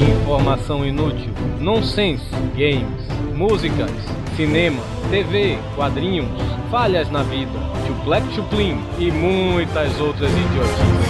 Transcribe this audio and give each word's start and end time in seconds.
Informação 0.00 0.84
inútil, 0.84 1.32
nonsense, 1.60 2.24
games, 2.56 3.06
músicas, 3.34 3.90
cinema, 4.36 4.82
TV, 5.10 5.58
quadrinhos, 5.74 6.28
falhas 6.70 7.10
na 7.10 7.22
vida, 7.22 7.50
chuplec 7.86 8.24
chuplim 8.34 8.80
e 8.98 9.10
muitas 9.10 9.98
outras 10.00 10.30
idiotices. 10.30 11.08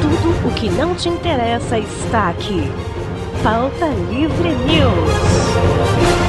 Tudo 0.00 0.48
o 0.48 0.54
que 0.54 0.68
não 0.70 0.94
te 0.94 1.08
interessa 1.08 1.78
está 1.78 2.28
aqui. 2.30 2.62
Pauta 3.42 3.86
Livre 4.10 4.50
News. 4.50 6.23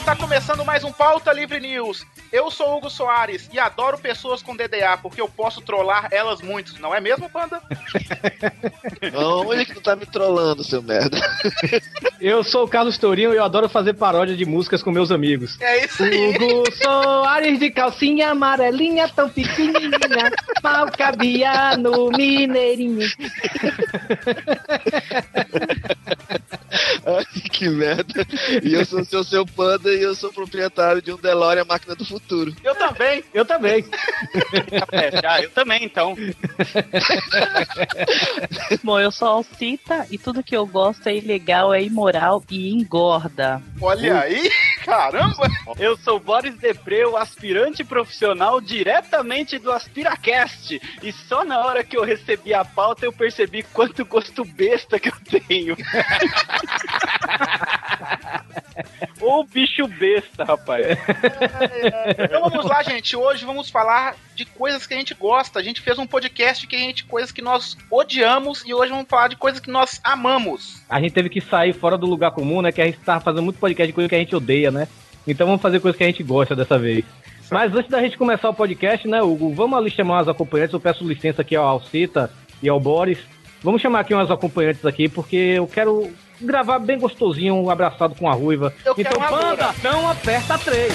Está 0.00 0.16
começando 0.16 0.64
mais 0.64 0.82
um 0.82 0.90
Pauta 0.90 1.30
Livre 1.30 1.60
News. 1.60 2.06
Eu 2.32 2.50
sou 2.50 2.78
Hugo 2.78 2.88
Soares 2.88 3.48
e 3.52 3.58
adoro 3.60 3.98
pessoas 3.98 4.42
com 4.42 4.56
DDA, 4.56 4.96
porque 5.00 5.20
eu 5.20 5.28
posso 5.28 5.60
trollar 5.60 6.08
elas 6.10 6.40
muito, 6.40 6.80
não 6.80 6.94
é 6.94 7.00
mesmo, 7.00 7.28
Panda? 7.28 7.60
Onde 9.46 9.66
que 9.66 9.74
tu 9.74 9.80
tá 9.82 9.94
me 9.94 10.06
trollando, 10.06 10.64
seu 10.64 10.82
merda? 10.82 11.20
Eu 12.20 12.44
sou 12.44 12.64
o 12.64 12.68
Carlos 12.68 12.98
Tourinho 12.98 13.32
e 13.32 13.36
eu 13.36 13.44
adoro 13.44 13.66
fazer 13.66 13.94
paródia 13.94 14.36
de 14.36 14.44
músicas 14.44 14.82
com 14.82 14.90
meus 14.90 15.10
amigos. 15.10 15.58
É 15.58 15.86
isso 15.86 16.02
aí. 16.04 16.36
Hugo 16.36 16.70
Soares 16.70 17.58
de 17.58 17.70
calcinha 17.70 18.28
amarelinha 18.32 19.08
tão 19.08 19.30
pequenininha, 19.30 20.30
mal 20.62 20.90
cabia 20.92 21.78
no 21.78 22.10
mineirinho. 22.10 23.08
Ai, 27.06 27.24
que 27.50 27.68
merda. 27.68 28.26
E 28.62 28.74
eu 28.74 28.84
sou 28.84 29.04
seu 29.04 29.24
seu 29.24 29.46
panda 29.46 29.92
e 29.92 30.02
eu 30.02 30.14
sou 30.14 30.32
proprietário 30.32 31.00
de 31.00 31.12
um 31.12 31.16
DeLorean 31.16 31.64
máquina 31.64 31.94
do 31.94 32.04
futuro. 32.04 32.54
Eu 32.62 32.74
também. 32.74 33.24
Eu 33.32 33.44
também. 33.44 33.84
É, 34.92 35.22
já, 35.22 35.40
eu 35.40 35.50
também, 35.50 35.84
então. 35.84 36.16
Bom, 38.82 38.98
eu 39.00 39.10
sou 39.10 39.28
Alcita 39.28 40.06
e 40.10 40.18
tudo 40.18 40.42
que 40.42 40.56
eu 40.56 40.66
gosto 40.66 41.06
é 41.06 41.16
ilegal, 41.16 41.72
é 41.72 41.82
imoral 41.82 42.42
e 42.50 42.70
engorda. 42.72 43.62
Olha 43.80 44.20
aí, 44.20 44.50
caramba! 44.84 45.48
Eu 45.78 45.96
sou 45.96 46.18
Boris 46.20 46.56
Depreu, 46.56 47.16
aspirante 47.16 47.84
profissional 47.84 48.60
diretamente 48.60 49.58
do 49.58 49.72
Aspiracast. 49.72 50.80
E 51.02 51.12
só 51.12 51.44
na 51.44 51.64
hora 51.64 51.84
que 51.84 51.96
eu 51.96 52.04
recebi 52.04 52.52
a 52.52 52.64
pauta 52.64 53.04
eu 53.04 53.12
percebi 53.12 53.62
quanto 53.62 54.04
gosto 54.04 54.44
besta 54.44 54.98
que 54.98 55.08
eu 55.08 55.14
tenho. 55.48 55.76
Ô 59.20 59.44
bicho 59.44 59.86
besta, 59.86 60.44
rapaz. 60.44 60.86
Então 62.18 62.48
vamos 62.48 62.64
lá, 62.64 62.82
gente. 62.82 63.14
Hoje 63.14 63.44
vamos 63.44 63.68
falar 63.68 64.16
de 64.34 64.44
coisas 64.44 64.86
que 64.86 64.94
a 64.94 64.96
gente 64.96 65.14
gosta. 65.14 65.58
A 65.58 65.62
gente 65.62 65.80
fez 65.80 65.98
um 65.98 66.06
podcast 66.06 66.66
que 66.66 66.74
a 66.74 66.78
gente 66.78 67.04
coisas 67.04 67.30
que 67.30 67.42
nós 67.42 67.76
odiamos 67.90 68.64
e 68.66 68.72
hoje 68.72 68.90
vamos 68.90 69.06
falar 69.08 69.28
de 69.28 69.36
coisas 69.36 69.60
que 69.60 69.70
nós 69.70 70.00
amamos. 70.02 70.82
A 70.88 71.00
gente 71.00 71.12
teve 71.12 71.28
que 71.28 71.40
sair 71.40 71.72
fora 71.72 71.98
do 71.98 72.06
lugar 72.06 72.30
comum, 72.30 72.62
né? 72.62 72.72
Que 72.72 72.80
a 72.80 72.86
gente 72.86 72.98
tava 72.98 73.20
fazendo 73.20 73.42
muito 73.42 73.58
podcast 73.58 73.86
de 73.86 73.92
coisa 73.92 74.08
que 74.08 74.14
a 74.14 74.18
gente 74.18 74.34
odeia, 74.34 74.70
né? 74.70 74.88
Então 75.26 75.46
vamos 75.46 75.60
fazer 75.60 75.80
coisas 75.80 75.98
que 75.98 76.04
a 76.04 76.06
gente 76.06 76.22
gosta 76.22 76.56
dessa 76.56 76.78
vez. 76.78 77.04
Mas 77.50 77.74
antes 77.74 77.90
da 77.90 78.00
gente 78.00 78.16
começar 78.16 78.48
o 78.48 78.54
podcast, 78.54 79.06
né, 79.08 79.20
Hugo? 79.20 79.52
Vamos 79.52 79.76
ali 79.76 79.90
chamar 79.90 80.22
os 80.22 80.28
acompanhantes. 80.28 80.72
Eu 80.72 80.80
peço 80.80 81.06
licença 81.06 81.42
aqui 81.42 81.56
ao 81.56 81.66
Alcita 81.66 82.30
e 82.62 82.68
ao 82.68 82.78
Boris. 82.78 83.18
Vamos 83.62 83.82
chamar 83.82 84.00
aqui 84.00 84.14
umas 84.14 84.30
acompanhantes 84.30 84.86
aqui, 84.86 85.08
porque 85.08 85.36
eu 85.36 85.66
quero 85.66 86.10
gravar 86.40 86.78
bem 86.78 86.98
gostosinho, 86.98 87.68
abraçado 87.70 88.14
com 88.14 88.28
a 88.28 88.32
ruiva. 88.32 88.72
Eu 88.84 88.94
então, 88.96 89.18
loura. 89.18 89.74
não 89.82 90.10
aperta 90.10 90.58
três. 90.58 90.92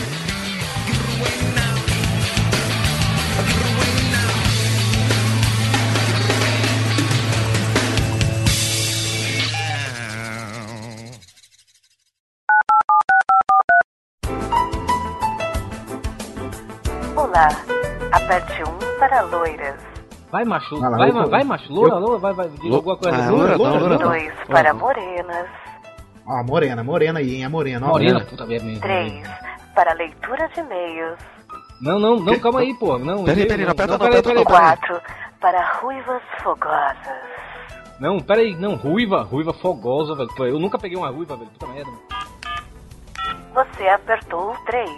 Olá, 17.15 17.49
aperte 18.11 18.64
1 18.64 18.99
para 18.99 19.21
loiras, 19.21 19.80
Vai, 20.35 20.43
macho. 20.43 20.77
Vai 20.77 21.11
vai, 21.11 21.29
vai, 21.29 21.43
macho. 21.45 21.71
Loura, 21.71 21.95
loura, 21.95 22.17
vai, 22.17 22.33
vai. 22.33 22.49
Diz 22.49 22.73
alguma 22.73 22.97
coisa. 22.97 23.17
Ah, 23.17 23.29
Loura, 23.29 23.55
loura, 23.55 23.79
loura. 23.79 23.97
2 23.97 24.33
para 24.47 24.73
morenas, 24.73 25.47
Ó, 26.27 26.43
morena, 26.43 26.83
morena 26.83 27.19
aí, 27.19 27.35
hein? 27.35 27.45
A 27.45 27.49
morena, 27.49 27.85
ó. 27.85 27.91
Morena, 27.91 28.19
puta 28.25 28.45
merda. 28.45 28.81
3 28.81 29.23
para 29.73 29.93
leitura 29.93 30.49
de 30.49 30.59
e-mails, 30.59 31.17
Não, 31.81 31.99
não, 31.99 32.17
não, 32.17 32.37
calma 32.39 32.59
aí, 32.59 32.73
pô. 32.73 32.97
Não, 32.99 33.23
Peraí, 33.23 33.47
peraí, 33.47 33.63
não 33.63 33.71
aperta 33.71 33.93
não, 33.93 33.99
peraí, 33.99 34.19
aperta 34.19 34.33
não, 34.33 34.43
peraí. 34.43 34.77
4 34.77 35.01
para 35.39 35.73
ruivas 35.79 36.21
fogosas, 36.43 36.97
Não, 38.02 38.19
peraí, 38.19 38.55
não, 38.57 38.75
ruiva, 38.75 39.21
ruiva 39.23 39.53
fogosa, 39.53 40.15
velho. 40.15 40.29
Eu 40.39 40.59
nunca 40.59 40.77
peguei 40.77 40.97
uma 40.97 41.09
ruiva, 41.11 41.37
velho. 41.37 41.49
Puta 41.52 41.67
merda. 41.67 41.91
você 43.53 43.87
apertou 43.87 44.52
o 44.52 44.65
3, 44.65 44.89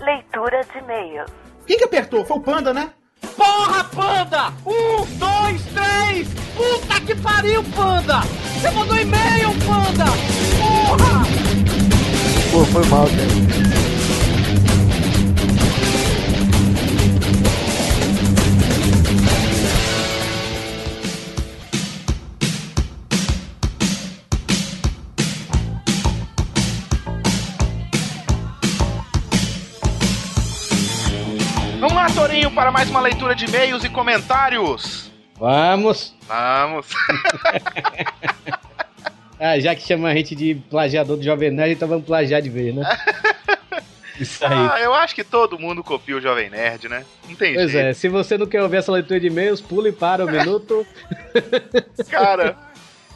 leitura 0.00 0.62
de 0.72 0.78
e-mails, 0.78 1.30
Quem 1.66 1.76
que 1.76 1.84
apertou? 1.84 2.24
Foi 2.24 2.38
o 2.38 2.40
Panda, 2.42 2.72
né? 2.72 2.90
Porra, 3.36 3.79
Panda! 3.94 4.52
Um, 4.66 5.04
dois, 5.18 5.62
três! 5.74 6.28
Puta 6.56 7.00
que 7.00 7.14
pariu, 7.16 7.62
Panda! 7.74 8.20
Você 8.54 8.70
mandou 8.70 8.96
e-mail, 8.96 9.50
Panda! 9.66 10.04
Porra! 10.58 11.26
Pô, 12.52 12.64
foi 12.64 12.84
mal, 12.86 13.06
cara. 13.06 13.79
Para 32.60 32.70
mais 32.70 32.90
uma 32.90 33.00
leitura 33.00 33.34
de 33.34 33.46
e-mails 33.46 33.82
e 33.84 33.88
comentários. 33.88 35.10
Vamos. 35.38 36.14
Vamos. 36.28 36.86
Ah, 39.42 39.58
já 39.58 39.74
que 39.74 39.80
chama 39.80 40.10
a 40.10 40.14
gente 40.14 40.36
de 40.36 40.54
plagiador 40.68 41.16
do 41.16 41.22
Jovem 41.22 41.50
Nerd, 41.50 41.72
então 41.72 41.88
vamos 41.88 42.04
plagiar 42.04 42.42
de 42.42 42.50
vez, 42.50 42.74
né? 42.74 42.82
Isso 44.20 44.44
aí. 44.44 44.52
Ah, 44.52 44.78
eu 44.82 44.92
acho 44.92 45.14
que 45.14 45.24
todo 45.24 45.58
mundo 45.58 45.82
copia 45.82 46.14
o 46.14 46.20
Jovem 46.20 46.50
Nerd, 46.50 46.90
né? 46.90 47.06
Não 47.26 47.34
tem 47.34 47.54
Pois 47.54 47.70
jeito. 47.70 47.86
é, 47.86 47.94
se 47.94 48.06
você 48.10 48.36
não 48.36 48.46
quer 48.46 48.62
ouvir 48.62 48.76
essa 48.76 48.92
leitura 48.92 49.18
de 49.18 49.28
e-mails, 49.28 49.62
pule 49.62 49.92
para 49.92 50.26
o 50.26 50.28
minuto. 50.30 50.86
Cara, 52.10 52.54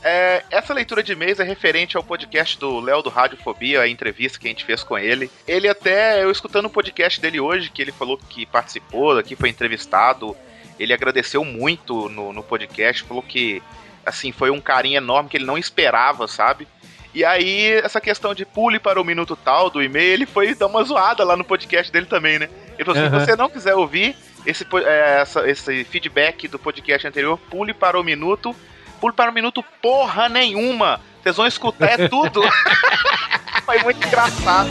é, 0.05 0.45
essa 0.51 0.75
leitura 0.75 1.03
de 1.03 1.13
e-mails 1.13 1.41
é 1.41 1.45
referente 1.45 1.97
ao 1.97 2.05
podcast 2.05 2.59
do 2.59 2.79
Léo 2.79 3.03
do 3.03 3.09
Radiofobia, 3.11 3.81
a 3.81 3.89
entrevista 3.89 4.39
que 4.39 4.47
a 4.47 4.51
gente 4.51 4.65
fez 4.65 4.85
com 4.85 4.99
ele. 4.99 5.31
Ele 5.49 5.69
até, 5.69 6.23
eu 6.23 6.31
escutando 6.31 6.67
o 6.67 6.71
podcast 6.71 7.21
dele 7.21 7.41
hoje, 7.41 7.71
que 7.71 7.81
ele 7.83 7.91
falou 7.93 8.19
que 8.29 8.45
participou, 8.45 9.23
que 9.23 9.35
foi 9.35 9.49
entrevistado, 9.49 10.37
ele 10.79 10.93
agradeceu 10.93 11.45
muito 11.45 12.09
no, 12.11 12.33
no 12.33 12.43
podcast, 12.43 13.03
falou 13.03 13.23
que, 13.23 13.63
assim, 14.05 14.31
foi 14.31 14.51
um 14.51 14.61
carinho 14.61 14.99
enorme 14.99 15.29
que 15.31 15.37
ele 15.39 15.47
não 15.47 15.57
esperava, 15.59 16.29
sabe? 16.29 16.69
E 17.15 17.25
aí, 17.25 17.71
essa 17.83 18.01
questão 18.01 18.35
de 18.35 18.45
pule 18.45 18.79
para 18.81 19.01
o 19.01 19.05
minuto 19.05 19.37
tal 19.37 19.71
do 19.71 19.83
e-mail, 19.83 20.13
ele 20.13 20.27
foi 20.27 20.55
dar 20.55 20.67
uma 20.67 20.83
zoada 20.83 21.25
lá 21.25 21.37
no 21.37 21.45
podcast 21.45 21.91
dele 21.93 22.07
também, 22.07 22.39
né? 22.41 22.49
Ele 22.77 22.85
falou 22.85 23.01
assim: 23.01 23.09
Aham. 23.09 23.21
se 23.21 23.27
você 23.27 23.37
não 23.37 23.49
quiser 23.49 23.75
ouvir 23.77 24.17
esse, 24.45 24.67
é, 24.85 25.21
essa- 25.21 25.49
esse 25.49 25.85
feedback 25.85 26.49
do 26.49 26.59
podcast 26.59 27.07
anterior, 27.07 27.39
pule 27.49 27.73
para 27.73 27.99
o 27.99 28.03
minuto 28.03 28.55
pule 29.05 29.15
para 29.15 29.31
o 29.31 29.35
minuto 29.35 29.63
porra 29.83 30.31
nenhuma. 30.31 30.99
Vocês 31.23 31.37
vão 31.37 31.47
escutar 31.47 32.01
é 32.01 32.09
tudo. 32.09 32.41
Foi 33.67 33.79
muito 33.83 34.07
engraçado. 34.07 34.71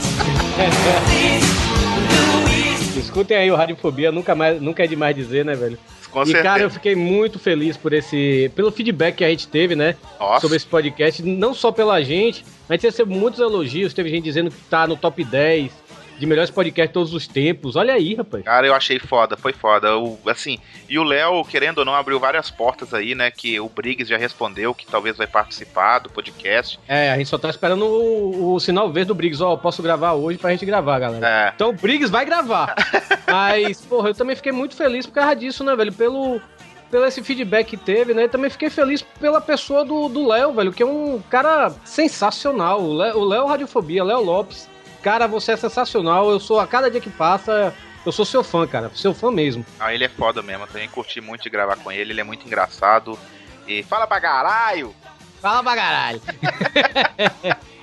Escutem 2.98 3.38
aí 3.38 3.52
o 3.52 3.56
Radiofobia, 3.56 4.12
nunca, 4.12 4.34
mais, 4.34 4.60
nunca 4.60 4.84
é 4.84 4.88
demais 4.88 5.16
dizer, 5.16 5.46
né, 5.46 5.54
velho? 5.54 5.78
Com 6.10 6.24
e, 6.24 6.25
certeza. 6.25 6.44
cara, 6.44 6.63
eu 6.63 6.69
fiquei 6.72 6.96
muito 6.96 7.38
feliz 7.38 7.78
por 7.78 7.94
esse. 7.94 8.52
pelo 8.56 8.72
feedback 8.72 9.18
que 9.18 9.24
a 9.24 9.30
gente 9.30 9.48
teve, 9.48 9.75
né? 9.75 9.96
Nossa. 10.19 10.42
Sobre 10.42 10.58
esse 10.58 10.66
podcast, 10.66 11.22
não 11.22 11.54
só 11.54 11.72
pela 11.72 12.02
gente, 12.02 12.44
a 12.68 12.74
gente 12.74 12.88
recebeu 12.88 13.16
muitos 13.16 13.40
elogios, 13.40 13.94
teve 13.94 14.10
gente 14.10 14.24
dizendo 14.24 14.50
que 14.50 14.58
tá 14.68 14.88
no 14.88 14.96
top 14.96 15.24
10 15.24 15.72
de 16.18 16.25
melhores 16.25 16.50
podcasts 16.50 16.89
de 16.89 16.94
todos 16.94 17.13
os 17.13 17.27
tempos. 17.27 17.75
Olha 17.75 17.94
aí, 17.94 18.15
rapaz. 18.15 18.44
Cara, 18.44 18.68
eu 18.68 18.74
achei 18.74 19.00
foda, 19.00 19.36
foi 19.36 19.54
foda. 19.54 19.98
O, 19.98 20.18
assim, 20.27 20.57
e 20.88 20.98
o 20.98 21.04
Léo, 21.04 21.44
querendo 21.45 21.80
ou 21.80 21.86
não, 21.86 21.94
abriu 21.94 22.19
várias 22.19 22.50
portas 22.50 22.94
aí, 22.94 23.15
né? 23.15 23.31
Que 23.31 23.60
o 23.60 23.69
Briggs 23.69 24.10
já 24.10 24.18
respondeu 24.18 24.74
que 24.74 24.86
talvez 24.86 25.18
vai 25.18 25.27
participar 25.27 26.00
do 26.00 26.10
podcast. 26.10 26.80
É, 26.88 27.12
a 27.12 27.18
gente 27.18 27.30
só 27.30 27.38
tá 27.38 27.50
esperando 27.50 27.86
o, 27.86 28.54
o 28.54 28.60
sinal 28.60 28.92
verde 28.92 29.07
do 29.07 29.15
Briggs. 29.15 29.44
Ó, 29.44 29.56
posso 29.57 29.81
gravar 29.81 30.13
hoje 30.13 30.38
pra 30.38 30.51
gente 30.51 30.65
gravar, 30.65 31.00
galera. 31.00 31.27
É. 31.27 31.51
Então 31.56 31.69
o 31.69 31.74
Briggs 31.74 32.12
vai 32.12 32.25
gravar. 32.25 32.75
Mas, 33.27 33.81
porra, 33.81 34.10
eu 34.10 34.13
também 34.13 34.36
fiquei 34.36 34.51
muito 34.51 34.75
feliz 34.75 35.06
por 35.06 35.13
causa 35.13 35.36
disso, 35.36 35.63
né, 35.63 35.75
velho? 35.75 35.92
Pelo. 35.92 36.42
pelo 36.92 37.06
esse 37.06 37.24
feedback 37.24 37.69
que 37.69 37.77
teve, 37.77 38.13
né? 38.13 38.25
E 38.25 38.30
também 38.30 38.50
fiquei 38.50 38.69
feliz 38.69 39.01
pela 39.19 39.42
pessoa 39.42 39.83
do 39.83 40.07
do 40.07 40.27
Léo, 40.27 40.54
velho, 40.54 40.71
que 40.71 40.83
é 40.83 40.86
um 40.86 41.21
cara 41.30 41.71
sensacional. 41.83 42.81
O 42.81 43.25
Léo 43.25 43.48
Radiofobia, 43.48 44.04
Léo 44.04 44.24
Lopes. 44.24 44.69
Cara, 45.04 45.28
você 45.28 45.52
é 45.52 45.58
sensacional. 45.58 46.32
Eu 46.32 46.40
sou, 46.40 46.60
a 46.60 46.66
cada 46.66 46.90
dia 46.90 47.02
que 47.02 47.10
passa, 47.10 47.76
eu 48.06 48.12
sou 48.12 48.26
seu 48.26 48.44
fã, 48.44 48.66
cara. 48.66 48.90
Seu 48.96 49.14
fã 49.14 49.30
mesmo. 49.30 49.66
Ah, 49.80 49.94
ele 49.94 50.06
é 50.06 50.10
foda 50.10 50.42
mesmo. 50.42 50.64
Eu 50.64 50.68
também 50.68 50.88
curti 50.88 51.20
muito 51.20 51.44
de 51.44 51.50
gravar 51.50 51.76
com 51.76 51.92
ele. 51.92 52.14
Ele 52.14 52.22
é 52.22 52.24
muito 52.24 52.48
engraçado. 52.48 53.20
E 53.68 53.84
fala 53.84 54.08
pra 54.08 54.20
caralho! 54.20 54.96
Fala 55.42 55.62
pra 55.62 55.76
caralho. 55.76 56.22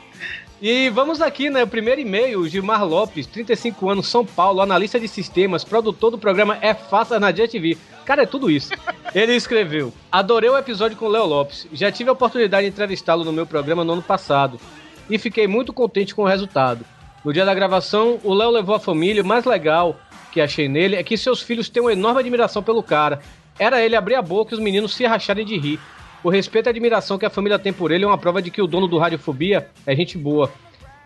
E 0.62 0.90
vamos 0.90 1.22
aqui, 1.22 1.49
né? 1.49 1.62
O 1.62 1.67
primeiro 1.67 2.02
e-mail, 2.02 2.46
Gilmar 2.46 2.84
Lopes, 2.84 3.26
35 3.26 3.88
anos, 3.88 4.08
São 4.08 4.26
Paulo, 4.26 4.61
analista 4.61 5.00
de 5.00 5.08
sistemas, 5.08 5.64
produtor 5.64 6.11
do 6.11 6.19
programa 6.19 6.58
É 6.61 6.75
Faça 6.75 7.19
na 7.19 7.31
Dia 7.31 7.49
TV. 7.49 7.78
Cara, 8.05 8.25
é 8.25 8.26
tudo 8.26 8.50
isso. 8.50 8.70
Ele 9.14 9.34
escreveu: 9.34 9.90
Adorei 10.12 10.50
o 10.50 10.58
episódio 10.58 10.99
com 10.99 11.06
o 11.06 11.08
Léo 11.08 11.25
Lopes. 11.25 11.66
Já 11.73 11.90
tive 11.90 12.11
a 12.11 12.12
oportunidade 12.12 12.66
de 12.66 12.73
entrevistá-lo 12.73 13.25
no 13.25 13.32
meu 13.32 13.46
programa 13.46 13.84
no 13.84 13.94
ano 13.94 14.02
passado. 14.02 14.61
E 15.08 15.16
fiquei 15.16 15.46
muito 15.46 15.73
contente 15.73 16.14
com 16.14 16.25
o 16.25 16.28
resultado. 16.28 16.84
No 17.25 17.32
dia 17.32 17.44
da 17.44 17.55
gravação, 17.55 18.19
o 18.25 18.32
Léo 18.32 18.50
levou 18.50 18.75
a 18.75 18.81
família. 18.81 19.22
O 19.22 19.26
mais 19.26 19.44
legal 19.44 20.00
que 20.32 20.40
achei 20.40 20.69
nele 20.69 20.96
é 20.96 21.02
que 21.02 21.17
seus 21.19 21.43
filhos 21.43 21.69
têm 21.69 21.82
uma 21.82 21.93
enorme 21.93 22.20
admiração 22.20 22.62
pelo 22.62 22.82
cara. 22.82 23.20
Era 23.58 23.82
ele 23.82 23.94
abrir 23.94 24.14
a 24.14 24.22
boca 24.22 24.55
e 24.55 24.56
os 24.56 24.61
meninos 24.61 24.94
se 24.94 25.05
racharem 25.05 25.44
de 25.44 25.58
rir. 25.58 25.78
O 26.25 26.31
respeito 26.31 26.69
e 26.69 26.70
admiração 26.70 27.19
que 27.19 27.26
a 27.26 27.31
família 27.31 27.58
tem 27.58 27.72
por 27.72 27.90
ele 27.90 28.05
é 28.05 28.06
uma 28.06 28.17
prova 28.17 28.40
de 28.40 28.50
que 28.50 28.62
o 28.62 28.67
dono 28.67 28.87
do 28.87 28.96
Radiofobia 28.96 29.69
é 29.87 29.94
gente 29.94 30.17
boa. 30.17 30.50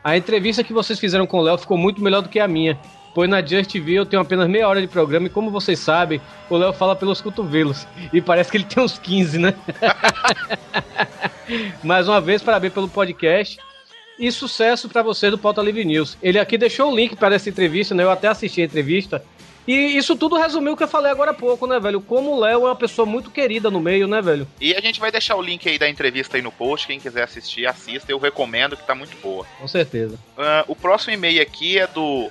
A 0.05 0.16
entrevista 0.16 0.62
que 0.62 0.72
vocês 0.72 1.00
fizeram 1.00 1.26
com 1.26 1.38
o 1.38 1.43
Léo 1.43 1.58
ficou 1.58 1.76
muito 1.76 2.02
melhor 2.02 2.20
do 2.20 2.28
que 2.28 2.38
a 2.38 2.46
minha, 2.46 2.78
pois 3.14 3.28
na 3.28 3.40
Just 3.40 3.72
TV 3.72 3.94
eu 3.94 4.06
tenho 4.06 4.22
apenas 4.22 4.49
meia 4.49 4.69
hora 4.69 4.81
de 4.81 4.87
programa 4.87 5.26
e 5.26 5.31
como 5.31 5.50
vocês 5.50 5.78
sabem, 5.78 6.20
o 6.50 6.56
Léo 6.56 6.72
fala 6.72 6.94
pelos 6.94 7.20
cotovelos. 7.20 7.87
E 8.12 8.20
parece 8.20 8.50
que 8.50 8.58
ele 8.58 8.64
tem 8.64 8.82
uns 8.82 8.99
15, 8.99 9.38
né? 9.38 9.55
Mais 11.82 12.06
uma 12.06 12.20
vez, 12.20 12.43
parabéns 12.43 12.72
pelo 12.72 12.88
podcast 12.88 13.58
e 14.19 14.31
sucesso 14.31 14.88
para 14.88 15.02
você 15.02 15.31
do 15.31 15.38
Pauta 15.38 15.62
Livre 15.62 15.84
News. 15.84 16.16
Ele 16.22 16.38
aqui 16.38 16.56
deixou 16.56 16.93
o 16.93 16.96
link 16.96 17.16
para 17.16 17.34
essa 17.34 17.49
entrevista, 17.49 17.94
né? 17.94 18.02
Eu 18.02 18.11
até 18.11 18.28
assisti 18.28 18.62
a 18.62 18.64
entrevista. 18.64 19.25
E 19.66 19.96
isso 19.96 20.14
tudo 20.14 20.37
resumiu 20.37 20.75
o 20.75 20.76
que 20.76 20.82
eu 20.82 20.88
falei 20.88 21.11
agora 21.11 21.31
há 21.31 21.34
pouco, 21.34 21.66
né, 21.66 21.81
velho? 21.81 22.00
Como 22.00 22.32
o 22.32 22.40
Léo 22.40 22.62
é 22.62 22.69
uma 22.69 22.76
pessoa 22.76 23.06
muito 23.06 23.31
querida 23.31 23.70
no 23.70 23.81
meio, 23.81 24.06
né, 24.06 24.20
velho? 24.20 24.46
E 24.61 24.75
a 24.75 24.81
gente 24.81 25.00
vai 25.00 25.11
deixar 25.11 25.37
o 25.37 25.43
link 25.43 25.66
aí 25.66 25.78
da 25.78 25.88
entrevista 25.88 26.37
aí 26.37 26.43
no 26.43 26.52
post. 26.52 26.87
Quem 26.87 27.00
quiser 27.00 27.22
assistir, 27.22 27.66
assista. 27.66 28.12
Eu 28.12 28.19
recomendo 28.19 28.76
que 28.76 28.87
tá 28.87 28.94
muito 28.94 29.16
boa. 29.22 29.46
Com 29.58 29.66
certeza. 29.66 30.19
Ah, 30.37 30.64
o 30.69 30.76
próximo 30.76 31.14
e-mail 31.14 31.40
aqui 31.40 31.78
é 31.78 31.87
do 31.87 32.31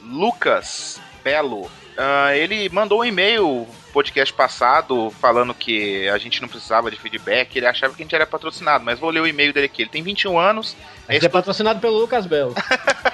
Lucas 0.00 1.00
Belo. 1.24 1.68
Ah, 1.98 2.36
ele 2.36 2.68
mandou 2.68 3.00
um 3.00 3.04
e-mail 3.04 3.66
podcast 3.90 4.32
passado 4.32 5.10
falando 5.20 5.54
que 5.54 6.08
a 6.08 6.18
gente 6.18 6.40
não 6.40 6.48
precisava 6.48 6.90
de 6.90 6.98
feedback, 6.98 7.56
ele 7.56 7.66
achava 7.66 7.94
que 7.94 8.02
a 8.02 8.04
gente 8.04 8.14
era 8.14 8.26
patrocinado, 8.26 8.84
mas 8.84 8.98
vou 8.98 9.10
ler 9.10 9.20
o 9.20 9.26
e-mail 9.26 9.52
dele 9.52 9.66
aqui. 9.66 9.82
Ele 9.82 9.90
tem 9.90 10.02
21 10.02 10.38
anos, 10.38 10.76
A 11.08 11.12
gente 11.12 11.26
é 11.26 11.28
patrocinado 11.28 11.80
pelo 11.80 11.98
Lucas 11.98 12.26
Belo. 12.26 12.54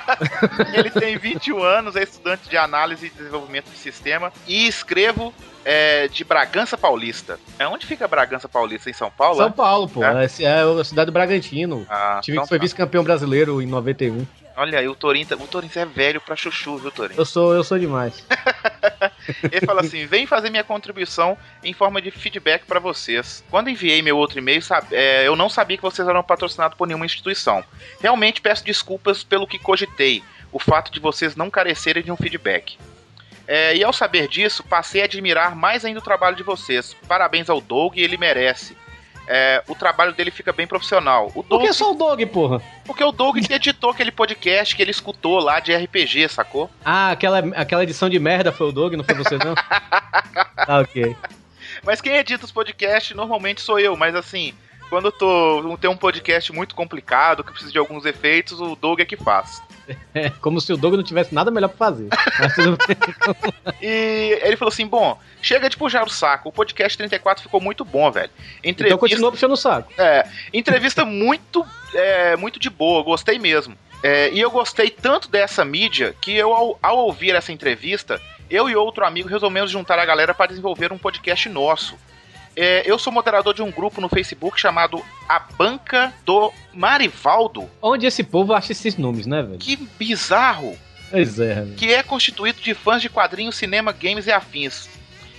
ele 0.75 0.91
tem 0.91 1.17
21 1.17 1.63
anos, 1.63 1.97
é 1.97 2.03
estudante 2.03 2.49
de 2.49 2.57
análise 2.57 3.07
e 3.07 3.11
desenvolvimento 3.11 3.71
de 3.71 3.79
sistema 3.79 4.33
e 4.47 4.67
escrevo 4.67 5.33
é, 5.65 6.07
de 6.09 6.23
Bragança 6.23 6.79
Paulista. 6.79 7.41
É 7.59 7.67
onde 7.67 7.87
fica 7.87 8.07
Bragança 8.07 8.49
Paulista? 8.49 8.89
Em 8.89 8.93
São 8.93 9.11
Paulo? 9.11 9.37
São 9.39 9.49
é? 9.49 9.51
Paulo, 9.51 9.89
pô. 9.89 10.05
É? 10.05 10.25
Esse 10.25 10.45
é 10.45 10.61
a 10.61 10.85
cidade 10.85 11.07
do 11.07 11.13
Bragantino. 11.13 11.85
Ah, 11.89 12.21
time 12.23 12.37
então 12.37 12.45
que 12.45 12.49
foi 12.49 12.59
tá. 12.59 12.63
vice-campeão 12.63 13.03
brasileiro 13.03 13.61
em 13.61 13.67
91. 13.67 14.25
Olha 14.57 14.79
aí, 14.79 14.89
o 14.89 14.95
Torinho, 14.95 15.27
tá- 15.27 15.37
o 15.37 15.47
Torinho 15.47 15.73
é 15.75 15.85
velho 15.85 16.21
pra 16.21 16.35
chuchu, 16.35 16.79
viu, 16.79 16.91
Torinho? 16.91 17.21
Eu 17.21 17.27
sou, 17.27 17.55
eu 17.55 17.63
sou 17.63 17.79
demais. 17.79 18.25
Ele 19.53 19.67
fala 19.67 19.81
assim: 19.83 20.07
vem 20.07 20.27
fazer 20.27 20.51
minha 20.51 20.65
contribuição 20.65 21.37
em 21.63 21.73
forma 21.73 22.01
de 22.01 22.11
feedback 22.11 22.65
pra 22.65 22.81
vocês. 22.81 23.45
Quando 23.51 23.69
enviei 23.69 24.01
meu 24.01 24.17
outro 24.17 24.39
e-mail, 24.39 24.63
é, 24.93 25.27
eu 25.27 25.37
não 25.37 25.49
sabia 25.49 25.77
que 25.77 25.83
vocês 25.83 26.07
eram 26.09 26.23
patrocinados 26.23 26.77
por 26.77 26.87
nenhuma 26.87 27.05
instituição. 27.07 27.63
Realmente 28.01 28.41
peço 28.41 28.65
desculpas 28.65 29.23
pelo 29.23 29.47
que 29.47 29.59
cogitei, 29.59 30.23
o 30.53 30.59
fato 30.59 30.91
de 30.91 31.01
vocês 31.01 31.37
não 31.37 31.51
carecerem 31.51 32.03
de 32.03 32.11
um 32.11 32.17
feedback. 32.17 32.79
É, 33.49 33.77
e 33.77 33.85
ao 33.85 33.93
saber 33.93 34.27
disso, 34.27 34.65
passei 34.65 35.03
a 35.03 35.05
admirar 35.05 35.55
mais 35.55 35.85
ainda 35.85 36.01
o 36.01 36.03
trabalho 36.03 36.35
de 36.35 36.43
vocês. 36.43 36.97
Parabéns 37.07 37.49
ao 37.49 37.61
Doug, 37.61 37.97
ele 37.97 38.17
merece. 38.17 38.77
É, 39.29 39.63
o 39.67 39.75
trabalho 39.75 40.13
dele 40.13 40.31
fica 40.31 40.53
bem 40.53 40.67
profissional. 40.67 41.29
O 41.35 41.43
Por 41.43 41.49
Doug, 41.49 41.63
que 41.63 41.73
só 41.73 41.93
o 41.93 41.95
Dog, 41.95 42.25
porra? 42.27 42.63
porque 42.85 43.03
o 43.03 43.11
Doug 43.11 43.39
que 43.39 43.53
editou 43.53 43.91
aquele 43.91 44.13
podcast 44.13 44.75
que 44.75 44.83
ele 44.83 44.91
escutou 44.91 45.39
lá 45.41 45.59
de 45.59 45.75
RPG, 45.75 46.29
sacou? 46.29 46.71
Ah, 46.85 47.11
aquela, 47.11 47.39
aquela 47.57 47.83
edição 47.83 48.09
de 48.09 48.19
merda 48.19 48.53
foi 48.53 48.69
o 48.69 48.73
Dog, 48.73 48.97
não 48.97 49.05
foi 49.05 49.15
você, 49.15 49.37
não? 49.37 49.55
ah, 50.57 50.81
ok. 50.81 51.17
Mas 51.85 52.01
quem 52.01 52.15
edita 52.17 52.45
os 52.45 52.53
podcasts 52.53 53.17
normalmente 53.17 53.61
sou 53.61 53.79
eu, 53.79 53.97
mas 53.97 54.15
assim, 54.15 54.55
quando 54.89 55.07
eu 55.07 55.13
tô. 55.13 55.77
Tem 55.81 55.91
um 55.91 55.97
podcast 55.97 56.53
muito 56.53 56.75
complicado, 56.75 57.43
que 57.43 57.51
precisa 57.51 57.73
de 57.73 57.79
alguns 57.79 58.05
efeitos, 58.05 58.61
o 58.61 58.77
Doug 58.77 59.01
é 59.01 59.05
que 59.05 59.17
faz. 59.17 59.63
É, 60.15 60.31
como 60.31 60.61
se 60.61 60.73
o 60.73 60.77
Dog 60.77 60.97
não 60.97 61.05
tivesse 61.05 61.35
nada 61.35 61.51
melhor 61.51 61.69
pra 61.69 61.77
fazer. 61.77 62.09
E 63.81 64.39
ele 64.43 64.57
falou 64.57 64.73
assim: 64.73 64.87
bom, 64.87 65.19
chega 65.43 65.69
de 65.69 65.77
puxar 65.77 66.05
o 66.05 66.11
saco. 66.11 66.49
O 66.49 66.53
podcast 66.53 66.97
34 66.97 67.43
ficou 67.43 67.61
muito 67.61 67.85
bom, 67.85 68.11
velho. 68.11 68.31
Então 68.59 68.71
Entrevista, 68.71 68.99
continua 68.99 69.31
puxando 69.31 69.53
o 69.53 69.57
saco. 69.57 69.93
é, 69.99 70.27
entrevista 70.53 71.05
muito, 71.05 71.65
é, 71.95 72.37
muito 72.37 72.59
de 72.59 72.71
boa, 72.71 73.03
gostei 73.03 73.39
mesmo. 73.39 73.77
É, 74.03 74.31
e 74.31 74.41
eu 74.41 74.51
gostei 74.51 74.91
tanto 74.91 75.29
dessa 75.29 75.65
mídia 75.65 76.15
que 76.21 76.35
eu, 76.35 76.53
ao, 76.53 76.79
ao 76.83 76.99
ouvir 76.99 77.35
essa 77.35 77.53
entrevista, 77.53 78.21
eu 78.51 78.69
e 78.69 78.77
outro 78.77 79.05
amigo 79.05 79.29
resolvemos 79.29 79.71
juntar 79.71 79.99
a 79.99 80.05
galera 80.05 80.35
para 80.35 80.47
desenvolver 80.47 80.93
um 80.93 80.99
podcast 80.99 81.49
nosso. 81.49 81.97
É, 82.57 82.83
eu 82.87 82.99
sou 82.99 83.13
moderador 83.13 83.53
de 83.53 83.63
um 83.63 83.71
grupo 83.71 84.01
no 84.01 84.09
Facebook 84.09 84.59
chamado 84.59 85.05
A 85.29 85.39
Banca 85.39 86.13
do 86.25 86.51
Marivaldo. 86.73 87.69
Onde 87.83 88.07
esse 88.07 88.25
povo 88.25 88.55
acha 88.55 88.73
esses 88.73 88.97
nomes, 88.97 89.27
né, 89.27 89.43
velho? 89.43 89.59
Que 89.59 89.77
bizarro! 89.77 90.77
Pois 91.11 91.39
é, 91.39 91.55
velho. 91.55 91.75
que 91.75 91.93
é 91.93 92.03
constituído 92.03 92.61
de 92.61 92.75
fãs 92.75 93.03
de 93.03 93.09
quadrinhos, 93.11 93.57
cinema, 93.57 93.93
games 93.93 94.27
e 94.27 94.33
afins. 94.33 94.89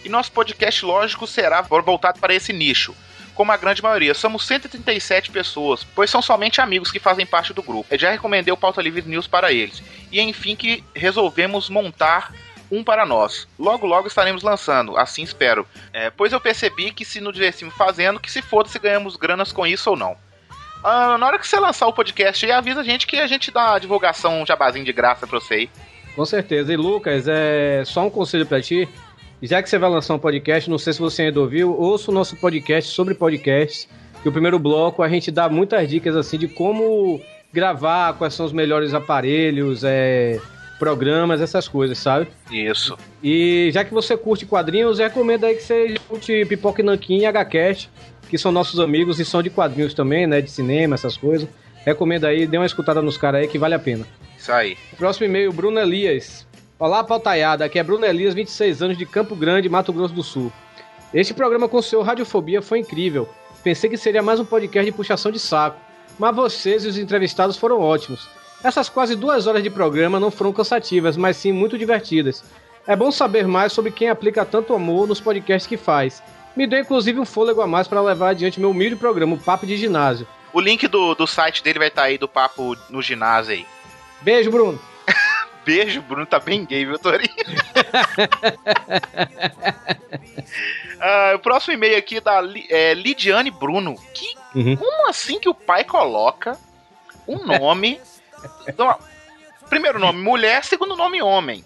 E 0.05 0.09
nosso 0.09 0.31
podcast, 0.31 0.85
lógico, 0.85 1.25
será 1.27 1.61
voltado 1.61 2.19
para 2.19 2.33
esse 2.33 2.53
nicho. 2.53 2.95
Como 3.33 3.51
a 3.51 3.57
grande 3.57 3.83
maioria, 3.83 4.13
somos 4.13 4.47
137 4.47 5.29
pessoas, 5.29 5.83
pois 5.83 6.09
são 6.09 6.21
somente 6.21 6.61
amigos 6.61 6.89
que 6.89 6.99
fazem 6.99 7.25
parte 7.25 7.53
do 7.53 7.61
grupo. 7.61 7.85
Eu 7.91 7.99
já 7.99 8.09
recomendei 8.09 8.51
o 8.51 8.57
Pauta 8.57 8.81
Livre 8.81 9.03
News 9.07 9.27
para 9.27 9.51
eles. 9.51 9.83
E 10.11 10.19
enfim 10.21 10.55
que 10.55 10.83
resolvemos 10.95 11.69
montar 11.69 12.33
um 12.71 12.83
para 12.83 13.05
nós. 13.05 13.47
Logo, 13.57 13.85
logo 13.85 14.07
estaremos 14.07 14.43
lançando, 14.43 14.97
assim 14.97 15.23
espero. 15.23 15.67
É, 15.93 16.09
pois 16.09 16.33
eu 16.33 16.39
percebi 16.39 16.91
que 16.91 17.05
se 17.05 17.21
nos 17.21 17.33
divertimos 17.33 17.73
fazendo, 17.75 18.19
que 18.19 18.31
se 18.31 18.41
foda 18.41 18.69
se 18.69 18.79
ganhamos 18.79 19.15
granas 19.15 19.51
com 19.51 19.65
isso 19.65 19.89
ou 19.89 19.95
não. 19.95 20.17
Ah, 20.83 21.17
na 21.17 21.27
hora 21.27 21.39
que 21.39 21.47
você 21.47 21.59
lançar 21.59 21.87
o 21.87 21.93
podcast 21.93 22.45
aí, 22.45 22.51
avisa 22.51 22.81
a 22.81 22.83
gente 22.83 23.07
que 23.07 23.17
a 23.17 23.27
gente 23.27 23.51
dá 23.51 23.71
uma 23.71 23.79
divulgação, 23.79 24.41
um 24.41 24.45
jabazinho 24.45 24.85
de 24.85 24.93
graça 24.93 25.25
pra 25.25 25.39
você 25.39 25.53
aí. 25.53 25.69
Com 26.15 26.25
certeza. 26.25 26.71
E 26.73 26.77
Lucas, 26.77 27.27
é 27.27 27.83
só 27.85 28.05
um 28.05 28.09
conselho 28.09 28.45
pra 28.45 28.61
ti. 28.61 28.87
Já 29.41 29.61
que 29.61 29.69
você 29.69 29.77
vai 29.77 29.89
lançar 29.89 30.15
um 30.15 30.19
podcast, 30.19 30.69
não 30.69 30.79
sei 30.79 30.93
se 30.93 30.99
você 30.99 31.23
ainda 31.23 31.39
ouviu, 31.39 31.79
ouça 31.79 32.09
o 32.09 32.13
nosso 32.13 32.35
podcast 32.37 32.91
sobre 32.91 33.13
podcasts. 33.13 33.87
Que 34.23 34.29
o 34.29 34.31
primeiro 34.31 34.57
bloco 34.57 35.03
a 35.03 35.09
gente 35.09 35.29
dá 35.29 35.47
muitas 35.47 35.87
dicas 35.87 36.15
assim 36.15 36.37
de 36.37 36.47
como 36.47 37.21
gravar, 37.53 38.13
quais 38.13 38.33
são 38.33 38.45
os 38.45 38.51
melhores 38.51 38.93
aparelhos, 38.93 39.83
é, 39.83 40.39
programas, 40.77 41.41
essas 41.41 41.67
coisas, 41.67 41.97
sabe? 41.97 42.27
Isso. 42.51 42.97
E 43.23 43.69
já 43.73 43.83
que 43.83 43.93
você 43.93 44.15
curte 44.15 44.45
quadrinhos, 44.45 44.99
recomendo 44.99 45.45
aí 45.45 45.55
que 45.55 45.63
você 45.63 45.95
curte 46.07 46.45
Pipoca 46.45 46.81
e 46.81 46.85
Nanquim 46.85 47.19
e 47.19 47.25
HCast, 47.25 47.89
que 48.29 48.37
são 48.37 48.51
nossos 48.51 48.79
amigos 48.79 49.19
e 49.19 49.25
são 49.25 49.41
de 49.41 49.49
quadrinhos 49.49 49.93
também, 49.93 50.27
né? 50.27 50.41
De 50.41 50.51
cinema, 50.51 50.95
essas 50.95 51.17
coisas. 51.17 51.47
Recomendo 51.85 52.25
aí, 52.25 52.45
dê 52.45 52.57
uma 52.57 52.65
escutada 52.65 53.01
nos 53.01 53.17
caras 53.17 53.41
aí 53.41 53.47
que 53.47 53.57
vale 53.57 53.73
a 53.73 53.79
pena. 53.79 54.05
Isso 54.37 54.51
aí. 54.51 54.77
Próximo 54.97 55.25
e-mail, 55.25 55.51
Bruno 55.51 55.79
Elias. 55.79 56.45
Olá, 56.77 57.03
pautaiada. 57.03 57.65
Aqui 57.65 57.79
é 57.79 57.83
Bruno 57.83 58.05
Elias, 58.05 58.33
26 58.33 58.83
anos, 58.83 58.97
de 58.97 59.05
Campo 59.05 59.35
Grande, 59.35 59.69
Mato 59.69 59.91
Grosso 59.91 60.13
do 60.13 60.21
Sul. 60.21 60.51
Este 61.13 61.33
programa 61.33 61.69
com 61.69 61.77
o 61.77 61.83
seu 61.83 62.01
Radiofobia 62.01 62.61
foi 62.61 62.79
incrível. 62.79 63.27
Pensei 63.63 63.89
que 63.89 63.97
seria 63.97 64.21
mais 64.21 64.39
um 64.39 64.45
podcast 64.45 64.85
de 64.85 64.95
puxação 64.95 65.31
de 65.31 65.39
saco. 65.39 65.79
Mas 66.19 66.35
vocês 66.35 66.83
e 66.83 66.87
os 66.87 66.97
entrevistados 66.97 67.57
foram 67.57 67.79
ótimos. 67.79 68.29
Essas 68.63 68.89
quase 68.89 69.15
duas 69.15 69.47
horas 69.47 69.61
de 69.63 69.69
programa 69.69 70.19
não 70.19 70.31
foram 70.31 70.51
cansativas, 70.51 71.15
mas 71.15 71.37
sim 71.37 71.51
muito 71.51 71.77
divertidas. 71.77 72.43
É 72.85 72.95
bom 72.95 73.11
saber 73.11 73.47
mais 73.47 73.73
sobre 73.73 73.91
quem 73.91 74.09
aplica 74.09 74.45
tanto 74.45 74.73
amor 74.73 75.07
nos 75.07 75.21
podcasts 75.21 75.67
que 75.67 75.77
faz. 75.77 76.23
Me 76.55 76.65
deu 76.65 76.79
inclusive 76.79 77.19
um 77.19 77.25
fôlego 77.25 77.61
a 77.61 77.67
mais 77.67 77.87
para 77.87 78.01
levar 78.01 78.29
adiante 78.29 78.59
meu 78.59 78.71
humilde 78.71 78.95
programa, 78.95 79.35
o 79.35 79.39
Papo 79.39 79.65
de 79.65 79.77
Ginásio. 79.77 80.27
O 80.51 80.59
link 80.59 80.87
do, 80.87 81.13
do 81.13 81.27
site 81.27 81.61
dele 81.63 81.79
vai 81.79 81.89
estar 81.89 82.03
aí 82.03 82.17
do 82.17 82.27
papo 82.27 82.75
no 82.89 83.01
ginásio 83.01 83.53
aí. 83.53 83.65
Beijo, 84.21 84.49
Bruno! 84.49 84.79
Beijo, 85.63 86.01
Bruno 86.01 86.25
tá 86.25 86.39
bem 86.39 86.65
gay, 86.65 86.85
viu, 86.85 86.97
Torinho? 86.97 87.29
Ah, 90.99 91.33
o 91.35 91.39
próximo 91.39 91.75
e-mail 91.75 91.95
aqui 91.95 92.17
é 92.17 92.21
da 92.21 92.41
é, 92.69 92.93
Lidiane 92.95 93.51
Bruno. 93.51 93.95
Que, 94.15 94.35
Uhum. 94.55 94.75
Como 94.75 95.07
assim 95.09 95.39
que 95.39 95.47
o 95.47 95.53
pai 95.53 95.83
coloca 95.83 96.57
um 97.27 97.45
nome. 97.45 97.99
Então, 98.67 98.95
primeiro 99.69 99.99
nome 99.99 100.21
mulher, 100.21 100.63
segundo 100.63 100.95
nome 100.95 101.21
homem. 101.21 101.63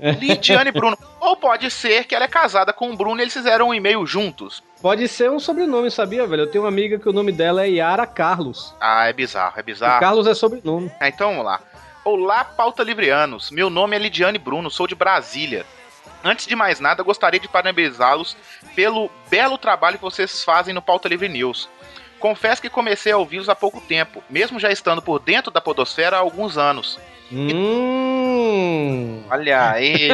Lidiane 0.00 0.72
Bruno. 0.72 0.96
Ou 1.20 1.36
pode 1.36 1.70
ser 1.70 2.04
que 2.04 2.14
ela 2.14 2.24
é 2.24 2.28
casada 2.28 2.72
com 2.72 2.90
o 2.90 2.96
Bruno 2.96 3.20
e 3.20 3.24
eles 3.24 3.34
fizeram 3.34 3.68
um 3.68 3.74
e-mail 3.74 4.06
juntos. 4.06 4.62
Pode 4.80 5.06
ser 5.08 5.30
um 5.30 5.38
sobrenome, 5.38 5.90
sabia, 5.90 6.26
velho? 6.26 6.44
Eu 6.44 6.50
tenho 6.50 6.64
uma 6.64 6.70
amiga 6.70 6.98
que 6.98 7.08
o 7.08 7.12
nome 7.12 7.32
dela 7.32 7.64
é 7.64 7.68
Yara 7.68 8.06
Carlos. 8.06 8.74
Ah, 8.80 9.06
é 9.06 9.12
bizarro, 9.12 9.58
é 9.58 9.62
bizarro. 9.62 10.00
Carlos 10.00 10.26
é 10.26 10.34
sobrenome. 10.34 10.90
Ah, 10.98 11.08
então 11.08 11.30
vamos 11.30 11.44
lá. 11.44 11.60
Olá, 12.02 12.44
pauta 12.44 12.82
livrianos. 12.82 13.50
Meu 13.50 13.68
nome 13.68 13.94
é 13.94 13.98
Lidiane 13.98 14.38
Bruno, 14.38 14.70
sou 14.70 14.86
de 14.86 14.94
Brasília. 14.94 15.66
Antes 16.24 16.46
de 16.46 16.56
mais 16.56 16.80
nada, 16.80 17.02
gostaria 17.02 17.38
de 17.38 17.48
parabenizá-los 17.48 18.36
pelo 18.74 19.10
belo 19.28 19.58
trabalho 19.58 19.96
que 19.96 20.04
vocês 20.04 20.42
fazem 20.42 20.72
no 20.74 20.82
Pauta 20.82 21.08
Livre 21.08 21.28
News. 21.28 21.68
Confesso 22.20 22.60
que 22.62 22.68
comecei 22.70 23.10
a 23.12 23.16
ouvi-los 23.18 23.48
há 23.48 23.54
pouco 23.56 23.80
tempo, 23.80 24.22
mesmo 24.30 24.60
já 24.60 24.70
estando 24.70 25.00
por 25.02 25.18
dentro 25.18 25.50
da 25.50 25.60
podosfera 25.60 26.16
há 26.16 26.20
alguns 26.20 26.56
anos. 26.58 27.00
Hum. 27.32 29.22
Olha 29.30 29.70
aí. 29.72 30.08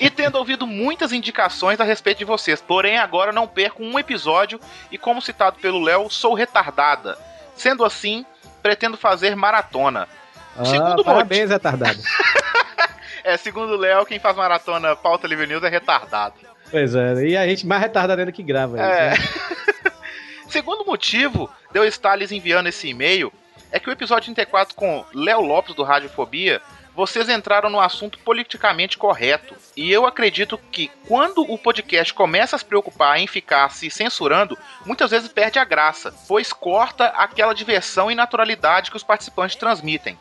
e 0.00 0.08
tendo 0.10 0.36
ouvido 0.38 0.66
muitas 0.66 1.12
indicações 1.12 1.80
a 1.80 1.84
respeito 1.84 2.18
de 2.18 2.24
vocês. 2.24 2.60
Porém, 2.60 2.98
agora 2.98 3.32
não 3.32 3.46
perco 3.46 3.82
um 3.82 3.98
episódio 3.98 4.58
e, 4.90 4.96
como 4.98 5.20
citado 5.20 5.58
pelo 5.60 5.80
Léo, 5.82 6.08
sou 6.10 6.34
retardada. 6.34 7.18
Sendo 7.54 7.84
assim, 7.84 8.24
pretendo 8.62 8.96
fazer 8.96 9.36
maratona. 9.36 10.08
Ah, 10.56 10.64
Segundo 10.64 11.04
parabéns, 11.04 11.50
retardado. 11.50 11.98
É, 13.24 13.36
segundo 13.36 13.74
o 13.74 13.76
Léo, 13.76 14.04
quem 14.04 14.18
faz 14.18 14.36
maratona 14.36 14.96
pauta 14.96 15.28
livre 15.28 15.46
news 15.46 15.62
é 15.62 15.68
retardado. 15.68 16.34
pois 16.68 16.92
é, 16.92 17.14
e 17.24 17.36
a 17.36 17.46
gente 17.46 17.64
mais 17.64 17.80
retardado 17.80 18.20
ainda 18.20 18.32
que 18.32 18.42
grava 18.42 18.80
É. 18.80 19.12
isso. 19.12 19.22
né? 19.22 19.52
Segundo 20.52 20.84
motivo 20.84 21.50
de 21.72 21.78
eu 21.78 21.84
estar 21.86 22.14
lhes 22.14 22.30
enviando 22.30 22.66
esse 22.66 22.86
e-mail 22.86 23.32
é 23.70 23.80
que 23.80 23.88
o 23.88 23.90
episódio 23.90 24.26
34 24.34 24.74
com 24.76 25.02
Léo 25.14 25.40
Lopes 25.40 25.74
do 25.74 25.82
Radiofobia, 25.82 26.60
vocês 26.94 27.26
entraram 27.30 27.70
no 27.70 27.80
assunto 27.80 28.18
politicamente 28.18 28.98
correto. 28.98 29.56
E 29.74 29.90
eu 29.90 30.04
acredito 30.04 30.58
que 30.70 30.90
quando 31.08 31.40
o 31.40 31.56
podcast 31.56 32.12
começa 32.12 32.54
a 32.54 32.58
se 32.58 32.66
preocupar 32.66 33.18
em 33.18 33.26
ficar 33.26 33.70
se 33.70 33.90
censurando, 33.90 34.58
muitas 34.84 35.10
vezes 35.10 35.32
perde 35.32 35.58
a 35.58 35.64
graça, 35.64 36.14
pois 36.28 36.52
corta 36.52 37.06
aquela 37.06 37.54
diversão 37.54 38.10
e 38.10 38.14
naturalidade 38.14 38.90
que 38.90 38.96
os 38.98 39.02
participantes 39.02 39.56
transmitem. 39.56 40.18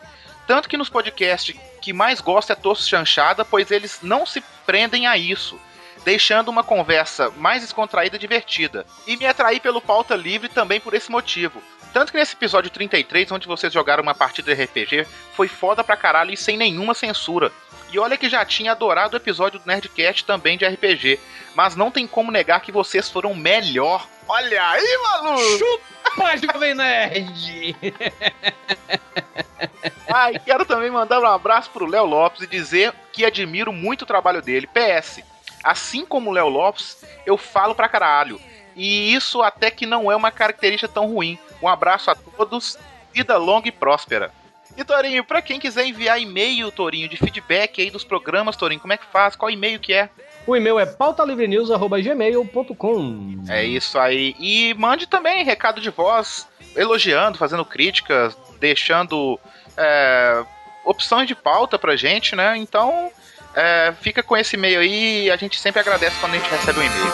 Tanto 0.47 0.69
que 0.69 0.77
nos 0.77 0.87
podcasts 0.87 1.59
que 1.81 1.91
mais 1.91 2.21
gosto 2.21 2.53
é 2.53 2.55
Tosso 2.55 2.87
Chanchada, 2.87 3.43
pois 3.43 3.69
eles 3.69 3.99
não 4.01 4.25
se 4.25 4.39
prendem 4.65 5.07
a 5.07 5.17
isso, 5.17 5.59
deixando 6.03 6.49
uma 6.49 6.63
conversa 6.63 7.29
mais 7.37 7.61
descontraída 7.61 8.15
e 8.15 8.19
divertida. 8.19 8.85
E 9.05 9.15
me 9.17 9.25
atraí 9.25 9.59
pelo 9.59 9.81
Pauta 9.81 10.15
Livre 10.15 10.49
também 10.49 10.79
por 10.79 10.93
esse 10.93 11.11
motivo. 11.11 11.61
Tanto 11.93 12.11
que 12.11 12.17
nesse 12.17 12.35
episódio 12.35 12.71
33, 12.71 13.31
onde 13.31 13.47
vocês 13.47 13.71
jogaram 13.73 14.01
uma 14.01 14.15
partida 14.15 14.55
de 14.55 14.63
RPG, 14.63 15.05
foi 15.33 15.47
foda 15.47 15.83
pra 15.83 15.97
caralho 15.97 16.33
e 16.33 16.37
sem 16.37 16.55
nenhuma 16.57 16.93
censura. 16.93 17.51
E 17.91 17.99
olha 17.99 18.17
que 18.17 18.29
já 18.29 18.45
tinha 18.45 18.71
adorado 18.71 19.15
o 19.15 19.17
episódio 19.17 19.59
do 19.59 19.67
Nerdcast 19.67 20.23
também 20.23 20.57
de 20.57 20.65
RPG, 20.65 21.19
mas 21.53 21.75
não 21.75 21.91
tem 21.91 22.07
como 22.07 22.31
negar 22.31 22.61
que 22.61 22.71
vocês 22.71 23.09
foram 23.09 23.35
melhor. 23.35 24.07
Olha 24.27 24.69
aí, 24.69 24.97
maluco! 25.03 25.41
Chupa, 25.57 26.37
Jovem 26.53 26.73
Nerd! 26.73 27.75
Ah, 30.13 30.29
e 30.29 30.39
quero 30.39 30.65
também 30.65 30.91
mandar 30.91 31.21
um 31.21 31.25
abraço 31.25 31.69
pro 31.69 31.85
Léo 31.85 32.05
Lopes 32.05 32.41
e 32.41 32.47
dizer 32.47 32.93
que 33.13 33.23
admiro 33.23 33.71
muito 33.71 34.01
o 34.01 34.05
trabalho 34.05 34.41
dele. 34.41 34.67
PS, 34.67 35.21
assim 35.63 36.05
como 36.05 36.29
o 36.29 36.33
Léo 36.33 36.49
Lopes, 36.49 37.03
eu 37.25 37.37
falo 37.37 37.75
pra 37.75 37.89
caralho. 37.89 38.39
E 38.75 39.13
isso 39.13 39.41
até 39.41 39.69
que 39.69 39.85
não 39.85 40.11
é 40.11 40.15
uma 40.15 40.31
característica 40.31 40.91
tão 40.91 41.07
ruim. 41.07 41.37
Um 41.61 41.67
abraço 41.67 42.09
a 42.09 42.15
todos, 42.15 42.77
vida 43.13 43.37
longa 43.37 43.67
e 43.67 43.71
próspera. 43.71 44.31
E 44.77 44.83
Torinho, 44.83 45.23
pra 45.23 45.41
quem 45.41 45.59
quiser 45.59 45.85
enviar 45.85 46.21
e-mail, 46.21 46.71
Torinho, 46.71 47.09
de 47.09 47.17
feedback 47.17 47.81
aí 47.81 47.91
dos 47.91 48.05
programas, 48.05 48.55
Torinho, 48.55 48.79
como 48.79 48.93
é 48.93 48.97
que 48.97 49.05
faz? 49.05 49.35
Qual 49.35 49.51
e-mail 49.51 49.79
que 49.79 49.93
é? 49.93 50.09
O 50.47 50.55
e-mail 50.55 50.79
é 50.79 50.85
pautalivrenews.gmail.com 50.85 53.43
É 53.49 53.63
isso 53.63 53.99
aí. 53.99 54.35
E 54.39 54.73
mande 54.75 55.07
também 55.07 55.43
recado 55.43 55.81
de 55.81 55.89
voz, 55.89 56.47
elogiando, 56.75 57.37
fazendo 57.37 57.65
críticas, 57.65 58.37
deixando 58.59 59.39
é, 59.77 60.43
opções 60.85 61.27
de 61.27 61.35
pauta 61.35 61.77
pra 61.77 61.95
gente, 61.95 62.35
né? 62.35 62.57
Então, 62.57 63.11
é, 63.55 63.93
fica 64.01 64.21
com 64.23 64.35
esse 64.37 64.55
e-mail 64.55 64.79
aí 64.79 65.25
e 65.25 65.31
a 65.31 65.35
gente 65.37 65.59
sempre 65.59 65.79
agradece 65.81 66.15
quando 66.19 66.33
a 66.33 66.37
gente 66.37 66.49
recebe 66.49 66.79
um 66.79 66.83
e-mail. 66.83 67.13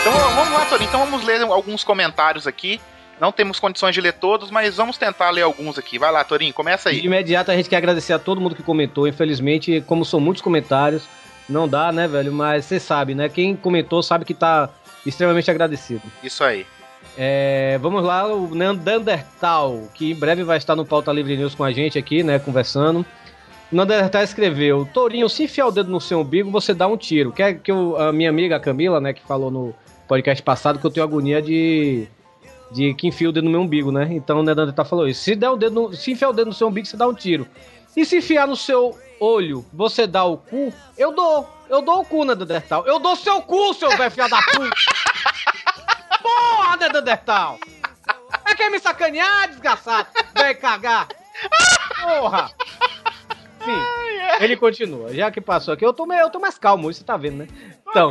Então 0.00 0.12
vamos 0.34 0.52
lá, 0.52 0.64
Torinho. 0.66 0.88
Então 0.88 1.00
vamos 1.00 1.24
ler 1.24 1.42
alguns 1.42 1.84
comentários 1.84 2.46
aqui. 2.46 2.80
Não 3.20 3.32
temos 3.32 3.58
condições 3.58 3.94
de 3.94 4.00
ler 4.00 4.12
todos, 4.12 4.50
mas 4.50 4.76
vamos 4.76 4.96
tentar 4.96 5.30
ler 5.30 5.42
alguns 5.42 5.76
aqui. 5.76 5.98
Vai 5.98 6.12
lá, 6.12 6.22
Torinho, 6.22 6.54
começa 6.54 6.90
De 6.90 7.00
aí. 7.00 7.04
imediato 7.04 7.50
a 7.50 7.56
gente 7.56 7.68
quer 7.68 7.76
agradecer 7.76 8.12
a 8.12 8.18
todo 8.18 8.40
mundo 8.40 8.54
que 8.54 8.62
comentou. 8.62 9.08
Infelizmente, 9.08 9.82
como 9.86 10.04
são 10.04 10.20
muitos 10.20 10.40
comentários, 10.40 11.02
não 11.48 11.68
dá, 11.68 11.90
né, 11.90 12.06
velho? 12.06 12.32
Mas 12.32 12.64
você 12.64 12.78
sabe, 12.78 13.14
né? 13.14 13.28
Quem 13.28 13.56
comentou 13.56 14.02
sabe 14.02 14.24
que 14.24 14.34
tá 14.34 14.70
extremamente 15.04 15.50
agradecido. 15.50 16.02
Isso 16.22 16.44
aí. 16.44 16.64
É, 17.16 17.78
vamos 17.80 18.04
lá, 18.04 18.26
o 18.32 18.54
Nandertal, 18.54 19.82
que 19.94 20.12
em 20.12 20.14
breve 20.14 20.44
vai 20.44 20.56
estar 20.58 20.76
no 20.76 20.84
Pauta 20.84 21.12
Livre 21.12 21.36
News 21.36 21.54
com 21.54 21.64
a 21.64 21.72
gente 21.72 21.98
aqui, 21.98 22.22
né, 22.22 22.38
conversando. 22.38 23.04
O 23.72 23.76
Nandertal 23.76 24.22
escreveu: 24.22 24.88
Tourinho, 24.94 25.28
se 25.28 25.44
enfiar 25.44 25.66
o 25.66 25.72
dedo 25.72 25.90
no 25.90 26.00
seu 26.00 26.20
umbigo, 26.20 26.50
você 26.50 26.72
dá 26.72 26.86
um 26.86 26.96
tiro. 26.96 27.32
Que 27.32 27.42
é 27.42 27.54
que 27.54 27.70
eu, 27.70 27.96
a 28.00 28.12
minha 28.12 28.30
amiga 28.30 28.58
Camila, 28.60 29.00
né, 29.00 29.12
que 29.12 29.22
falou 29.22 29.50
no 29.50 29.74
podcast 30.06 30.42
passado 30.42 30.78
que 30.78 30.86
eu 30.86 30.90
tenho 30.90 31.04
agonia 31.04 31.42
de. 31.42 32.06
De 32.70 32.92
que 32.92 33.08
enfia 33.08 33.30
o 33.30 33.32
dedo 33.32 33.44
no 33.44 33.50
meu 33.50 33.62
umbigo, 33.62 33.90
né? 33.90 34.08
Então 34.10 34.40
o 34.40 34.42
Nandertal 34.42 34.84
falou 34.84 35.08
isso. 35.08 35.22
Se, 35.22 35.34
der 35.34 35.48
o 35.48 35.56
dedo 35.56 35.74
no- 35.74 35.92
se 35.94 36.12
enfiar 36.12 36.28
o 36.28 36.32
dedo 36.34 36.48
no 36.48 36.52
seu 36.52 36.68
umbigo, 36.68 36.86
você 36.86 36.98
dá 36.98 37.08
um 37.08 37.14
tiro. 37.14 37.46
E 37.96 38.04
se 38.04 38.18
enfiar 38.18 38.46
no 38.46 38.54
seu 38.56 38.94
olho, 39.18 39.64
você 39.72 40.06
dá 40.06 40.22
o 40.24 40.36
cu? 40.36 40.70
Eu 40.96 41.10
dou. 41.14 41.48
Eu 41.70 41.80
dou 41.80 42.00
o 42.00 42.04
cu, 42.04 42.24
Nandertal. 42.26 42.84
Eu 42.86 42.98
dou 42.98 43.16
seu 43.16 43.40
cu, 43.40 43.72
seu 43.72 43.88
velho 43.96 44.10
filho 44.10 44.28
da 44.28 44.36
puta. 44.42 44.70
Porra, 46.28 46.76
Neandertal! 46.76 47.58
É 48.44 48.54
quer 48.54 48.70
me 48.70 48.78
sacanear, 48.78 49.48
desgraçado? 49.48 50.08
Vem 50.36 50.54
cagar! 50.54 51.08
Porra! 52.00 52.50
Enfim, 53.60 53.80
ele 54.40 54.56
continua. 54.56 55.12
Já 55.14 55.30
que 55.30 55.40
passou 55.40 55.74
aqui, 55.74 55.84
eu 55.84 55.92
tô, 55.92 56.10
eu 56.12 56.30
tô 56.30 56.38
mais 56.38 56.58
calmo, 56.58 56.92
você 56.92 57.02
tá 57.02 57.16
vendo, 57.16 57.38
né? 57.38 57.48
Então, 57.88 58.10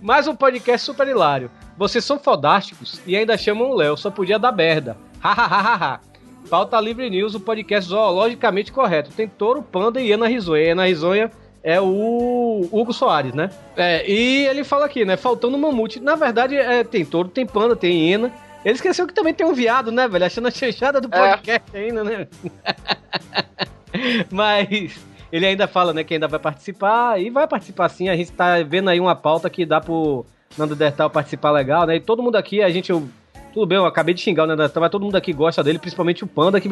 mais 0.00 0.28
um 0.28 0.36
podcast 0.36 0.86
super 0.86 1.06
hilário. 1.08 1.50
Vocês 1.76 2.04
são 2.04 2.18
fodásticos 2.18 3.00
e 3.06 3.16
ainda 3.16 3.36
chamam 3.36 3.70
o 3.70 3.74
Léo, 3.74 3.96
só 3.96 4.10
podia 4.10 4.38
dar 4.38 4.52
merda. 4.52 4.96
Hahaha. 5.20 6.00
Pauta 6.48 6.80
Livre 6.80 7.10
News, 7.10 7.34
o 7.34 7.40
podcast 7.40 7.90
zoologicamente 7.90 8.72
correto. 8.72 9.12
Tem 9.12 9.28
touro, 9.28 9.62
panda 9.62 10.00
e 10.00 10.10
Ana 10.12 10.26
Risonha. 10.26 10.72
Ana 10.72 10.86
Risonha 10.86 11.30
é 11.62 11.80
o 11.80 12.68
Hugo 12.72 12.92
Soares, 12.92 13.34
né? 13.34 13.50
É, 13.76 14.08
e 14.10 14.46
ele 14.46 14.64
fala 14.64 14.86
aqui, 14.86 15.04
né? 15.04 15.16
Faltando 15.16 15.58
mamute. 15.58 16.00
Na 16.00 16.14
verdade, 16.14 16.56
é, 16.56 16.82
tem 16.84 17.04
touro, 17.04 17.28
tem 17.28 17.44
panda, 17.46 17.76
tem 17.76 18.08
hiena. 18.08 18.32
Ele 18.64 18.74
esqueceu 18.74 19.06
que 19.06 19.14
também 19.14 19.32
tem 19.34 19.46
um 19.46 19.54
viado, 19.54 19.90
né, 19.90 20.06
velho? 20.08 20.24
Achando 20.24 20.48
a 20.48 20.50
chanchada 20.50 21.00
do 21.00 21.08
É. 21.14 21.30
podcast 21.36 21.76
ainda, 21.76 22.04
né? 22.04 22.26
Mas 24.30 24.98
ele 25.32 25.46
ainda 25.46 25.66
fala, 25.66 25.92
né, 25.92 26.04
que 26.04 26.14
ainda 26.14 26.28
vai 26.28 26.38
participar. 26.40 27.20
E 27.20 27.30
vai 27.30 27.46
participar 27.46 27.88
sim. 27.88 28.08
A 28.08 28.16
gente 28.16 28.32
tá 28.32 28.62
vendo 28.62 28.90
aí 28.90 29.00
uma 29.00 29.14
pauta 29.14 29.48
que 29.50 29.64
dá 29.64 29.80
pro 29.80 30.24
Nando 30.58 30.74
Dertal 30.76 31.08
participar 31.10 31.50
legal, 31.50 31.86
né? 31.86 31.96
E 31.96 32.00
todo 32.00 32.22
mundo 32.22 32.36
aqui, 32.36 32.62
a 32.62 32.70
gente... 32.70 32.90
eu- 32.90 33.08
tudo 33.52 33.66
bem, 33.66 33.78
eu 33.78 33.86
acabei 33.86 34.14
de 34.14 34.20
xingar 34.20 34.44
o 34.44 34.46
Neandertal, 34.46 34.80
mas 34.80 34.90
todo 34.90 35.02
mundo 35.02 35.16
aqui 35.16 35.32
gosta 35.32 35.62
dele, 35.62 35.78
principalmente 35.78 36.24
o 36.24 36.26
Panda, 36.26 36.60
que 36.60 36.68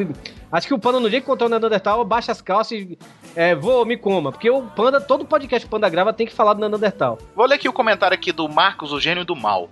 acho 0.50 0.66
que 0.66 0.74
o 0.74 0.78
Panda, 0.78 1.00
no 1.00 1.10
dia 1.10 1.20
que 1.20 1.26
encontrar 1.26 1.46
o 1.46 1.48
Neandertal, 1.50 2.04
baixa 2.04 2.32
as 2.32 2.40
calças 2.40 2.78
e 2.78 2.98
é, 3.36 3.54
vou, 3.54 3.84
me 3.84 3.96
coma. 3.96 4.32
Porque 4.32 4.48
o 4.48 4.62
Panda, 4.62 5.00
todo 5.00 5.24
podcast 5.24 5.66
que 5.66 5.68
o 5.68 5.70
Panda 5.70 5.88
grava 5.88 6.12
tem 6.12 6.26
que 6.26 6.32
falar 6.32 6.54
do 6.54 6.60
Neandertal. 6.60 7.18
Vou 7.34 7.46
ler 7.46 7.56
aqui 7.56 7.68
o 7.68 7.72
comentário 7.72 8.14
aqui 8.14 8.32
do 8.32 8.48
Marcos, 8.48 8.92
o 8.92 9.00
gênio 9.00 9.24
do 9.24 9.36
mal. 9.36 9.68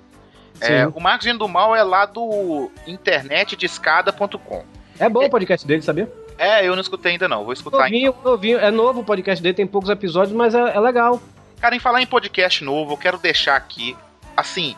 É, 0.60 0.86
o 0.86 1.00
Marcos 1.00 1.24
Gênio 1.24 1.38
do 1.38 1.48
Mal 1.48 1.76
é 1.76 1.82
lá 1.82 2.06
do 2.06 2.70
internetdescada.com. 2.86 4.64
É 4.98 5.08
bom 5.08 5.26
o 5.26 5.30
podcast 5.30 5.66
dele, 5.66 5.82
sabia? 5.82 6.10
É, 6.38 6.66
eu 6.66 6.74
não 6.74 6.80
escutei 6.80 7.12
ainda 7.12 7.28
não, 7.28 7.44
vou 7.44 7.52
escutar 7.52 7.78
Novinho, 7.78 8.14
novinho, 8.22 8.58
é 8.58 8.70
novo 8.70 9.00
o 9.00 9.04
podcast 9.04 9.42
dele, 9.42 9.54
tem 9.54 9.66
poucos 9.66 9.88
episódios, 9.88 10.36
mas 10.36 10.54
é, 10.54 10.76
é 10.76 10.80
legal. 10.80 11.20
Cara, 11.60 11.74
em 11.74 11.78
falar 11.78 12.02
em 12.02 12.06
podcast 12.06 12.62
novo, 12.62 12.92
eu 12.92 12.96
quero 12.96 13.16
deixar 13.16 13.56
aqui, 13.56 13.96
assim, 14.36 14.76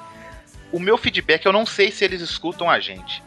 o 0.72 0.78
meu 0.78 0.96
feedback, 0.98 1.44
eu 1.44 1.52
não 1.52 1.66
sei 1.66 1.90
se 1.90 2.04
eles 2.04 2.20
escutam 2.20 2.70
a 2.70 2.80
gente, 2.80 3.22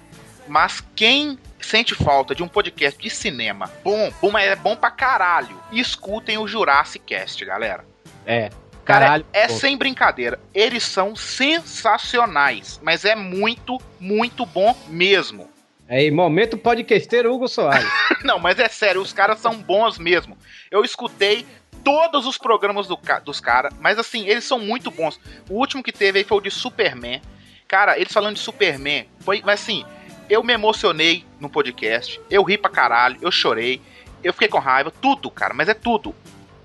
mas 0.48 0.84
quem 0.96 1.38
sente 1.60 1.96
falta 1.96 2.34
de 2.34 2.44
um 2.44 2.48
podcast 2.48 3.00
de 3.00 3.10
cinema 3.10 3.72
bom, 3.84 4.12
bom, 4.22 4.32
mas 4.32 4.48
é 4.48 4.56
bom 4.56 4.76
pra 4.76 4.92
caralho, 4.92 5.60
escutem 5.72 6.38
o 6.38 6.48
Jurassic 6.48 7.06
Cast, 7.06 7.44
galera. 7.46 7.86
É. 8.26 8.50
Cara, 8.84 9.06
Caralho. 9.06 9.26
é 9.32 9.48
pô. 9.48 9.54
sem 9.54 9.78
brincadeira. 9.78 10.40
Eles 10.54 10.84
são 10.84 11.16
sensacionais, 11.16 12.80
mas 12.82 13.06
é 13.06 13.16
muito, 13.16 13.80
muito 14.00 14.46
bom 14.46 14.76
mesmo. 14.88 15.50
Aí, 15.88 16.10
momento 16.10 16.58
podcasteiro 16.58 17.34
Hugo 17.34 17.48
Soares. 17.48 17.88
Não, 18.24 18.40
mas 18.40 18.60
é 18.60 18.70
sério, 18.70 19.02
os 19.02 19.12
caras 19.12 19.40
são 19.40 19.56
bons 19.58 20.00
mesmo. 20.00 20.38
Eu 20.72 20.84
escutei 20.84 21.46
todos 21.84 22.26
os 22.26 22.38
programas 22.38 22.88
do 22.88 22.98
dos 23.24 23.40
caras, 23.40 23.74
mas 23.80 23.98
assim, 23.98 24.28
eles 24.28 24.44
são 24.44 24.60
muito 24.60 24.92
bons. 24.92 25.20
O 25.50 25.56
último 25.56 25.84
que 25.84 25.92
teve 25.92 26.20
aí 26.20 26.26
foi 26.26 26.38
o 26.38 26.42
de 26.42 26.52
Superman. 26.52 27.22
Cara, 27.68 27.98
eles 27.98 28.12
falando 28.12 28.36
de 28.36 28.42
Superman, 28.42 29.08
foi, 29.20 29.42
mas 29.46 29.62
assim, 29.62 29.86
eu 30.30 30.44
me 30.44 30.54
emocionei 30.54 31.26
no 31.40 31.50
podcast, 31.50 32.20
eu 32.30 32.44
ri 32.44 32.58
pra 32.58 32.70
caralho, 32.70 33.18
eu 33.22 33.32
chorei, 33.32 33.82
eu 34.24 34.34
fiquei 34.34 34.48
com 34.48 34.60
raiva, 34.60 34.92
tudo, 34.92 35.32
cara, 35.32 35.54
mas 35.54 35.70
é 35.70 35.74
tudo. 35.74 36.14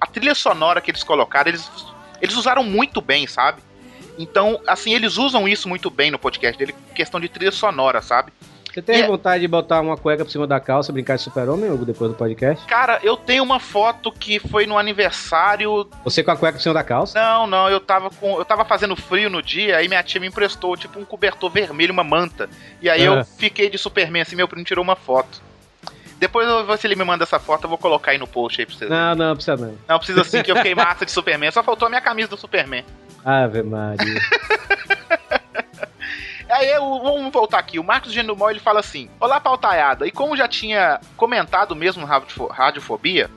A 0.01 0.07
trilha 0.07 0.35
sonora 0.35 0.81
que 0.81 0.91
eles 0.91 1.03
colocaram, 1.03 1.49
eles, 1.49 1.71
eles 2.21 2.37
usaram 2.37 2.65
muito 2.65 3.01
bem, 3.01 3.27
sabe? 3.27 3.63
Então, 4.19 4.61
assim, 4.67 4.95
eles 4.95 5.17
usam 5.17 5.47
isso 5.47 5.69
muito 5.69 5.91
bem 5.91 6.11
no 6.11 6.19
podcast 6.19 6.59
dele, 6.59 6.75
questão 6.95 7.21
de 7.21 7.29
trilha 7.29 7.53
sonora, 7.53 8.03
sabe? 8.03 8.33
Você 8.77 8.83
tem 8.83 9.01
É. 9.01 9.07
vontade 9.07 9.41
de 9.41 9.49
botar 9.49 9.81
uma 9.81 9.97
cueca 9.97 10.23
por 10.23 10.31
cima 10.31 10.47
da 10.47 10.61
calça 10.61 10.91
e 10.91 10.93
brincar 10.93 11.17
de 11.17 11.23
super-homem, 11.23 11.71
Hugo, 11.71 11.87
depois 11.87 12.11
do 12.11 12.15
podcast? 12.15 12.63
Cara, 12.67 13.01
eu 13.03 13.17
tenho 13.17 13.43
uma 13.43 13.59
foto 13.59 14.13
que 14.13 14.39
foi 14.39 14.67
no 14.67 14.77
aniversário. 14.77 15.89
Você 16.05 16.23
com 16.23 16.31
a 16.31 16.37
cueca 16.37 16.59
por 16.59 16.63
cima 16.63 16.75
da 16.75 16.85
calça? 16.85 17.19
Não, 17.19 17.47
não, 17.47 17.71
eu 17.71 17.81
tava 17.81 18.11
com. 18.11 18.37
Eu 18.37 18.45
tava 18.45 18.67
fazendo 18.67 18.95
frio 18.95 19.31
no 19.31 19.41
dia, 19.43 19.79
aí 19.79 19.89
minha 19.89 20.03
tia 20.03 20.21
me 20.21 20.27
emprestou, 20.27 20.77
tipo, 20.77 21.01
um 21.01 21.07
cobertor 21.07 21.49
vermelho, 21.51 21.91
uma 21.91 22.05
manta. 22.05 22.51
E 22.83 22.91
aí 22.91 23.01
Ah. 23.01 23.05
eu 23.07 23.25
fiquei 23.25 23.71
de 23.71 23.79
Superman, 23.79 24.21
assim, 24.21 24.37
meu 24.37 24.47
primo 24.47 24.63
tirou 24.63 24.85
uma 24.85 24.95
foto. 24.95 25.41
Depois, 26.19 26.47
se 26.79 26.87
ele 26.87 26.97
me 26.97 27.05
manda 27.05 27.25
essa 27.25 27.39
foto, 27.39 27.65
eu 27.65 27.71
vou 27.71 27.79
colocar 27.79 28.11
aí 28.11 28.19
no 28.19 28.27
post 28.27 28.61
aí 28.61 28.67
pra 28.67 28.75
vocês. 28.77 28.91
Não, 28.91 29.15
não, 29.15 29.35
precisa 29.35 29.57
não. 29.57 29.75
Não 29.89 29.97
precisa 29.97 30.21
assim 30.21 30.43
que 30.43 30.51
eu 30.53 30.57
fiquei 30.57 30.75
massa 30.75 31.07
de 31.07 31.13
Superman. 31.13 31.51
Só 31.51 31.63
faltou 31.63 31.87
a 31.87 31.89
minha 31.89 32.03
camisa 32.03 32.29
do 32.29 32.37
Superman. 32.37 32.85
Ave 33.25 33.63
Maria. 33.63 34.21
Aí 36.49 36.71
eu, 36.71 36.83
vamos 37.03 37.33
voltar 37.33 37.59
aqui. 37.59 37.79
O 37.79 37.85
Marcos 37.85 38.13
Genumol 38.13 38.51
ele 38.51 38.61
fala 38.61 38.81
assim: 38.81 39.11
Olá, 39.21 39.41
pautaiada. 39.41 40.07
E 40.07 40.11
como 40.11 40.37
já 40.37 40.47
tinha 40.47 41.01
comentado 41.17 41.75
mesmo 41.75 42.03
no 42.03 42.07
Radiofo- 42.07 42.47
Radiofobia, 42.47 43.31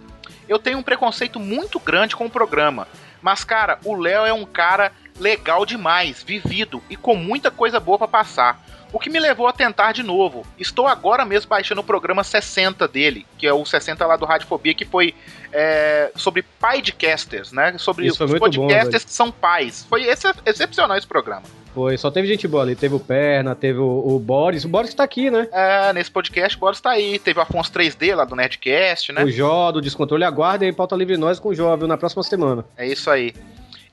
eu 0.48 0.60
tenho 0.60 0.78
um 0.78 0.84
preconceito 0.84 1.40
muito 1.40 1.80
grande 1.80 2.16
com 2.16 2.26
o 2.26 2.30
programa. 2.30 2.88
Mas, 3.22 3.44
cara, 3.44 3.80
o 3.84 3.96
Léo 3.96 4.26
é 4.26 4.32
um 4.34 4.46
cara 4.46 4.92
legal 5.20 5.66
demais, 5.66 6.24
vivido 6.24 6.82
e 6.90 6.96
com 6.96 7.16
muita 7.16 7.52
coisa 7.52 7.80
boa 7.80 7.98
pra 7.98 8.08
passar. 8.08 8.62
O 8.92 8.98
que 9.00 9.10
me 9.10 9.20
levou 9.20 9.48
a 9.48 9.54
tentar 9.54 9.92
de 9.92 10.02
novo. 10.02 10.44
Estou 10.58 10.88
agora 10.88 11.24
mesmo 11.26 11.48
baixando 11.50 11.82
o 11.82 11.84
programa 11.84 12.24
60 12.24 12.88
dele, 12.88 13.28
que 13.38 13.46
é 13.46 13.54
o 13.54 13.64
60 13.64 14.04
lá 14.08 14.16
do 14.16 14.26
Radiofobia, 14.26 14.74
que 14.74 14.86
foi 14.86 15.14
é, 15.52 16.12
sobre 16.16 16.42
paidcasters, 16.42 17.52
né? 17.52 17.76
Sobre 17.78 18.08
Isso 18.08 18.18
foi 18.18 18.26
os 18.26 18.34
bom, 18.34 18.40
podcasters 18.40 18.92
velho. 18.94 19.06
que 19.06 19.12
são 19.14 19.32
pais. 19.32 19.86
Foi 19.88 20.06
excep- 20.06 20.42
excepcional 20.46 20.98
esse 20.98 21.06
programa. 21.06 21.44
Foi, 21.74 21.98
só 21.98 22.10
teve 22.10 22.28
gente 22.28 22.48
boa 22.48 22.64
ali. 22.64 22.76
Teve 22.76 22.96
o 22.96 23.00
Perna, 23.00 23.56
teve 23.56 23.80
o, 23.80 24.16
o 24.16 24.20
Boris. 24.20 24.66
O 24.66 24.70
Boris 24.70 24.94
tá 24.94 25.04
aqui, 25.04 25.30
né? 25.30 25.48
É, 25.52 25.94
nesse 25.94 26.10
podcast, 26.10 26.58
o 26.58 26.60
Boris 26.60 26.82
tá 26.82 26.92
aí. 26.92 27.20
Teve 27.20 27.40
o 27.40 27.42
Afonso 27.42 27.72
3D 27.72 28.16
lá 28.16 28.26
do 28.26 28.36
Nerdcast, 28.36 29.12
né? 29.12 29.24
O 29.24 29.32
Jó 29.32 29.72
do 29.72 29.82
Descontrole. 29.82 30.24
Aguardem 30.24 30.70
aí, 30.70 30.76
pauta 30.76 30.96
livre 30.96 31.18
nós 31.18 31.40
com 31.40 31.50
o 31.50 31.56
Jó, 31.56 31.76
viu? 31.76 31.88
Na 31.88 31.98
próxima 31.98 32.24
semana. 32.24 32.66
É 32.78 32.88
isso 32.88 33.10
aí. 33.10 33.34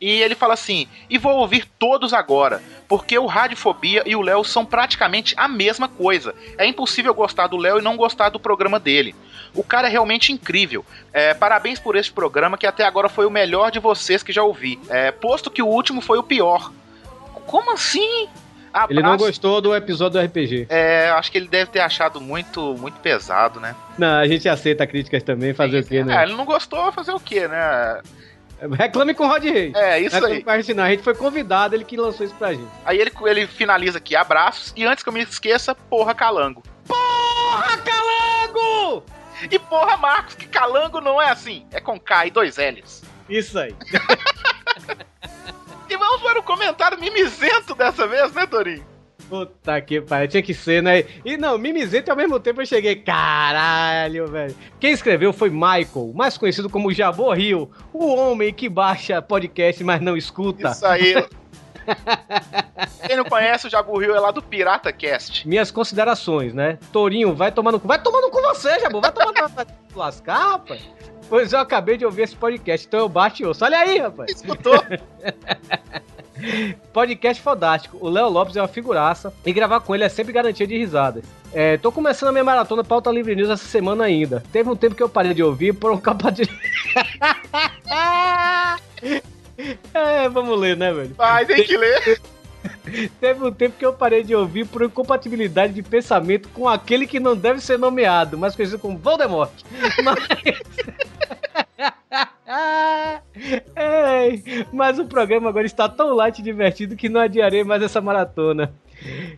E 0.01 0.11
ele 0.23 0.35
fala 0.35 0.55
assim: 0.55 0.87
e 1.09 1.19
vou 1.19 1.37
ouvir 1.37 1.67
todos 1.79 2.13
agora, 2.13 2.63
porque 2.89 3.19
o 3.19 3.27
Radiofobia 3.27 4.03
e 4.05 4.15
o 4.15 4.21
Léo 4.21 4.45
são 4.45 4.65
praticamente 4.65 5.35
a 5.37 5.49
mesma 5.49 5.89
coisa. 5.89 6.35
É 6.59 6.67
impossível 6.67 7.15
gostar 7.15 7.47
do 7.47 7.57
Léo 7.57 7.79
e 7.79 7.83
não 7.83 7.97
gostar 7.97 8.29
do 8.29 8.41
programa 8.41 8.79
dele. 8.79 9.15
O 9.55 9.65
cara 9.65 9.89
é 9.89 9.91
realmente 9.91 10.33
incrível. 10.33 10.85
É, 11.13 11.33
parabéns 11.33 11.79
por 11.79 11.97
este 11.97 12.13
programa, 12.13 12.59
que 12.59 12.67
até 12.67 12.85
agora 12.85 13.09
foi 13.09 13.25
o 13.27 13.31
melhor 13.31 13.71
de 13.71 13.79
vocês 13.79 14.23
que 14.23 14.33
já 14.33 14.43
ouvi. 14.43 14.79
É, 14.89 15.11
posto 15.11 15.51
que 15.51 15.63
o 15.63 15.67
último 15.67 16.01
foi 16.01 16.19
o 16.19 16.23
pior. 16.23 16.71
Como 17.47 17.73
assim? 17.73 18.29
Ele 18.91 19.01
não 19.01 19.13
Abraço. 19.13 19.25
gostou 19.27 19.61
do 19.63 19.75
episódio 19.75 20.21
do 20.21 20.27
RPG. 20.27 20.67
É, 20.69 21.09
acho 21.11 21.33
que 21.33 21.39
ele 21.39 21.49
deve 21.49 21.71
ter 21.71 21.81
achado 21.81 22.21
muito, 22.21 22.75
muito 22.77 22.99
pesado, 23.01 23.59
né? 23.59 23.75
Não, 23.97 24.19
a 24.19 24.29
gente 24.29 24.47
aceita 24.49 24.87
críticas 24.87 25.23
também, 25.23 25.55
fazer 25.55 25.81
o 25.81 25.85
quê, 25.85 25.97
É, 25.99 26.05
né? 26.05 26.23
ele 26.25 26.35
não 26.35 26.45
gostou, 26.45 26.93
fazer 26.93 27.13
o 27.13 27.21
quê, 27.21 27.49
né? 27.49 28.03
Reclame 28.79 29.15
com 29.15 29.25
o 29.25 29.29
Rod 29.29 29.45
Reis. 29.45 29.75
É, 29.75 29.99
isso 30.01 30.15
Reclame 30.15 30.37
aí. 30.37 30.43
com 30.45 30.51
a 30.51 30.61
gente, 30.61 30.75
não. 30.75 30.85
A 30.85 30.91
gente 30.91 31.03
foi 31.03 31.15
convidado, 31.15 31.75
ele 31.75 31.85
que 31.85 31.97
lançou 31.97 32.27
isso 32.27 32.35
pra 32.35 32.53
gente. 32.53 32.69
Aí 32.85 32.99
ele, 32.99 33.11
ele 33.25 33.47
finaliza 33.47 33.97
aqui, 33.97 34.15
abraços, 34.15 34.75
e 34.77 34.85
antes 34.85 35.03
que 35.03 35.09
eu 35.09 35.13
me 35.13 35.23
esqueça, 35.23 35.75
porra 35.75 36.15
calango. 36.15 36.63
Porra, 36.87 37.79
calango! 37.79 39.03
E 39.51 39.59
porra, 39.59 39.97
Marcos, 39.97 40.35
que 40.35 40.47
calango 40.47 41.01
não 41.01 41.21
é 41.21 41.31
assim, 41.31 41.67
é 41.73 41.81
com 41.81 41.99
K 41.99 42.27
e 42.27 42.31
dois 42.31 42.57
L's. 42.59 43.03
Isso 43.29 43.59
aí. 43.59 43.75
E 45.89 45.97
vamos 45.97 46.23
para 46.23 46.39
o 46.39 46.43
comentário 46.43 46.99
mimizento 46.99 47.75
dessa 47.75 48.07
vez, 48.07 48.33
né, 48.33 48.47
Torinho? 48.47 48.85
Puta 49.29 49.81
que 49.81 50.01
pariu, 50.01 50.29
tinha 50.29 50.43
que 50.43 50.55
ser, 50.55 50.83
né? 50.83 51.05
E 51.25 51.37
não, 51.37 51.59
mimizento 51.59 52.09
e 52.09 52.13
ao 52.13 52.17
mesmo 52.17 52.39
tempo 52.39 52.63
eu 52.63 52.67
cheguei, 52.67 52.97
caralho, 52.97 54.29
velho. 54.29 54.55
Quem 54.79 54.93
escreveu 54.93 55.33
foi 55.33 55.51
Michael, 55.51 56.13
mais 56.15 56.39
conhecido 56.39 56.71
como 56.71 56.93
Jabor 56.93 57.37
Rio, 57.37 57.71
o 57.93 58.07
homem 58.15 58.55
que 58.55 58.69
baixa 58.69 59.21
podcast, 59.21 59.83
mas 59.83 60.01
não 60.01 60.17
escuta. 60.17 60.71
Isso 60.71 60.87
aí. 60.87 61.15
Quem 63.07 63.17
não 63.17 63.25
conhece, 63.25 63.67
o 63.67 63.71
Jabu 63.71 63.99
Rio 63.99 64.15
é 64.15 64.21
lá 64.21 64.31
do 64.31 64.43
Pirata 64.43 64.93
Cast. 64.93 65.47
Minhas 65.47 65.71
considerações, 65.71 66.53
né? 66.53 66.79
Torinho, 66.93 67.35
vai 67.35 67.53
tomar 67.53 67.73
no 67.73 67.81
cu. 67.81 67.87
Vai 67.87 68.01
tomar 68.01 68.21
no 68.21 68.31
cu 68.31 68.41
você, 68.43 68.79
Jabor. 68.81 69.01
Vai 69.01 69.13
vai 69.49 69.65
te 69.65 69.73
lascar, 69.95 70.53
rapaz. 70.53 70.83
Pois 71.29 71.53
eu 71.53 71.59
acabei 71.59 71.97
de 71.97 72.05
ouvir 72.05 72.23
esse 72.23 72.37
podcast, 72.37 72.87
então 72.87 73.01
eu 73.01 73.09
baixo 73.09 73.43
e 73.43 73.47
ouço. 73.47 73.65
Olha 73.65 73.79
aí, 73.79 73.99
rapaz. 73.99 74.31
Escutou? 74.31 74.75
Podcast 76.93 77.43
fodástico. 77.43 77.97
O 78.01 78.09
Léo 78.09 78.29
Lopes 78.29 78.57
é 78.57 78.61
uma 78.61 78.69
figuraça 78.69 79.33
e 79.45 79.53
gravar 79.53 79.81
com 79.81 79.95
ele 79.95 80.05
é 80.05 80.09
sempre 80.09 80.33
garantia 80.33 80.67
de 80.67 80.77
risadas. 80.77 81.25
É, 81.53 81.77
tô 81.79 81.91
começando 81.91 82.29
a 82.29 82.33
minha 82.33 82.45
maratona 82.45 82.85
pauta 82.85 83.11
livre 83.11 83.35
news 83.35 83.51
essa 83.51 83.67
semana 83.67 84.05
ainda. 84.05 84.45
Teve 84.53 84.69
um 84.69 84.77
tempo 84.77 84.95
que 84.95 85.03
eu 85.03 85.09
parei 85.09 85.35
de 85.35 85.43
ouvir 85.43 85.73
por 85.73 85.91
um 85.91 85.99
capa 85.99 86.31
de. 86.31 86.43
é, 89.95 90.29
vamos 90.29 90.59
ler, 90.59 90.77
né, 90.77 90.93
velho? 90.93 91.15
Vai, 91.15 91.47
tem 91.47 91.65
que 91.65 91.77
ler. 91.77 92.21
Teve 93.21 93.45
um 93.45 93.53
tempo 93.53 93.77
que 93.79 93.87
eu 93.87 93.93
parei 93.93 94.23
de 94.23 94.35
ouvir 94.35 94.67
por 94.67 94.83
incompatibilidade 94.83 95.73
de 95.73 95.83
pensamento 95.83 96.49
com 96.51 96.69
aquele 96.69 97.07
que 97.07 97.21
não 97.21 97.37
deve 97.37 97.61
ser 97.61 97.79
nomeado, 97.79 98.39
mais 98.39 98.55
conhecido 98.57 98.79
como 98.79 98.99
Voldemort. 98.99 99.53
Mas. 100.03 100.19
Ei, 103.77 104.67
mas 104.73 104.99
o 104.99 105.05
programa 105.05 105.49
agora 105.49 105.67
está 105.67 105.89
tão 105.89 106.15
light 106.15 106.39
e 106.39 106.43
divertido 106.43 106.97
que 106.97 107.09
não 107.09 107.21
adiarei 107.21 107.63
mais 107.65 107.83
essa 107.83 108.01
maratona. 108.01 108.73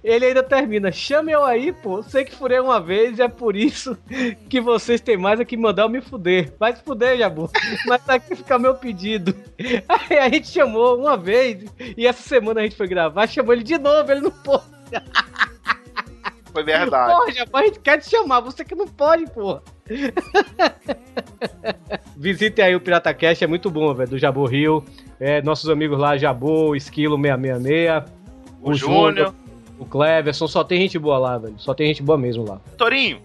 Ele 0.02 0.26
ainda 0.26 0.42
termina. 0.42 0.92
Chame 0.92 1.32
eu 1.32 1.44
aí, 1.44 1.72
pô. 1.72 2.02
Sei 2.02 2.24
que 2.24 2.34
furei 2.34 2.60
uma 2.60 2.80
vez 2.80 3.18
e 3.18 3.22
é 3.22 3.28
por 3.28 3.56
isso 3.56 3.96
que 4.48 4.60
vocês 4.60 5.00
têm 5.00 5.16
mais 5.16 5.40
a 5.40 5.44
que 5.44 5.56
mandar 5.56 5.82
eu 5.82 5.88
me 5.88 6.00
fuder. 6.00 6.52
Vai 6.58 6.74
se 6.74 6.82
fuder, 6.82 7.18
Jabu. 7.18 7.50
Mas 7.86 8.08
aqui 8.08 8.36
fica 8.36 8.58
meu 8.58 8.74
pedido. 8.74 9.34
Aí 9.88 10.18
a 10.18 10.28
gente 10.28 10.48
chamou 10.48 10.98
uma 10.98 11.16
vez 11.16 11.64
e 11.96 12.06
essa 12.06 12.22
semana 12.22 12.60
a 12.60 12.62
gente 12.62 12.76
foi 12.76 12.86
gravar, 12.86 13.26
chamou 13.26 13.52
ele 13.52 13.62
de 13.62 13.78
novo, 13.78 14.10
ele 14.10 14.20
não 14.20 14.30
pôde. 14.30 14.64
Foi 16.52 16.64
verdade. 16.64 17.12
Porra, 17.12 17.32
Jabu, 17.32 17.56
a 17.56 17.62
gente 17.62 17.80
quer 17.80 17.98
te 17.98 18.08
chamar, 18.08 18.40
você 18.40 18.64
que 18.64 18.74
não 18.74 18.86
pode, 18.86 19.26
porra. 19.30 19.62
Visitem 22.16 22.64
aí 22.64 22.74
o 22.74 22.80
Pirata 22.80 23.12
Cast, 23.14 23.44
é 23.44 23.46
muito 23.46 23.70
bom, 23.70 23.94
velho, 23.94 24.10
do 24.10 24.18
Jabu 24.18 24.44
Rio. 24.46 24.84
É, 25.20 25.42
nossos 25.42 25.68
amigos 25.68 25.98
lá, 25.98 26.16
Jabu, 26.16 26.74
Esquilo 26.74 27.16
666. 27.16 28.18
O 28.60 28.74
Júnior. 28.74 29.34
O 29.78 29.86
Cleverson, 29.86 30.48
só 30.48 30.64
tem 30.64 30.80
gente 30.80 30.98
boa 30.98 31.18
lá, 31.18 31.38
velho. 31.38 31.54
Só 31.58 31.72
tem 31.72 31.86
gente 31.88 32.02
boa 32.02 32.18
mesmo 32.18 32.44
lá. 32.44 32.60
Torinho, 32.76 33.22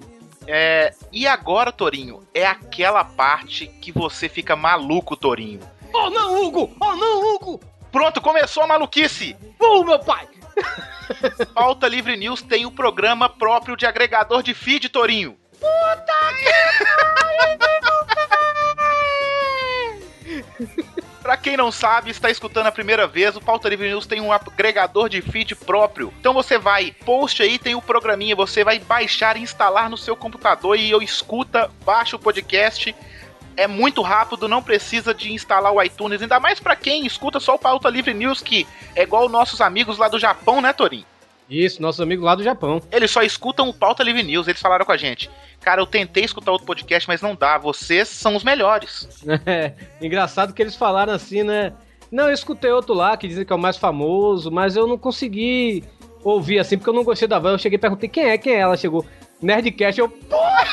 é, 0.48 0.94
e 1.12 1.26
agora, 1.26 1.72
Torinho, 1.72 2.22
é 2.34 2.46
aquela 2.46 3.04
parte 3.04 3.68
que 3.68 3.92
você 3.92 4.28
fica 4.28 4.56
maluco, 4.56 5.16
Torinho. 5.16 5.60
Oh 5.94 6.10
não, 6.10 6.44
Hugo! 6.44 6.76
Oh 6.80 6.96
não, 6.96 7.36
Hugo! 7.36 7.60
Pronto, 7.92 8.20
começou 8.20 8.64
a 8.64 8.68
maluquice. 8.68 9.36
Uh, 9.60 9.84
meu 9.84 10.00
pai! 10.00 10.28
Pauta 11.54 11.88
Livre 11.88 12.18
News 12.18 12.42
tem 12.42 12.66
o 12.66 12.72
programa 12.72 13.30
próprio 13.30 13.78
de 13.78 13.86
agregador 13.86 14.42
de 14.42 14.54
feed, 14.54 14.90
Torinho. 14.90 15.38
Pra 21.24 21.38
quem 21.38 21.56
não 21.56 21.72
sabe, 21.72 22.12
está 22.12 22.30
escutando 22.30 22.68
a 22.68 22.72
primeira 22.72 23.08
vez, 23.08 23.38
o 23.38 23.42
Pauta 23.42 23.70
Livre 23.70 23.88
News 23.88 24.06
tem 24.06 24.20
um 24.20 24.34
agregador 24.34 25.08
de 25.08 25.22
feed 25.22 25.56
próprio. 25.56 26.14
Então 26.20 26.34
você 26.34 26.58
vai, 26.58 26.92
post 27.06 27.42
aí, 27.42 27.58
tem 27.58 27.76
o 27.76 27.82
programinha, 27.82 28.36
você 28.36 28.62
vai 28.62 28.78
baixar 28.78 29.38
e 29.38 29.42
instalar 29.42 29.90
no 29.90 29.96
seu 29.96 30.18
computador 30.18 30.78
e 30.78 30.92
eu 30.92 31.02
escuta, 31.02 31.72
baixa 31.86 32.18
o 32.18 32.20
podcast. 32.20 32.94
É 33.56 33.68
muito 33.68 34.02
rápido, 34.02 34.50
não 34.50 34.62
precisa 34.62 35.14
de 35.14 35.32
instalar 35.32 35.72
o 35.72 35.82
iTunes, 35.82 36.22
ainda 36.22 36.42
mais 36.42 36.60
pra 36.60 36.76
quem 36.76 37.06
escuta 37.06 37.40
só 37.40 37.56
o 37.56 37.60
Pauta 37.60 37.90
Livre 37.90 38.14
News, 38.14 38.42
que 38.42 38.68
é 38.94 39.04
igual 39.04 39.30
nossos 39.30 39.62
amigos 39.62 39.98
lá 39.98 40.10
do 40.10 40.20
Japão, 40.20 40.60
né, 40.60 40.74
Torinho? 40.74 41.06
Isso, 41.50 41.82
nossos 41.82 42.02
amigos 42.02 42.26
lá 42.26 42.36
do 42.36 42.44
Japão. 42.44 42.82
Eles 42.92 43.12
só 43.12 43.22
escutam 43.22 43.70
o 43.70 43.74
Pauta 43.74 44.04
Livre 44.04 44.24
News, 44.24 44.48
eles 44.48 44.62
falaram 44.62 44.86
com 44.86 44.92
a 44.92 44.98
gente. 44.98 45.30
Cara, 45.64 45.82
eu 45.82 45.86
tentei 45.86 46.26
escutar 46.26 46.52
outro 46.52 46.68
podcast, 46.68 47.08
mas 47.08 47.22
não 47.22 47.36
dá. 47.36 47.58
Vocês 47.58 48.10
são 48.10 48.36
os 48.36 48.44
melhores. 48.44 49.08
É, 49.46 49.74
engraçado 50.02 50.54
que 50.54 50.62
eles 50.62 50.76
falaram 50.76 51.14
assim, 51.14 51.44
né? 51.44 51.74
Não, 52.12 52.26
eu 52.26 52.34
escutei 52.34 52.72
outro 52.72 52.94
lá 52.94 53.18
que 53.18 53.28
dizem 53.28 53.46
que 53.46 53.52
é 53.52 53.56
o 53.56 53.60
mais 53.60 53.78
famoso, 53.78 54.52
mas 54.52 54.76
eu 54.76 54.86
não 54.86 54.98
consegui 54.98 55.84
ouvir 56.24 56.60
assim, 56.60 56.78
porque 56.78 56.90
eu 56.90 56.94
não 56.94 57.04
gostei 57.04 57.28
da 57.28 57.40
voz. 57.40 57.54
Eu 57.54 57.60
cheguei 57.60 57.78
e 57.78 57.80
perguntei 57.80 58.08
quem 58.10 58.26
é, 58.26 58.38
quem 58.38 58.54
é. 58.54 58.60
Ela 58.60 58.78
chegou, 58.78 59.06
Nerdcast, 59.42 60.00
eu. 60.00 60.10
Porra! 60.10 60.64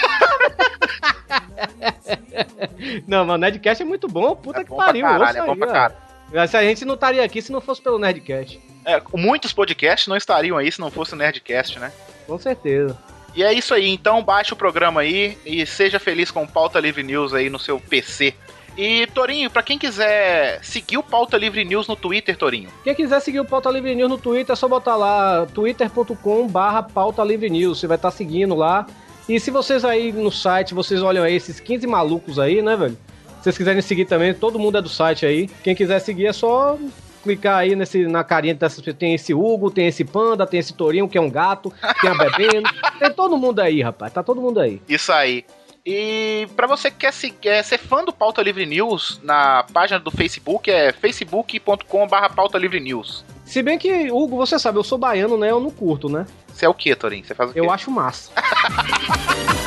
não, 3.07 3.25
mas 3.25 3.35
o 3.35 3.39
Nerdcast 3.39 3.83
é 3.83 3.87
muito 3.87 4.09
bom, 4.09 4.37
puta 4.37 4.61
é 4.61 4.65
que 4.65 4.71
bom 4.71 4.77
pariu. 4.77 5.07
pra 5.07 5.19
caralho, 5.19 5.39
é 5.39 5.47
bom 5.47 5.53
aí, 5.53 5.59
pra 5.59 5.67
caralho. 5.69 6.49
Se 6.49 6.57
a 6.57 6.63
gente 6.63 6.85
não 6.85 6.95
estaria 6.95 7.25
aqui 7.25 7.43
se 7.43 7.51
não 7.51 7.61
fosse 7.61 7.81
pelo 7.83 7.99
Nerdcast. 7.99 8.61
É, 8.85 9.01
muitos 9.15 9.53
podcasts 9.53 10.09
não 10.09 10.17
estariam 10.17 10.57
aí 10.57 10.71
se 10.71 10.81
não 10.81 10.91
fosse 10.91 11.15
o 11.15 11.17
Nerdcast, 11.17 11.79
né? 11.79 11.93
Com 12.27 12.39
certeza. 12.39 12.97
E 13.35 13.43
é 13.43 13.53
isso 13.53 13.73
aí, 13.73 13.89
então 13.89 14.23
baixe 14.23 14.53
o 14.53 14.57
programa 14.57 15.03
aí 15.03 15.39
e 15.47 15.65
seja 15.65 15.99
feliz 16.01 16.31
com 16.31 16.43
o 16.43 16.49
Pauta 16.49 16.81
Livre 16.81 17.03
News 17.03 17.33
aí 17.33 17.49
no 17.49 17.59
seu 17.59 17.79
PC. 17.79 18.35
E 18.77 19.07
Torinho, 19.09 19.51
pra 19.51 19.63
quem 19.63 19.79
quiser 19.79 20.63
seguir 20.65 20.97
o 20.97 21.03
Pauta 21.03 21.37
Livre 21.37 21.65
News 21.65 21.87
no 21.87 21.97
Twitter, 21.97 22.37
Torinho. 22.37 22.71
Quem 22.83 22.95
quiser 22.95 23.21
seguir 23.21 23.41
o 23.41 23.45
Pauta 23.45 23.71
Livre 23.71 23.95
News 23.95 24.11
no 24.11 24.19
Twitter, 24.19 24.53
é 24.53 24.57
só 24.57 24.69
botar 24.69 24.97
lá 24.97 25.47
twitter.com 25.47 26.49
barra 26.49 26.83
Pauta 26.83 27.23
Livre 27.23 27.51
News. 27.51 27.79
Você 27.79 27.87
vai 27.87 27.97
estar 27.97 28.11
seguindo 28.11 28.55
lá. 28.55 28.87
E 29.29 29.39
se 29.39 29.51
vocês 29.51 29.85
aí 29.85 30.13
no 30.13 30.31
site, 30.31 30.75
vocês 30.75 31.03
olham 31.03 31.23
aí 31.23 31.35
esses 31.35 31.61
15 31.61 31.87
malucos 31.87 32.39
aí, 32.39 32.63
né, 32.63 32.77
velho? 32.77 32.99
Se 33.39 33.45
vocês 33.45 33.59
quiserem 33.59 33.83
seguir 33.83 34.05
também, 34.05 34.35
todo 34.35 34.59
mundo 34.59 34.79
é 34.79 34.83
do 34.83 34.89
site 34.89 35.25
aí. 35.25 35.49
Quem 35.63 35.75
quiser 35.75 35.99
seguir 35.99 36.27
é 36.27 36.33
só 36.33 36.79
clicar 37.23 37.59
aí 37.59 37.75
nesse, 37.77 38.07
na 38.07 38.23
carinha 38.25 38.55
dessas 38.55 38.79
pessoas. 38.81 38.97
Tem 38.97 39.15
esse 39.15 39.33
Hugo, 39.35 39.71
tem 39.71 39.87
esse 39.87 40.05
Panda, 40.05 40.47
tem 40.47 40.61
esse 40.61 40.73
Torinho, 40.73 41.09
que 41.09 41.19
é 41.19 41.21
um 41.21 41.31
gato, 41.31 41.73
tem 42.01 42.11
a 42.11 42.15
Bebendo. 42.15 42.69
tem 42.99 43.13
todo 43.13 43.37
mundo 43.37 43.61
aí, 43.61 43.81
rapaz. 43.83 44.13
Tá 44.13 44.23
todo 44.23 44.41
mundo 44.41 44.61
aí. 44.61 44.81
Isso 44.89 45.13
aí. 45.13 45.45
E 45.85 46.47
pra 46.55 46.67
você 46.67 46.91
que 46.91 46.99
quer, 46.99 47.13
se- 47.13 47.31
quer 47.31 47.63
ser 47.65 47.79
fã 47.79 48.05
do 48.05 48.13
Pauta 48.13 48.43
Livre 48.43 48.67
News, 48.67 49.19
na 49.23 49.65
página 49.73 49.99
do 49.99 50.11
Facebook 50.11 50.71
é 50.71 50.93
facebook.com.br 50.93 52.35
Pauta 52.37 52.59
Livre 52.59 52.79
News. 52.81 53.25
Se 53.47 53.63
bem 53.63 53.79
que, 53.79 54.11
Hugo, 54.13 54.37
você 54.37 54.59
sabe, 54.59 54.79
eu 54.79 54.85
sou 54.85 54.99
baiano, 54.99 55.37
né? 55.39 55.51
Eu 55.51 55.59
não 55.59 55.71
curto, 55.71 56.09
né? 56.09 56.27
Você 56.53 56.67
é 56.67 56.69
o 56.69 56.75
que, 56.75 56.95
Torinho? 56.95 57.25
Você 57.25 57.35
faz 57.35 57.51
o 57.51 57.53
quê? 57.53 57.61
Eu 57.61 57.71
acho 57.71 57.91
massa. 57.91 58.31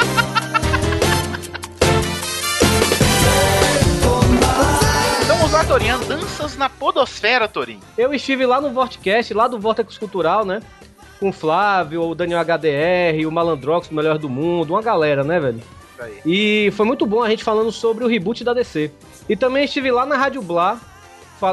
lá. 5.68 5.98
Danças 6.08 6.58
na 6.58 6.70
podosfera, 6.70 7.48
Torinho. 7.48 7.80
Eu 7.98 8.14
estive 8.14 8.46
lá 8.46 8.60
no 8.60 8.72
Vortcast, 8.72 9.34
lá 9.34 9.48
do 9.48 9.60
Vortex 9.60 9.98
Cultural, 9.98 10.46
né? 10.46 10.62
Com 11.20 11.30
o 11.30 11.34
Flávio, 11.34 12.04
o 12.04 12.16
Daniel 12.16 12.42
HDR, 12.42 13.26
o 13.26 13.32
Malandrox, 13.32 13.90
o 13.90 13.96
Melhor 13.96 14.18
do 14.18 14.30
Mundo, 14.30 14.72
uma 14.72 14.82
galera, 14.82 15.24
né, 15.24 15.40
velho? 15.40 15.62
Aí. 16.00 16.20
E 16.26 16.72
foi 16.72 16.86
muito 16.86 17.06
bom 17.06 17.24
a 17.24 17.30
gente 17.30 17.44
falando 17.44 17.72
sobre 17.72 18.04
o 18.04 18.08
reboot 18.08 18.44
da 18.44 18.54
DC. 18.54 18.92
E 19.30 19.36
também 19.36 19.64
estive 19.64 19.90
lá 19.90 20.06
na 20.06 20.18
Rádio 20.18 20.42
Blá, 20.42 20.80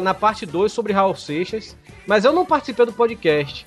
na 0.03 0.14
parte 0.14 0.44
2 0.44 0.73
sobre 0.73 0.92
Raul 0.92 1.14
Seixas, 1.14 1.77
mas 2.07 2.25
eu 2.25 2.33
não 2.33 2.44
participei 2.44 2.87
do 2.87 2.92
podcast. 2.92 3.66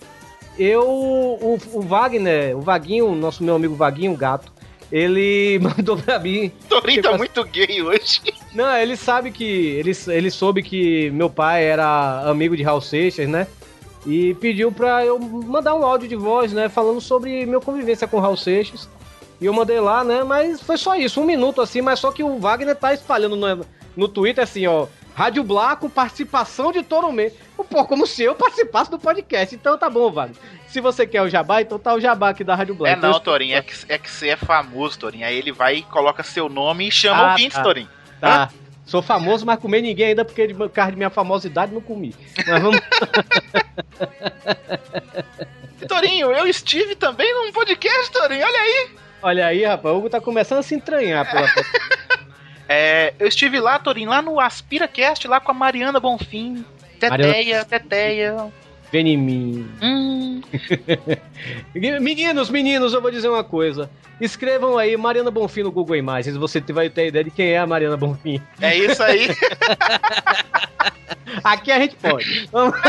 Eu, 0.58 0.88
o, 0.88 1.58
o 1.74 1.82
Wagner, 1.82 2.58
o 2.58 2.62
Vaguinho, 2.62 3.16
nosso 3.16 3.44
meu 3.44 3.56
amigo 3.56 3.76
Vaguinho, 3.76 4.16
gato, 4.16 4.52
ele 4.92 5.60
mandou 5.64 5.98
pra 5.98 6.20
mim 6.20 6.52
Torinho 6.70 7.02
tá 7.02 7.10
Tipo, 7.10 7.18
muito 7.18 7.44
gay 7.46 7.82
hoje. 7.82 8.22
não, 8.54 8.76
ele 8.78 8.96
sabe 8.96 9.32
que. 9.32 9.44
Ele, 9.44 9.92
ele 10.08 10.32
soube 10.32 10.62
que 10.64 11.10
meu 11.12 11.30
pai 11.30 11.64
era 11.66 12.22
amigo 12.30 12.56
de 12.56 12.64
Raul 12.64 12.82
Seixas, 12.82 13.28
né? 13.28 13.48
E 14.06 14.34
pediu 14.36 14.72
pra 14.72 15.06
eu 15.06 15.18
mandar 15.18 15.74
um 15.76 15.86
áudio 15.86 16.08
de 16.10 16.16
voz, 16.16 16.52
né? 16.52 16.68
Falando 16.68 17.00
sobre 17.00 17.46
minha 17.46 17.60
convivência 17.62 18.08
com 18.08 18.20
Raul 18.20 18.36
Seixas. 18.38 18.90
E 19.40 19.46
eu 19.46 19.54
mandei 19.54 19.80
lá, 19.80 20.04
né? 20.04 20.24
Mas 20.24 20.62
foi 20.62 20.78
só 20.78 20.96
isso, 20.96 21.20
um 21.22 21.26
minuto 21.26 21.62
assim, 21.62 21.82
mas 21.82 22.00
só 22.00 22.12
que 22.12 22.24
o 22.24 22.38
Wagner 22.40 22.76
tá 22.76 22.94
espalhando 22.94 23.36
no, 23.36 23.66
no 23.96 24.08
Twitter 24.08 24.44
assim, 24.44 24.68
ó. 24.68 24.88
Rádio 25.16 25.44
Blá 25.44 25.76
com 25.76 25.90
participação 25.90 26.72
de 26.72 26.82
Toro 26.82 27.12
Mendes. 27.12 27.38
Pô, 27.70 27.86
como 27.86 28.06
se 28.08 28.24
eu 28.24 28.34
participasse 28.36 28.90
do 28.90 28.98
podcast. 29.00 29.54
Então 29.56 29.78
tá 29.78 29.90
bom, 29.90 30.12
Wagner. 30.12 30.36
Se 30.74 30.82
você 30.82 31.06
quer 31.06 31.22
o 31.22 31.30
jabá, 31.30 31.62
então 31.62 31.78
tá 31.78 31.94
o 31.94 32.02
jabá 32.02 32.30
aqui 32.30 32.44
da 32.44 32.56
Rádio 32.56 32.74
Blá. 32.74 32.90
É 32.90 32.96
não, 32.96 33.20
Torinho, 33.20 33.56
é 33.56 33.62
que, 33.62 33.76
é 33.88 34.00
que 34.00 34.10
você 34.10 34.30
é 34.30 34.36
famoso, 34.36 34.98
Torinho. 34.98 35.24
Aí 35.24 35.38
ele 35.38 35.52
vai 35.52 35.76
e 35.76 35.82
coloca 35.84 36.24
seu 36.24 36.50
nome 36.50 36.88
e 36.88 36.92
chama 36.92 37.28
Ah, 37.28 37.32
ouvintes, 37.34 37.56
tá. 37.56 37.62
Torinho. 37.62 37.90
Tá. 38.20 38.50
Sou 38.84 39.00
famoso, 39.00 39.46
mas 39.46 39.60
comer 39.60 39.84
ninguém 39.84 40.08
ainda 40.08 40.26
porque 40.26 40.48
de 40.48 40.56
causa 40.70 40.90
de 40.90 40.98
minha 40.98 41.12
famosidade 41.12 41.72
não 41.72 41.80
comi. 41.80 42.16
Mas 42.48 42.60
vamos. 42.60 42.82
Torinho, 45.88 46.32
eu 46.32 46.48
estive 46.48 46.96
também 46.96 47.32
num 47.36 47.52
podcast, 47.52 48.12
Torinho, 48.12 48.44
olha 48.44 48.60
aí. 48.60 48.90
Olha 49.22 49.46
aí, 49.46 49.64
rapaz, 49.64 49.94
o 49.94 49.98
Hugo 50.00 50.10
tá 50.10 50.20
começando 50.20 50.58
a 50.58 50.64
se 50.64 50.74
entranhar 50.74 51.30
pela. 51.30 51.48
É, 52.68 53.14
eu 53.20 53.28
estive 53.28 53.60
lá, 53.60 53.78
Torinho, 53.78 54.10
lá 54.10 54.22
no 54.22 54.40
AspiraCast, 54.40 55.28
lá 55.28 55.40
com 55.40 55.52
a 55.52 55.54
Mariana 55.54 56.00
Bonfim. 56.00 56.66
Teteia, 56.98 57.66
Teteia. 57.66 58.52
Vem 58.94 59.10
em 59.10 59.18
mim. 59.18 59.68
Hum. 59.82 60.42
Meninos, 61.74 62.52
meninos, 62.52 62.94
eu 62.94 63.02
vou 63.02 63.10
dizer 63.10 63.28
uma 63.28 63.44
coisa. 63.44 63.90
Escrevam 64.22 64.78
aí 64.78 64.96
Mariana 64.96 65.32
Bonfim 65.32 65.64
no 65.64 65.72
Google 65.72 65.96
Imagens, 65.96 66.38
você 66.38 66.62
vai 66.72 66.92
ter 66.92 67.08
ideia 67.08 67.24
de 67.24 67.32
quem 67.32 67.48
é 67.54 67.58
a 67.58 67.66
Mariana 67.66 67.98
Bonfim. 67.98 68.40
É 68.62 68.78
isso 68.78 69.02
aí. 69.02 69.30
Aqui 71.44 71.72
a 71.72 71.80
gente 71.80 71.96
pode. 71.96 72.48
Vamos- 72.52 72.76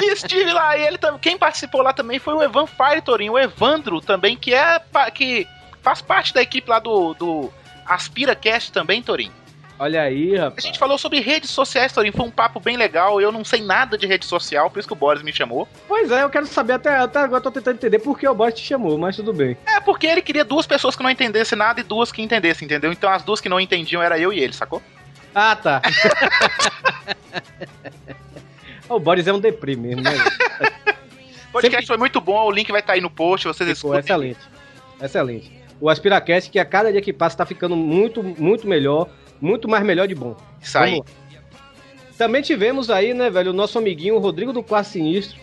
E 0.00 0.12
estive 0.12 0.50
lá, 0.50 0.78
e 0.78 0.86
ele 0.86 0.96
também. 0.96 1.20
Quem 1.20 1.36
participou 1.36 1.82
lá 1.82 1.92
também 1.92 2.18
foi 2.18 2.32
o 2.32 2.42
Evan 2.42 2.66
Fire, 2.66 3.02
Torinho, 3.02 3.34
o 3.34 3.38
Evandro 3.38 4.00
também, 4.00 4.34
que 4.34 4.54
é 4.54 4.80
que 5.12 5.46
faz 5.82 6.00
parte 6.00 6.32
da 6.32 6.40
equipe 6.40 6.70
lá 6.70 6.78
do, 6.78 7.12
do 7.14 7.52
AspiraCast 7.84 8.72
também, 8.72 9.02
Torinho. 9.02 9.32
Olha 9.80 10.02
aí, 10.02 10.36
A 10.36 10.44
rapaz. 10.44 10.64
gente 10.64 10.78
falou 10.78 10.98
sobre 10.98 11.20
redes 11.20 11.50
sociais, 11.50 11.92
Torinho. 11.92 12.12
Foi 12.12 12.26
um 12.26 12.30
papo 12.30 12.58
bem 12.58 12.76
legal. 12.76 13.20
Eu 13.20 13.30
não 13.30 13.44
sei 13.44 13.62
nada 13.62 13.96
de 13.96 14.06
rede 14.06 14.26
social, 14.26 14.68
por 14.68 14.80
isso 14.80 14.88
que 14.88 14.92
o 14.92 14.96
Boris 14.96 15.22
me 15.22 15.32
chamou. 15.32 15.68
Pois 15.86 16.10
é, 16.10 16.24
eu 16.24 16.30
quero 16.30 16.46
saber 16.46 16.72
até, 16.72 16.96
até 16.96 17.20
agora, 17.20 17.40
tô 17.40 17.50
tentando 17.50 17.76
entender 17.76 18.00
por 18.00 18.18
que 18.18 18.26
o 18.26 18.34
Boris 18.34 18.54
te 18.54 18.62
chamou, 18.66 18.98
mas 18.98 19.14
tudo 19.14 19.32
bem. 19.32 19.56
É 19.66 19.78
porque 19.78 20.06
ele 20.08 20.20
queria 20.20 20.44
duas 20.44 20.66
pessoas 20.66 20.96
que 20.96 21.02
não 21.02 21.10
entendessem 21.10 21.56
nada 21.56 21.80
e 21.80 21.84
duas 21.84 22.10
que 22.10 22.20
entendessem, 22.20 22.66
entendeu? 22.66 22.90
Então 22.90 23.08
as 23.08 23.22
duas 23.22 23.40
que 23.40 23.48
não 23.48 23.60
entendiam 23.60 24.02
era 24.02 24.18
eu 24.18 24.32
e 24.32 24.40
ele, 24.40 24.52
sacou? 24.52 24.82
Ah, 25.34 25.54
tá. 25.54 25.80
o 28.88 28.98
Boris 28.98 29.26
é 29.26 29.32
um 29.32 29.40
deprê 29.40 29.76
mesmo, 29.76 30.02
né? 30.02 30.10
O 31.50 31.52
podcast 31.62 31.86
foi 31.86 31.96
muito 31.96 32.20
bom, 32.20 32.46
o 32.46 32.50
link 32.50 32.70
vai 32.72 32.80
estar 32.80 32.94
aí 32.94 33.00
no 33.00 33.10
post, 33.10 33.46
vocês 33.46 33.68
Ficou 33.78 33.94
escutem. 33.94 34.00
excelente. 34.00 34.40
Excelente. 35.00 35.58
O 35.80 35.88
Aspiracast, 35.88 36.50
que 36.50 36.58
a 36.58 36.64
cada 36.64 36.90
dia 36.90 37.00
que 37.00 37.12
passa 37.12 37.36
tá 37.36 37.46
ficando 37.46 37.76
muito, 37.76 38.22
muito 38.22 38.66
melhor, 38.66 39.08
muito 39.40 39.68
mais 39.68 39.84
melhor 39.84 40.06
de 40.08 40.14
bom. 40.14 40.36
Isso 40.60 40.78
aí. 40.78 41.02
Também 42.16 42.42
tivemos 42.42 42.90
aí, 42.90 43.14
né, 43.14 43.30
velho, 43.30 43.50
o 43.50 43.54
nosso 43.54 43.78
amiguinho 43.78 44.16
o 44.16 44.18
Rodrigo 44.18 44.52
do 44.52 44.62
Quarto 44.62 44.88
Sinistro. 44.88 45.38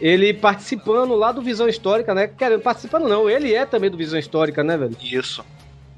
Ele 0.00 0.34
participando 0.34 1.14
lá 1.14 1.32
do 1.32 1.40
Visão 1.40 1.68
Histórica, 1.68 2.14
né? 2.14 2.26
Querendo, 2.26 2.60
participando 2.60 3.08
não, 3.08 3.30
ele 3.30 3.54
é 3.54 3.64
também 3.64 3.90
do 3.90 3.96
Visão 3.96 4.18
Histórica, 4.18 4.62
né, 4.62 4.76
velho? 4.76 4.96
Isso. 5.00 5.44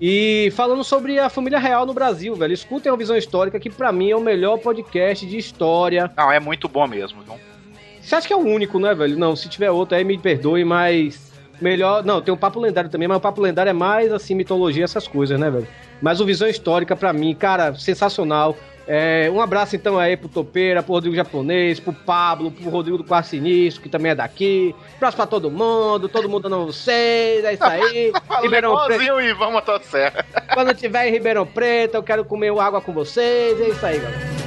E 0.01 0.53
falando 0.55 0.85
sobre 0.85 1.19
a 1.19 1.29
família 1.29 1.59
real 1.59 1.85
no 1.85 1.93
Brasil, 1.93 2.35
velho. 2.37 2.53
Escutem 2.53 2.93
a 2.93 2.95
Visão 2.95 3.17
Histórica, 3.17 3.59
que 3.59 3.69
pra 3.69 3.91
mim 3.91 4.11
é 4.11 4.17
o 4.17 4.21
melhor 4.21 4.59
podcast 4.59 5.27
de 5.27 5.37
história. 5.37 6.11
Não, 6.17 6.31
é 6.31 6.39
muito 6.39 6.69
bom 6.69 6.87
mesmo. 6.87 7.23
Viu? 7.23 7.35
Você 8.01 8.15
acha 8.15 8.27
que 8.27 8.33
é 8.33 8.37
o 8.37 8.41
único, 8.41 8.79
né, 8.79 8.95
velho? 8.95 9.19
Não, 9.19 9.35
se 9.35 9.49
tiver 9.49 9.71
outro 9.71 9.97
aí 9.97 10.05
me 10.05 10.17
perdoe, 10.17 10.65
mas 10.65 11.28
melhor. 11.61 12.05
Não, 12.05 12.21
tem 12.21 12.33
o 12.33 12.37
Papo 12.37 12.61
Lendário 12.61 12.91
também, 12.91 13.09
mas 13.09 13.19
o 13.19 13.21
Papo 13.21 13.41
Lendário 13.41 13.71
é 13.71 13.75
mais 13.75 14.13
assim, 14.13 14.35
mitologia, 14.35 14.85
essas 14.85 15.07
coisas, 15.07 15.39
né, 15.39 15.51
velho? 15.51 15.67
Mas 16.01 16.21
o 16.21 16.25
Visão 16.25 16.49
Histórica, 16.49 16.95
pra 16.95 17.13
mim, 17.13 17.35
cara, 17.35 17.75
sensacional. 17.75 18.57
É, 18.91 19.31
um 19.31 19.39
abraço 19.39 19.77
então 19.77 19.99
aí 19.99 20.17
pro 20.17 20.31
Topeira, 20.31 20.83
pro 20.83 20.95
Rodrigo 20.95 21.15
Japonês, 21.15 21.79
pro 21.79 21.93
Pablo, 21.93 22.51
pro 22.51 22.71
Rodrigo 22.71 22.97
do 22.97 23.05
Quarto 23.05 23.27
Sinistro, 23.27 23.83
que 23.83 23.89
também 23.91 24.13
é 24.13 24.15
daqui. 24.15 24.75
Abraço 24.97 25.15
pra 25.15 25.27
todo 25.27 25.51
mundo, 25.51 26.09
todo 26.09 26.27
mundo 26.27 26.49
dando 26.49 26.65
vocês, 26.65 27.45
é 27.45 27.53
isso 27.53 27.65
aí. 27.65 28.13
Ribeirão 28.41 28.75
Preto, 28.75 29.03
Igualzinho 29.03 29.15
o 29.17 29.21
Ivan 29.21 29.51
Motosserra. 29.51 30.25
quando 30.55 30.75
tiver 30.75 31.07
em 31.07 31.13
Ribeirão 31.13 31.45
Preto, 31.45 31.97
eu 31.97 32.03
quero 32.03 32.25
comer 32.25 32.51
água 32.59 32.81
com 32.81 32.95
vocês, 32.95 33.61
é 33.61 33.69
isso 33.69 33.85
aí, 33.85 33.99
galera. 33.99 34.38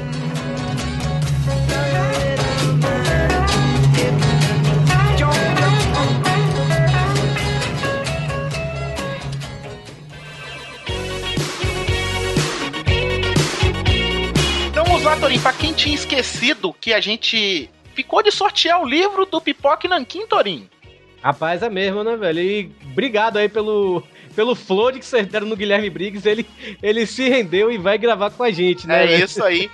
Torinho, 15.19 15.41
pra 15.41 15.54
quem 15.54 15.74
tinha 15.74 15.93
esquecido 15.93 16.74
que 16.74 16.93
a 16.93 17.02
gente 17.02 17.69
ficou 17.93 18.24
de 18.24 18.32
sortear 18.32 18.82
o 18.82 18.88
livro 18.88 19.26
do 19.26 19.41
Pipoque 19.41 19.88
Nanquim, 19.88 20.26
Torinho. 20.26 20.69
Rapaz, 21.21 21.62
é 21.62 21.69
mesmo, 21.69 22.04
né, 22.04 22.15
velho? 22.15 22.39
E 22.39 22.71
obrigado 22.91 23.38
aí 23.38 23.47
pelo, 23.47 24.04
pelo 24.36 24.56
flood 24.56 24.97
que 24.97 25.06
vocês 25.06 25.28
deram 25.28 25.45
no 25.45 25.56
Guilherme 25.56 25.89
Briggs. 25.89 26.28
Ele, 26.28 26.47
ele 26.82 27.06
se 27.06 27.30
rendeu 27.30 27.71
e 27.71 27.78
vai 27.78 27.97
gravar 27.97 28.32
com 28.32 28.41
a 28.41 28.52
gente, 28.52 28.88
né? 28.88 29.04
É 29.04 29.08
velho? 29.08 29.26
isso 29.26 29.43
aí. 29.43 29.69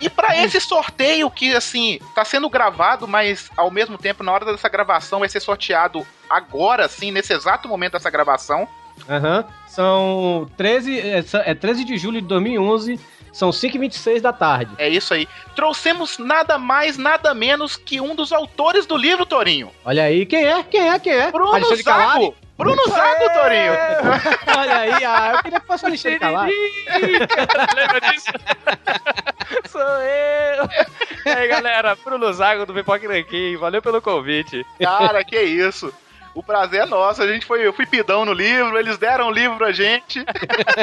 E 0.00 0.08
pra 0.08 0.42
esse 0.42 0.60
sorteio 0.60 1.30
que, 1.30 1.54
assim, 1.54 1.98
tá 2.14 2.24
sendo 2.24 2.48
gravado, 2.48 3.06
mas 3.06 3.50
ao 3.56 3.70
mesmo 3.70 3.98
tempo, 3.98 4.22
na 4.22 4.32
hora 4.32 4.44
dessa 4.46 4.68
gravação, 4.68 5.18
vai 5.20 5.28
ser 5.28 5.40
sorteado 5.40 6.06
agora, 6.30 6.86
assim, 6.86 7.10
nesse 7.10 7.34
exato 7.34 7.68
momento 7.68 7.92
dessa 7.92 8.08
gravação. 8.08 8.66
Aham. 9.08 9.44
São 9.68 10.50
13, 10.56 10.98
é, 10.98 11.24
é 11.44 11.54
13 11.54 11.84
de 11.84 11.98
julho 11.98 12.22
de 12.22 12.28
2011, 12.28 12.98
são 13.36 13.50
5h26 13.50 14.22
da 14.22 14.32
tarde. 14.32 14.72
É 14.78 14.88
isso 14.88 15.12
aí. 15.12 15.28
Trouxemos 15.54 16.16
nada 16.16 16.56
mais, 16.56 16.96
nada 16.96 17.34
menos 17.34 17.76
que 17.76 18.00
um 18.00 18.14
dos 18.14 18.32
autores 18.32 18.86
do 18.86 18.96
livro, 18.96 19.26
Torinho. 19.26 19.70
Olha 19.84 20.04
aí, 20.04 20.24
quem 20.24 20.46
é? 20.46 20.62
Quem 20.62 20.88
é? 20.88 20.98
Quem 20.98 21.12
é? 21.12 21.30
Bruno 21.30 21.52
Alexandre 21.52 21.84
Calari? 21.84 22.24
Zago. 22.24 22.34
Bruno 22.56 22.82
Zago, 22.88 23.34
Torinho. 23.34 23.72
Olha 24.58 24.76
aí, 24.78 25.04
ah, 25.04 25.32
eu 25.34 25.42
queria 25.42 25.60
que 25.60 25.66
fosse 25.66 25.84
o 25.84 25.86
Alexandre 25.88 26.18
Calari. 26.18 26.54
Lembra 27.76 28.00
disso? 28.10 28.30
Sou 29.68 29.82
eu! 29.82 30.68
aí, 31.26 31.48
galera, 31.48 31.94
Bruno 32.02 32.32
Zago 32.32 32.64
do 32.64 32.72
Pipoca 32.72 33.06
Nanquim, 33.06 33.58
valeu 33.58 33.82
pelo 33.82 34.00
convite. 34.00 34.64
Cara, 34.80 35.22
que 35.22 35.38
isso. 35.38 35.92
O 36.36 36.42
prazer 36.42 36.82
é 36.82 36.86
nosso. 36.86 37.22
A 37.22 37.26
gente 37.26 37.46
foi, 37.46 37.66
eu 37.66 37.72
fui 37.72 37.86
pidão 37.86 38.26
no 38.26 38.34
livro, 38.34 38.78
eles 38.78 38.98
deram 38.98 39.28
o 39.28 39.30
livro 39.30 39.56
pra 39.56 39.72
gente. 39.72 40.22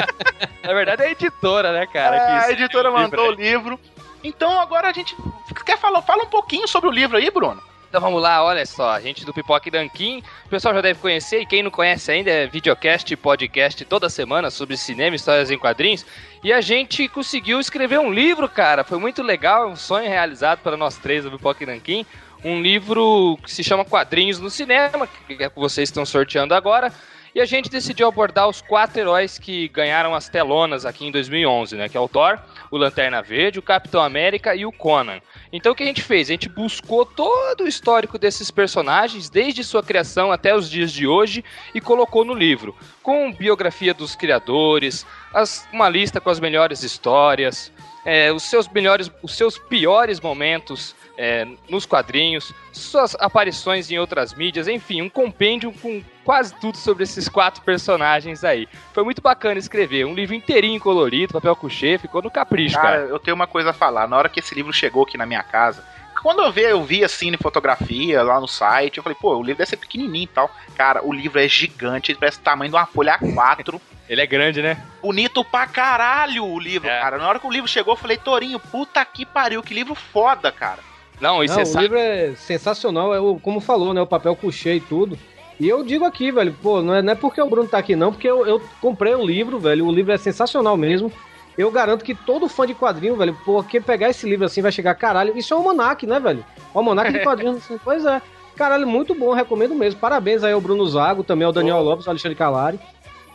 Na 0.63 0.73
verdade 0.73 1.03
é 1.03 1.05
a 1.05 1.11
editora, 1.11 1.71
né, 1.71 1.85
cara? 1.85 2.15
É, 2.15 2.19
que 2.19 2.45
a 2.45 2.51
editora 2.51 2.89
mandou 2.89 3.27
o 3.27 3.31
livro. 3.31 3.79
Então 4.23 4.59
agora 4.59 4.89
a 4.89 4.91
gente 4.91 5.15
quer 5.63 5.77
falar, 5.77 6.01
fala 6.01 6.23
um 6.23 6.29
pouquinho 6.29 6.67
sobre 6.67 6.89
o 6.89 6.91
livro 6.91 7.17
aí, 7.17 7.29
Bruno. 7.29 7.61
Então 7.87 8.01
vamos 8.01 8.23
lá, 8.23 8.43
olha 8.43 8.65
só, 8.65 8.89
a 8.89 8.99
gente 8.99 9.23
do 9.23 9.31
Pipoca 9.31 9.69
e 9.69 9.71
Nanquim, 9.71 10.23
o 10.47 10.49
pessoal 10.49 10.73
já 10.73 10.81
deve 10.81 10.99
conhecer, 10.99 11.41
e 11.41 11.45
quem 11.45 11.61
não 11.61 11.69
conhece 11.69 12.11
ainda 12.11 12.31
é 12.31 12.47
videocast 12.47 13.13
e 13.13 13.15
podcast 13.15 13.85
toda 13.85 14.09
semana 14.09 14.49
sobre 14.49 14.75
cinema, 14.75 15.15
histórias 15.15 15.51
em 15.51 15.59
quadrinhos, 15.59 16.03
e 16.43 16.51
a 16.51 16.59
gente 16.59 17.07
conseguiu 17.07 17.59
escrever 17.59 17.99
um 17.99 18.11
livro, 18.11 18.49
cara, 18.49 18.83
foi 18.83 18.97
muito 18.97 19.21
legal, 19.21 19.69
um 19.69 19.75
sonho 19.75 20.09
realizado 20.09 20.61
para 20.63 20.75
nós 20.75 20.97
três 20.97 21.23
do 21.23 21.29
Pipoca 21.29 21.63
e 21.63 21.67
Nanquim, 21.67 22.03
um 22.43 22.61
livro 22.61 23.37
que 23.43 23.51
se 23.51 23.63
chama 23.63 23.85
Quadrinhos 23.85 24.39
no 24.39 24.49
Cinema, 24.49 25.07
que 25.27 25.41
é 25.43 25.49
que 25.49 25.59
vocês 25.59 25.89
estão 25.89 26.05
sorteando 26.05 26.53
agora, 26.53 26.91
e 27.35 27.41
a 27.41 27.45
gente 27.45 27.67
decidiu 27.67 28.07
abordar 28.07 28.47
os 28.47 28.61
quatro 28.61 28.99
heróis 28.99 29.39
que 29.39 29.67
ganharam 29.69 30.13
as 30.13 30.29
telonas 30.29 30.85
aqui 30.85 31.07
em 31.07 31.11
2011, 31.11 31.75
né? 31.75 31.89
Que 31.89 31.97
é 31.97 31.99
o 31.99 32.07
Thor, 32.07 32.37
o 32.69 32.77
Lanterna 32.77 33.23
Verde, 33.23 33.57
o 33.57 33.61
Capitão 33.63 34.03
América 34.03 34.53
e 34.55 34.67
o 34.67 34.71
Conan. 34.71 35.19
Então 35.51 35.71
o 35.71 35.75
que 35.75 35.81
a 35.81 35.85
gente 35.87 36.03
fez? 36.03 36.27
A 36.29 36.33
gente 36.33 36.47
buscou 36.47 37.03
todo 37.05 37.61
o 37.63 37.67
histórico 37.67 38.19
desses 38.19 38.51
personagens, 38.51 39.31
desde 39.31 39.63
sua 39.63 39.81
criação 39.81 40.31
até 40.31 40.55
os 40.55 40.69
dias 40.69 40.91
de 40.91 41.07
hoje, 41.07 41.43
e 41.73 41.81
colocou 41.81 42.23
no 42.23 42.35
livro, 42.35 42.75
com 43.01 43.33
biografia 43.33 43.95
dos 43.95 44.15
criadores, 44.15 45.03
as- 45.33 45.67
uma 45.73 45.89
lista 45.89 46.21
com 46.21 46.29
as 46.29 46.39
melhores 46.39 46.83
histórias, 46.83 47.71
é, 48.05 48.31
os 48.31 48.43
seus 48.43 48.67
melhores, 48.67 49.09
os 49.23 49.35
seus 49.35 49.57
piores 49.57 50.19
momentos 50.19 50.93
é, 51.17 51.47
nos 51.69 51.85
quadrinhos, 51.85 52.53
suas 52.71 53.15
aparições 53.19 53.89
em 53.91 53.99
outras 53.99 54.33
mídias, 54.33 54.67
enfim, 54.67 55.01
um 55.01 55.09
compêndio 55.09 55.71
com 55.81 56.03
quase 56.23 56.55
tudo 56.55 56.77
sobre 56.77 57.03
esses 57.03 57.29
quatro 57.29 57.61
personagens 57.61 58.43
aí. 58.43 58.67
Foi 58.93 59.03
muito 59.03 59.21
bacana 59.21 59.59
escrever, 59.59 60.05
um 60.05 60.13
livro 60.13 60.35
inteirinho 60.35 60.79
colorido, 60.79 61.33
papel 61.33 61.55
couché, 61.55 61.97
ficou 61.97 62.21
no 62.21 62.31
capricho, 62.31 62.75
Cara, 62.75 62.97
cara. 62.99 63.09
eu 63.09 63.19
tenho 63.19 63.35
uma 63.35 63.47
coisa 63.47 63.69
a 63.71 63.73
falar. 63.73 64.07
Na 64.07 64.17
hora 64.17 64.29
que 64.29 64.39
esse 64.39 64.55
livro 64.55 64.73
chegou 64.73 65.03
aqui 65.03 65.17
na 65.17 65.25
minha 65.25 65.43
casa, 65.43 65.83
quando 66.21 66.41
eu 66.41 66.51
vi, 66.51 66.61
eu 66.61 66.81
vi 66.83 67.03
assim 67.03 67.29
em 67.29 67.37
fotografia 67.37 68.23
lá 68.23 68.39
no 68.39 68.47
site, 68.47 68.97
eu 68.97 69.03
falei, 69.03 69.17
pô, 69.19 69.35
o 69.35 69.43
livro 69.43 69.57
deve 69.57 69.69
ser 69.69 69.77
pequenininho 69.77 70.23
e 70.23 70.27
tal. 70.27 70.49
Cara, 70.75 71.05
o 71.05 71.11
livro 71.13 71.37
é 71.39 71.47
gigante, 71.49 72.11
ele 72.11 72.19
parece 72.19 72.39
o 72.39 72.41
tamanho 72.41 72.71
de 72.71 72.77
uma 72.77 72.85
folha 72.85 73.17
A4. 73.19 73.79
Ele 74.09 74.19
é 74.19 74.27
grande, 74.27 74.61
né? 74.61 74.83
Bonito 75.01 75.45
pra 75.45 75.65
caralho 75.65 76.43
o 76.45 76.59
livro, 76.59 76.89
É. 76.89 76.99
cara. 76.99 77.17
Na 77.17 77.27
hora 77.27 77.39
que 77.39 77.47
o 77.47 77.51
livro 77.51 77.69
chegou, 77.69 77.93
eu 77.93 77.97
falei, 77.97 78.17
Torinho, 78.17 78.59
puta 78.59 79.03
que 79.05 79.25
pariu, 79.25 79.63
que 79.63 79.73
livro 79.73 79.95
foda, 79.95 80.51
cara. 80.51 80.79
Não, 81.19 81.43
e 81.43 81.47
Não, 81.47 81.55
você 81.55 81.61
o 81.61 81.65
sabe. 81.65 81.83
livro 81.83 81.97
é 81.97 82.33
sensacional, 82.35 83.13
é 83.13 83.19
o, 83.19 83.39
como 83.39 83.59
falou, 83.59 83.93
né? 83.93 84.01
O 84.01 84.07
papel 84.07 84.35
couché 84.35 84.75
e 84.75 84.79
tudo. 84.81 85.17
E 85.59 85.69
eu 85.69 85.83
digo 85.83 86.03
aqui, 86.03 86.31
velho, 86.31 86.55
pô, 86.61 86.81
não 86.81 86.95
é, 86.95 87.01
não 87.01 87.13
é 87.13 87.15
porque 87.15 87.41
o 87.41 87.49
Bruno 87.49 87.69
tá 87.69 87.77
aqui, 87.77 87.95
não, 87.95 88.11
porque 88.11 88.27
eu, 88.27 88.45
eu 88.45 88.61
comprei 88.81 89.13
o 89.13 89.25
livro, 89.25 89.59
velho. 89.59 89.85
O 89.85 89.91
livro 89.91 90.11
é 90.11 90.17
sensacional 90.17 90.75
mesmo. 90.75 91.11
Eu 91.57 91.69
garanto 91.71 92.03
que 92.03 92.15
todo 92.15 92.49
fã 92.49 92.65
de 92.65 92.73
quadrinho, 92.73 93.15
velho, 93.15 93.37
porque 93.45 93.79
pegar 93.79 94.09
esse 94.09 94.27
livro 94.27 94.45
assim 94.45 94.61
vai 94.61 94.71
chegar, 94.71 94.95
caralho. 94.95 95.37
Isso 95.37 95.53
é 95.53 95.57
um 95.57 95.59
almanac, 95.59 96.05
né, 96.07 96.19
velho? 96.19 96.43
O 96.73 96.79
almanac 96.79 97.11
de 97.11 97.19
quadrinhos, 97.23 97.57
assim, 97.57 97.79
pois 97.83 98.03
é. 98.05 98.21
Caralho, 98.55 98.87
muito 98.87 99.15
bom, 99.15 99.33
recomendo 99.33 99.75
mesmo. 99.75 99.99
Parabéns 99.99 100.43
aí 100.43 100.53
ao 100.53 100.61
Bruno 100.61 100.85
Zago, 100.87 101.23
também 101.23 101.45
ao 101.45 101.51
Daniel 101.51 101.81
Lopes, 101.81 102.07
ao 102.07 102.11
Alexandre 102.11 102.35
Calari. 102.37 102.79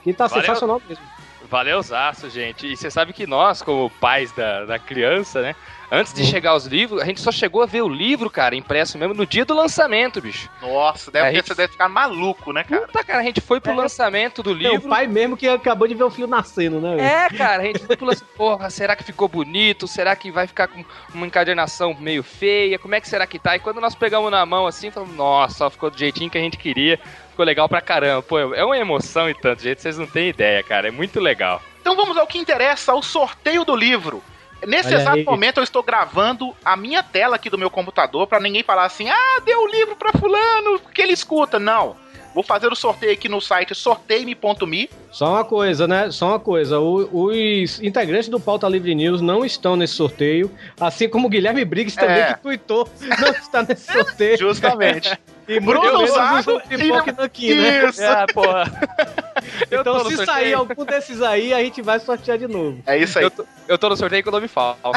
Que 0.03 0.13
tá 0.13 0.27
Valeu. 0.27 0.45
sensacional 0.45 0.83
mesmo. 0.89 1.05
Valeu, 1.51 1.81
Zaço, 1.83 2.29
gente. 2.29 2.67
E 2.73 2.77
você 2.77 2.91
sabe 2.91 3.13
que 3.13 3.27
nós, 3.27 3.63
como 3.63 3.91
pais 4.01 4.33
da, 4.33 4.65
da 4.65 4.79
criança, 4.79 5.41
né? 5.41 5.57
Antes 5.91 6.13
de 6.13 6.23
chegar 6.23 6.51
aos 6.51 6.67
livros, 6.67 7.01
a 7.01 7.05
gente 7.07 7.19
só 7.19 7.33
chegou 7.33 7.63
a 7.63 7.67
ver 7.67 7.81
o 7.81 7.89
livro, 7.89 8.29
cara, 8.29 8.55
impresso 8.55 8.99
mesmo 8.99 9.15
no 9.15 9.25
dia 9.25 9.47
do 9.47 9.55
lançamento, 9.55 10.21
bicho. 10.21 10.51
Nossa, 10.61 11.11
deve 11.11 11.31
ter, 11.31 11.37
gente- 11.37 11.47
você 11.49 11.55
deve 11.55 11.73
ficar 11.73 11.89
maluco, 11.89 12.53
né, 12.53 12.63
cara? 12.63 12.87
Puta, 12.87 13.03
cara, 13.03 13.21
a 13.21 13.23
gente 13.23 13.41
foi 13.41 13.59
pro 13.59 13.73
É. 13.73 13.75
lançamento 13.75 14.43
do 14.43 14.53
livro. 14.53 14.87
pai 14.87 15.07
mesmo 15.07 15.35
que 15.35 15.49
acabou 15.49 15.89
de 15.89 15.95
ver 15.95 16.05
o 16.05 16.11
filho 16.11 16.27
nascendo, 16.27 16.79
né? 16.79 16.95
velho? 16.97 17.01
É, 17.09 17.29
cara, 17.31 17.63
a 17.63 17.67
gente 17.67 17.79
foi 17.79 17.97
pro 17.97 18.05
lançamento. 18.07 18.35
Porra, 18.37 18.69
será 18.69 18.95
que 18.95 19.03
ficou 19.03 19.29
bonito? 19.29 19.89
Será 19.89 20.15
que 20.15 20.31
vai 20.31 20.47
ficar 20.47 20.69
com 20.69 20.85
uma 21.15 21.27
encadernação 21.27 21.97
meio 21.99 22.23
feia? 22.23 22.79
Como 22.79 22.95
é 22.95 23.01
que 23.01 23.09
será 23.09 23.27
que 23.27 23.39
tá? 23.39 23.57
E 23.57 23.59
quando 23.59 23.81
nós 23.81 23.95
pegamos 23.95 24.31
na 24.31 24.45
mão 24.45 24.67
assim, 24.67 24.91
falamos, 24.91 25.17
nossa, 25.17 25.71
ficou 25.71 25.91
do 25.91 25.97
jeitinho 25.99 26.29
que 26.29 26.37
a 26.37 26.41
gente 26.43 26.59
queria. 26.59 27.01
Ficou 27.31 27.47
legal 27.47 27.67
pra 27.67 27.81
caramba. 27.81 28.21
Pô, 28.23 28.39
é 28.39 28.63
uma 28.63 28.77
emoção 28.77 29.31
e 29.31 29.33
tanto, 29.35 29.63
gente, 29.63 29.81
vocês 29.81 29.97
não 29.97 30.07
têm 30.07 30.29
ideia, 30.29 30.63
cara. 30.63 30.89
É 30.89 30.91
muito 30.91 31.19
legal. 31.19 31.63
Então 31.81 31.97
vamos 31.97 32.17
ao 32.19 32.27
que 32.27 32.37
interessa, 32.37 32.93
ao 32.93 33.03
sorteio 33.03 33.65
do 33.65 33.75
livro. 33.75 34.23
Nesse 34.67 34.89
Olha 34.89 34.97
exato 35.01 35.17
aí. 35.19 35.25
momento 35.25 35.59
eu 35.59 35.65
estou 35.65 35.83
gravando 35.83 36.55
a 36.65 36.77
minha 36.77 37.03
tela 37.03 37.37
aqui 37.37 37.49
do 37.49 37.57
meu 37.59 37.71
computador 37.71 38.27
pra 38.27 38.41
ninguém 38.41 38.63
falar 38.63 38.85
assim: 38.85 39.09
"Ah, 39.09 39.41
deu 39.45 39.61
o 39.63 39.67
livro 39.67 39.95
pra 39.97 40.13
fulano, 40.13 40.81
que 40.93 41.01
ele 41.03 41.13
escuta". 41.13 41.59
Não. 41.59 41.97
Vou 42.35 42.43
fazer 42.45 42.71
o 42.71 42.77
sorteio 42.77 43.13
aqui 43.13 43.29
no 43.29 43.41
site 43.41 43.75
sorteime.me. 43.75 44.89
Só 45.11 45.31
uma 45.33 45.45
coisa, 45.45 45.89
né? 45.89 46.11
Só 46.11 46.29
uma 46.29 46.39
coisa. 46.41 46.79
O- 46.79 47.27
os 47.27 47.81
integrantes 47.83 48.29
do 48.29 48.39
Pauta 48.39 48.69
Livre 48.69 48.95
News 48.95 49.21
não 49.21 49.45
estão 49.45 49.77
nesse 49.77 49.95
sorteio, 49.95 50.51
assim 50.79 51.09
como 51.09 51.27
o 51.27 51.31
Guilherme 51.31 51.65
Briggs 51.65 51.97
também, 51.97 52.19
É. 52.23 52.35
que 52.35 52.41
tweetou, 52.41 52.89
não 53.21 53.29
está 53.31 53.63
nesse 53.63 53.91
sorteio. 53.93 54.37
Justamente. 54.39 55.19
E 55.49 55.59
Bruno 55.61 55.81
muito 55.81 55.97
menos 55.99 56.11
Zago 56.11 56.57
o 56.57 56.61
Pipoca 56.61 57.11
e- 57.11 57.15
Nanquim, 57.15 57.55
né? 57.55 57.89
Isso. 57.89 58.05
Ah, 58.05 58.27
porra. 58.33 58.71
Então, 59.71 59.95
se 60.01 60.17
sorteio. 60.17 60.27
sair 60.27 60.53
algum 60.55 60.85
desses 60.85 61.23
aí, 61.23 61.55
a 61.55 61.61
gente 61.61 61.81
vai 61.81 61.99
sortear 62.01 62.37
de 62.37 62.49
novo. 62.49 62.83
É 62.87 62.99
isso 62.99 63.19
aí. 63.19 63.25
Eu 63.25 63.31
tô, 63.31 63.47
eu 63.69 63.79
tô 63.79 63.89
no 63.89 63.97
sorteio 63.97 64.23
com 64.23 64.31
o 64.31 64.33
nome 64.33 64.49
falso. 64.49 64.81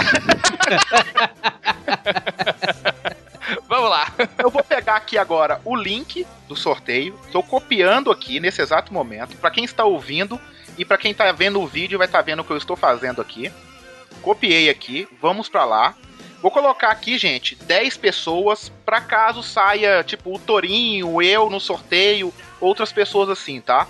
Vamos 3.68 3.90
lá. 3.90 4.12
Eu 4.38 4.50
vou 4.50 4.64
pegar 4.64 4.96
aqui 4.96 5.18
agora 5.18 5.60
o 5.64 5.76
link 5.76 6.26
do 6.48 6.56
sorteio. 6.56 7.18
Estou 7.26 7.44
copiando 7.44 8.12
aqui 8.12 8.40
nesse 8.40 8.62
exato 8.62 8.94
momento. 8.94 9.36
Pra 9.38 9.52
quem 9.52 9.64
está 9.64 9.84
ouvindo 9.86 10.40
e 10.78 10.86
pra 10.86 10.98
quem 10.98 11.14
tá 11.14 11.32
vendo 11.32 11.62
o 11.62 11.68
vídeo, 11.68 11.98
vai 11.98 12.08
estar 12.08 12.22
vendo 12.22 12.42
o 12.42 12.44
que 12.44 12.52
eu 12.52 12.58
estou 12.58 12.76
fazendo 12.76 13.22
aqui. 13.22 13.52
Copiei 14.22 14.70
aqui. 14.70 15.08
Vamos 15.22 15.50
pra 15.50 15.66
lá. 15.66 15.96
Vou 16.42 16.50
colocar 16.50 16.90
aqui, 16.90 17.18
gente, 17.18 17.56
10 17.56 17.98
pessoas 17.98 18.72
pra 18.84 19.00
caso 19.00 19.44
saia, 19.44 20.04
tipo, 20.04 20.36
o 20.36 20.40
Torinho, 20.40 21.22
eu 21.22 21.50
no 21.50 21.60
sorteio, 21.60 22.34
outras 22.60 22.92
pessoas 22.92 23.30
assim, 23.30 23.62
tá? 23.62 23.88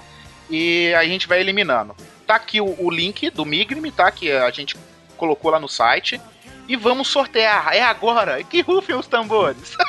E 0.50 0.94
a 0.94 1.06
gente 1.06 1.28
vai 1.28 1.40
eliminando. 1.40 1.96
Tá 2.28 2.36
aqui 2.36 2.60
o, 2.60 2.76
o 2.78 2.92
link 2.92 3.30
do 3.30 3.46
Migrim, 3.46 3.90
tá? 3.90 4.12
Que 4.12 4.32
a 4.32 4.52
gente 4.52 4.76
colocou 5.16 5.50
lá 5.50 5.60
no 5.60 5.70
site. 5.70 6.20
E 6.68 6.76
vamos 6.76 7.08
sortear. 7.08 7.74
É 7.74 7.82
agora. 7.82 8.44
Que 8.44 8.62
rufem 8.62 8.96
os 8.96 9.08
tambores. 9.08 9.76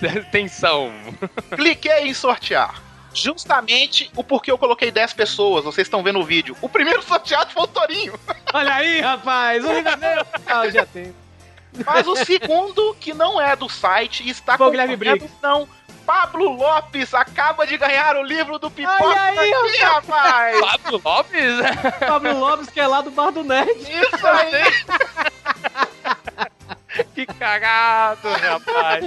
Tensão. 0.32 0.92
Cliquei 1.54 2.08
em 2.08 2.14
sortear. 2.14 2.85
Justamente 3.16 4.10
o 4.14 4.22
porquê 4.22 4.50
eu 4.50 4.58
coloquei 4.58 4.90
10 4.90 5.14
pessoas, 5.14 5.64
vocês 5.64 5.86
estão 5.86 6.02
vendo 6.02 6.18
o 6.18 6.24
vídeo. 6.24 6.54
O 6.60 6.68
primeiro 6.68 7.00
sorteado 7.08 7.50
foi 7.50 7.62
o 7.62 7.66
Torinho. 7.66 8.12
Olha 8.52 8.74
aí, 8.74 9.00
rapaz! 9.00 9.64
É 9.64 9.96
meu! 9.96 10.26
Ah, 10.46 10.66
eu 10.66 10.70
já 10.70 10.86
tenho. 10.86 11.14
Mas 11.84 12.06
o 12.06 12.14
segundo, 12.16 12.94
que 13.00 13.12
não 13.12 13.40
é 13.40 13.56
do 13.56 13.68
site, 13.68 14.28
está 14.28 14.56
Briggs. 14.56 15.28
não. 15.42 15.68
Pablo 16.06 16.52
Lopes 16.52 17.12
acaba 17.12 17.66
de 17.66 17.76
ganhar 17.76 18.16
o 18.16 18.22
livro 18.22 18.60
do 18.60 18.70
Pipoca 18.70 19.02
Olha 19.02 19.20
aí, 19.20 19.52
aqui, 19.52 19.76
rapaz! 19.78 20.60
Pablo 20.60 21.02
Lopes? 21.04 21.54
Pablo 21.98 22.38
Lopes, 22.38 22.70
que 22.70 22.78
é 22.78 22.86
lá 22.86 23.00
do 23.00 23.10
Bar 23.10 23.32
do 23.32 23.42
Nerd. 23.42 23.72
Isso 23.80 24.26
aí! 24.26 24.62
que 27.14 27.26
cagado, 27.26 28.28
rapaz. 28.28 29.04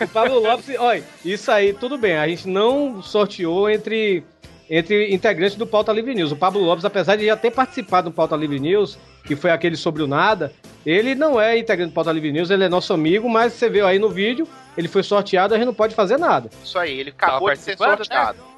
O 0.00 0.08
Pablo 0.12 0.38
Lopes, 0.38 0.76
olha, 0.78 1.02
isso 1.24 1.50
aí, 1.50 1.72
tudo 1.72 1.96
bem. 1.98 2.16
A 2.16 2.28
gente 2.28 2.48
não 2.48 3.02
sorteou 3.02 3.68
entre, 3.68 4.24
entre 4.68 5.12
integrantes 5.12 5.56
do 5.56 5.66
Pauta 5.66 5.92
Livre 5.92 6.14
News. 6.14 6.32
O 6.32 6.36
Pablo 6.36 6.62
Lopes, 6.62 6.84
apesar 6.84 7.16
de 7.16 7.26
já 7.26 7.36
ter 7.36 7.50
participado 7.50 8.10
do 8.10 8.14
Pauta 8.14 8.36
Livre 8.36 8.60
News, 8.60 8.98
que 9.24 9.34
foi 9.34 9.50
aquele 9.50 9.76
sobre 9.76 10.02
o 10.02 10.06
nada, 10.06 10.52
ele 10.84 11.14
não 11.14 11.40
é 11.40 11.58
integrante 11.58 11.90
do 11.90 11.94
Pauta 11.94 12.12
Livre 12.12 12.32
News, 12.32 12.50
ele 12.50 12.64
é 12.64 12.68
nosso 12.68 12.92
amigo, 12.92 13.28
mas 13.28 13.54
você 13.54 13.68
viu 13.68 13.86
aí 13.86 13.98
no 13.98 14.10
vídeo, 14.10 14.46
ele 14.76 14.88
foi 14.88 15.02
sorteado, 15.02 15.54
a 15.54 15.56
gente 15.56 15.66
não 15.66 15.74
pode 15.74 15.94
fazer 15.94 16.18
nada. 16.18 16.50
Isso 16.62 16.78
aí, 16.78 17.00
ele 17.00 17.10
acabou 17.10 17.50
de 17.50 17.58
ser 17.58 17.76
participando, 17.76 18.06
sorteado. 18.06 18.54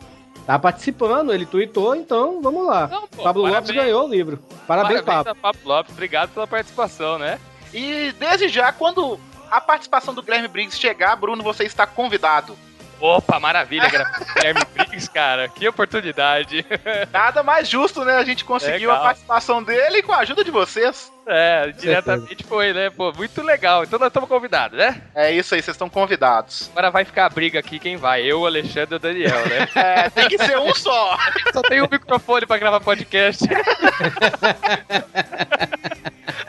Tá 0.46 0.58
participando, 0.58 1.32
ele 1.32 1.44
tweetou, 1.44 1.94
então 1.96 2.40
vamos 2.40 2.66
lá. 2.66 2.86
Não, 2.86 3.08
pô, 3.08 3.24
Pablo 3.24 3.42
Lopes 3.42 3.68
parabéns. 3.68 3.84
ganhou 3.84 4.06
o 4.06 4.08
livro. 4.08 4.38
Parabéns, 4.66 5.00
Pablo. 5.00 5.32
a 5.32 5.34
Pablo 5.34 5.60
Lopes. 5.64 5.92
Obrigado 5.92 6.30
pela 6.30 6.46
participação, 6.46 7.18
né? 7.18 7.40
E 7.76 8.10
desde 8.12 8.48
já, 8.48 8.72
quando 8.72 9.20
a 9.50 9.60
participação 9.60 10.14
do 10.14 10.22
Guilherme 10.22 10.48
Briggs 10.48 10.80
chegar, 10.80 11.14
Bruno, 11.14 11.42
você 11.42 11.64
está 11.64 11.86
convidado. 11.86 12.56
Opa, 12.98 13.38
maravilha, 13.38 13.86
Guilherme 14.34 14.62
Briggs, 14.72 15.10
cara. 15.10 15.46
Que 15.50 15.68
oportunidade. 15.68 16.64
Nada 17.12 17.42
mais 17.42 17.68
justo, 17.68 18.02
né? 18.02 18.16
A 18.16 18.24
gente 18.24 18.46
conseguiu 18.46 18.90
a 18.90 18.94
Legal. 18.94 19.04
participação 19.04 19.62
dele 19.62 20.02
com 20.02 20.12
a 20.12 20.20
ajuda 20.20 20.42
de 20.42 20.50
vocês. 20.50 21.12
É, 21.28 21.72
diretamente 21.72 22.44
foi, 22.44 22.72
né? 22.72 22.88
Pô, 22.88 23.12
muito 23.12 23.42
legal. 23.42 23.82
Então 23.82 23.98
nós 23.98 24.06
estamos 24.08 24.28
convidados, 24.28 24.78
né? 24.78 25.02
É 25.12 25.32
isso 25.32 25.56
aí, 25.56 25.62
vocês 25.62 25.74
estão 25.74 25.88
convidados. 25.88 26.70
Agora 26.70 26.92
vai 26.92 27.04
ficar 27.04 27.26
a 27.26 27.30
briga 27.30 27.58
aqui 27.58 27.80
quem 27.80 27.96
vai. 27.96 28.22
Eu, 28.22 28.42
o 28.42 28.46
Alexandre 28.46 28.94
e 28.94 28.96
o 28.96 29.00
Daniel, 29.00 29.44
né? 29.48 29.66
É, 29.96 30.10
tem 30.10 30.28
que 30.28 30.36
ser 30.38 30.58
um 30.58 30.74
só. 30.74 31.16
Só 31.52 31.62
tem 31.62 31.82
um 31.82 31.88
microfone 31.90 32.46
pra 32.46 32.58
gravar 32.58 32.78
podcast. 32.80 33.44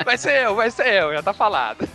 vai 0.05 0.17
ser 0.17 0.43
eu, 0.43 0.55
vai 0.55 0.71
ser 0.71 0.87
eu, 0.87 1.13
já 1.13 1.23
tá 1.23 1.33
falado. 1.33 1.87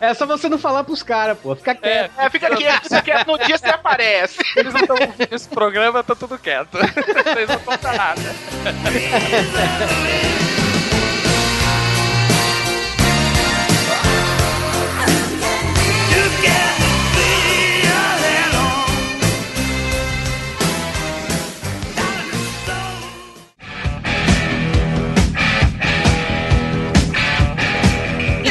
É 0.00 0.14
só 0.14 0.24
você 0.26 0.48
não 0.48 0.58
falar 0.58 0.84
pros 0.84 1.02
caras, 1.02 1.36
pô. 1.38 1.54
Fica 1.56 1.74
quieto. 1.74 2.12
É, 2.18 2.30
fica 2.30 2.56
quieto, 2.56 2.84
fica 2.84 3.02
quieto, 3.02 3.26
no 3.26 3.38
dia 3.38 3.58
você 3.58 3.68
aparece. 3.68 4.38
Eles 4.56 4.72
não 4.72 4.80
estão 4.80 4.96
ouvindo 4.96 5.34
esse 5.34 5.48
programa, 5.48 6.02
tá 6.02 6.14
tudo 6.14 6.38
quieto. 6.38 6.78
Vocês 6.78 7.48
não 7.48 7.58
contam 7.60 7.92
nada. 7.94 8.22
Yeah. 16.42 16.87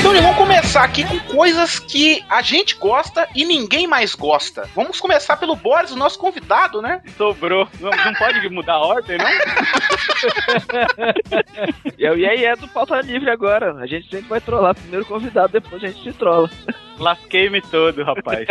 Então 0.08 0.22
vamos 0.22 0.38
começar 0.38 0.86
aqui 0.86 1.04
com 1.04 1.20
coisas 1.36 1.80
que 1.80 2.24
a 2.30 2.42
gente 2.42 2.76
gosta 2.76 3.28
e 3.36 3.44
ninguém 3.44 3.88
mais 3.88 4.16
gosta. 4.16 4.66
Vamos 4.74 5.02
começar 5.02 5.36
pelo 5.36 5.54
Boris, 5.54 5.92
o 5.92 5.98
nosso 5.98 6.18
convidado, 6.18 6.82
né? 6.82 7.02
Sobrou. 7.18 7.68
Não, 7.78 7.90
não 7.90 8.14
pode 8.14 8.50
mudar 8.50 8.76
a 8.76 8.80
ordem, 8.80 9.18
não? 9.18 9.28
E 11.98 12.06
é 12.06 12.10
o 12.10 12.14
aí 12.14 12.46
é 12.46 12.56
do 12.56 12.70
pauta 12.70 13.02
livre 13.02 13.30
agora. 13.30 13.74
A 13.82 13.86
gente 13.86 14.10
sempre 14.10 14.30
vai 14.30 14.40
trollar 14.40 14.76
primeiro 14.76 15.06
convidado, 15.06 15.52
depois 15.52 15.84
a 15.84 15.88
gente 15.88 16.02
se 16.02 16.14
trola. 16.14 16.50
Lasquei-me 16.98 17.62
todo, 17.64 18.02
rapaz. 18.04 18.48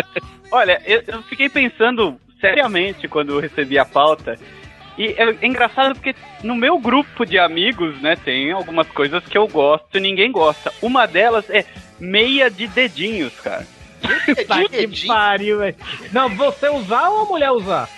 Olha, 0.50 0.82
eu, 0.84 1.02
eu 1.06 1.22
fiquei 1.22 1.48
pensando 1.48 2.20
seriamente 2.38 3.08
quando 3.08 3.32
eu 3.32 3.40
recebi 3.40 3.78
a 3.78 3.86
pauta. 3.86 4.38
E 4.98 5.14
é 5.18 5.46
engraçado 5.46 5.94
porque 5.94 6.14
no 6.42 6.54
meu 6.56 6.78
grupo 6.78 7.24
de 7.26 7.38
amigos, 7.38 8.00
né, 8.00 8.16
tem 8.16 8.50
algumas 8.52 8.86
coisas 8.88 9.22
que 9.24 9.36
eu 9.36 9.46
gosto 9.46 9.98
e 9.98 10.00
ninguém 10.00 10.32
gosta. 10.32 10.72
Uma 10.80 11.06
delas 11.06 11.48
é 11.50 11.64
meia 12.00 12.50
de 12.50 12.66
dedinhos, 12.66 13.32
cara. 13.40 13.66
Tá 14.46 14.62
que 14.68 15.06
pariu, 15.06 15.58
velho. 15.58 15.74
Não, 16.12 16.28
você 16.30 16.68
usar 16.68 17.08
ou 17.08 17.22
a 17.22 17.24
mulher 17.24 17.50
usar? 17.50 17.88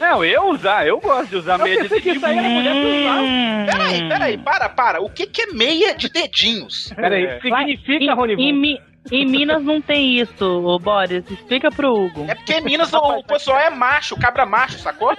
Não, 0.00 0.24
eu 0.24 0.50
usar, 0.50 0.86
eu 0.86 1.00
gosto 1.00 1.28
de 1.30 1.36
usar 1.36 1.58
Eu 1.58 1.64
meia 1.64 1.82
de 1.82 1.88
pensei 1.88 2.00
que 2.00 2.12
dedinhos. 2.12 2.16
isso 2.16 2.26
aí 2.26 2.38
era 2.38 2.48
mulher 2.48 2.72
que 2.72 3.00
usava. 3.00 3.66
Peraí, 3.78 4.08
peraí, 4.08 4.38
para, 4.38 4.68
para. 4.68 5.00
O 5.02 5.10
que, 5.10 5.26
que 5.26 5.42
é 5.42 5.46
meia 5.48 5.94
de 5.94 6.08
dedinhos? 6.08 6.92
Peraí, 6.94 7.24
É. 7.24 7.40
significa, 7.40 8.14
Rony? 8.14 8.36
Mi- 8.52 8.80
em 9.10 9.26
Minas 9.26 9.62
não 9.62 9.80
tem 9.80 10.18
isso, 10.20 10.44
ô 10.44 10.78
Boris. 10.78 11.24
Explica 11.30 11.70
pro 11.70 11.94
Hugo. 11.94 12.26
É 12.28 12.34
porque 12.34 12.54
em 12.54 12.60
Minas 12.62 12.92
o, 12.92 12.98
o 12.98 13.24
pessoal 13.24 13.58
é 13.58 13.70
macho, 13.70 14.16
cabra 14.16 14.44
macho, 14.46 14.78
sacou? 14.78 15.14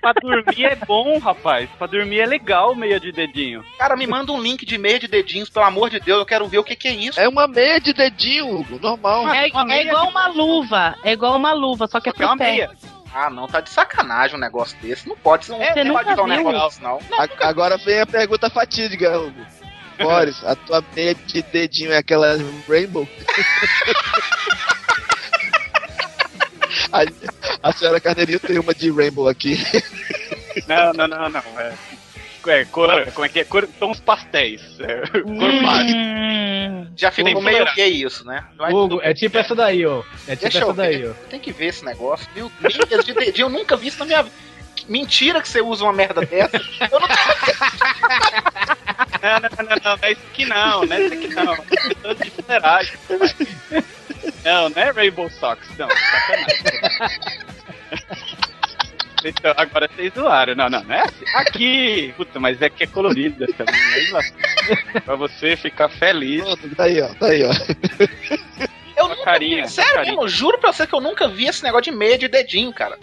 pra 0.00 0.12
dormir 0.20 0.64
é 0.64 0.76
bom, 0.76 1.18
rapaz. 1.18 1.68
Pra 1.78 1.86
dormir 1.86 2.20
é 2.20 2.26
legal 2.26 2.74
meia 2.74 2.98
de 3.00 3.12
dedinho. 3.12 3.64
Cara, 3.78 3.96
me 3.96 4.06
manda 4.06 4.32
um 4.32 4.40
link 4.40 4.64
de 4.66 4.78
meia 4.78 4.98
de 4.98 5.08
dedinhos, 5.08 5.48
pelo 5.50 5.66
amor 5.66 5.90
de 5.90 6.00
Deus, 6.00 6.18
eu 6.20 6.26
quero 6.26 6.46
ver 6.48 6.58
o 6.58 6.64
que, 6.64 6.76
que 6.76 6.88
é 6.88 6.92
isso. 6.92 7.18
É 7.20 7.28
uma 7.28 7.46
meia 7.48 7.80
de 7.80 7.92
dedinho, 7.92 8.48
Hugo, 8.48 8.78
normal. 8.80 9.22
É, 9.32 9.48
uma 9.52 9.72
é 9.74 9.82
igual 9.86 10.04
de- 10.06 10.10
uma 10.10 10.26
luva. 10.28 10.94
É 11.04 11.12
igual 11.12 11.36
uma 11.36 11.52
luva, 11.52 11.86
só 11.86 12.00
que 12.00 12.08
é 12.08 12.12
É 12.16 12.24
uma 12.24 12.36
pro 12.36 12.38
pé. 12.44 12.50
meia. 12.52 12.70
Ah, 13.14 13.28
não, 13.28 13.46
tá 13.46 13.60
de 13.60 13.68
sacanagem 13.68 14.36
um 14.36 14.40
negócio 14.40 14.74
desse. 14.80 15.06
Não 15.06 15.14
pode, 15.16 15.50
não, 15.50 15.58
Você 15.58 15.84
não 15.84 15.94
pode 15.94 16.12
usar 16.12 16.22
um 16.22 16.26
negócio 16.26 16.80
desse, 16.80 16.82
não. 16.82 16.98
A- 17.18 17.48
agora 17.48 17.76
vem 17.76 18.00
a 18.00 18.06
pergunta 18.06 18.48
fatídica, 18.48 19.18
Hugo. 19.18 19.44
A 20.44 20.54
tua 20.56 20.84
meia 20.94 21.14
de 21.14 21.42
dedinho 21.42 21.92
é 21.92 21.98
aquela 21.98 22.36
Rainbow? 22.68 23.08
a, 26.92 27.68
a 27.68 27.72
senhora 27.72 28.00
Carneirinho 28.00 28.40
tem 28.40 28.58
uma 28.58 28.74
de 28.74 28.90
Rainbow 28.90 29.28
aqui. 29.28 29.58
Não, 30.66 30.92
não, 30.92 31.08
não, 31.08 31.28
não. 31.28 31.42
É, 31.58 31.72
é 32.46 32.64
cor, 32.66 32.88
como 33.12 33.24
é 33.24 33.28
que 33.28 33.40
é? 33.40 33.44
Cor, 33.44 33.66
tons 33.78 34.00
pastéis. 34.00 34.60
É, 34.80 35.06
cor. 35.06 35.22
Hum, 35.26 36.86
Já 36.96 37.10
ficou 37.10 37.32
Vamos 37.32 37.50
meio 37.50 37.64
lá. 37.64 37.72
gay 37.74 38.04
isso, 38.04 38.24
né? 38.26 38.44
Mas 38.58 38.74
Hugo, 38.74 39.00
é 39.02 39.14
tipo 39.14 39.38
essa 39.38 39.54
daí, 39.54 39.84
ó. 39.86 40.02
É 40.26 40.32
tipo 40.36 40.42
Deixa 40.42 40.58
eu 40.58 40.62
essa 40.64 40.74
daí, 40.74 40.98
ver. 40.98 41.10
ó. 41.10 41.14
Tem 41.28 41.40
que 41.40 41.52
ver 41.52 41.66
esse 41.66 41.84
negócio. 41.84 42.26
Meu, 42.34 42.50
meias 42.60 43.04
de 43.04 43.14
dedinho, 43.14 43.46
eu 43.46 43.50
nunca 43.50 43.76
vi 43.76 43.88
isso 43.88 43.98
na 43.98 44.04
minha 44.04 44.22
vida. 44.22 44.34
Mentira 44.88 45.40
que 45.40 45.48
você 45.48 45.60
usa 45.60 45.84
uma 45.84 45.92
merda 45.92 46.22
dessa. 46.26 46.56
Eu 46.90 46.98
não 46.98 47.06
Não, 49.22 49.40
não, 49.40 49.48
não, 49.56 49.76
não, 49.76 49.96
não 49.96 49.98
é 50.02 50.12
isso 50.12 50.22
aqui 50.30 50.44
não, 50.46 50.84
não 50.84 50.96
é 50.96 51.00
isso 51.02 51.14
aqui 51.14 51.28
não. 51.28 51.54
É 52.10 52.14
de 52.14 52.30
fuleiragem. 52.30 52.98
Não, 54.44 54.68
não 54.68 54.82
é 54.82 54.90
Rainbow 54.90 55.30
Socks, 55.30 55.68
não. 55.78 55.88
Sacanagem. 55.88 57.20
Então, 59.24 59.54
agora 59.56 59.88
vocês 59.88 60.12
zoaram. 60.14 60.54
Não, 60.54 60.68
não, 60.68 60.82
não 60.82 60.94
é 60.94 61.02
assim. 61.02 61.24
Aqui! 61.34 62.12
Puta, 62.16 62.40
mas 62.40 62.60
é 62.60 62.68
que 62.68 62.82
é 62.82 62.86
colorida 62.86 63.46
também. 63.56 64.10
Lá. 64.10 64.20
Pra 65.04 65.14
você 65.16 65.56
ficar 65.56 65.88
feliz. 65.88 66.42
Pronto, 66.42 66.74
tá 66.74 66.84
aí, 66.84 67.00
ó, 67.00 67.08
tá 67.14 67.26
aí, 67.26 67.44
ó. 67.44 67.52
Eu 68.96 69.08
nunca 69.08 69.24
carinha, 69.24 69.64
vi. 69.64 69.70
Sério 69.70 69.94
carinha. 69.94 70.14
mesmo, 70.14 70.28
juro 70.28 70.58
pra 70.58 70.72
você 70.72 70.86
que 70.86 70.94
eu 70.94 71.00
nunca 71.00 71.28
vi 71.28 71.46
esse 71.46 71.62
negócio 71.62 71.90
de 71.90 71.96
meia 71.96 72.18
de 72.18 72.28
dedinho, 72.28 72.72
cara. 72.72 72.98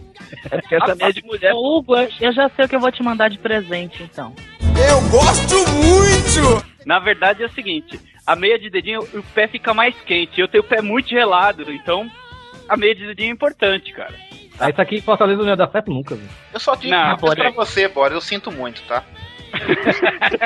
Essa 0.71 0.95
meia 0.95 1.13
de 1.13 1.23
mulher. 1.23 1.53
Hugo, 1.53 1.95
eu 2.19 2.33
já 2.33 2.49
sei 2.49 2.65
o 2.65 2.69
que 2.69 2.75
eu 2.75 2.79
vou 2.79 2.91
te 2.91 3.01
mandar 3.01 3.29
de 3.29 3.37
presente, 3.37 4.03
então. 4.03 4.35
Na 6.85 6.99
verdade 6.99 7.43
é 7.43 7.45
o 7.45 7.53
seguinte: 7.53 7.99
a 8.25 8.35
meia 8.35 8.57
de 8.57 8.69
dedinho, 8.69 9.01
o 9.01 9.23
pé 9.33 9.47
fica 9.47 9.73
mais 9.73 9.95
quente. 10.01 10.39
Eu 10.39 10.47
tenho 10.47 10.63
o 10.63 10.67
pé 10.67 10.81
muito 10.81 11.09
gelado, 11.09 11.71
então 11.71 12.09
a 12.67 12.75
meia 12.75 12.95
de 12.95 13.05
dedinho 13.05 13.29
é 13.29 13.33
importante, 13.33 13.91
cara. 13.93 14.15
Ah, 14.59 14.69
isso 14.69 14.81
aqui 14.81 14.95
em 14.97 15.01
Fortaleza 15.01 15.41
não 15.41 15.49
ia 15.49 15.55
dar 15.55 15.69
certo 15.71 15.89
nunca, 15.89 16.15
velho. 16.15 16.29
Eu 16.53 16.59
só 16.59 16.75
digo 16.75 16.93
Não, 16.93 17.15
pra 17.17 17.51
você, 17.51 17.87
Boris. 17.87 18.13
Eu 18.13 18.21
sinto 18.21 18.51
muito, 18.51 18.81
tá? 18.83 19.03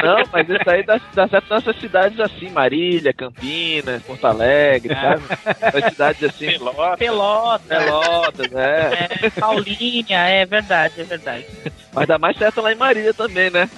Não, 0.03 0.23
mas 0.31 0.49
isso 0.49 0.69
aí 0.69 0.83
dá, 0.83 0.99
dá 1.13 1.27
certo 1.27 1.53
nessas 1.53 1.79
cidades 1.79 2.19
assim, 2.19 2.49
Marília, 2.49 3.13
Campinas, 3.13 4.01
Porto 4.03 4.25
Alegre, 4.25 4.93
sabe? 4.95 5.23
As 5.61 5.91
cidades 5.91 6.23
assim, 6.23 6.47
Pelota. 6.47 6.97
Pelota, 6.97 7.63
Pelotas, 7.67 8.53
é. 8.53 9.07
é, 9.21 9.29
Paulinha, 9.29 10.17
é 10.27 10.45
verdade, 10.45 11.01
é 11.01 11.03
verdade. 11.03 11.45
Mas 11.93 12.07
dá 12.07 12.17
mais 12.17 12.37
certo 12.37 12.61
lá 12.61 12.71
em 12.71 12.77
Marília 12.77 13.13
também, 13.13 13.49
né? 13.49 13.69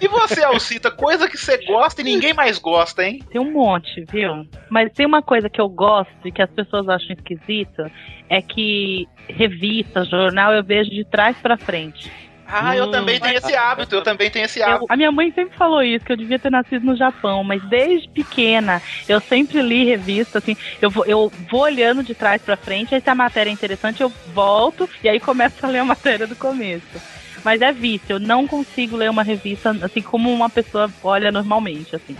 E 0.00 0.08
você, 0.08 0.42
Alcita, 0.42 0.90
coisa 0.90 1.28
que 1.28 1.38
você 1.38 1.64
gosta 1.64 2.00
e 2.00 2.04
ninguém 2.04 2.34
mais 2.34 2.58
gosta, 2.58 3.04
hein? 3.04 3.22
Tem 3.30 3.40
um 3.40 3.52
monte, 3.52 4.04
viu? 4.10 4.44
Mas 4.68 4.92
tem 4.92 5.06
uma 5.06 5.22
coisa 5.22 5.48
que 5.48 5.60
eu 5.60 5.68
gosto 5.68 6.12
e 6.24 6.32
que 6.32 6.42
as 6.42 6.50
pessoas 6.50 6.88
acham 6.88 7.14
esquisita, 7.14 7.88
é 8.28 8.42
que 8.42 9.06
revista, 9.28 10.04
jornal, 10.04 10.52
eu 10.52 10.64
vejo 10.64 10.90
de 10.90 11.04
trás 11.04 11.36
pra 11.38 11.56
frente. 11.56 12.10
Ah, 12.54 12.76
eu 12.76 12.84
Hum, 12.86 12.90
também 12.90 13.18
tenho 13.20 13.38
esse 13.38 13.54
hábito, 13.56 13.94
eu 13.94 14.02
também 14.02 14.30
tenho 14.30 14.44
esse 14.44 14.62
hábito. 14.62 14.82
Eu- 14.82 14.86
a 14.88 14.96
minha 14.96 15.10
mãe 15.10 15.32
sempre 15.32 15.56
falou 15.56 15.82
isso, 15.82 16.04
que 16.04 16.12
eu 16.12 16.16
devia 16.16 16.38
ter 16.38 16.50
nascido 16.50 16.84
no 16.84 16.96
Japão, 16.96 17.42
mas 17.42 17.60
desde 17.68 18.08
pequena 18.10 18.80
eu 19.08 19.20
sempre 19.28 19.60
li 19.60 19.84
revista, 19.84 20.38
assim, 20.38 20.54
eu 20.80 20.88
vou, 20.90 21.04
eu 21.06 21.32
vou 21.50 21.62
olhando 21.62 22.04
de 22.04 22.14
trás 22.14 22.40
pra 22.44 22.56
frente, 22.56 22.94
aí 22.94 23.00
se 23.02 23.10
a 23.10 23.14
matéria 23.14 23.50
é 23.50 23.52
interessante, 23.52 24.02
eu 24.02 24.14
volto 24.24 24.86
e 25.02 25.08
aí 25.08 25.18
começo 25.18 25.54
a 25.62 25.68
ler 25.68 25.80
a 25.80 25.84
matéria 25.84 26.28
do 26.28 26.36
começo. 26.36 27.02
Mas 27.44 27.60
é 27.60 27.72
vício, 27.72 28.06
eu 28.10 28.20
não 28.20 28.46
consigo 28.46 28.96
ler 28.96 29.10
uma 29.10 29.24
revista 29.24 29.70
assim 29.82 30.02
como 30.02 30.30
uma 30.32 30.48
pessoa 30.50 30.94
olha 31.02 31.32
normalmente, 31.32 31.96
assim. 31.96 32.16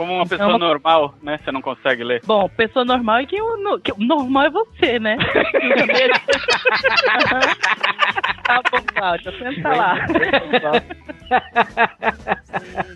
Como 0.00 0.14
uma 0.14 0.24
pessoa 0.26 0.52
Não. 0.52 0.58
normal, 0.58 1.14
né? 1.22 1.38
Você 1.44 1.52
não 1.52 1.60
consegue 1.60 2.02
ler. 2.02 2.22
Bom, 2.24 2.48
pessoa 2.48 2.86
normal 2.86 3.18
é 3.18 3.26
que 3.26 3.38
o, 3.38 3.58
no- 3.58 3.78
que 3.78 3.92
o 3.92 3.98
normal 3.98 4.44
é 4.44 4.50
você, 4.50 4.98
né? 4.98 5.18
tá 8.44 8.62
bom, 8.72 8.78
Cláudia, 8.94 9.30
senta 9.38 9.68
lá. 9.68 9.96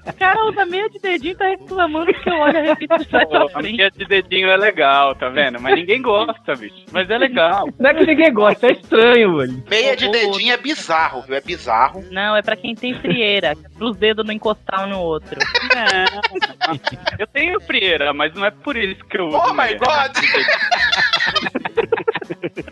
O 0.07 0.13
cara 0.15 0.45
usa 0.47 0.65
meia 0.65 0.89
de 0.89 0.99
dedinho 0.99 1.37
tá 1.37 1.47
reclamando 1.49 2.13
que 2.13 2.29
eu 2.29 2.35
olho 2.39 2.73
a 2.73 2.77
pra 2.77 2.99
Pô, 3.27 3.51
a 3.59 3.63
meia 3.63 3.91
de 3.91 4.05
dedinho 4.07 4.49
é 4.49 4.57
legal, 4.57 5.15
tá 5.15 5.29
vendo? 5.29 5.61
Mas 5.61 5.75
ninguém 5.77 6.01
gosta, 6.01 6.55
bicho. 6.57 6.87
Mas 6.91 7.09
é 7.11 7.19
legal. 7.19 7.69
Não 7.79 7.91
é 7.91 7.95
que 7.95 8.07
ninguém 8.07 8.33
gosta, 8.33 8.67
é 8.69 8.73
estranho, 8.73 9.37
velho. 9.37 9.63
Meia 9.69 9.95
de 9.95 10.09
dedinho 10.11 10.55
é 10.55 10.57
bizarro, 10.57 11.21
viu? 11.23 11.37
É 11.37 11.41
bizarro. 11.43 12.03
Não, 12.11 12.35
é 12.35 12.41
pra 12.43 12.57
quem 12.57 12.75
tem 12.75 12.95
frieira, 12.95 13.55
os 13.79 13.95
dedos 13.97 14.25
não 14.27 14.33
encostar 14.33 14.85
um 14.87 14.89
no 14.91 15.01
outro. 15.01 15.39
Não, 15.75 16.85
eu 17.19 17.27
tenho 17.27 17.61
frieira, 17.61 18.13
mas 18.13 18.35
não 18.35 18.45
é 18.45 18.51
por 18.51 18.77
isso 18.77 19.05
que 19.05 19.19
eu 19.19 19.29
uso. 19.29 19.37
Oh 19.37 19.55
my 19.55 19.75
god! 19.77 20.13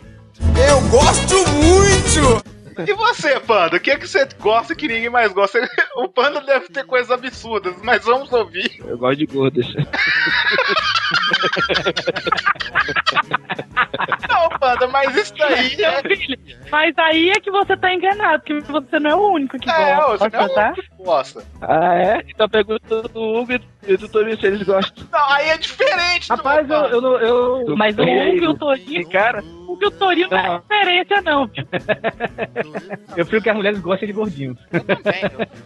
Eu 0.55 0.81
gosto 0.89 1.35
muito! 1.49 2.43
E 2.79 2.93
você, 2.93 3.39
Panda? 3.39 3.77
O 3.77 3.79
que, 3.79 3.91
é 3.91 3.97
que 3.97 4.07
você 4.07 4.27
gosta 4.39 4.75
que 4.75 4.87
ninguém 4.87 5.09
mais 5.09 5.31
gosta? 5.31 5.59
O 5.95 6.09
Panda 6.09 6.41
deve 6.41 6.69
ter 6.69 6.83
coisas 6.85 7.11
absurdas, 7.11 7.75
mas 7.83 8.03
vamos 8.03 8.31
ouvir. 8.33 8.79
Eu 8.79 8.97
gosto 8.97 9.17
de 9.19 9.25
gordas. 9.27 9.67
Não, 14.27 14.49
Panda, 14.59 14.87
mas 14.87 15.15
isso 15.15 15.35
daí 15.37 15.75
é. 15.83 16.01
mas 16.71 16.97
aí 16.97 17.29
é 17.29 17.39
que 17.39 17.51
você 17.51 17.77
tá 17.77 17.93
enganado, 17.93 18.43
porque 18.43 18.59
você 18.61 18.99
não 18.99 19.11
é 19.11 19.15
o 19.15 19.31
único 19.33 19.59
que 19.59 19.69
É, 19.69 19.95
gosta, 19.95 20.29
você 20.29 20.37
não 20.37 20.43
é 20.43 20.45
o 20.45 20.53
tá? 20.53 20.73
Que 21.03 21.09
gosta. 21.09 21.43
Ah, 21.61 21.95
é? 21.95 22.23
Então 22.27 22.45
a 22.45 22.49
pergunta 22.49 23.01
do 23.03 23.21
Hugo 23.21 23.53
E 23.87 23.97
do 23.97 24.07
Torinho 24.07 24.39
se 24.39 24.47
eles 24.47 24.63
gostam. 24.63 25.05
Não, 25.11 25.29
aí 25.31 25.49
é 25.49 25.57
diferente, 25.57 26.29
Rapaz, 26.29 26.69
eu, 26.69 26.77
eu, 26.85 27.01
não- 27.01 27.17
eu, 27.19 27.75
Mas 27.75 27.97
o 27.97 28.01
Hugo 28.01 28.09
e 28.09 28.47
o 28.47 28.53
Torinho. 28.57 29.09
Cara, 29.09 29.43
O 29.43 29.73
Hugo 29.73 29.83
e 29.83 29.87
o 29.87 29.91
Torinho 29.91 30.29
não 30.29 30.37
é 30.37 30.61
referência, 30.69 31.21
não. 31.21 31.49
eu 33.17 33.25
prefiro 33.25 33.41
que 33.41 33.49
as 33.49 33.55
mulheres 33.55 33.79
gostem 33.79 34.07
de 34.07 34.13
gordinhos. 34.13 34.57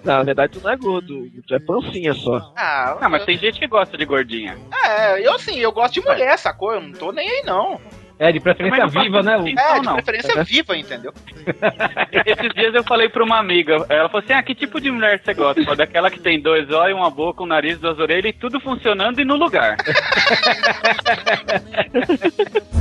não, 0.04 0.18
na 0.18 0.24
verdade 0.24 0.54
tu 0.54 0.62
não 0.64 0.72
é 0.72 0.76
gordo, 0.78 1.30
tu 1.48 1.56
é 1.56 1.60
pancinha 1.60 2.14
só. 2.14 2.54
Ah, 2.56 2.98
Não, 3.02 3.10
mas 3.10 3.26
tem 3.26 3.38
gente 3.38 3.60
que 3.60 3.68
gosta 3.68 3.98
de 3.98 4.06
gordinha. 4.06 4.58
É, 4.86 5.26
eu 5.26 5.34
assim, 5.36 5.58
eu 5.60 5.72
gosto 5.72 5.96
de 5.96 6.02
mulher, 6.02 6.38
sacou? 6.38 6.74
Eu 6.74 6.82
não 6.82 6.92
tô 6.94 7.12
nem 7.12 7.28
aí, 7.30 7.44
não. 7.46 7.80
É, 8.20 8.32
de 8.32 8.40
preferência 8.40 8.84
Mas 8.86 8.94
não 8.96 9.04
viva, 9.04 9.22
né? 9.22 9.38
sentido. 9.38 9.60
É, 9.60 9.74
Não, 9.74 9.80
de 9.80 9.86
não. 9.86 9.94
preferência 9.94 10.44
viva, 10.44 10.76
entendeu? 10.76 11.14
Esses 12.26 12.54
dias 12.56 12.74
eu 12.74 12.84
falei 12.84 13.08
pra 13.10 13.24
uma 13.24 13.38
amiga, 13.38 13.86
ela 13.90 14.10
falou 14.10 14.24
assim: 14.24 14.34
ah, 14.34 14.42
que 14.42 14.56
tipo 14.56 14.82
de 14.82 14.90
mulher 14.90 15.22
você 15.24 15.36
gosta? 15.36 15.62
Falei, 15.64 15.78
Daquela 15.78 16.10
que 16.10 16.20
tem 16.20 16.42
dois 16.42 16.68
olhos, 16.72 16.98
uma 16.98 17.12
boca, 17.12 17.44
um 17.44 17.46
nariz, 17.46 17.78
duas 17.80 18.00
orelhas 18.00 18.32
e 18.32 18.34
tudo 18.34 18.60
funcionando 18.60 19.22
e 19.22 19.26
no 19.26 19.36
lugar. 19.36 19.78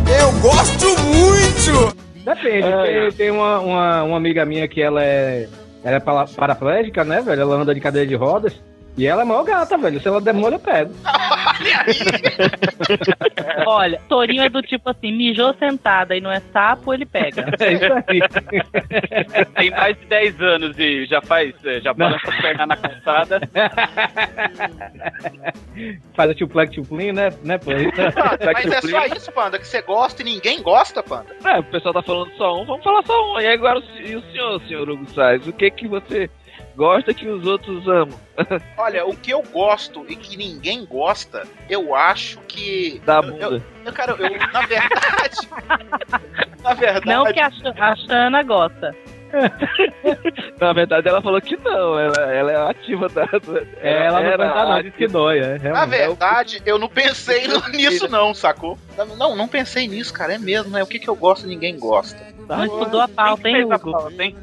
Eu 0.09 0.33
gosto 0.41 0.87
muito! 1.05 1.97
Depende. 2.25 2.67
É, 2.67 3.01
tem 3.03 3.13
tem 3.13 3.31
uma, 3.31 3.59
uma, 3.61 4.03
uma 4.05 4.17
amiga 4.17 4.45
minha 4.45 4.67
que 4.67 4.81
ela 4.83 5.03
é, 5.05 5.49
ela 5.85 5.97
é 5.97 6.01
para- 6.01 6.27
paraplégica, 6.27 7.05
né, 7.05 7.21
velho? 7.21 7.43
Ela 7.43 7.57
anda 7.57 7.75
de 7.75 7.81
cadeira 7.81 8.07
de 8.07 8.15
rodas. 8.15 8.61
E 8.97 9.07
ela 9.07 9.23
é 9.23 9.25
maior 9.25 9.45
gata, 9.45 9.77
velho. 9.77 10.01
Se 10.01 10.09
ela 10.09 10.21
der 10.21 10.33
mole, 10.33 10.55
eu 10.55 10.61
pego. 10.61 10.95
Olha, 13.67 14.01
Torinho 14.09 14.43
é 14.43 14.49
do 14.49 14.63
tipo 14.63 14.89
assim, 14.91 15.13
mijou 15.13 15.55
sentada 15.55 16.17
e 16.17 16.21
não 16.21 16.31
é 16.31 16.41
sapo, 16.53 16.93
ele 16.93 17.07
pega. 17.07 17.47
É 17.67 17.73
isso 17.73 17.85
aí. 18.07 18.21
Tem 19.55 19.71
mais 19.71 19.99
de 19.99 20.05
10 20.07 20.41
anos 20.41 20.79
e 20.79 21.05
já 21.07 21.21
faz, 21.21 21.53
eh, 21.65 21.81
já 21.81 21.93
balança 21.93 22.29
as 22.29 22.41
pernas 22.41 22.69
na 22.69 22.77
calçada. 22.77 23.41
Faz 26.15 26.31
a 26.31 26.35
tchuplec 26.35 26.73
tchuplim, 26.73 27.11
né? 27.13 27.33
né 27.43 27.59
pô? 27.59 27.73
Mas 27.73 28.67
é 28.67 28.81
só 28.83 29.07
isso, 29.07 29.33
Panda, 29.33 29.59
que 29.59 29.67
você 29.67 29.83
gosta 29.83 30.23
e 30.23 30.25
ninguém 30.25 30.63
gosta, 30.63 31.03
Panda. 31.03 31.35
É, 31.45 31.59
o 31.59 31.65
pessoal 31.65 31.95
tá 31.95 32.03
falando 32.03 32.31
só 32.37 32.61
um, 32.61 32.65
vamos 32.65 32.85
falar 32.85 33.05
só 33.05 33.35
um. 33.35 33.41
E 33.41 33.49
agora, 33.49 33.79
o 33.79 33.83
e 34.01 34.17
o 34.17 34.23
senhor, 34.31 34.61
senhor 34.63 34.89
Hugo 34.89 35.07
Salles, 35.11 35.47
o 35.47 35.53
que 35.53 35.71
que 35.71 35.87
você 35.89 36.31
gosta 36.77 37.15
que 37.15 37.27
os 37.27 37.47
outros 37.47 37.87
amam? 37.89 38.19
Olha, 38.77 39.07
o 39.07 39.17
que 39.17 39.31
eu 39.33 39.43
gosto 39.43 40.05
e 40.09 40.15
que 40.15 40.37
ninguém 40.37 40.85
gosta, 40.85 41.43
eu 41.69 41.95
acho 41.95 42.39
que. 42.47 43.01
Da 43.05 43.17
eu- 43.17 43.23
bunda. 43.23 43.45
Eu, 43.45 43.63
eu, 43.87 43.93
cara, 43.93 44.13
eu, 44.13 44.53
na 44.53 44.61
verdade. 44.67 45.49
na 46.63 46.75
verdade. 46.75 47.07
Não 47.07 47.25
que 47.33 47.41
a, 47.41 47.51
a 47.79 47.97
Xana 47.97 48.43
gosta. 48.43 48.95
Na 50.61 50.73
verdade, 50.73 51.09
ela 51.09 51.21
falou 51.21 51.41
que 51.41 51.57
não, 51.57 51.99
ela, 51.99 52.33
ela 52.33 52.53
é 52.53 52.71
ativa 52.71 53.09
da. 53.09 53.25
da- 53.25 53.63
É, 53.81 54.07
ela 54.07 54.21
não 54.23 54.37
dar, 54.39 54.67
não. 54.69 54.83
Diz 54.83 54.95
que 54.95 55.07
dói, 55.09 55.39
é. 55.41 55.59
Na 55.59 55.85
verdade, 55.85 56.63
eu 56.65 56.79
não 56.79 56.89
pensei 56.89 57.47
nisso, 57.73 58.09
não, 58.09 58.33
sacou? 58.33 58.79
Não, 59.19 59.35
não 59.37 59.49
pensei 59.49 59.89
nisso, 59.89 60.13
cara. 60.13 60.35
É 60.35 60.39
mesmo, 60.39 60.71
né? 60.71 60.83
O 60.83 60.87
que, 60.87 60.99
que 60.99 61.09
eu 61.09 61.17
gosto 61.17 61.45
e 61.45 61.49
ninguém 61.49 61.79
gosta. 61.79 62.19
Não 62.49 62.65
estudou 62.65 63.01
a 63.01 63.09
pauta, 63.09 63.49
hein, 63.49 63.55
Fez 63.57 63.71
a 63.71 63.77
Hugo? 63.77 63.93
pauta, 63.93 64.25
hein? 64.25 64.37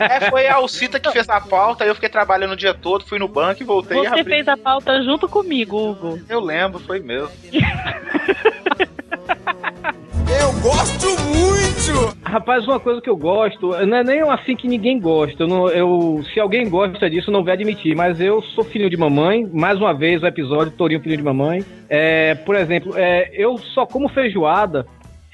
É, 0.00 0.30
foi 0.30 0.46
a 0.46 0.56
Alcita 0.56 0.98
que 0.98 1.10
fez 1.10 1.28
a 1.28 1.40
pauta, 1.40 1.84
aí 1.84 1.90
eu 1.90 1.94
fiquei 1.94 2.08
trabalhando 2.08 2.52
o 2.52 2.56
dia 2.56 2.74
todo, 2.74 3.04
fui 3.06 3.18
no 3.18 3.28
banco 3.28 3.62
e 3.62 3.66
voltei 3.66 3.98
e 3.98 4.00
Você 4.00 4.06
abri. 4.20 4.24
fez 4.24 4.48
a 4.48 4.56
pauta 4.56 5.02
junto 5.02 5.28
comigo, 5.28 5.76
Hugo. 5.90 6.18
Eu 6.28 6.40
lembro, 6.40 6.78
foi 6.80 6.98
mesmo. 7.00 7.30
Eu 10.40 10.52
gosto 10.60 11.06
muito! 11.22 12.18
Rapaz, 12.22 12.66
uma 12.66 12.78
coisa 12.78 13.00
que 13.00 13.08
eu 13.08 13.16
gosto, 13.16 13.68
não 13.86 13.96
é 13.96 14.04
nem 14.04 14.20
assim 14.20 14.54
que 14.54 14.68
ninguém 14.68 15.00
gosta. 15.00 15.42
Eu 15.44 15.48
não, 15.48 15.68
eu, 15.70 16.22
se 16.32 16.38
alguém 16.38 16.68
gosta 16.68 17.08
disso, 17.08 17.30
não 17.30 17.42
vai 17.42 17.54
admitir. 17.54 17.96
Mas 17.96 18.20
eu 18.20 18.42
sou 18.54 18.62
filho 18.62 18.90
de 18.90 18.96
mamãe. 18.96 19.48
Mais 19.50 19.78
uma 19.78 19.94
vez 19.94 20.22
o 20.22 20.26
episódio 20.26 20.72
Torinho 20.72 21.00
Filho 21.00 21.16
de 21.16 21.22
Mamãe. 21.22 21.64
É, 21.88 22.34
por 22.34 22.54
exemplo, 22.56 22.92
é, 22.96 23.30
eu 23.32 23.56
só 23.74 23.86
como 23.86 24.08
feijoada 24.10 24.86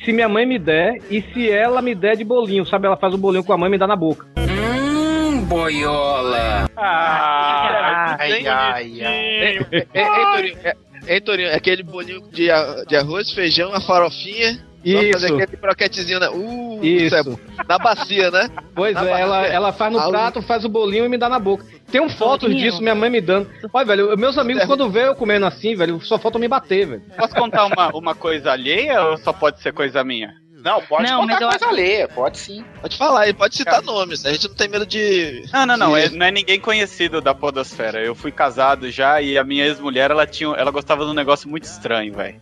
se 0.04 0.12
minha 0.12 0.28
mãe 0.28 0.44
me 0.46 0.58
der 0.58 0.98
e 1.10 1.22
se 1.32 1.50
ela 1.50 1.80
me 1.82 1.94
der 1.94 2.16
de 2.16 2.24
bolinho. 2.24 2.66
Sabe, 2.66 2.86
ela 2.86 2.96
faz 2.96 3.14
o 3.14 3.18
bolinho 3.18 3.44
com 3.44 3.52
a 3.52 3.58
mãe 3.58 3.68
e 3.68 3.70
me 3.72 3.78
dá 3.78 3.86
na 3.86 3.96
boca. 3.96 4.26
Hum, 4.38 5.44
boiola! 5.44 6.68
Ah, 6.76 8.16
Ai, 8.20 8.46
ai, 8.46 9.02
ai. 9.02 9.66
Ei, 9.72 10.24
Torinho, 10.32 10.56
é, 10.64 10.74
ei, 11.08 11.20
Torinho, 11.20 11.54
aquele 11.54 11.82
bolinho 11.82 12.20
de, 12.30 12.48
de 12.88 12.96
arroz, 12.96 13.30
feijão, 13.32 13.72
a 13.74 13.80
farofinha. 13.80 14.58
Vamos 14.86 15.10
fazer 15.12 15.26
Isso. 15.28 15.36
aquele 15.42 15.56
croquetezinho, 15.56 16.20
né? 16.20 16.28
Uh, 16.28 16.78
Isso. 16.84 17.16
é 17.16 17.22
bom. 17.22 17.38
na 17.66 17.78
bacia, 17.78 18.30
né? 18.30 18.50
Pois 18.74 18.94
Na 18.94 19.08
é, 19.08 19.20
ela, 19.22 19.46
ela 19.46 19.72
faz 19.72 19.90
no 19.90 19.98
Ah, 19.98 20.08
prato, 20.10 20.42
faz 20.42 20.62
o 20.64 20.68
bolinho 20.68 21.06
e 21.06 21.08
me 21.08 21.16
dá 21.16 21.26
na 21.26 21.38
boca. 21.38 21.64
Tem 21.90 22.00
um 22.00 22.08
fotos 22.08 22.48
Bolinho. 22.48 22.70
disso, 22.70 22.82
minha 22.82 22.94
mãe 22.94 23.08
me 23.10 23.20
dando. 23.20 23.48
Olha, 23.72 23.84
velho, 23.86 24.16
meus 24.16 24.36
amigos, 24.38 24.62
É. 24.62 24.66
quando 24.66 24.88
vê 24.90 25.06
eu 25.06 25.14
comendo 25.14 25.46
assim, 25.46 25.74
velho, 25.76 26.00
só 26.00 26.18
falta 26.18 26.38
me 26.38 26.48
bater, 26.48 26.86
velho. 26.86 27.02
Posso 27.16 27.34
contar 27.34 27.66
uma, 27.66 27.88
uma 27.96 28.14
coisa 28.14 28.52
alheia 28.52 29.02
ou 29.02 29.16
só 29.18 29.32
pode 29.32 29.60
ser 29.60 29.72
coisa 29.72 30.02
minha? 30.02 30.34
Não, 30.64 30.80
pode 30.80 31.02
Não, 31.10 31.20
contar 31.20 31.34
eu 31.42 31.48
coisa 31.50 31.56
acho- 31.66 31.74
alheia, 31.74 32.08
pode 32.08 32.38
sim. 32.38 32.64
Pode 32.80 32.96
falar, 32.96 33.24
ele 33.24 33.34
pode 33.34 33.54
citar 33.54 33.82
nomes, 33.82 34.24
a 34.24 34.32
gente 34.32 34.48
não 34.48 34.54
tem 34.54 34.66
medo 34.66 34.86
de. 34.86 35.44
Não, 35.52 35.66
não, 35.66 35.76
não. 35.76 35.92
de- 35.92 36.00
é- 36.00 36.08
não 36.08 36.24
é 36.24 36.30
ninguém 36.30 36.58
conhecido 36.58 37.20
da 37.20 37.34
podosfera. 37.34 38.02
Eu 38.02 38.14
fui 38.14 38.32
casado 38.32 38.90
já 38.90 39.20
e 39.20 39.36
a 39.36 39.44
minha 39.44 39.66
ex-mulher, 39.66 40.10
ela 40.10 40.26
tinha, 40.26 40.48
ela 40.56 40.70
gostava 40.70 41.04
de 41.04 41.10
um 41.10 41.14
negócio 41.14 41.50
muito 41.50 41.64
estranho, 41.64 42.14
velho. 42.14 42.40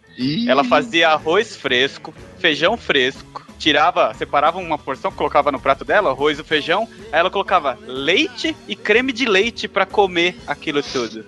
Ela 0.49 0.63
fazia 0.63 1.09
arroz 1.09 1.57
fresco, 1.57 2.15
feijão 2.39 2.77
fresco, 2.77 3.42
tirava, 3.63 4.13
separava 4.15 4.59
uma 4.59 4.77
porção, 4.77 5.13
colocava 5.13 5.53
no 5.53 5.61
prato 5.61 5.85
dela, 5.85 6.11
arroz 6.11 6.39
e 6.39 6.43
feijão, 6.43 6.89
aí 7.13 7.21
ela 7.21 7.31
colocava 7.31 7.79
leite 7.87 8.57
e 8.67 8.75
creme 8.75 9.13
de 9.13 9.25
leite 9.25 9.69
pra 9.69 9.87
comer 9.87 10.37
aquilo 10.47 10.83
tudo. 10.83 11.25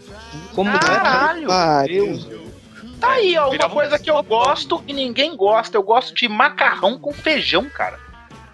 Como 0.55 0.71
é? 0.71 0.79
Caralho! 0.79 1.47
Pariu. 1.47 2.45
Tá 3.01 3.13
aí, 3.13 3.37
ó, 3.39 3.51
uma 3.51 3.67
um 3.67 3.71
coisa 3.71 3.99
que 3.99 4.11
eu 4.11 4.23
gosto 4.23 4.83
e 4.87 4.93
ninguém 4.93 5.37
gosta. 5.37 5.77
Eu 5.77 5.83
gosto 5.83 6.15
de 6.15 6.29
macarrão 6.29 6.99
com 6.99 7.13
feijão, 7.13 7.65
cara. 7.69 7.99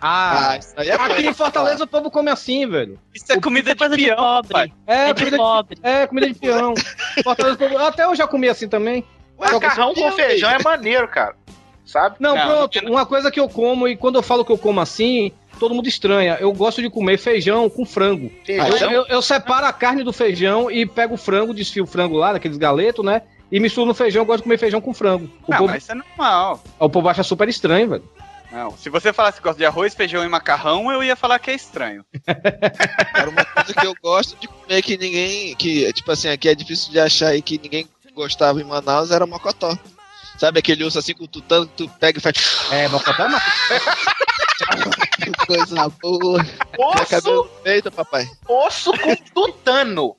Ah, 0.02 0.56
isso 0.58 0.72
aí 0.76 0.88
é 0.88 0.94
Aqui 0.94 1.06
coisa. 1.08 1.28
em 1.28 1.34
Fortaleza 1.34 1.84
o 1.84 1.86
povo 1.86 2.10
come 2.10 2.30
assim, 2.30 2.66
velho. 2.68 2.98
Isso 3.14 3.30
é 3.32 3.38
comida 3.40 3.70
de 3.72 3.76
coisa 3.78 3.96
de 3.96 4.04
peão, 4.06 4.16
pobre. 4.16 4.52
pai. 4.52 4.72
É, 4.86 5.10
É 5.10 5.12
de 5.12 5.20
comida 5.20 5.30
de, 5.30 5.36
pobre. 5.42 5.78
é, 5.82 6.06
comida 6.06 6.26
de 6.28 6.34
peão. 6.34 6.74
Fortaleza, 7.22 7.54
o 7.54 7.58
povo- 7.58 7.78
até 7.78 8.04
eu 8.04 8.14
já 8.14 8.26
comi 8.26 8.48
assim 8.48 8.66
também. 8.68 9.04
Macarrão 9.38 9.94
com 9.94 10.10
feijão 10.12 10.50
é 10.50 10.58
maneiro, 10.62 11.06
cara. 11.08 11.34
Sabe? 11.90 12.16
Não, 12.20 12.36
Não, 12.36 12.46
pronto, 12.68 12.78
uma 12.88 13.04
coisa 13.04 13.30
que 13.30 13.40
eu 13.40 13.48
como, 13.48 13.88
e 13.88 13.96
quando 13.96 14.16
eu 14.16 14.22
falo 14.22 14.44
que 14.44 14.52
eu 14.52 14.58
como 14.58 14.80
assim, 14.80 15.32
todo 15.58 15.74
mundo 15.74 15.88
estranha. 15.88 16.36
Eu 16.40 16.52
gosto 16.52 16.80
de 16.80 16.88
comer 16.88 17.18
feijão 17.18 17.68
com 17.68 17.84
frango. 17.84 18.30
Feijão. 18.44 18.90
Eu, 18.90 18.90
eu- 19.02 19.06
eu 19.08 19.22
separo 19.22 19.66
a 19.66 19.72
carne 19.72 20.04
do 20.04 20.12
feijão 20.12 20.70
e 20.70 20.86
pego 20.86 21.14
o 21.14 21.18
frango, 21.18 21.52
desfio 21.52 21.84
o 21.84 21.86
frango 21.86 22.16
lá, 22.16 22.32
daqueles 22.32 22.56
galetos, 22.56 23.04
né? 23.04 23.22
E 23.50 23.58
misturo 23.58 23.86
no 23.86 23.94
feijão, 23.94 24.22
eu 24.22 24.26
gosto 24.26 24.38
de 24.38 24.42
comer 24.44 24.58
feijão 24.58 24.80
com 24.80 24.94
frango. 24.94 25.24
O, 25.46 25.50
Não, 25.50 25.58
povo, 25.58 25.72
mas 25.72 25.82
isso 25.82 25.90
é 25.90 25.94
normal. 25.96 26.62
o 26.78 26.88
povo 26.88 27.08
acha 27.08 27.24
super 27.24 27.48
estranho, 27.48 27.88
velho. 27.90 28.04
Não, 28.52 28.76
se 28.76 28.88
você 28.90 29.12
falasse 29.12 29.38
que 29.38 29.44
gosta 29.44 29.58
de 29.58 29.64
arroz, 29.66 29.94
feijão 29.94 30.24
e 30.24 30.28
macarrão, 30.28 30.90
eu 30.92 31.02
ia 31.04 31.14
falar 31.16 31.38
que 31.40 31.50
é 31.50 31.54
estranho. 31.54 32.04
Era 33.14 33.30
uma 33.30 33.44
coisa 33.44 33.74
que 33.74 33.86
eu 33.86 33.94
gosto 34.02 34.36
de 34.40 34.48
comer 34.48 34.82
que 34.82 34.96
ninguém. 34.96 35.54
Que, 35.56 35.92
tipo 35.92 36.10
assim, 36.10 36.28
aqui 36.28 36.48
é 36.48 36.54
difícil 36.54 36.90
de 36.92 36.98
achar 37.00 37.28
aí 37.28 37.42
que 37.42 37.58
ninguém 37.62 37.88
gostava 38.14 38.60
em 38.60 38.64
Manaus, 38.64 39.10
era 39.12 39.24
mocotó. 39.26 39.76
Sabe 40.40 40.58
aquele 40.60 40.82
osso 40.84 40.98
assim 40.98 41.12
com 41.12 41.26
tutano 41.26 41.66
que 41.66 41.74
tu 41.86 41.88
pega 42.00 42.18
e 42.18 42.22
faz. 42.22 42.34
É, 42.72 42.88
bocotó 42.88 43.28
não. 43.28 43.38
Que 45.22 45.30
coisa 45.46 45.88
boa. 46.00 46.42
Tem 46.42 47.18
Osso, 47.18 47.50
feito, 47.62 47.92
papai. 47.92 48.26
osso 48.48 48.90
com 48.98 49.14
tutano. 49.34 50.16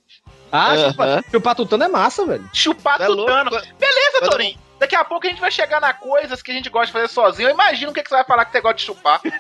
Ah, 0.52 0.74
Aham. 0.74 0.90
chupa, 0.92 1.24
chupar 1.32 1.56
tutano 1.56 1.84
é 1.86 1.88
massa, 1.88 2.24
velho. 2.26 2.48
Chupar 2.54 3.00
Tá 3.00 3.08
louco? 3.08 3.24
tutano. 3.26 3.50
Beleza, 3.50 4.20
Quando- 4.20 4.30
Torinho. 4.32 4.60
Daqui 4.80 4.96
a 4.96 5.04
pouco 5.06 5.26
a 5.28 5.30
gente 5.30 5.40
vai 5.40 5.52
chegar 5.52 5.80
na 5.80 5.94
coisas 5.94 6.42
que 6.42 6.50
a 6.52 6.54
gente 6.56 6.68
gosta 6.70 6.88
de 6.88 6.94
fazer 6.94 7.08
sozinho. 7.08 7.50
Eu 7.50 7.54
imagino 7.54 7.92
o 7.92 7.94
que, 7.94 8.02
que 8.04 8.10
você 8.10 8.16
vai 8.16 8.26
falar 8.26 8.46
que 8.46 8.52
você 8.52 8.62
gosta 8.62 8.78
de 8.78 8.84
chupar. 8.84 9.22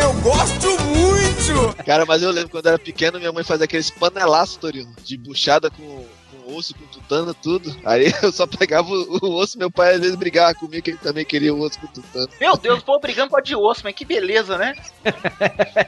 Eu 0.00 0.12
gosto 0.20 0.68
muito! 0.80 1.84
Cara, 1.84 2.04
mas 2.04 2.22
eu 2.22 2.30
lembro 2.30 2.50
quando 2.50 2.66
eu 2.66 2.72
era 2.72 2.78
pequeno, 2.78 3.18
minha 3.18 3.32
mãe 3.32 3.44
fazia 3.44 3.64
aqueles 3.64 3.90
panelaços, 3.90 4.56
Torino, 4.56 4.94
de 5.02 5.16
buchada 5.16 5.70
com, 5.70 6.06
com 6.30 6.54
osso, 6.54 6.74
com 6.74 6.86
tutano, 6.86 7.32
tudo. 7.34 7.74
Aí 7.84 8.12
eu 8.22 8.32
só 8.32 8.46
pegava 8.46 8.88
o, 8.90 9.18
o 9.22 9.34
osso, 9.36 9.58
meu 9.58 9.70
pai 9.70 9.94
às 9.94 10.00
vezes 10.00 10.16
brigava 10.16 10.54
comigo, 10.54 10.82
que 10.82 10.90
ele 10.90 10.98
também 10.98 11.24
queria 11.24 11.54
o 11.54 11.60
osso 11.60 11.78
com 11.78 11.86
tutano. 11.86 12.28
Meu 12.40 12.56
Deus, 12.56 12.82
vou 12.82 13.00
brigando 13.00 13.30
com 13.30 13.36
a 13.36 13.40
de 13.40 13.54
osso, 13.54 13.82
mas 13.84 13.94
que 13.94 14.04
beleza, 14.04 14.58
né? 14.58 14.74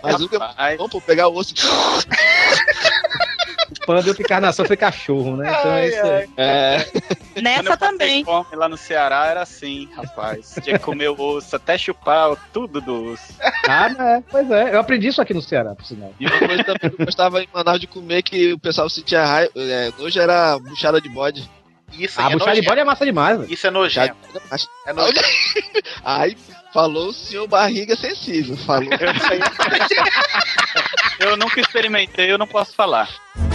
Mas 0.03 0.20
o 0.20 0.28
que 0.28 0.36
é 0.36 0.76
bom, 0.76 0.88
pô, 0.88 1.01
pegar 1.01 1.28
o 1.28 1.36
osso. 1.36 1.55
Panda 3.91 4.07
e 4.07 4.09
outra 4.09 4.22
encarnação 4.22 4.64
foi 4.64 4.76
cachorro, 4.76 5.36
né? 5.36 5.51
Então 5.59 5.72
é 5.72 5.88
isso 5.88 6.03
aí. 6.03 6.28
É, 6.36 7.41
Nessa 7.41 7.76
também. 7.76 8.24
fome 8.24 8.55
lá 8.55 8.68
no 8.68 8.76
Ceará 8.76 9.26
era 9.26 9.43
assim, 9.43 9.88
rapaz. 9.97 10.55
Tinha 10.62 10.78
que 10.78 10.84
comer 10.84 11.09
o 11.09 11.20
osso, 11.20 11.57
até 11.57 11.76
chupar 11.76 12.36
tudo 12.53 12.80
do 12.80 13.12
osso. 13.12 13.34
Ah, 13.68 13.91
é, 13.99 14.22
pois 14.30 14.51
é. 14.51 14.74
Eu 14.74 14.80
aprendi 14.80 15.09
isso 15.09 15.20
aqui 15.20 15.34
no 15.34 15.43
Ceará, 15.43 15.74
por 15.74 15.84
sinal. 15.84 16.12
e 16.20 16.26
uma 16.26 16.38
coisa 16.38 16.64
também 16.64 16.91
que 16.91 17.03
eu 17.03 17.07
gostava 17.07 17.43
em 17.43 17.49
Manaus 17.53 17.80
de 17.80 17.86
comer 17.86 18.22
que 18.22 18.53
o 18.53 18.59
pessoal 18.59 18.88
sentia 18.88 19.24
raiva. 19.24 19.51
É, 19.57 19.93
hoje 19.99 20.18
era 20.18 20.59
buchada 20.59 21.01
de 21.01 21.09
bode. 21.09 21.51
Isso 21.99 22.20
A 22.20 22.26
aí 22.26 22.32
é 22.32 22.36
buchada 22.36 22.55
de 22.61 22.62
bode 22.66 22.80
é 22.80 22.84
massa 22.84 23.05
demais, 23.05 23.38
velho. 23.38 23.53
Isso 23.53 23.66
é 23.66 23.70
nojento. 23.70 24.16
É 24.86 24.93
nojento. 24.93 25.20
Ai, 26.05 26.36
Falou 26.72 27.08
o 27.08 27.12
senhor 27.12 27.48
barriga 27.48 27.96
sensível. 27.96 28.56
Falou. 28.56 28.88
Eu 31.18 31.36
nunca 31.36 31.60
experimentei, 31.60 32.30
eu 32.30 32.38
não 32.38 32.46
posso 32.46 32.74
falar. 32.74 33.08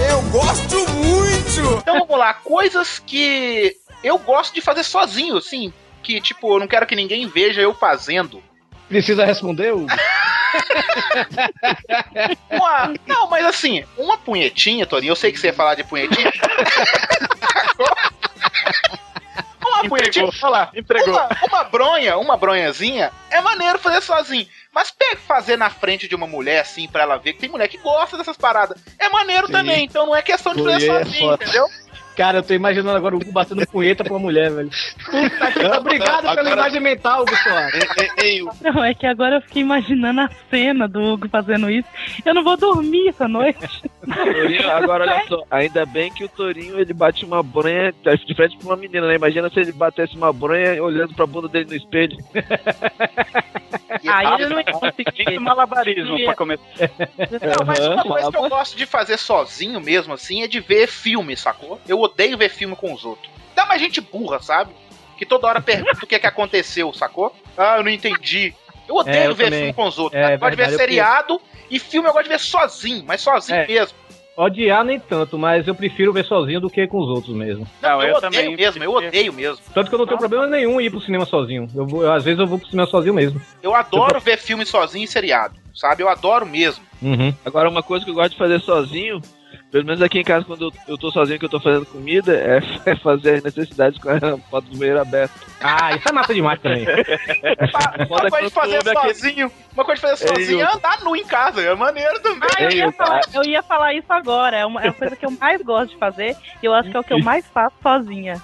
Eu 0.09 0.21
gosto 0.29 0.75
muito! 0.89 1.79
Então 1.81 1.99
vamos 1.99 2.17
lá, 2.17 2.33
coisas 2.33 2.99
que 2.99 3.77
eu 4.03 4.17
gosto 4.17 4.53
de 4.53 4.61
fazer 4.61 4.83
sozinho, 4.83 5.37
assim, 5.37 5.71
que 6.03 6.19
tipo, 6.19 6.53
eu 6.53 6.59
não 6.59 6.67
quero 6.67 6.85
que 6.85 6.95
ninguém 6.95 7.27
veja 7.27 7.61
eu 7.61 7.73
fazendo. 7.73 8.43
Precisa 8.87 9.25
responder, 9.25 9.73
Hugo? 9.73 9.87
Uma, 12.51 12.93
não, 13.07 13.29
mas 13.29 13.45
assim, 13.45 13.83
uma 13.97 14.17
punhetinha, 14.17 14.85
Toninho, 14.85 15.11
eu 15.11 15.15
sei 15.15 15.31
que 15.31 15.39
você 15.39 15.47
ia 15.47 15.53
falar 15.53 15.75
de 15.75 15.83
punhetinha. 15.83 16.31
uma 19.81 19.89
punhetinha, 19.89 20.31
falar, 20.31 20.71
entregou. 20.75 21.13
uma, 21.13 21.29
uma 21.47 21.63
bronha, 21.65 22.17
uma 22.17 22.37
bronhazinha, 22.37 23.11
é 23.29 23.41
maneiro 23.41 23.79
fazer 23.79 24.01
sozinho. 24.01 24.47
Mas 24.73 24.91
pega 24.91 25.21
fazer 25.21 25.57
na 25.57 25.69
frente 25.69 26.07
de 26.07 26.15
uma 26.15 26.27
mulher, 26.27 26.59
assim, 26.59 26.87
pra 26.87 27.03
ela 27.03 27.17
ver 27.17 27.33
que 27.33 27.39
tem 27.39 27.49
mulher 27.49 27.67
que 27.67 27.77
gosta 27.77 28.17
dessas 28.17 28.35
paradas. 28.35 28.81
É 28.99 29.07
maneiro 29.09 29.47
Sim. 29.47 29.53
também, 29.53 29.85
então 29.85 30.05
não 30.05 30.15
é 30.15 30.21
questão 30.21 30.53
de 30.53 30.63
fazer 30.63 30.87
Mulher 30.87 31.01
é 31.01 31.05
sozinho, 31.05 31.33
entendeu? 31.33 31.69
Cara, 32.15 32.37
eu 32.39 32.43
tô 32.43 32.53
imaginando 32.53 32.95
agora 32.97 33.15
o 33.15 33.17
Hugo 33.17 33.31
batendo 33.31 33.67
punheta 33.67 34.03
pra 34.03 34.13
uma 34.13 34.19
mulher, 34.19 34.49
velho. 34.51 34.69
Puta 35.03 35.51
que 35.51 35.65
Obrigado 35.77 36.21
pela 36.21 36.31
Agora- 36.31 36.51
imagem 36.53 36.81
mental, 36.81 37.23
Hugo 37.23 37.35
Soares. 37.35 37.83
Ei, 38.21 38.39
ei, 38.39 38.41
Não, 38.61 38.83
é 38.83 38.93
que 38.93 39.05
agora 39.05 39.35
eu 39.35 39.41
fiquei 39.41 39.61
imaginando 39.61 40.21
a 40.21 40.29
cena 40.49 40.87
do 40.87 41.01
Hugo 41.01 41.27
fazendo 41.29 41.69
isso. 41.69 41.87
Eu 42.25 42.33
não 42.33 42.43
vou 42.43 42.55
dormir 42.57 43.09
essa 43.09 43.27
noite. 43.27 43.81
Torinho, 44.05 44.69
agora 44.71 45.03
olha 45.03 45.23
só, 45.27 45.43
ainda 45.51 45.85
bem 45.85 46.11
que 46.11 46.23
o 46.23 46.29
Torinho 46.29 46.79
ele 46.79 46.93
bate 46.93 47.25
uma 47.25 47.43
bronha 47.43 47.91
de 47.91 48.35
frente 48.35 48.57
pra 48.57 48.67
uma 48.67 48.77
menina, 48.77 49.07
né? 49.07 49.15
Imagina 49.15 49.49
se 49.49 49.59
ele 49.59 49.71
batesse 49.71 50.15
uma 50.15 50.31
bronha 50.31 50.81
olhando 50.81 51.13
pra 51.13 51.25
bunda 51.25 51.47
dele 51.49 51.65
no 51.69 51.75
espelho. 51.75 52.17
Aí 54.07 54.41
ele 54.41 54.47
não 54.49 54.57
ia 54.59 54.63
conseguir. 54.65 55.39
Malabarismo 55.39 56.23
pra 56.23 56.35
começar. 56.35 56.63
Não, 56.79 57.65
mas 57.65 57.79
uma 57.87 58.03
coisa 58.03 58.31
que 58.31 58.37
eu 58.37 58.49
gosto 58.49 58.77
de 58.77 58.85
fazer 58.85 59.17
sozinho 59.17 59.79
mesmo, 59.81 60.13
assim, 60.13 60.43
é 60.43 60.47
de 60.47 60.59
ver 60.59 60.87
filme, 60.87 61.35
sacou? 61.35 61.79
Eu 61.87 62.04
odeio 62.05 62.37
ver 62.37 62.49
filme 62.49 62.75
com 62.75 62.93
os 62.93 63.03
outros. 63.05 63.29
Dá 63.55 63.65
mais 63.65 63.81
gente 63.81 63.99
burra, 64.01 64.39
sabe? 64.41 64.71
Que 65.17 65.25
toda 65.25 65.47
hora 65.47 65.61
pergunta 65.61 66.03
o 66.03 66.07
que, 66.07 66.19
que 66.19 66.27
aconteceu, 66.27 66.91
sacou? 66.93 67.33
Ah, 67.57 67.77
eu 67.77 67.83
não 67.83 67.89
entendi. 67.91 68.53
Eu 68.87 68.95
odeio 68.95 69.17
É, 69.17 69.27
eu 69.27 69.35
ver 69.35 69.45
também. 69.45 69.59
filme 69.59 69.73
com 69.73 69.87
os 69.87 69.97
outros. 69.97 70.21
É, 70.21 70.33
eu 70.35 70.39
gosto 70.39 70.51
de 70.51 70.57
ver 70.57 70.71
eu 70.73 70.77
seriado 70.77 71.41
e 71.69 71.79
filme 71.79 72.07
eu 72.07 72.13
gosto 72.13 72.23
de 72.25 72.29
ver 72.29 72.39
sozinho, 72.39 73.03
mas 73.07 73.21
sozinho 73.21 73.59
É. 73.59 73.67
mesmo. 73.67 73.97
Odiar 74.37 74.83
nem 74.83 74.99
tanto, 74.99 75.37
mas 75.39 75.65
eu 75.65 75.73
prefiro 75.73 76.11
ver 76.11 76.25
sozinho 76.25 76.59
do 76.59 76.69
que 76.69 76.85
com 76.87 76.97
os 76.99 77.07
outros 77.07 77.33
mesmo. 77.33 77.65
Não, 77.81 77.89
Não, 77.91 78.01
eu, 78.03 78.09
eu 78.09 78.15
odeio 78.17 78.31
também 78.31 78.55
mesmo, 78.57 78.83
eu 78.83 78.91
odeio 78.91 79.31
mesmo. 79.31 79.59
Tanto 79.73 79.87
que 79.87 79.95
eu 79.95 79.99
não 79.99 80.05
tenho 80.05 80.19
problema 80.19 80.45
nenhum 80.45 80.81
em 80.81 80.85
ir 80.87 80.89
pro 80.89 80.99
cinema 80.99 81.25
sozinho. 81.25 81.69
Eu 81.73 81.87
vou, 81.87 82.03
eu, 82.03 82.11
às 82.11 82.21
vezes 82.25 82.37
eu 82.41 82.45
vou 82.45 82.59
pro 82.59 82.67
cinema 82.67 82.85
sozinho 82.85 83.13
mesmo. 83.13 83.41
Eu 83.63 83.73
adoro 83.73 84.19
ver 84.19 84.37
filme 84.37 84.65
sozinho 84.65 85.05
e 85.05 85.07
seriado, 85.07 85.55
sabe? 85.73 86.03
Eu 86.03 86.09
adoro 86.09 86.45
mesmo. 86.45 86.83
Uhum. 87.01 87.33
Agora, 87.45 87.69
uma 87.69 87.81
coisa 87.81 88.03
que 88.03 88.11
eu 88.11 88.15
gosto 88.15 88.31
de 88.31 88.37
fazer 88.37 88.59
sozinho, 88.59 89.21
pelo 89.75 89.87
menos 89.87 90.01
aqui 90.01 90.19
em 90.19 90.23
casa, 90.23 90.45
quando 90.45 90.67
eu, 90.67 90.73
eu 90.87 90.97
tô 90.97 91.11
sozinho 91.11 91.37
que 91.37 91.43
eu 91.43 91.49
tô 91.49 91.59
fazendo 91.59 91.85
comida, 91.85 92.33
é, 92.33 92.59
é 92.89 92.95
fazer 92.95 93.35
as 93.35 93.43
necessidades 93.43 93.99
com 93.99 94.09
a 94.09 94.37
porta 94.49 94.69
do 94.69 94.77
banheiro 94.77 95.01
aberta. 95.01 95.33
Ah, 95.59 95.93
isso 95.93 96.07
é 96.07 96.13
massa 96.13 96.33
demais 96.33 96.61
também. 96.61 96.85
Uma, 98.07 98.19
uma 98.19 98.29
coisa 98.29 98.47
de 98.47 98.53
fazer 98.53 98.83
sozinho, 98.83 99.51
uma 99.73 99.83
coisa 99.83 100.01
de 100.01 100.07
fazer 100.07 100.27
sozinho 100.27 100.61
é 100.61 100.73
andar 100.73 101.03
nu 101.03 101.15
em 101.15 101.25
casa, 101.25 101.61
é 101.61 101.75
maneiro 101.75 102.21
também. 102.21 102.49
Ah, 102.57 102.63
eu, 102.63 102.71
ia 102.71 102.91
falar, 102.91 103.21
eu 103.33 103.43
ia 103.43 103.63
falar 103.63 103.93
isso 103.93 104.13
agora. 104.13 104.57
É 104.57 104.65
uma, 104.65 104.81
é 104.81 104.89
a 104.89 104.93
coisa 104.93 105.15
que 105.15 105.25
eu 105.25 105.31
mais 105.31 105.61
gosto 105.61 105.91
de 105.91 105.97
fazer. 105.97 106.37
E 106.61 106.65
eu 106.65 106.73
acho 106.73 106.89
que 106.89 106.95
é 106.95 106.99
o 106.99 107.03
que 107.03 107.13
eu 107.13 107.19
mais 107.19 107.45
faço 107.47 107.75
sozinha. 107.81 108.41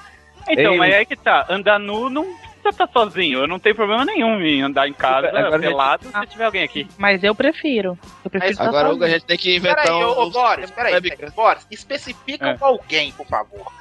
Então, 0.50 0.74
Ei, 0.74 0.78
mas 0.78 0.94
é 0.94 1.06
que 1.06 1.16
tá, 1.16 1.46
andar 1.50 1.80
nu 1.80 2.10
não 2.10 2.26
precisa 2.62 2.84
estar 2.84 3.00
sozinho. 3.00 3.40
Eu 3.40 3.48
não 3.48 3.60
tenho 3.60 3.76
problema 3.76 4.06
nenhum 4.06 4.40
em 4.42 4.62
andar 4.62 4.88
em 4.88 4.94
casa 4.94 5.28
Agora, 5.30 5.60
pelado 5.60 6.06
se 6.08 6.28
tiver 6.28 6.46
alguém 6.46 6.64
aqui. 6.64 6.88
Mas 6.98 7.24
eu 7.24 7.34
prefiro. 7.36 7.98
Eu 8.24 8.30
prefiro 8.32 8.52
estar 8.54 8.68
Agora, 8.68 8.90
Hugo, 8.94 9.04
a 9.04 9.10
gente 9.10 9.26
tem 9.26 9.38
que 9.38 9.56
inventar 9.56 9.84
Peraí, 9.86 10.04
ô, 10.04 10.20
ô 10.20 10.28
um. 10.28 10.30
Boris, 10.32 10.72
peraí, 10.72 10.94
webcam. 10.94 11.30
Boris, 11.36 11.68
especifica 11.72 12.50
É. 12.50 12.58
com 12.58 12.66
alguém, 12.66 13.12
por 13.12 13.26
favor. 13.28 13.72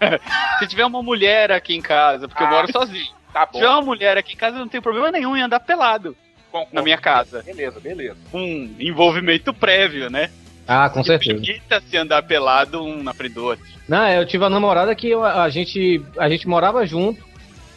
Se 0.58 0.66
tiver 0.66 0.84
uma 0.86 1.02
mulher 1.02 1.52
aqui 1.52 1.74
em 1.74 1.82
casa, 1.82 2.26
porque 2.28 2.42
eu 2.42 2.46
Ah. 2.46 2.50
moro 2.50 2.72
sozinho. 2.72 3.12
Tá 3.32 3.46
Se 3.46 3.52
bom. 3.52 3.58
tiver 3.58 3.68
uma 3.70 3.82
mulher 3.82 4.16
aqui 4.16 4.32
em 4.32 4.36
casa, 4.36 4.56
eu 4.56 4.60
não 4.60 4.68
tenho 4.68 4.82
problema 4.82 5.10
nenhum 5.10 5.36
em 5.36 5.42
andar 5.42 5.60
pelado 5.60 6.16
Concordo. 6.50 6.74
na 6.74 6.82
minha 6.82 6.98
casa. 6.98 7.42
Beleza, 7.42 7.78
beleza. 7.80 8.16
Um 8.32 8.74
envolvimento 8.78 9.52
prévio, 9.54 10.10
né? 10.10 10.30
Ah, 10.66 10.88
com 10.88 11.02
certeza. 11.02 11.32
Evita 11.38 11.80
se 11.80 11.96
andar 11.96 12.22
pelado 12.22 12.82
um 12.84 13.02
na 13.02 13.12
frente 13.12 13.34
do 13.34 13.44
outro. 13.44 13.64
Não, 13.88 14.08
eu 14.08 14.24
tive 14.26 14.44
uma 14.44 14.50
namorada 14.50 14.94
que 14.94 15.08
eu- 15.10 15.24
a, 15.24 15.48
gente, 15.48 16.00
a 16.18 16.28
gente 16.28 16.46
morava 16.48 16.86
junto. 16.86 17.28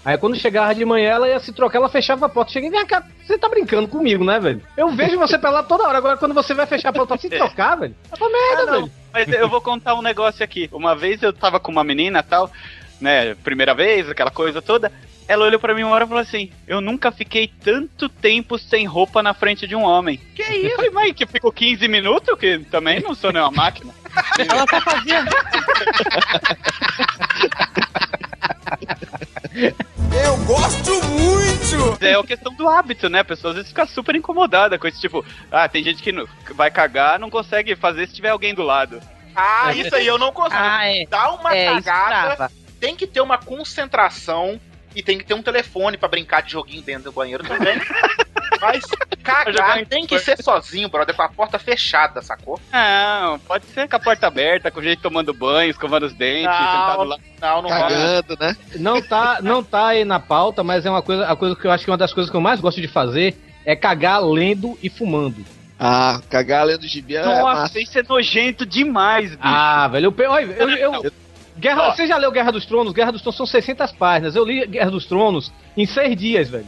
Aí 0.05 0.17
quando 0.17 0.35
chegava 0.35 0.75
de 0.75 0.83
manhã, 0.83 1.11
ela 1.11 1.29
ia 1.29 1.39
se 1.39 1.53
trocar, 1.53 1.77
ela 1.79 1.87
fechava 1.89 2.25
a 2.25 2.29
porta. 2.29 2.51
Cheguei, 2.51 2.69
vem 2.69 2.85
cá, 2.85 3.03
você 3.25 3.37
tá 3.37 3.47
brincando 3.47 3.87
comigo, 3.87 4.23
né, 4.25 4.37
velho? 4.39 4.61
Eu 4.75 4.89
vejo 4.89 5.17
você 5.17 5.37
pelado 5.37 5.67
toda 5.67 5.87
hora. 5.87 5.97
Agora 5.97 6.17
quando 6.17 6.33
você 6.33 6.53
vai 6.53 6.65
fechar 6.65 6.89
a 6.89 6.93
porta 6.93 7.07
pra 7.07 7.17
se 7.17 7.29
trocar, 7.31 7.75
velho, 7.77 7.95
é 8.11 8.15
uma 8.15 8.29
merda, 8.29 8.63
Ah, 8.63 8.65
não. 8.65 8.73
velho. 8.81 8.91
Mas 9.13 9.27
eu 9.29 9.47
vou 9.47 9.61
contar 9.61 9.95
um 9.95 10.01
negócio 10.01 10.43
aqui. 10.43 10.69
Uma 10.73 10.95
vez 10.95 11.23
eu 11.23 11.31
tava 11.31 11.59
com 11.59 11.71
uma 11.71 11.83
menina 11.83 12.21
tal, 12.21 12.51
né? 12.99 13.33
Primeira 13.35 13.73
vez, 13.73 14.09
aquela 14.09 14.31
coisa 14.31 14.61
toda. 14.61 14.91
Ela 15.25 15.45
olhou 15.45 15.57
pra 15.59 15.73
mim 15.73 15.83
uma 15.83 15.95
hora 15.95 16.03
e 16.03 16.07
falou 16.07 16.21
assim: 16.21 16.51
Eu 16.67 16.81
nunca 16.81 17.09
fiquei 17.09 17.47
tanto 17.63 18.09
tempo 18.09 18.59
sem 18.59 18.85
roupa 18.85 19.23
na 19.23 19.33
frente 19.33 19.65
de 19.65 19.73
um 19.73 19.83
homem. 19.83 20.19
Que 20.35 20.43
isso? 20.43 20.75
Falei, 20.75 20.91
mas 20.91 21.13
que 21.13 21.25
ficou 21.25 21.49
15 21.49 21.87
minutos? 21.87 22.37
Que 22.37 22.59
também 22.59 22.99
não 22.99 23.15
sou 23.15 23.31
nenhuma 23.31 23.49
máquina. 23.51 23.93
Ela 24.37 24.65
só 24.69 24.81
fazia. 24.81 25.23
Eu 30.13 30.37
gosto 30.45 30.91
muito! 31.05 32.03
É 32.03 32.13
a 32.15 32.23
questão 32.23 32.53
do 32.53 32.67
hábito, 32.69 33.09
né? 33.09 33.19
A 33.19 33.25
pessoa 33.25 33.51
às 33.51 33.55
vezes 33.55 33.69
fica 33.71 33.85
super 33.85 34.15
incomodada 34.15 34.77
com 34.77 34.87
esse 34.87 34.99
tipo. 34.99 35.25
Ah, 35.51 35.67
tem 35.67 35.83
gente 35.83 36.03
que 36.03 36.11
não- 36.11 36.27
vai 36.53 36.69
cagar, 36.69 37.17
não 37.19 37.29
consegue 37.29 37.75
fazer 37.75 38.07
se 38.07 38.13
tiver 38.15 38.29
alguém 38.29 38.53
do 38.53 38.61
lado. 38.63 39.01
Ah, 39.35 39.73
isso 39.73 39.95
aí 39.95 40.05
eu 40.05 40.17
não 40.17 40.31
consigo. 40.31 40.55
Ah, 40.61 40.85
é. 40.85 41.05
Dá 41.07 41.31
uma 41.31 41.55
É, 41.55 41.73
isso 41.73 41.83
cagada, 41.85 42.51
tem 42.79 42.95
que 42.95 43.07
ter 43.07 43.21
uma 43.21 43.37
concentração 43.37 44.59
e 44.95 45.01
tem 45.03 45.17
que 45.17 45.23
ter 45.25 45.33
um 45.33 45.41
telefone 45.43 45.97
pra 45.97 46.07
brincar 46.09 46.41
de 46.41 46.51
joguinho 46.51 46.81
dentro 46.81 47.05
do 47.05 47.11
banheiro 47.11 47.43
também. 47.43 47.79
Mas 48.61 48.83
cagar 49.21 49.79
em- 49.81 49.85
tem 49.85 50.05
que 50.07 50.17
ser 50.19 50.41
sozinho, 50.41 50.87
brother, 50.87 51.13
com 51.15 51.21
a 51.21 51.27
porta 51.29 51.59
fechada, 51.59 52.21
sacou? 52.21 52.59
Não, 52.71 53.37
pode 53.39 53.65
ser 53.65 53.89
com 53.89 53.95
a 53.95 53.99
porta 53.99 54.27
aberta, 54.27 54.71
com 54.71 54.81
gente 54.81 55.01
tomando 55.01 55.33
banho, 55.33 55.69
escovando 55.71 56.05
os 56.05 56.13
dentes, 56.13 56.45
Não. 56.45 56.57
sentado 56.71 57.03
lá. 57.03 57.17
Não, 57.41 57.61
não. 57.61 57.69
Cagando, 57.69 58.37
né? 58.39 58.55
Não 58.75 59.01
tá, 59.01 59.39
não 59.41 59.63
tá 59.63 59.87
aí 59.87 60.05
na 60.05 60.19
pauta, 60.19 60.63
mas 60.63 60.85
é 60.85 60.89
uma 60.89 61.01
coisa, 61.01 61.25
a 61.27 61.35
coisa 61.35 61.55
que 61.55 61.65
eu 61.67 61.71
acho 61.71 61.83
que 61.83 61.89
é 61.89 61.91
uma 61.91 61.97
das 61.97 62.13
coisas 62.13 62.29
que 62.31 62.37
eu 62.37 62.41
mais 62.41 62.61
gosto 62.61 62.79
de 62.79 62.87
fazer 62.87 63.35
é 63.65 63.75
cagar 63.75 64.23
lendo 64.23 64.77
e 64.81 64.89
fumando. 64.89 65.43
Ah, 65.79 66.21
cagar 66.29 66.65
lendo 66.65 66.87
gibi 66.87 67.17
é 67.17 67.25
Nossa, 67.25 67.43
massa. 67.43 67.79
isso 67.79 67.99
é 67.99 68.03
nojento 68.03 68.65
demais, 68.65 69.31
bicho. 69.31 69.41
Ah, 69.41 69.87
velho, 69.89 70.13
eu, 70.17 70.31
olha, 70.31 70.45
eu, 70.45 70.69
eu- 70.69 71.11
Guerra, 71.57 71.89
Ó. 71.89 71.91
você 71.91 72.07
já 72.07 72.17
leu 72.17 72.31
Guerra 72.31 72.51
dos 72.51 72.65
Tronos? 72.65 72.93
Guerra 72.93 73.11
dos 73.11 73.21
Tronos 73.21 73.37
são 73.37 73.45
600 73.45 73.91
páginas. 73.91 74.35
Eu 74.35 74.45
li 74.45 74.65
Guerra 74.65 74.91
dos 74.91 75.05
Tronos 75.05 75.51
em 75.77 75.85
seis 75.85 76.15
dias, 76.15 76.49
velho. 76.49 76.65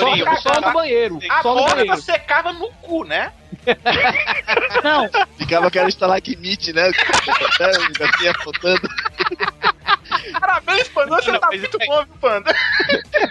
Torinho, 0.00 0.24
só, 0.24 0.36
só 0.36 0.40
você 0.50 0.56
no 0.56 0.62
tá- 0.62 0.72
banheiro. 0.72 1.18
Só 1.42 1.54
no 1.54 1.60
Agora 1.60 1.74
banheiro. 1.76 1.96
você 1.96 2.18
cava 2.18 2.52
no 2.52 2.68
cu, 2.74 3.04
né? 3.04 3.32
Não, 4.82 5.08
Ficava 5.38 5.66
aquela 5.68 5.88
estalagmite, 5.88 6.72
né? 6.72 6.88
assim, 6.88 8.28
apontando. 8.28 8.80
Parabéns, 10.40 10.88
Panda, 10.88 11.16
você 11.16 11.32
Não, 11.32 11.38
tá 11.40 11.48
muito 11.48 11.78
é- 11.80 11.86
bom, 11.86 12.04
viu, 12.04 12.14
Panda. 12.20 12.54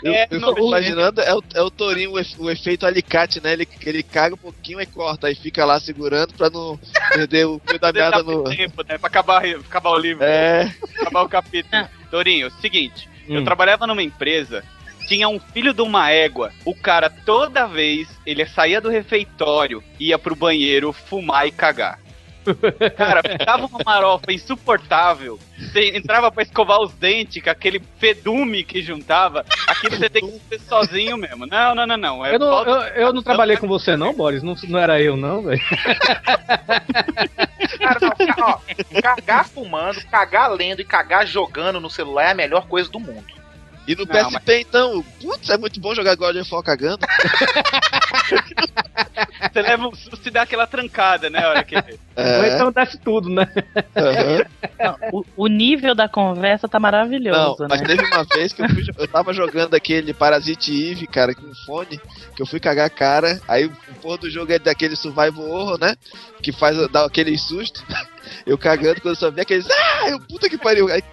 Eu, 0.04 0.14
É, 0.14 0.28
eu 0.32 0.40
não, 0.40 0.54
tô 0.54 0.68
imaginando, 0.68 1.22
é 1.22 1.34
o, 1.34 1.44
é 1.56 1.62
o 1.62 1.70
Torinho, 1.70 2.12
o, 2.12 2.20
efe- 2.20 2.36
o 2.40 2.50
efeito 2.50 2.86
alicate, 2.86 3.42
né? 3.42 3.54
Ele, 3.54 3.68
ele 3.86 4.04
caga 4.04 4.36
um 4.36 4.38
pouquinho 4.38 4.82
e 4.82 4.86
corta, 4.86 5.28
aí 5.28 5.36
fica 5.36 5.64
lá 5.66 5.80
segurando 5.80 6.34
pra 6.34 6.50
não 6.50 6.80
perder 7.10 7.46
o 7.46 7.62
fio 7.68 7.80
da 7.80 7.92
merda 7.92 8.24
no. 8.24 8.44
tempo, 8.44 8.84
né? 8.88 8.98
Pra 8.98 9.08
acabar, 9.08 9.44
acabar 9.46 9.90
o 9.92 9.98
livro, 9.98 10.24
É, 10.24 10.74
acabar 11.02 11.22
o 11.24 11.30
capítulo. 11.30 11.88
Torinho, 12.10 12.50
seguinte, 12.62 13.10
eu 13.28 13.42
Hum. 13.42 13.46
trabalhava 13.46 13.86
numa 13.88 14.04
empresa, 14.04 14.64
tinha 15.08 15.28
um 15.28 15.40
filho 15.40 15.74
de 15.74 15.82
uma 15.82 16.10
égua. 16.10 16.52
O 16.66 16.76
cara, 16.76 17.10
toda 17.10 17.68
vez, 17.68 18.08
ele 18.26 18.46
saía 18.46 18.82
do 18.82 18.90
refeitório, 18.90 19.84
ia 20.00 20.18
pro 20.18 20.36
banheiro 20.36 20.94
fumar 20.94 21.48
e 21.48 21.52
cagar. 21.52 22.00
Cara, 22.98 23.22
ficava 23.22 23.66
uma 23.66 23.80
marofa 23.86 24.32
insuportável. 24.32 25.40
Você 25.58 25.96
entrava 25.96 26.32
pra 26.32 26.44
escovar 26.44 26.80
os 26.82 26.94
dentes, 26.94 27.44
com 27.44 27.50
aquele 27.50 27.82
fedume 27.98 28.64
que 28.64 28.82
juntava. 28.82 29.46
Aquilo 29.68 29.96
você 29.96 30.10
tem 30.10 30.28
que 30.28 30.40
ser 30.50 30.60
sozinho 30.62 31.18
mesmo. 31.18 31.46
Não, 31.46 31.76
não, 31.76 31.86
não, 31.86 31.98
não. 31.98 32.26
É 32.26 32.34
Eu 32.36 32.40
não, 32.40 32.64
eu, 32.64 32.82
eu 32.94 33.14
não 33.14 33.22
trabalhei 33.22 33.58
com 33.58 33.68
você, 33.68 33.96
não, 33.96 34.14
Boris. 34.14 34.42
Não, 34.44 34.56
não 34.68 34.80
era 34.80 35.00
eu, 35.02 35.16
não, 35.16 35.44
velho. 35.44 35.62
Cara, 37.78 38.00
ó, 38.40 38.60
cagar 39.02 39.48
fumando, 39.48 40.04
cagar 40.06 40.52
lendo 40.52 40.82
e 40.82 40.86
cagar 40.86 41.26
jogando 41.26 41.80
no 41.80 41.90
celular 41.90 42.26
é 42.26 42.32
a 42.32 42.36
melhor 42.36 42.68
coisa 42.68 42.90
do 42.90 43.00
mundo. 43.00 43.41
E 43.88 43.96
no 43.96 44.06
Não, 44.06 44.30
PSP 44.32 44.60
então, 44.62 45.04
putz, 45.22 45.50
é 45.50 45.58
muito 45.58 45.80
bom 45.80 45.94
jogar 45.96 46.16
God 46.16 46.36
of 46.36 46.54
War 46.54 46.64
cagando. 46.64 47.00
Você 49.52 49.62
leva 49.62 49.88
um 49.88 49.96
susto 49.96 50.28
e 50.28 50.32
dá 50.32 50.44
aquela 50.44 50.66
trancada, 50.68 51.30
né? 51.30 51.46
hora 51.46 51.64
que- 51.64 51.76
Ou 51.76 51.84
É, 52.16 52.54
então 52.54 52.72
desce 52.72 52.98
tudo, 53.00 53.30
né? 53.30 53.48
aham. 53.96 54.46
Não, 54.80 54.98
o, 55.12 55.26
o 55.36 55.48
nível 55.48 55.94
da 55.96 56.08
conversa 56.08 56.68
tá 56.68 56.78
Não, 56.78 56.82
maravilhoso, 56.84 57.66
mas 57.70 57.82
né? 57.82 57.88
teve 57.88 58.04
uma 58.06 58.24
vez 58.24 58.54
que 58.54 58.62
eu, 58.62 58.70
fui, 58.70 58.84
eu 58.98 59.08
tava 59.08 59.34
jogando 59.34 59.74
aquele 59.76 60.14
Parasite 60.14 60.72
Eve, 60.92 61.08
cara, 61.08 61.34
com 61.36 61.54
fone, 61.66 62.00
que 62.36 62.42
eu 62.42 62.46
fui 62.46 62.60
cagar 62.60 62.86
a 62.88 62.90
cara, 62.90 63.42
aí 63.48 63.66
o 63.66 63.72
porra 64.02 64.18
do 64.20 64.30
jogo 64.30 64.52
é 64.52 64.60
daquele 64.60 64.96
survival 64.96 65.50
horror, 65.50 65.80
né? 65.80 65.96
Que 66.42 66.52
faz 66.52 66.78
dar 66.92 67.06
aquele 67.06 67.38
susto. 67.38 67.84
Eu 68.46 68.58
cagando, 68.58 69.02
quando 69.02 69.16
eu 69.16 69.20
só 69.20 69.30
vi 69.32 69.42
aqueles. 69.42 69.68
Ah, 69.70 70.10
eu, 70.10 70.20
puta 70.20 70.48
que 70.50 70.58
pariu. 70.58 70.88
Aí, 70.90 71.04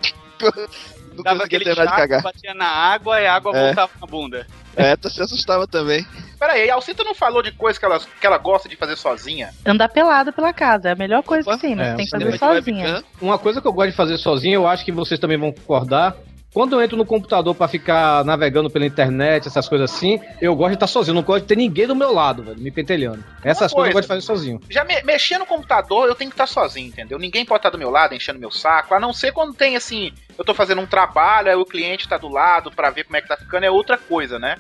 não 1.19 1.25
Dava 1.25 1.39
conseguia 1.41 1.59
aquele 1.59 1.75
terminar 1.75 1.85
de 1.85 1.97
chaco, 2.01 2.09
cagar. 2.09 2.23
batia 2.23 2.55
na 2.55 2.66
água 2.69 3.21
e 3.21 3.27
a 3.27 3.35
água 3.35 3.57
É. 3.57 3.64
voltava 3.66 3.93
na 4.01 4.07
bunda. 4.07 4.47
É, 4.77 4.97
tu 4.97 5.11
se 5.11 5.21
assustava 5.21 5.66
também. 5.66 6.07
Pera 6.39 6.53
aí, 6.53 6.71
a 6.71 6.75
Alcita 6.75 7.03
não 7.03 7.14
falou 7.14 7.43
de 7.43 7.51
coisa 7.53 7.79
que 7.79 7.85
ela, 7.85 7.99
que 7.99 8.27
ela 8.27 8.39
gosta 8.39 8.69
de 8.69 8.77
fazer 8.77 8.97
sozinha? 8.97 9.51
Andar 9.66 9.89
pelada 9.89 10.33
pela 10.33 10.53
casa 10.53 10.89
é 10.91 10.93
a 10.93 10.97
melhor 10.97 11.23
coisa 11.25 11.49
Opa. 11.49 11.57
que 11.59 11.66
tem, 11.66 11.75
mas 11.75 11.89
É, 11.89 11.95
tem 11.97 12.05
que 12.05 12.11
fazer 12.12 12.31
de 12.31 12.39
sozinha. 12.39 13.05
Uma 13.21 13.39
coisa 13.39 13.61
que 13.61 13.66
eu 13.66 13.73
gosto 13.73 13.91
de 13.91 13.97
fazer 13.97 14.16
sozinho, 14.19 14.55
eu 14.55 14.66
acho 14.69 14.85
que 14.85 14.93
vocês 14.93 15.19
também 15.19 15.37
vão 15.39 15.51
concordar. 15.53 16.14
Quando 16.53 16.74
eu 16.74 16.82
entro 16.82 16.96
no 16.96 17.05
computador 17.05 17.55
pra 17.55 17.68
ficar 17.68 18.24
navegando 18.24 18.70
pela 18.70 18.86
internet, 18.86 19.46
essas 19.46 19.68
coisas 19.68 19.92
assim, 19.92 20.18
eu 20.40 20.57
gosto 20.57 20.70
de 20.70 20.74
estar 20.76 20.86
sozinho. 20.86 21.14
Não 21.14 21.22
gosto 21.22 21.42
de 21.42 21.49
ter 21.49 21.57
ninguém 21.57 21.86
do 21.86 21.94
meu 21.94 22.12
lado, 22.12 22.42
velho, 22.42 22.59
me 22.59 22.70
pentelhando. 22.70 23.22
Essas 23.44 23.70
Uma 23.72 23.82
coisas 23.82 23.88
eu 23.88 23.92
coisa. 23.92 23.92
gosto 23.92 24.03
de 24.03 24.09
fazer 24.09 24.20
sozinho. 24.22 24.61
Já 24.70 24.82
me, 24.82 25.01
mexer 25.03 25.38
no 25.38 25.44
computador, 25.44 26.09
eu 26.09 26.14
tenho 26.14 26.30
que 26.30 26.34
estar 26.34 26.46
sozinho, 26.46 26.88
entendeu? 26.88 27.18
Ninguém 27.18 27.44
pode 27.44 27.59
estar 27.59 27.70
do 27.70 27.78
meu 27.78 27.90
lado, 27.90 28.14
enchendo 28.14 28.38
meu 28.40 28.51
saco. 28.51 28.94
A 28.94 29.01
não 29.01 29.12
ser 29.12 29.32
quando 29.32 29.53
tem 29.53 29.76
assim, 29.76 30.11
eu 30.38 30.44
tô 30.44 30.55
fazendo 30.55 30.80
um 30.80 30.86
trabalho, 30.86 31.49
aí 31.49 31.55
o 31.55 31.66
cliente 31.66 32.09
tá 32.09 32.16
do 32.16 32.28
lado 32.28 32.70
pra 32.70 32.88
ver 32.90 33.05
como 33.05 33.16
é 33.18 33.20
que 33.20 33.28
tá 33.28 33.36
ficando, 33.36 33.64
é 33.64 33.70
outra 33.70 33.99
coisa, 33.99 34.38
né? 34.38 34.57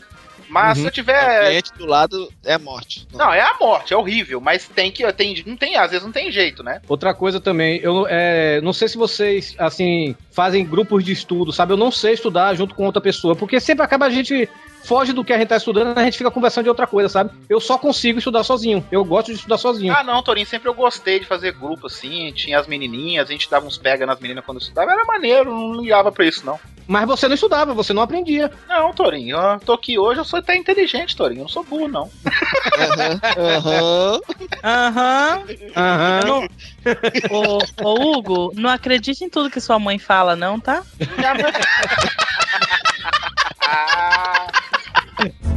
Mas 0.48 0.78
Uhum. 0.78 0.82
se 0.82 0.86
eu 0.86 0.88
O 0.88 0.92
tiver. 0.92 1.46
cliente 1.48 1.72
do 1.76 1.86
lado 1.86 2.32
é 2.44 2.56
morte. 2.58 3.06
Não, 3.12 3.32
é 3.32 3.40
a 3.40 3.54
morte, 3.60 3.92
é 3.92 3.96
horrível, 3.96 4.40
mas 4.40 4.66
tem 4.68 4.90
que. 4.90 5.10
Tem, 5.12 5.42
não 5.46 5.56
tem, 5.56 5.76
às 5.76 5.90
vezes 5.90 6.04
não 6.04 6.12
tem 6.12 6.30
jeito, 6.32 6.62
né? 6.62 6.80
Outra 6.88 7.12
coisa 7.14 7.40
também, 7.40 7.78
eu 7.82 8.06
é, 8.08 8.60
não 8.62 8.72
sei 8.72 8.88
se 8.88 8.96
vocês, 8.96 9.54
assim, 9.58 10.14
fazem 10.32 10.64
grupos 10.64 11.04
de 11.04 11.12
estudo, 11.12 11.52
sabe? 11.52 11.72
Eu 11.72 11.76
não 11.76 11.90
sei 11.90 12.14
estudar 12.14 12.54
junto 12.54 12.74
com 12.74 12.84
outra 12.86 13.00
pessoa, 13.02 13.36
porque 13.36 13.60
sempre 13.60 13.84
acaba 13.84 14.06
a 14.06 14.10
gente 14.10 14.48
foge 14.84 15.12
do 15.12 15.24
que 15.24 15.32
a 15.32 15.38
gente 15.38 15.48
tá 15.48 15.56
estudando, 15.56 15.96
a 15.96 16.04
gente 16.04 16.18
fica 16.18 16.30
conversando 16.30 16.64
de 16.64 16.70
outra 16.70 16.86
coisa, 16.86 17.08
sabe? 17.08 17.30
Eu 17.48 17.60
só 17.60 17.76
consigo 17.78 18.18
estudar 18.18 18.44
sozinho. 18.44 18.86
Eu 18.90 19.04
gosto 19.04 19.26
de 19.28 19.34
estudar 19.34 19.58
sozinho. 19.58 19.94
Ah, 19.96 20.02
não, 20.02 20.22
Torinho, 20.22 20.46
sempre 20.46 20.68
eu 20.68 20.74
gostei 20.74 21.20
de 21.20 21.26
fazer 21.26 21.52
grupo 21.52 21.86
assim. 21.86 22.32
Tinha 22.32 22.58
as 22.58 22.66
menininhas, 22.66 23.28
a 23.28 23.32
gente 23.32 23.50
dava 23.50 23.66
uns 23.66 23.78
pega 23.78 24.06
nas 24.06 24.18
meninas 24.20 24.44
quando 24.44 24.58
eu 24.58 24.62
estudava. 24.62 24.90
Era 24.90 25.04
maneiro, 25.04 25.50
não 25.50 25.80
ligava 25.80 26.10
pra 26.10 26.24
isso, 26.24 26.44
não. 26.44 26.58
Mas 26.86 27.06
você 27.06 27.28
não 27.28 27.34
estudava, 27.34 27.74
você 27.74 27.92
não 27.92 28.00
aprendia. 28.00 28.50
Não, 28.66 28.94
Torinho, 28.94 29.36
eu 29.36 29.60
tô 29.60 29.74
aqui 29.74 29.98
hoje, 29.98 30.20
eu 30.20 30.24
sou 30.24 30.38
até 30.38 30.56
inteligente, 30.56 31.14
Torinho. 31.14 31.40
Eu 31.40 31.42
não 31.42 31.48
sou 31.48 31.62
burro, 31.62 31.86
não. 31.86 32.10
Aham, 33.36 34.20
aham. 34.64 35.42
Aham. 35.76 36.48
Ô, 37.30 37.58
ô, 37.82 38.18
Hugo, 38.18 38.52
não 38.56 38.70
acredite 38.70 39.22
em 39.22 39.28
tudo 39.28 39.50
que 39.50 39.60
sua 39.60 39.78
mãe 39.78 39.98
fala, 39.98 40.34
não, 40.34 40.58
tá? 40.58 40.82
Ah, 43.70 44.46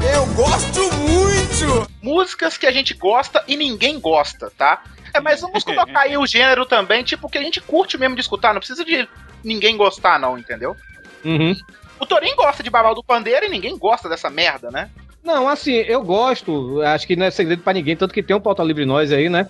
Eu 0.03 0.25
gosto 0.33 0.93
muito! 0.93 1.91
músicas 2.01 2.57
que 2.57 2.65
a 2.65 2.71
gente 2.71 2.93
gosta 2.93 3.43
e 3.47 3.55
ninguém 3.55 3.99
gosta, 3.99 4.51
tá? 4.57 4.83
É, 5.13 5.19
mas 5.19 5.41
vamos 5.41 5.63
colocar 5.63 6.01
aí 6.01 6.17
o 6.17 6.25
gênero 6.25 6.65
também, 6.65 7.03
tipo, 7.03 7.29
que 7.29 7.37
a 7.37 7.41
gente 7.41 7.61
curte 7.61 7.97
mesmo 7.97 8.15
de 8.15 8.21
escutar, 8.21 8.53
não 8.53 8.59
precisa 8.59 8.83
de 8.83 9.07
ninguém 9.43 9.77
gostar, 9.77 10.19
não, 10.19 10.37
entendeu? 10.37 10.75
Uhum. 11.23 11.55
O 11.99 12.05
Torinho 12.05 12.35
gosta 12.35 12.63
de 12.63 12.69
Babal 12.69 12.95
do 12.95 13.03
Pandeiro 13.03 13.45
e 13.45 13.49
ninguém 13.49 13.77
gosta 13.77 14.09
dessa 14.09 14.29
merda, 14.29 14.71
né? 14.71 14.89
Não, 15.23 15.47
assim, 15.47 15.73
eu 15.73 16.01
gosto, 16.01 16.81
acho 16.81 17.05
que 17.05 17.15
não 17.15 17.27
é 17.27 17.31
segredo 17.31 17.61
pra 17.61 17.73
ninguém, 17.73 17.95
tanto 17.95 18.13
que 18.13 18.23
tem 18.23 18.35
um 18.35 18.41
pauta 18.41 18.63
livre 18.63 18.85
nós 18.85 19.11
aí, 19.11 19.29
né? 19.29 19.47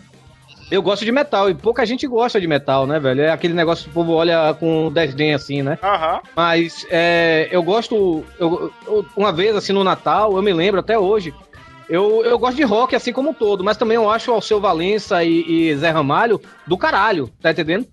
Eu 0.72 0.82
gosto 0.82 1.04
de 1.04 1.12
metal 1.12 1.50
e 1.50 1.54
pouca 1.54 1.86
gente 1.86 2.08
gosta 2.08 2.40
de 2.40 2.48
metal, 2.48 2.88
né, 2.88 2.98
velho? 2.98 3.22
É 3.22 3.30
aquele 3.30 3.54
negócio 3.54 3.84
que 3.84 3.90
o 3.90 3.94
povo 3.94 4.14
olha 4.14 4.54
com 4.58 4.90
desdém 4.92 5.34
assim, 5.34 5.62
né? 5.62 5.78
Aham. 5.84 6.22
Mas 6.36 6.88
é, 6.90 7.50
eu 7.52 7.62
gosto. 7.62 8.24
eu- 8.40 8.72
eu- 8.88 9.06
uma 9.18 9.34
vez, 9.34 9.54
assim, 9.56 9.74
no 9.74 9.84
Natal, 9.84 10.36
eu 10.38 10.42
me 10.42 10.54
lembro 10.54 10.80
até 10.80 10.98
hoje. 10.98 11.34
Eu, 11.90 12.24
eu 12.24 12.40
gosto 12.40 12.56
de 12.56 12.64
rock 12.64 12.96
assim 12.96 13.12
como 13.12 13.32
um 13.32 13.34
todo, 13.34 13.66
mas 13.66 13.76
também 13.76 13.96
eu 13.96 14.10
acho 14.10 14.32
o 14.32 14.34
Alceu 14.34 14.62
Valença 14.62 15.22
e, 15.26 15.44
e 15.72 15.76
Zé 15.76 15.90
Ramalho 15.90 16.40
do 16.66 16.78
caralho, 16.78 17.30
tá 17.42 17.52
entendendo? 17.52 17.86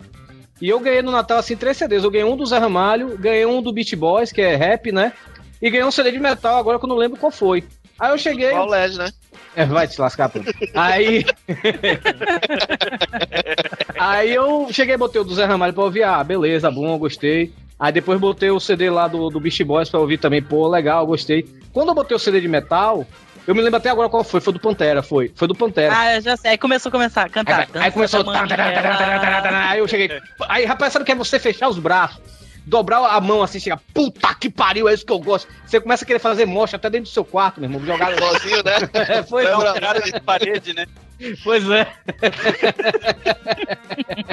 E 0.61 0.69
eu 0.69 0.79
ganhei 0.79 1.01
no 1.01 1.11
Natal, 1.11 1.37
assim, 1.37 1.57
três 1.57 1.75
CDs. 1.75 2.03
Eu 2.05 2.11
ganhei 2.11 2.25
um 2.25 2.37
do 2.37 2.45
Zé 2.45 2.57
Ramalho, 2.59 3.17
ganhei 3.17 3.45
um 3.45 3.61
do 3.61 3.73
Beat 3.73 3.93
Boys, 3.97 4.31
que 4.31 4.41
é 4.41 4.55
rap, 4.55 4.89
né? 4.91 5.11
E 5.61 5.69
ganhei 5.69 5.85
um 5.85 5.91
CD 5.91 6.11
de 6.13 6.19
metal, 6.19 6.57
agora 6.57 6.79
que 6.79 6.85
eu 6.85 6.89
não 6.89 6.95
lembro 6.95 7.19
qual 7.19 7.31
foi. 7.31 7.65
Aí 7.99 8.11
eu 8.11 8.17
cheguei. 8.17 8.51
Qual 8.51 8.69
LED, 8.69 8.97
né? 8.97 9.09
É, 9.55 9.65
vai 9.65 9.87
te 9.87 9.99
lascar, 9.99 10.29
pô. 10.29 10.39
Aí. 10.73 11.25
Aí 13.97 14.33
eu 14.33 14.67
cheguei 14.71 14.95
e 14.95 14.97
botei 14.97 15.19
o 15.21 15.23
do 15.23 15.33
Zé 15.33 15.45
Ramalho 15.45 15.73
pra 15.73 15.83
ouvir. 15.83 16.03
Ah, 16.03 16.23
beleza, 16.23 16.69
bom, 16.71 16.97
gostei. 16.97 17.53
Aí 17.79 17.91
depois 17.91 18.19
botei 18.19 18.51
o 18.51 18.59
CD 18.59 18.89
lá 18.89 19.07
do, 19.07 19.29
do 19.29 19.39
Beast 19.39 19.63
Boys 19.63 19.89
pra 19.89 19.99
ouvir 19.99 20.17
também. 20.17 20.41
Pô, 20.41 20.67
legal, 20.67 21.05
gostei. 21.05 21.47
Quando 21.71 21.89
eu 21.89 21.95
botei 21.95 22.15
o 22.15 22.19
CD 22.19 22.41
de 22.41 22.47
metal, 22.47 23.05
eu 23.47 23.55
me 23.55 23.61
lembro 23.61 23.77
até 23.77 23.89
agora 23.89 24.09
qual 24.09 24.23
foi. 24.23 24.41
Foi 24.41 24.53
do 24.53 24.59
Pantera, 24.59 25.01
foi. 25.01 25.31
Foi 25.33 25.47
do 25.47 25.55
Pantera. 25.55 25.93
Ah, 25.97 26.15
eu 26.15 26.21
já 26.21 26.37
sei. 26.37 26.51
Aí 26.51 26.57
começou 26.57 26.89
a 26.89 26.91
começar 26.91 27.23
a 27.23 27.29
cantar. 27.29 27.67
Aí, 27.73 27.81
aí 27.81 27.91
começou. 27.91 28.23
Aí 28.29 29.79
eu 29.79 29.87
cheguei. 29.87 30.21
Aí, 30.47 30.65
rapaz, 30.65 30.93
sabe 30.93 31.03
o 31.03 31.05
que 31.05 31.11
é 31.11 31.15
você 31.15 31.39
fechar 31.39 31.69
os 31.69 31.79
braços? 31.79 32.38
Dobrar 32.65 32.99
a 33.05 33.19
mão 33.19 33.41
assim, 33.41 33.59
chega, 33.59 33.77
puta 33.93 34.33
que 34.35 34.49
pariu, 34.49 34.87
é 34.87 34.93
isso 34.93 35.05
que 35.05 35.11
eu 35.11 35.19
gosto. 35.19 35.51
Você 35.65 35.79
começa 35.81 36.03
a 36.03 36.07
querer 36.07 36.19
fazer 36.19 36.45
mostra 36.45 36.77
até 36.77 36.89
dentro 36.89 37.09
do 37.09 37.13
seu 37.13 37.25
quarto, 37.25 37.59
meu 37.59 37.69
irmão. 37.69 37.85
Jogar 37.85 38.17
Sozinho, 38.17 38.63
né? 38.63 38.73
É, 39.09 39.23
foi, 39.23 39.43
Lembra? 39.45 39.79
Cara 39.79 39.99
de 40.01 40.19
parede, 40.21 40.73
né? 40.73 40.85
pois 41.43 41.67
é. 41.69 41.91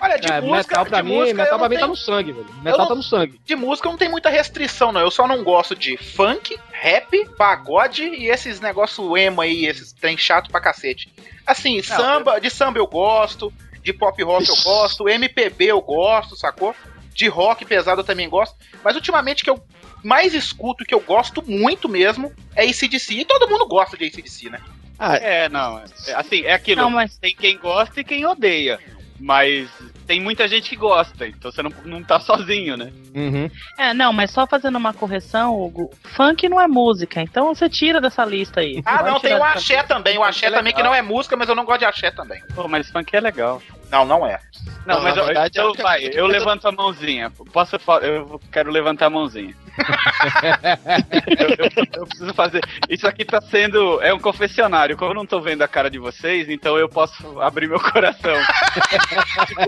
Olha, 0.00 0.16
de 0.16 0.30
É, 0.30 0.40
música, 0.40 0.76
metal 0.76 0.86
pra 0.86 1.00
de 1.02 1.08
mim, 1.08 1.14
música, 1.16 1.42
metal 1.42 1.54
eu 1.54 1.58
pra 1.58 1.68
não 1.68 1.74
mim 1.74 1.80
tá 1.80 1.86
no 1.88 1.96
sangue, 1.96 2.32
velho. 2.32 2.46
Metal 2.62 2.78
não- 2.78 2.86
tá 2.88 2.94
no 2.94 3.02
sangue. 3.02 3.40
de 3.44 3.56
música 3.56 3.88
não 3.88 3.96
tem 3.96 4.08
muita 4.08 4.28
restrição, 4.30 4.92
não. 4.92 5.00
Eu 5.00 5.10
só 5.10 5.26
não 5.26 5.42
gosto 5.42 5.74
de 5.74 5.96
funk, 5.96 6.56
rap, 6.70 7.28
pagode 7.36 8.04
e 8.04 8.28
esses 8.30 8.60
negócio 8.60 9.16
emo 9.16 9.40
aí, 9.40 9.66
esses 9.66 9.92
trem 9.92 10.16
chato 10.16 10.50
pra 10.50 10.60
cacete. 10.60 11.12
Assim, 11.44 11.82
samba, 11.82 12.40
de 12.40 12.48
samba 12.48 12.78
eu 12.78 12.86
gosto, 12.86 13.52
de 13.92 13.98
pop 13.98 14.22
rock 14.22 14.48
eu 14.48 14.56
gosto, 14.62 15.08
MPB 15.08 15.66
eu 15.66 15.80
gosto, 15.80 16.36
sacou? 16.36 16.74
De 17.14 17.26
rock 17.26 17.64
pesado 17.64 18.02
eu 18.02 18.04
também 18.04 18.28
gosto. 18.28 18.54
Mas 18.84 18.94
ultimamente 18.94 19.42
que 19.42 19.48
eu 19.50 19.60
mais 20.04 20.34
escuto, 20.34 20.84
que 20.84 20.94
eu 20.94 21.00
gosto 21.00 21.42
muito 21.46 21.88
mesmo, 21.88 22.32
é 22.54 22.64
ACDC. 22.64 23.14
E 23.14 23.24
todo 23.24 23.48
mundo 23.48 23.66
gosta 23.66 23.96
de 23.96 24.04
ACDC, 24.04 24.50
né? 24.50 24.60
Ah, 24.98 25.16
É, 25.16 25.48
não. 25.48 25.78
é- 25.78 26.12
Assim, 26.14 26.42
é 26.44 26.52
aquilo. 26.52 26.82
Não, 26.82 26.90
mas- 26.90 27.16
Tem 27.18 27.34
quem 27.34 27.56
gosta 27.56 28.00
e 28.00 28.04
quem 28.04 28.26
odeia. 28.26 28.78
Mas 29.20 29.68
tem 30.06 30.20
muita 30.20 30.46
gente 30.46 30.70
que 30.70 30.76
gosta, 30.76 31.26
então 31.26 31.50
você 31.50 31.60
não, 31.60 31.72
não 31.84 32.04
tá 32.04 32.20
sozinho, 32.20 32.76
né? 32.76 32.92
Uhum. 33.12 33.50
É, 33.76 33.92
não, 33.92 34.12
mas 34.12 34.30
só 34.30 34.46
fazendo 34.46 34.76
uma 34.78 34.94
correção, 34.94 35.60
Hugo. 35.60 35.90
Funk 36.14 36.48
não 36.48 36.60
é 36.60 36.68
música, 36.68 37.20
então 37.20 37.52
você 37.52 37.68
tira 37.68 38.00
dessa 38.00 38.24
lista 38.24 38.60
aí. 38.60 38.80
Ah, 38.86 38.98
Pode 38.98 39.10
não, 39.10 39.20
tem 39.20 39.34
o 39.34 39.42
axé 39.42 39.82
também. 39.82 40.16
O 40.16 40.22
axé 40.22 40.46
É 40.46 40.50
também 40.52 40.72
que 40.72 40.82
não 40.84 40.94
é 40.94 41.02
música, 41.02 41.36
mas 41.36 41.48
eu 41.48 41.56
não 41.56 41.64
gosto 41.64 41.80
de 41.80 41.84
axé 41.86 42.12
também. 42.12 42.40
Pô, 42.54 42.68
mas 42.68 42.88
funk 42.90 43.14
é 43.16 43.20
legal. 43.20 43.60
Não, 43.90 44.04
não 44.04 44.26
é. 44.26 44.38
Não, 44.86 44.96
Não, 44.96 45.02
mas 45.02 45.14
na 45.14 45.20
eu, 45.22 45.26
verdade, 45.26 45.58
eu, 45.58 45.74
é 45.74 45.82
vai, 45.82 46.04
eu 46.12 46.26
levanto 46.26 46.66
a 46.68 46.72
mãozinha. 46.72 47.30
Posso 47.52 47.76
Eu 48.02 48.40
quero 48.52 48.70
levantar 48.70 49.06
a 49.06 49.10
mãozinha. 49.10 49.54
eu, 51.38 51.48
eu- 51.50 51.86
eu 51.94 52.06
preciso 52.06 52.34
fazer. 52.34 52.60
Isso 52.88 53.06
aqui 53.06 53.24
tá 53.24 53.40
sendo. 53.40 54.00
É 54.02 54.12
um 54.12 54.18
confessionário. 54.18 54.96
Como 54.96 55.10
eu 55.12 55.14
não 55.14 55.26
tô 55.26 55.40
vendo 55.40 55.62
a 55.62 55.68
cara 55.68 55.90
de 55.90 55.98
vocês, 55.98 56.48
então 56.48 56.76
eu 56.78 56.88
posso 56.88 57.40
abrir 57.40 57.68
meu 57.68 57.80
coração. 57.80 58.34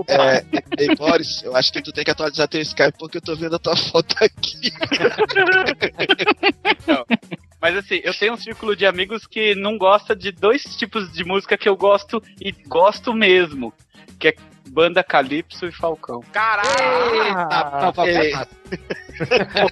É, 0.09 0.45
ei, 0.79 0.95
Boris, 0.97 1.43
eu 1.43 1.55
acho 1.57 1.73
que 1.73 1.83
tu 1.83 1.93
tem 1.93 2.05
que 2.05 2.11
atualizar 2.11 2.49
teu 2.49 2.61
Skype 2.61 2.99
porque 2.99 3.18
eu 3.18 3.23
tô 3.23 3.35
vendo 3.37 3.57
a 3.57 3.59
tua 3.59 3.77
foto 3.77 4.14
aqui. 4.23 4.73
Mas 7.61 7.77
assim, 7.77 8.01
eu 8.03 8.14
tenho 8.14 8.33
um 8.35 8.37
círculo 8.37 8.75
de 8.75 8.87
amigos 8.87 9.27
que 9.27 9.55
não 9.55 9.77
gosta 9.79 10.14
de 10.16 10.33
dois 10.33 10.62
tipos 10.77 11.12
de 11.12 11.25
música 11.25 11.57
que 11.59 11.68
eu 11.68 11.77
gosto 11.77 12.23
e 12.41 12.53
gosto 12.53 13.12
mesmo. 13.14 13.73
Que 14.21 14.29
é 14.29 14.35
banda 14.68 15.03
Calypso 15.03 15.66
e 15.66 15.73
Falcão. 15.73 16.21
Caralho! 16.33 16.68
Ah, 17.37 17.47
tá, 17.47 17.93
tá, 17.93 17.93
tá. 17.93 18.47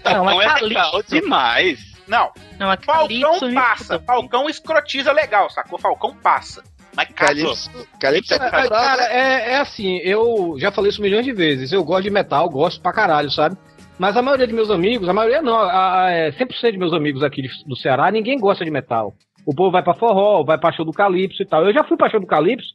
Falcão 0.03 0.41
é 0.41 0.45
é 0.45 0.61
legal 0.63 1.03
demais. 1.07 1.79
Não, 2.09 2.33
Não, 2.59 2.73
é 2.73 2.77
Falcão 2.79 3.07
Calypso, 3.07 3.55
passa. 3.55 3.99
Falcão 4.01 4.49
escrotiza 4.49 5.13
legal, 5.13 5.51
sacou? 5.51 5.79
Falcão 5.79 6.17
passa. 6.17 6.65
Mas 6.97 7.09
Calypso. 7.11 7.71
Calypso, 7.71 7.99
Calypso 8.01 8.35
é 8.35 8.39
cara, 8.39 8.97
né? 8.97 9.07
é, 9.11 9.53
é 9.53 9.59
assim, 9.59 9.99
eu 9.99 10.57
já 10.59 10.73
falei 10.73 10.91
isso 10.91 11.03
milhões 11.03 11.25
de 11.25 11.33
vezes. 11.33 11.71
Eu 11.71 11.85
gosto 11.85 12.05
de 12.05 12.11
metal, 12.11 12.49
gosto 12.49 12.81
pra 12.81 12.93
caralho, 12.93 13.31
sabe? 13.31 13.57
Mas 13.99 14.17
a 14.17 14.23
maioria 14.23 14.47
de 14.47 14.55
meus 14.55 14.71
amigos, 14.71 15.09
a 15.09 15.13
maioria 15.13 15.43
não, 15.43 15.57
a, 15.57 16.05
a, 16.05 16.11
é, 16.11 16.31
100% 16.31 16.73
de 16.73 16.79
meus 16.79 16.93
amigos 16.93 17.23
aqui 17.23 17.43
do 17.67 17.77
Ceará, 17.77 18.11
ninguém 18.11 18.39
gosta 18.39 18.65
de 18.65 18.71
metal. 18.71 19.15
O 19.45 19.55
povo 19.55 19.71
vai 19.71 19.83
pra 19.83 19.95
forró, 19.95 20.43
vai 20.45 20.59
pra 20.59 20.73
show 20.73 20.85
do 20.85 20.93
Calypso 20.93 21.43
e 21.43 21.47
tal. 21.47 21.65
Eu 21.65 21.75
já 21.75 21.85
fui 21.85 21.97
pra 21.97 22.09
show 22.09 22.21
do 22.21 22.27
Calypso, 22.27 22.75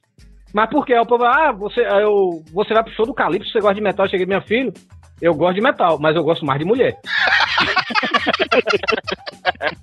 mas 0.54 0.70
por 0.70 0.86
quê? 0.86 0.98
O 0.98 1.06
povo, 1.06 1.26
ah, 1.26 1.52
você, 1.52 1.82
eu, 1.82 2.44
você 2.54 2.74
vai 2.74 2.84
pro 2.84 2.94
show 2.94 3.06
do 3.06 3.14
Calypso, 3.14 3.52
você 3.52 3.60
gosta 3.60 3.76
de 3.76 3.82
metal? 3.82 4.06
Eu 4.06 4.10
cheguei, 4.10 4.26
meu 4.26 4.42
filho, 4.42 4.72
eu 5.22 5.34
gosto 5.34 5.56
de 5.56 5.62
metal, 5.62 5.98
mas 6.00 6.16
eu 6.16 6.24
gosto 6.24 6.46
mais 6.46 6.60
de 6.60 6.66
mulher. 6.66 7.00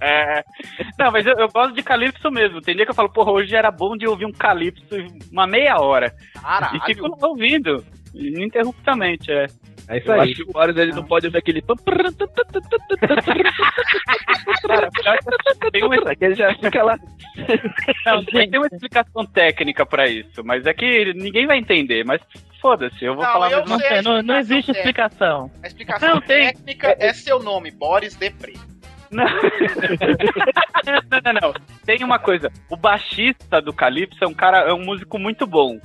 É. 0.00 0.44
Não, 0.98 1.10
mas 1.10 1.26
eu, 1.26 1.34
eu 1.38 1.48
gosto 1.48 1.74
de 1.74 1.82
Calypso 1.82 2.30
mesmo. 2.30 2.60
Tem 2.60 2.74
dia 2.76 2.84
que 2.84 2.90
eu 2.90 2.94
falo, 2.94 3.10
porra, 3.10 3.32
hoje 3.32 3.54
era 3.54 3.70
bom 3.70 3.96
de 3.96 4.06
ouvir 4.06 4.26
um 4.26 4.32
Calypso 4.32 4.96
uma 5.32 5.46
meia 5.46 5.80
hora. 5.80 6.14
Caralho. 6.40 6.76
E 6.76 6.94
fico 6.94 7.08
ouvindo, 7.22 7.84
ininterruptamente, 8.14 9.32
é. 9.32 9.46
É 9.90 9.98
isso 9.98 10.08
Eu 10.08 10.20
aí. 10.20 10.20
acho 10.20 10.34
que 10.36 10.42
o 10.48 10.52
Boris 10.52 10.76
ele 10.76 10.92
não 10.92 11.02
pode 11.04 11.26
ouvir 11.26 11.38
aquele. 11.38 11.60
tum. 11.62 11.74
Tem 15.72 15.84
uma, 15.84 16.14
Que 16.16 16.24
ele 16.24 16.34
já 16.34 16.54
fica 16.54 16.82
lá. 16.82 16.96
não, 18.06 18.24
tem 18.24 18.48
uma 18.56 18.66
explicação 18.66 19.26
técnica 19.26 19.84
pra 19.84 20.06
isso, 20.06 20.44
mas 20.44 20.64
é 20.66 20.72
que 20.72 21.12
ninguém 21.14 21.46
vai 21.46 21.58
entender, 21.58 22.04
mas 22.04 22.20
foda-se, 22.60 23.04
eu 23.04 23.14
vou 23.14 23.24
Não, 23.24 23.32
falar 23.32 23.50
eu 23.52 23.64
mesmo. 23.66 23.78
Não, 24.04 24.12
não, 24.16 24.22
não 24.22 24.36
existe 24.38 24.72
técnica. 24.72 24.78
explicação. 25.06 25.50
A 25.62 25.66
explicação 25.66 26.08
Não, 26.08 26.20
tem. 26.20 26.46
técnica 26.52 26.96
é 26.98 27.12
seu 27.12 27.42
nome, 27.42 27.70
Boris 27.70 28.14
Depré. 28.14 28.52
Não. 29.10 29.24
não, 29.24 31.20
não, 31.24 31.32
não. 31.48 31.54
Tem 31.84 32.04
uma 32.04 32.18
coisa. 32.20 32.48
O 32.70 32.76
baixista 32.76 33.60
do 33.60 33.72
Calypso 33.72 34.22
é 34.22 34.26
um 34.28 34.34
cara, 34.34 34.58
é 34.68 34.72
um 34.72 34.84
músico 34.84 35.18
muito 35.18 35.46
bom. 35.48 35.80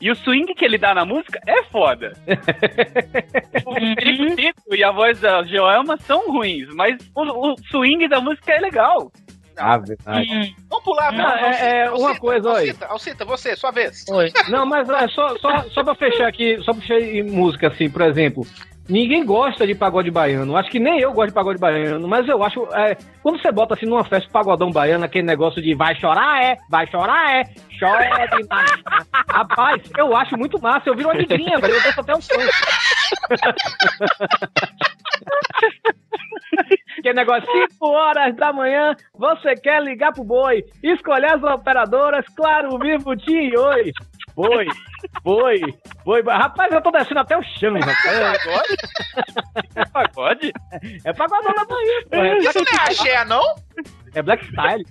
E 0.00 0.10
o 0.10 0.16
swing 0.16 0.54
que 0.54 0.64
ele 0.64 0.78
dá 0.78 0.94
na 0.94 1.04
música 1.04 1.38
é 1.46 1.62
foda. 1.64 2.12
o 3.66 3.74
Felipe 3.74 4.34
Tito 4.36 4.74
e 4.74 4.82
a 4.82 4.90
voz 4.90 5.20
da 5.20 5.42
Joelma 5.44 5.96
são 5.98 6.30
ruins, 6.32 6.68
mas 6.74 6.96
o, 7.14 7.52
o 7.52 7.54
swing 7.70 8.08
da 8.08 8.20
música 8.20 8.52
é 8.52 8.60
legal. 8.60 9.12
Ah, 9.56 9.76
verdade. 9.76 10.32
Hum, 10.32 10.54
Vamos 10.70 10.84
pular, 10.84 11.12
Não, 11.12 11.26
Alcita, 11.26 11.64
é- 11.66 11.80
é 11.80 11.90
uma 11.90 12.08
Alcita, 12.08 12.20
coisa, 12.20 12.48
olha. 12.48 12.58
Alcita, 12.60 12.86
Alcita, 12.86 13.24
você, 13.26 13.56
sua 13.56 13.70
vez. 13.70 14.06
Oi. 14.08 14.32
Não, 14.48 14.64
mas 14.64 14.88
é 14.88 15.06
só, 15.08 15.36
só, 15.38 15.62
só 15.68 15.84
pra 15.84 15.94
fechar 15.94 16.28
aqui, 16.28 16.56
só 16.62 16.72
pra 16.72 16.80
fechar 16.80 16.98
em 17.00 17.22
música, 17.24 17.68
assim, 17.68 17.90
por 17.90 18.00
exemplo. 18.02 18.46
Ninguém 18.90 19.24
gosta 19.24 19.66
de 19.66 19.74
pagode 19.74 20.10
baiano. 20.10 20.56
Acho 20.56 20.68
que 20.68 20.80
nem 20.80 21.00
eu 21.00 21.12
gosto 21.12 21.28
de 21.28 21.34
pagode 21.34 21.60
baiano, 21.60 22.08
mas 22.08 22.28
eu 22.28 22.42
acho. 22.42 22.66
é, 22.74 22.96
quando 23.22 23.40
você 23.40 23.52
bota 23.52 23.74
assim 23.74 23.86
numa 23.86 24.04
festa 24.04 24.28
pagodão 24.30 24.70
baiano, 24.70 25.04
aquele 25.04 25.26
negócio 25.26 25.62
de 25.62 25.74
vai 25.74 25.94
chorar, 25.94 26.42
é, 26.42 26.56
vai 26.68 26.86
chorar, 26.88 27.36
é, 27.36 27.44
chora 27.78 28.26
de 28.26 28.48
nada. 28.48 28.78
Rapaz, 29.30 29.82
eu 29.96 30.16
acho 30.16 30.36
muito 30.36 30.60
massa. 30.60 30.88
Eu 30.88 30.96
viro 30.96 31.08
uma 31.08 31.14
negrinha, 31.14 31.58
velho. 31.58 31.74
Eu 31.74 31.82
danço 31.82 32.00
até 32.00 32.16
um 32.16 32.20
som. 32.20 32.34
Que 37.02 37.12
negócio, 37.12 37.48
5 37.70 37.88
horas 37.88 38.36
da 38.36 38.52
manhã, 38.52 38.94
você 39.14 39.54
quer 39.54 39.82
ligar 39.82 40.12
pro 40.12 40.24
boi, 40.24 40.64
escolher 40.82 41.32
as 41.34 41.42
operadoras, 41.42 42.26
claro, 42.36 42.78
vivo, 42.78 43.16
ti 43.16 43.32
e 43.32 43.56
oi. 43.56 43.92
Boi, 44.34 44.66
boi, 45.22 45.60
boi. 46.04 46.22
Rapaz, 46.22 46.72
eu 46.72 46.82
tô 46.82 46.90
descendo 46.90 47.20
até 47.20 47.36
o 47.36 47.42
chão, 47.42 47.74
rapaz. 47.74 48.38
É 49.74 49.84
pagode? 49.86 50.52
É 51.04 51.12
pagodão 51.12 51.52
da 51.54 51.64
Bahia, 51.64 52.06
pô. 52.10 52.16
É 52.16 52.38
não 52.38 52.50
é 52.50 52.88
axé, 52.88 53.24
não? 53.24 53.42
é 54.14 54.22
black 54.22 54.44
style. 54.46 54.84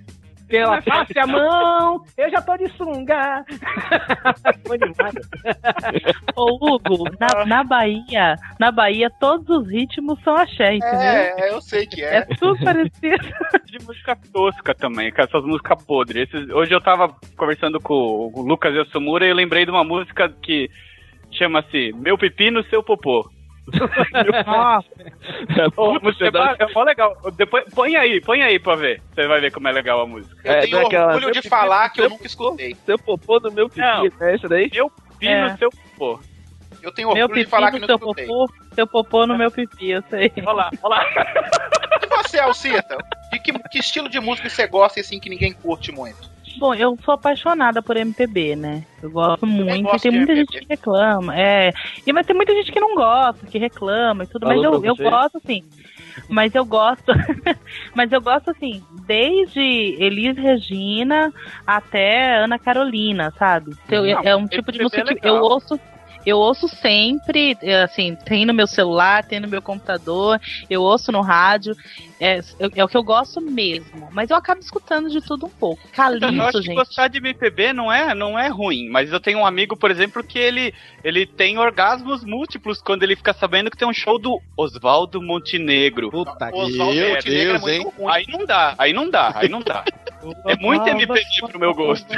Tem 0.49 0.61
ela, 0.61 0.81
passe 0.81 1.17
a 1.19 1.27
mão, 1.27 2.03
eu 2.17 2.29
já 2.31 2.41
tô 2.41 2.57
de 2.57 2.67
sunga. 2.69 3.45
Ô, 6.35 6.55
Hugo, 6.75 7.03
na, 7.19 7.45
na 7.45 7.63
Bahia, 7.63 8.35
na 8.59 8.71
Bahia, 8.71 9.09
todos 9.19 9.47
os 9.49 9.69
ritmos 9.71 10.19
são 10.23 10.35
axé, 10.35 10.75
entendeu? 10.75 10.99
É, 10.99 11.49
eu 11.53 11.61
sei 11.61 11.85
que 11.85 12.03
É 12.03 12.17
é. 12.17 12.21
tudo 12.39 12.63
parecido. 12.63 13.27
de 13.65 13.85
música 13.85 14.17
tosca 14.33 14.73
também, 14.73 15.11
com 15.11 15.21
essas 15.21 15.43
músicas 15.43 15.83
podres. 15.85 16.29
Esses- 16.33 16.49
hoje 16.49 16.73
eu 16.73 16.81
tava 16.81 17.13
conversando 17.37 17.79
com 17.79 18.31
o 18.33 18.41
Lucas 18.41 18.73
Yasumura 18.73 19.25
e 19.25 19.29
eu 19.29 19.35
lembrei 19.35 19.65
de 19.65 19.71
uma 19.71 19.83
música 19.83 20.29
que 20.41 20.69
chama-se 21.31 21.91
Meu 21.95 22.17
Pipi 22.17 22.49
no 22.51 22.63
Seu 22.65 22.83
Popô. 22.83 23.29
Nossa, 24.45 24.87
Ô, 25.75 25.99
Puta, 25.99 26.25
é, 26.25 26.31
dá- 26.31 26.55
é 26.59 26.73
mó 26.73 26.83
legal. 26.83 27.15
Depois, 27.35 27.63
põe 27.73 27.95
aí, 27.95 28.21
põe 28.21 28.41
aí 28.41 28.59
pra 28.59 28.75
ver. 28.75 29.01
Você 29.13 29.27
vai 29.27 29.39
ver 29.41 29.51
como 29.51 29.67
é 29.67 29.71
legal 29.71 30.01
a 30.01 30.07
música. 30.07 30.35
Eu 30.43 30.51
É, 30.53 30.61
tenho 30.61 30.81
daquela- 30.83 31.13
orgulho 31.15 31.31
de 31.31 31.47
falar 31.49 31.89
que 31.89 32.01
eu 32.01 32.09
nunca 32.09 32.25
escutei. 32.27 32.75
Seu 32.85 32.97
popô 32.99 33.39
no 33.39 33.51
meu 33.51 33.67
pipi, 33.69 33.81
Não. 33.81 34.03
né? 34.03 34.33
Essa 34.35 34.47
daí? 34.49 34.69
Meu 34.73 34.89
Pipi 34.89 35.27
É. 35.27 35.49
no 35.51 35.57
Seu 35.57 35.69
Popô. 35.69 36.19
Eu 36.81 36.91
tenho 36.93 37.13
meu 37.13 37.23
orgulho 37.25 37.39
de 37.39 37.45
pipi 37.45 37.51
falar 37.51 37.71
que 37.71 37.79
no 37.79 37.87
não 37.87 37.95
escutei. 37.95 38.25
popô, 38.25 38.47
seu 38.73 38.87
popô 38.87 39.27
no 39.27 39.37
meu 39.37 39.51
pipi, 39.51 39.89
eu 39.91 40.01
sei. 40.09 40.31
Olha 40.37 40.51
lá, 40.53 40.69
olha 40.81 40.95
lá. 40.95 41.05
E 42.01 42.07
você, 42.07 42.39
Alcita? 42.39 42.97
De 43.31 43.39
que, 43.39 43.51
que 43.51 43.79
estilo 43.79 44.07
de 44.07 44.19
música 44.21 44.49
você 44.49 44.65
gosta 44.65 44.99
e 44.99 45.01
assim 45.01 45.19
que 45.19 45.29
ninguém 45.29 45.51
curte 45.51 45.91
muito? 45.91 46.29
Bom, 46.59 46.73
eu 46.73 46.97
sou 47.03 47.13
apaixonada 47.13 47.81
por 47.81 47.95
MPB, 47.95 48.55
né? 48.55 48.83
Eu 49.01 49.09
gosto 49.09 49.47
muito. 49.47 49.83
gosto 49.83 49.95
E 50.05 50.09
tem 50.09 50.11
muita 50.11 50.33
MPB. 50.33 50.51
gente 50.51 50.59
que 50.59 50.65
reclama. 50.69 51.39
É. 51.39 51.71
E 52.05 52.11
mas 52.13 52.25
tem 52.25 52.35
muita 52.35 52.53
gente 52.53 52.71
que 52.71 52.79
não 52.79 52.95
gosta, 52.95 53.45
que 53.47 53.57
reclama 53.57 54.23
e 54.23 54.27
tudo. 54.27 54.45
Falou 54.45 54.55
mas 54.55 54.83
eu, 54.83 54.85
eu 54.85 55.09
gosto, 55.09 55.37
assim. 55.37 55.63
Mas 56.27 56.53
eu 56.53 56.65
gosto. 56.65 57.11
mas 57.95 58.11
eu 58.11 58.21
gosto, 58.21 58.51
assim, 58.51 58.83
desde 59.07 59.59
Elis 59.59 60.35
Regina 60.37 61.33
até 61.65 62.37
Ana 62.37 62.59
Carolina, 62.59 63.31
sabe? 63.37 63.71
Eu- 63.89 64.03
Não, 64.03 64.21
é 64.23 64.35
um 64.35 64.47
tipo 64.47 64.71
de 64.71 64.79
MPB 64.79 64.83
música 64.83 65.13
é 65.13 65.15
que 65.15 65.27
eu 65.27 65.35
ouço. 65.41 65.79
Eu 66.25 66.37
ouço 66.37 66.67
sempre, 66.67 67.57
é, 67.61 67.83
assim, 67.83 68.15
tem 68.15 68.45
no 68.45 68.53
meu 68.53 68.67
celular, 68.67 69.23
tem 69.23 69.39
no 69.39 69.47
meu 69.47 69.61
computador, 69.61 70.39
eu 70.69 70.81
ouço 70.81 71.11
no 71.11 71.21
rádio. 71.21 71.75
É, 72.19 72.41
é 72.75 72.83
o 72.83 72.87
que 72.87 72.97
eu 72.97 73.03
gosto 73.03 73.39
mesmo. 73.39 74.09
Mas 74.11 74.29
eu 74.29 74.35
acabo 74.35 74.59
escutando 74.59 75.09
de 75.09 75.21
tudo 75.21 75.45
um 75.45 75.49
pouco. 75.49 75.81
Então, 76.17 76.35
eu 76.35 76.43
acho 76.43 76.57
que 76.57 76.65
gente. 76.65 76.75
gostar 76.75 77.07
de 77.07 77.17
MPB 77.17 77.71
não 77.71 77.91
é, 77.91 78.13
não 78.13 78.37
é 78.37 78.49
ruim, 78.49 78.89
mas 78.89 79.11
eu 79.11 79.19
tenho 79.19 79.39
um 79.39 79.45
amigo, 79.45 79.77
por 79.77 79.89
exemplo, 79.89 80.21
que 80.21 80.37
ele, 80.37 80.73
ele 81.03 81.25
tem 81.25 81.57
orgasmos 81.57 82.23
múltiplos 82.25 82.81
quando 82.81 83.03
ele 83.03 83.15
fica 83.15 83.33
sabendo 83.33 83.71
que 83.71 83.77
tem 83.77 83.87
um 83.87 83.93
show 83.93 84.19
do 84.19 84.41
Oswaldo 84.57 85.21
Montenegro. 85.21 86.11
Puta 86.11 86.51
que 86.51 86.57
Oswaldo 86.57 86.99
Montenegro 86.99 87.59
Deus, 87.59 87.67
é 87.67 87.79
muito 87.79 87.89
ruim. 87.89 88.11
Aí 88.11 88.25
não 88.27 88.45
dá, 88.45 88.75
aí 88.77 88.93
não 88.93 89.09
dá, 89.09 89.31
aí 89.35 89.49
não 89.49 89.61
dá. 89.61 89.85
É 90.45 90.57
muito 90.57 90.85
MPB 90.85 91.21
pro 91.49 91.59
meu 91.59 91.73
gosto. 91.73 92.13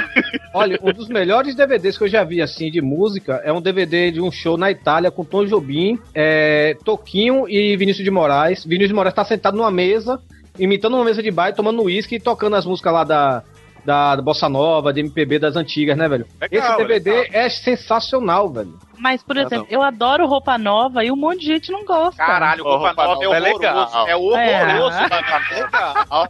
Olha, 0.52 0.76
um 0.82 0.92
dos 0.92 1.08
melhores 1.08 1.54
DVDs 1.54 1.96
que 1.96 2.02
eu 2.02 2.08
já 2.08 2.24
vi, 2.24 2.42
assim, 2.42 2.68
de 2.68 2.80
música, 2.80 3.40
é 3.44 3.52
um 3.52 3.62
DVD 3.62 3.91
de 4.10 4.20
um 4.20 4.30
show 4.30 4.56
na 4.56 4.70
Itália 4.70 5.10
com 5.10 5.24
Tom 5.24 5.44
Jobim, 5.44 5.98
é, 6.14 6.76
Toquinho 6.84 7.48
e 7.48 7.76
Vinícius 7.76 8.04
de 8.04 8.10
Moraes. 8.10 8.64
Vinícius 8.64 8.88
de 8.88 8.94
Moraes 8.94 9.14
tá 9.14 9.24
sentado 9.24 9.56
numa 9.56 9.70
mesa, 9.70 10.20
imitando 10.58 10.96
uma 10.96 11.04
mesa 11.04 11.22
de 11.22 11.30
baile, 11.30 11.56
tomando 11.56 11.82
uísque 11.82 12.16
e 12.16 12.20
tocando 12.20 12.56
as 12.56 12.66
músicas 12.66 12.92
lá 12.92 13.04
da, 13.04 13.42
da, 13.84 14.16
da 14.16 14.22
Bossa 14.22 14.48
Nova, 14.48 14.92
de 14.92 15.00
MPB 15.00 15.38
das 15.38 15.56
antigas, 15.56 15.96
né, 15.96 16.08
velho? 16.08 16.26
Legal, 16.40 16.68
Esse 16.68 16.76
DVD 16.78 17.10
legal. 17.12 17.26
é 17.42 17.48
sensacional, 17.48 18.48
velho. 18.50 18.76
Mas, 18.98 19.20
por 19.22 19.36
Ah, 19.36 19.42
exemplo, 19.42 19.66
eu 19.68 19.82
adoro 19.82 20.26
roupa 20.28 20.56
nova 20.56 21.04
e 21.04 21.10
um 21.10 21.16
monte 21.16 21.40
de 21.40 21.46
gente 21.46 21.72
não 21.72 21.84
gosta. 21.84 22.24
Caralho, 22.24 22.62
roupa 22.62 22.86
roupa 22.88 23.04
nova 23.04 23.24
é 23.24 23.26
nova 23.26 23.36
é 23.36 23.40
horroroso. 23.40 23.58
legal. 23.58 24.08
É 24.08 24.16
horroroso. 24.16 24.96
É. 24.98 25.12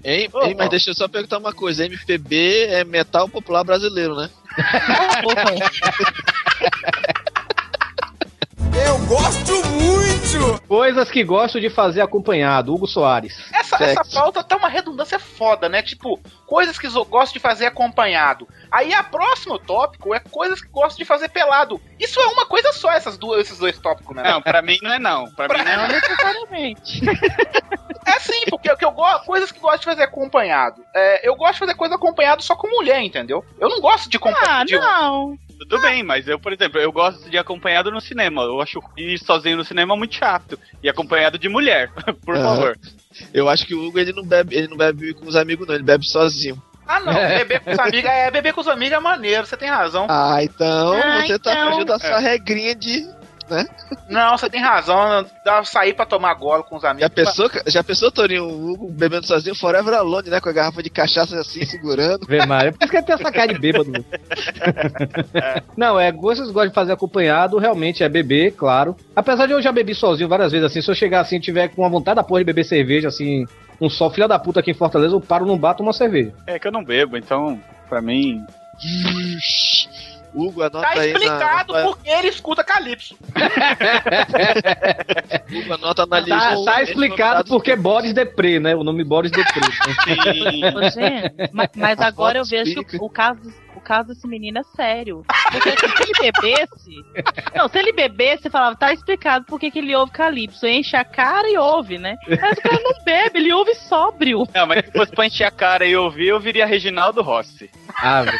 Hein, 0.04 0.28
Ô, 0.32 0.42
hein, 0.44 0.54
mas 0.56 0.70
deixa 0.70 0.90
eu 0.90 0.94
só 0.94 1.06
perguntar 1.06 1.38
uma 1.38 1.52
coisa. 1.52 1.84
MPB 1.84 2.64
é 2.68 2.82
metal 2.84 3.28
popular 3.28 3.62
brasileiro, 3.62 4.16
né? 4.16 4.30
Eu 8.74 8.98
gosto 9.06 9.52
muito! 9.68 10.62
Coisas 10.66 11.10
que 11.10 11.22
gosto 11.22 11.60
de 11.60 11.68
fazer 11.68 12.00
acompanhado, 12.00 12.74
Hugo 12.74 12.86
Soares. 12.86 13.36
Essa, 13.52 13.76
essa 13.82 14.04
pauta 14.14 14.42
tá 14.42 14.56
uma 14.56 14.68
redundância 14.68 15.18
foda, 15.18 15.68
né? 15.68 15.82
Tipo, 15.82 16.18
coisas 16.46 16.78
que 16.78 16.86
eu 16.86 17.04
gosto 17.04 17.34
de 17.34 17.38
fazer 17.38 17.66
acompanhado. 17.66 18.48
Aí 18.70 18.94
a 18.94 19.02
próximo 19.02 19.58
tópico 19.58 20.14
é 20.14 20.20
coisas 20.20 20.62
que 20.62 20.68
gosto 20.68 20.96
de 20.96 21.04
fazer 21.04 21.28
pelado. 21.28 21.80
Isso 22.00 22.18
é 22.18 22.26
uma 22.26 22.46
coisa 22.46 22.72
só, 22.72 22.90
essas 22.92 23.18
duas, 23.18 23.42
esses 23.42 23.58
dois 23.58 23.78
tópicos, 23.78 24.16
né? 24.16 24.22
Não, 24.22 24.40
pra 24.40 24.62
mim 24.62 24.78
não 24.82 24.92
é 24.92 24.98
não. 24.98 25.30
Pra, 25.32 25.48
mim 25.48 25.64
não 25.64 25.84
é 25.84 25.88
necessariamente. 25.88 27.02
É 28.04 28.18
sim, 28.18 28.42
porque 28.50 28.68
o 28.70 28.76
que 28.76 28.84
eu 28.84 28.90
gosto, 28.90 29.24
coisas 29.26 29.52
que 29.52 29.60
gosto 29.60 29.78
de 29.78 29.84
fazer 29.84 30.02
acompanhado. 30.02 30.82
É, 30.92 31.26
eu 31.26 31.36
gosto 31.36 31.52
de 31.54 31.58
fazer 31.60 31.74
coisa 31.76 31.94
acompanhado 31.94 32.42
só 32.42 32.56
com 32.56 32.66
mulher, 32.68 33.00
entendeu? 33.00 33.44
Eu 33.60 33.68
não 33.68 33.80
gosto 33.80 34.10
de 34.10 34.16
Ah, 34.16 34.20
compartilhar. 34.20 34.80
não. 34.80 35.38
Tudo 35.68 35.80
bem, 35.80 36.02
mas 36.02 36.26
eu, 36.26 36.38
por 36.38 36.52
exemplo, 36.52 36.80
eu 36.80 36.90
gosto 36.90 37.30
de 37.30 37.38
acompanhado 37.38 37.90
no 37.90 38.00
cinema. 38.00 38.42
Eu 38.42 38.60
acho 38.60 38.82
ir 38.96 39.18
sozinho 39.18 39.56
no 39.56 39.64
cinema 39.64 39.96
muito 39.96 40.14
chato. 40.14 40.58
E 40.82 40.88
acompanhado 40.88 41.38
de 41.38 41.48
mulher, 41.48 41.90
por 42.24 42.36
Aham. 42.36 42.42
favor. 42.44 42.78
Eu 43.32 43.48
acho 43.48 43.66
que 43.66 43.74
o 43.74 43.84
Hugo 43.84 43.98
ele 43.98 44.12
não 44.12 44.24
bebe, 44.24 44.56
ele 44.56 44.68
não 44.68 44.76
bebe 44.76 45.14
com 45.14 45.26
os 45.26 45.36
amigos, 45.36 45.66
não, 45.66 45.74
ele 45.74 45.84
bebe 45.84 46.04
sozinho. 46.06 46.60
Ah, 46.86 47.00
não, 47.00 47.14
beber 47.14 47.60
com 47.60 47.70
os 47.70 47.78
amigos 47.78 48.10
é 48.10 48.30
beber 48.30 48.52
com 48.52 48.60
os 48.60 48.68
amigos 48.68 48.96
é 48.98 49.00
maneiro, 49.00 49.46
você 49.46 49.56
tem 49.56 49.68
razão. 49.68 50.06
Ah, 50.10 50.42
então 50.42 50.92
Ah, 50.94 51.22
você 51.22 51.38
tá 51.38 51.52
então. 51.52 51.68
fugindo 51.68 51.86
da 51.86 51.98
sua 51.98 52.18
regrinha 52.18 52.74
de. 52.74 53.06
Não, 54.08 54.36
você 54.36 54.48
tem 54.48 54.60
razão. 54.60 55.24
Dá 55.44 55.64
sair 55.64 55.94
pra 55.94 56.06
tomar 56.06 56.34
golo 56.34 56.64
com 56.64 56.76
os 56.76 56.84
amigos. 56.84 57.02
Já 57.02 57.10
pensou, 57.10 57.50
já 57.66 57.84
pensou, 57.84 58.10
Torinho, 58.10 58.44
o 58.44 58.72
Hugo 58.72 58.90
bebendo 58.90 59.26
sozinho, 59.26 59.54
forever 59.54 59.94
alone, 59.94 60.30
né? 60.30 60.40
Com 60.40 60.48
a 60.48 60.52
garrafa 60.52 60.82
de 60.82 60.90
cachaça 60.90 61.38
assim, 61.38 61.64
segurando. 61.66 62.26
Vê, 62.26 62.44
Mário. 62.46 62.72
Por 62.72 62.84
isso 62.84 62.90
que 62.90 62.96
ele 62.96 63.06
tem 63.06 63.14
essa 63.14 63.32
cara 63.32 63.52
de 63.52 63.58
bêbado. 63.58 63.92
Não, 65.76 65.98
é, 65.98 66.10
gostos 66.10 66.50
gosto 66.50 66.68
de 66.68 66.74
fazer 66.74 66.92
acompanhado, 66.92 67.58
realmente 67.58 68.02
é 68.02 68.08
beber, 68.08 68.52
claro. 68.52 68.96
Apesar 69.14 69.46
de 69.46 69.52
eu 69.52 69.62
já 69.62 69.72
bebi 69.72 69.94
sozinho 69.94 70.28
várias 70.28 70.52
vezes, 70.52 70.66
assim, 70.66 70.82
se 70.82 70.90
eu 70.90 70.94
chegar 70.94 71.20
assim 71.20 71.36
e 71.36 71.40
tiver 71.40 71.68
com 71.68 71.82
uma 71.82 71.88
vontade 71.88 72.16
da 72.16 72.24
porra 72.24 72.40
de 72.40 72.44
beber 72.44 72.64
cerveja, 72.64 73.08
assim, 73.08 73.46
um 73.80 73.90
sol 73.90 74.10
filha 74.10 74.28
da 74.28 74.38
puta 74.38 74.60
aqui 74.60 74.70
em 74.70 74.74
Fortaleza, 74.74 75.14
eu 75.14 75.20
paro 75.20 75.46
num 75.46 75.58
bar 75.58 75.74
tomar 75.74 75.88
uma 75.88 75.92
cerveja. 75.92 76.32
É 76.46 76.58
que 76.58 76.66
eu 76.66 76.72
não 76.72 76.84
bebo, 76.84 77.16
então, 77.16 77.60
pra 77.88 78.00
mim. 78.00 78.44
Hugo, 80.34 80.62
anota 80.62 80.80
Tá 80.80 80.88
aí 81.00 81.12
na. 81.12 81.18
explicado 81.18 81.72
na- 81.74 81.82
porque 81.84 82.08
ele 82.08 82.28
escuta 82.28 82.64
Calypso. 82.64 83.14
Hugo, 85.52 85.74
anota 85.74 86.06
na 86.06 86.20
lista. 86.20 86.38
Tá, 86.38 86.64
tá 86.64 86.82
explicado 86.82 87.44
porque 87.48 87.76
Boris 87.76 88.12
Depré, 88.12 88.58
né? 88.58 88.74
O 88.74 88.82
nome 88.82 89.04
Boris 89.04 89.30
Depré. 89.30 89.60
Sim. 90.04 90.64
Ô, 90.74 90.82
gente, 90.90 91.50
ma- 91.52 91.68
mas 91.76 92.00
A 92.00 92.06
agora 92.06 92.38
eu 92.38 92.44
vejo 92.44 92.80
o, 93.00 93.04
o 93.06 93.10
caso, 93.10 93.40
o 93.76 93.80
caso 93.80 94.08
desse 94.08 94.26
menino 94.26 94.58
é 94.58 94.62
sério. 94.62 95.24
Porque 95.50 95.70
se 95.70 96.02
ele 96.02 96.32
bebesse. 96.32 96.94
Não, 97.54 97.68
se 97.68 97.78
ele 97.78 97.92
bebesse, 97.92 98.50
falava, 98.50 98.76
tá 98.76 98.92
explicado 98.92 99.44
por 99.44 99.58
que 99.58 99.70
que 99.70 99.78
ele 99.78 99.94
ouve 99.94 100.12
Calypso. 100.12 100.66
Enche 100.66 100.96
a 100.96 101.04
cara 101.04 101.48
e 101.50 101.56
ouve, 101.56 101.98
né? 101.98 102.16
Mas 102.28 102.58
o 102.58 102.62
cara 102.62 102.80
não 102.82 103.04
bebe, 103.04 103.38
ele 103.38 103.52
ouve 103.52 103.74
sóbrio. 103.74 104.46
Não, 104.54 104.66
mas 104.66 104.84
se 104.84 104.92
fosse 104.92 105.12
pra 105.12 105.26
encher 105.26 105.44
a 105.44 105.50
cara 105.50 105.84
e 105.84 105.96
ouvir, 105.96 106.28
eu 106.28 106.40
viria 106.40 106.66
Reginaldo 106.66 107.22
Rossi. 107.22 107.70
ah, 107.96 108.22
velho. 108.22 108.38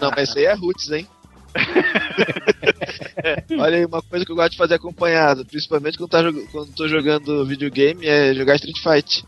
Não, 0.00 0.10
mas 0.14 0.28
isso 0.28 0.38
aí 0.38 0.46
é 0.46 0.54
roots, 0.54 0.90
hein? 0.90 1.06
Olha 3.58 3.76
aí, 3.76 3.84
uma 3.84 4.00
coisa 4.02 4.24
que 4.24 4.32
eu 4.32 4.36
gosto 4.36 4.52
de 4.52 4.58
fazer 4.58 4.74
acompanhado, 4.74 5.44
principalmente 5.44 5.98
quando, 5.98 6.10
tá, 6.10 6.22
quando 6.50 6.74
tô 6.74 6.88
jogando 6.88 7.44
videogame, 7.46 8.06
é 8.06 8.34
jogar 8.34 8.56
Street 8.56 8.78
Fight. 8.82 9.24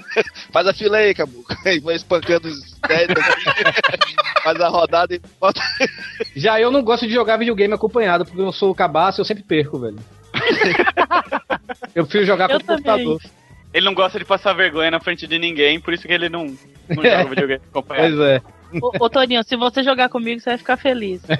Faz 0.52 0.66
a 0.66 0.74
fila 0.74 0.98
aí, 0.98 1.14
Cabuco. 1.14 1.54
Aí 1.64 1.78
vai 1.80 1.94
espancando 1.94 2.48
os 2.48 2.76
10 2.86 3.08
assim. 3.10 4.14
Faz 4.42 4.60
a 4.60 4.68
rodada 4.68 5.14
e 5.14 5.20
bota. 5.40 5.62
Já 6.34 6.60
eu 6.60 6.70
não 6.70 6.82
gosto 6.82 7.06
de 7.06 7.14
jogar 7.14 7.36
videogame 7.36 7.74
acompanhado, 7.74 8.24
porque 8.24 8.40
eu 8.40 8.52
sou 8.52 8.74
cabaço 8.74 9.20
e 9.20 9.22
eu 9.22 9.24
sempre 9.24 9.44
perco, 9.44 9.78
velho. 9.78 9.98
eu 11.94 12.04
prefiro 12.04 12.26
jogar 12.26 12.50
Eu 12.50 12.58
com 12.58 12.64
o 12.64 12.68
computador. 12.68 13.20
Ele 13.72 13.84
não 13.84 13.94
gosta 13.94 14.18
de 14.18 14.24
passar 14.24 14.54
vergonha 14.54 14.90
na 14.90 15.00
frente 15.00 15.26
de 15.26 15.38
ninguém, 15.38 15.78
por 15.78 15.92
isso 15.92 16.06
que 16.06 16.12
ele 16.12 16.28
não, 16.28 16.46
não 16.88 17.02
joga 17.02 17.24
videogame 17.24 17.62
acompanhado. 17.70 18.16
Pois 18.16 18.28
é. 18.28 18.42
Ô, 18.82 19.04
ô, 19.04 19.10
Toninho, 19.10 19.42
se 19.44 19.56
você 19.56 19.82
jogar 19.82 20.08
comigo, 20.08 20.40
você 20.40 20.50
vai 20.50 20.58
ficar 20.58 20.76
feliz. 20.76 21.22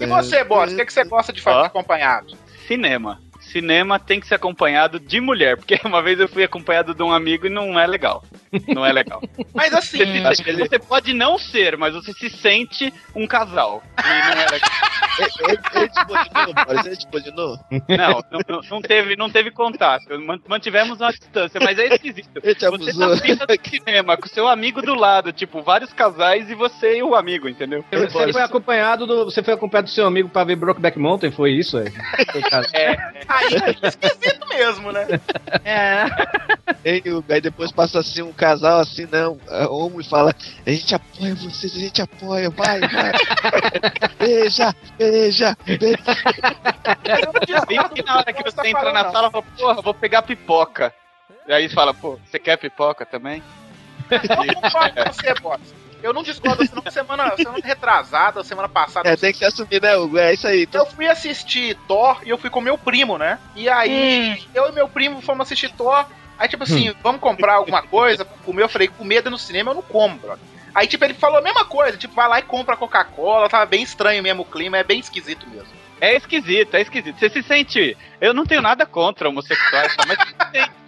E 0.00 0.06
você, 0.06 0.44
Boris, 0.44 0.74
o 0.74 0.76
que, 0.76 0.86
que 0.86 0.92
você 0.92 1.04
gosta 1.04 1.32
de 1.32 1.40
fazer 1.40 1.58
Ó. 1.58 1.64
acompanhado? 1.64 2.36
Cinema. 2.66 3.20
Cinema 3.52 3.98
tem 3.98 4.18
que 4.20 4.26
ser 4.26 4.34
acompanhado 4.36 4.98
de 4.98 5.20
mulher, 5.20 5.56
porque 5.56 5.78
uma 5.84 6.02
vez 6.02 6.18
eu 6.18 6.28
fui 6.28 6.42
acompanhado 6.42 6.94
de 6.94 7.02
um 7.02 7.12
amigo 7.12 7.46
e 7.46 7.50
não 7.50 7.78
é 7.78 7.86
legal. 7.86 8.24
Não 8.68 8.84
é 8.84 8.92
legal. 8.92 9.22
Mas 9.54 9.72
assim, 9.74 9.98
Você, 9.98 10.06
se- 10.06 10.26
acho 10.26 10.42
que 10.44 10.50
ele- 10.50 10.66
você 10.68 10.78
pode 10.78 11.12
não 11.14 11.38
ser, 11.38 11.76
mas 11.76 11.94
você 11.94 12.12
se 12.12 12.28
sente 12.30 12.92
um 13.14 13.26
casal. 13.26 13.82
E 13.98 14.02
não 14.34 14.42
é 14.42 14.46
legal. 14.50 14.70
Ele, 15.48 15.58
Boris. 16.66 16.82
Não, 17.88 18.22
não, 18.48 18.60
não- 18.70 18.82
teve, 18.82 19.16
não 19.16 19.30
teve 19.30 19.50
contato. 19.50 20.18
Man- 20.20 20.40
Mantivemos 20.48 21.00
uma 21.00 21.10
distância, 21.10 21.60
mas 21.60 21.78
é 21.78 21.94
esquisito. 21.94 22.30
Ele 22.42 22.54
te 22.54 22.64
Você 22.66 23.36
tá 23.36 23.46
do 23.46 23.68
cinema 23.68 24.16
com 24.16 24.26
seu 24.28 24.48
amigo 24.48 24.80
do 24.82 24.94
lado, 24.94 25.32
tipo, 25.32 25.62
vários 25.62 25.92
casais 25.92 26.50
e 26.50 26.54
você 26.54 26.98
e 26.98 27.02
o 27.02 27.14
amigo, 27.14 27.48
entendeu? 27.48 27.84
Você 28.26 28.32
foi 28.32 28.42
acompanhado 28.42 29.06
do, 29.06 29.24
você 29.26 29.42
foi 29.42 29.54
acompanhado 29.54 29.86
do 29.86 29.90
seu 29.90 30.06
amigo 30.06 30.28
pra 30.28 30.44
ver 30.44 30.56
Brokeback 30.56 30.98
Mountain, 30.98 31.30
foi 31.30 31.52
isso? 31.52 31.78
É? 31.78 31.84
Aí 33.42 33.76
é 33.82 33.88
esquisito 33.88 34.48
mesmo, 34.48 34.92
né? 34.92 35.06
É. 35.64 36.06
Hugo? 37.08 37.24
Aí 37.32 37.40
depois 37.40 37.72
passa 37.72 38.00
assim 38.00 38.22
um 38.22 38.32
casal 38.32 38.80
assim, 38.80 39.06
não, 39.10 39.38
a 39.48 39.68
homo 39.68 40.00
e 40.00 40.04
fala, 40.04 40.34
a 40.66 40.70
gente 40.70 40.94
apoia 40.94 41.34
vocês, 41.34 41.74
a 41.74 41.78
gente 41.78 42.02
apoia, 42.02 42.50
vai, 42.50 42.80
vai. 42.80 43.12
beija, 44.18 44.74
beija, 44.98 45.56
beija. 45.66 45.98
Eu 47.68 47.88
que 47.90 48.02
na 48.02 48.18
hora 48.18 48.32
que 48.32 48.42
você 48.42 48.56
tá 48.56 48.68
entra 48.68 48.92
na 48.92 49.10
sala, 49.10 49.30
fala, 49.30 49.44
porra, 49.56 49.82
vou 49.82 49.94
pegar 49.94 50.22
pipoca. 50.22 50.92
E 51.46 51.52
aí 51.52 51.68
fala, 51.68 51.92
pô, 51.92 52.18
você 52.24 52.38
quer 52.38 52.56
pipoca 52.56 53.04
também? 53.04 53.42
Eu 54.10 54.20
concordo 54.60 55.04
com 55.04 55.12
você, 55.12 55.34
Boris. 55.40 55.81
Eu 56.02 56.12
não 56.12 56.22
discordo, 56.22 56.66
senão 56.66 56.82
semana, 56.90 57.36
semana 57.36 57.58
retrasada, 57.62 58.42
semana 58.42 58.68
passada. 58.68 59.08
É, 59.08 59.16
tem 59.16 59.32
que 59.32 59.38
se 59.38 59.44
assumir, 59.44 59.80
né, 59.80 59.96
Hugo? 59.96 60.18
É 60.18 60.34
isso 60.34 60.46
aí. 60.46 60.68
Eu 60.72 60.86
fui 60.86 61.08
assistir 61.08 61.76
Thor 61.86 62.20
e 62.24 62.30
eu 62.30 62.38
fui 62.38 62.50
com 62.50 62.60
meu 62.60 62.76
primo, 62.76 63.16
né? 63.16 63.38
E 63.54 63.68
aí, 63.68 64.44
eu 64.54 64.68
e 64.68 64.72
meu 64.72 64.88
primo 64.88 65.20
fomos 65.20 65.46
assistir 65.46 65.70
Thor. 65.70 66.04
Aí, 66.38 66.48
tipo 66.48 66.64
assim, 66.64 66.92
vamos 67.02 67.20
comprar 67.20 67.54
alguma 67.54 67.82
coisa 67.82 68.24
pra 68.24 68.36
comer. 68.38 68.64
Eu 68.64 68.68
falei, 68.68 68.88
comida 68.88 69.30
no 69.30 69.38
cinema 69.38 69.70
eu 69.70 69.74
não 69.76 69.82
como, 69.82 70.18
brother. 70.18 70.44
Aí, 70.74 70.86
tipo, 70.86 71.04
ele 71.04 71.14
falou 71.14 71.38
a 71.38 71.42
mesma 71.42 71.64
coisa, 71.64 71.96
tipo, 71.98 72.14
vai 72.14 72.26
lá 72.28 72.38
e 72.38 72.42
compra 72.42 72.76
Coca-Cola, 72.76 73.48
tava 73.48 73.66
bem 73.66 73.82
estranho 73.82 74.22
mesmo 74.22 74.42
o 74.42 74.46
clima, 74.46 74.78
é 74.78 74.82
bem 74.82 74.98
esquisito 74.98 75.46
mesmo. 75.48 75.81
É 76.02 76.16
esquisito, 76.16 76.74
é 76.74 76.80
esquisito. 76.80 77.16
Você 77.16 77.30
se 77.30 77.42
sente. 77.44 77.96
Eu 78.20 78.34
não 78.34 78.44
tenho 78.44 78.60
nada 78.60 78.84
contra 78.84 79.28
homossexuais, 79.28 79.94
mas 80.08 80.18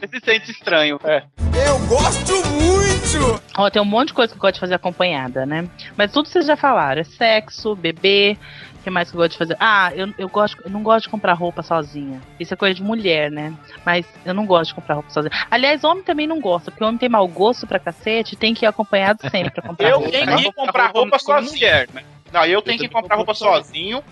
você 0.01 0.09
se 0.19 0.25
sente, 0.25 0.51
estranho. 0.51 0.99
É. 1.05 1.23
Eu 1.69 1.79
gosto 1.87 2.33
muito! 2.51 3.41
Ó, 3.57 3.71
tem 3.71 3.81
um 3.81 3.85
monte 3.85 4.09
de 4.09 4.15
coisa 4.15 4.33
que 4.33 4.39
eu 4.39 4.41
gosto 4.41 4.55
de 4.55 4.61
fazer 4.61 4.75
acompanhada, 4.75 5.47
né? 5.47 5.69
Mas 5.97 6.11
tudo 6.11 6.29
vocês 6.29 6.45
já 6.45 6.57
falaram. 6.57 7.01
É 7.01 7.05
sexo, 7.05 7.77
bebê. 7.77 8.37
O 8.81 8.83
que 8.83 8.91
mais 8.91 9.09
que 9.09 9.17
eu 9.17 9.21
gosto 9.21 9.31
de 9.33 9.39
fazer? 9.39 9.57
Ah, 9.61 9.93
eu, 9.95 10.13
eu, 10.19 10.29
gosto, 10.29 10.61
eu 10.65 10.71
não 10.73 10.83
gosto 10.83 11.05
de 11.05 11.11
comprar 11.11 11.35
roupa 11.35 11.63
sozinha. 11.63 12.21
Isso 12.41 12.53
é 12.53 12.57
coisa 12.57 12.75
de 12.75 12.83
mulher, 12.83 13.31
né? 13.31 13.55
Mas 13.87 14.05
eu 14.27 14.35
não 14.35 14.45
gosto 14.45 14.71
de 14.71 14.75
comprar 14.75 14.97
roupa 14.97 15.11
sozinha. 15.11 15.31
Aliás, 15.49 15.85
homem 15.85 16.03
também 16.03 16.27
não 16.27 16.41
gosta, 16.41 16.73
porque 16.73 16.83
homem 16.83 16.99
tem 16.99 17.09
mau 17.09 17.29
gosto 17.29 17.69
pra 17.69 17.79
cacete 17.79 18.35
e 18.35 18.37
tem 18.37 18.53
que 18.53 18.65
ir 18.65 18.69
acompanhado 18.69 19.21
sempre 19.31 19.53
pra 19.53 19.63
comprar 19.63 19.91
Eu 19.91 19.99
roupa. 20.01 20.11
tenho 20.11 20.37
que 20.39 20.53
comprar 20.53 20.91
roupa 20.91 21.19
sozinho. 21.21 21.53
mulher, 21.53 21.89
né? 21.95 22.03
Não, 22.33 22.45
eu 22.45 22.61
tenho 22.61 22.75
Eu 22.75 22.81
que 22.81 22.89
também 22.89 23.03
comprar 23.03 23.15
roupa 23.15 23.33
roupa 23.33 23.35
sozinho, 23.63 24.03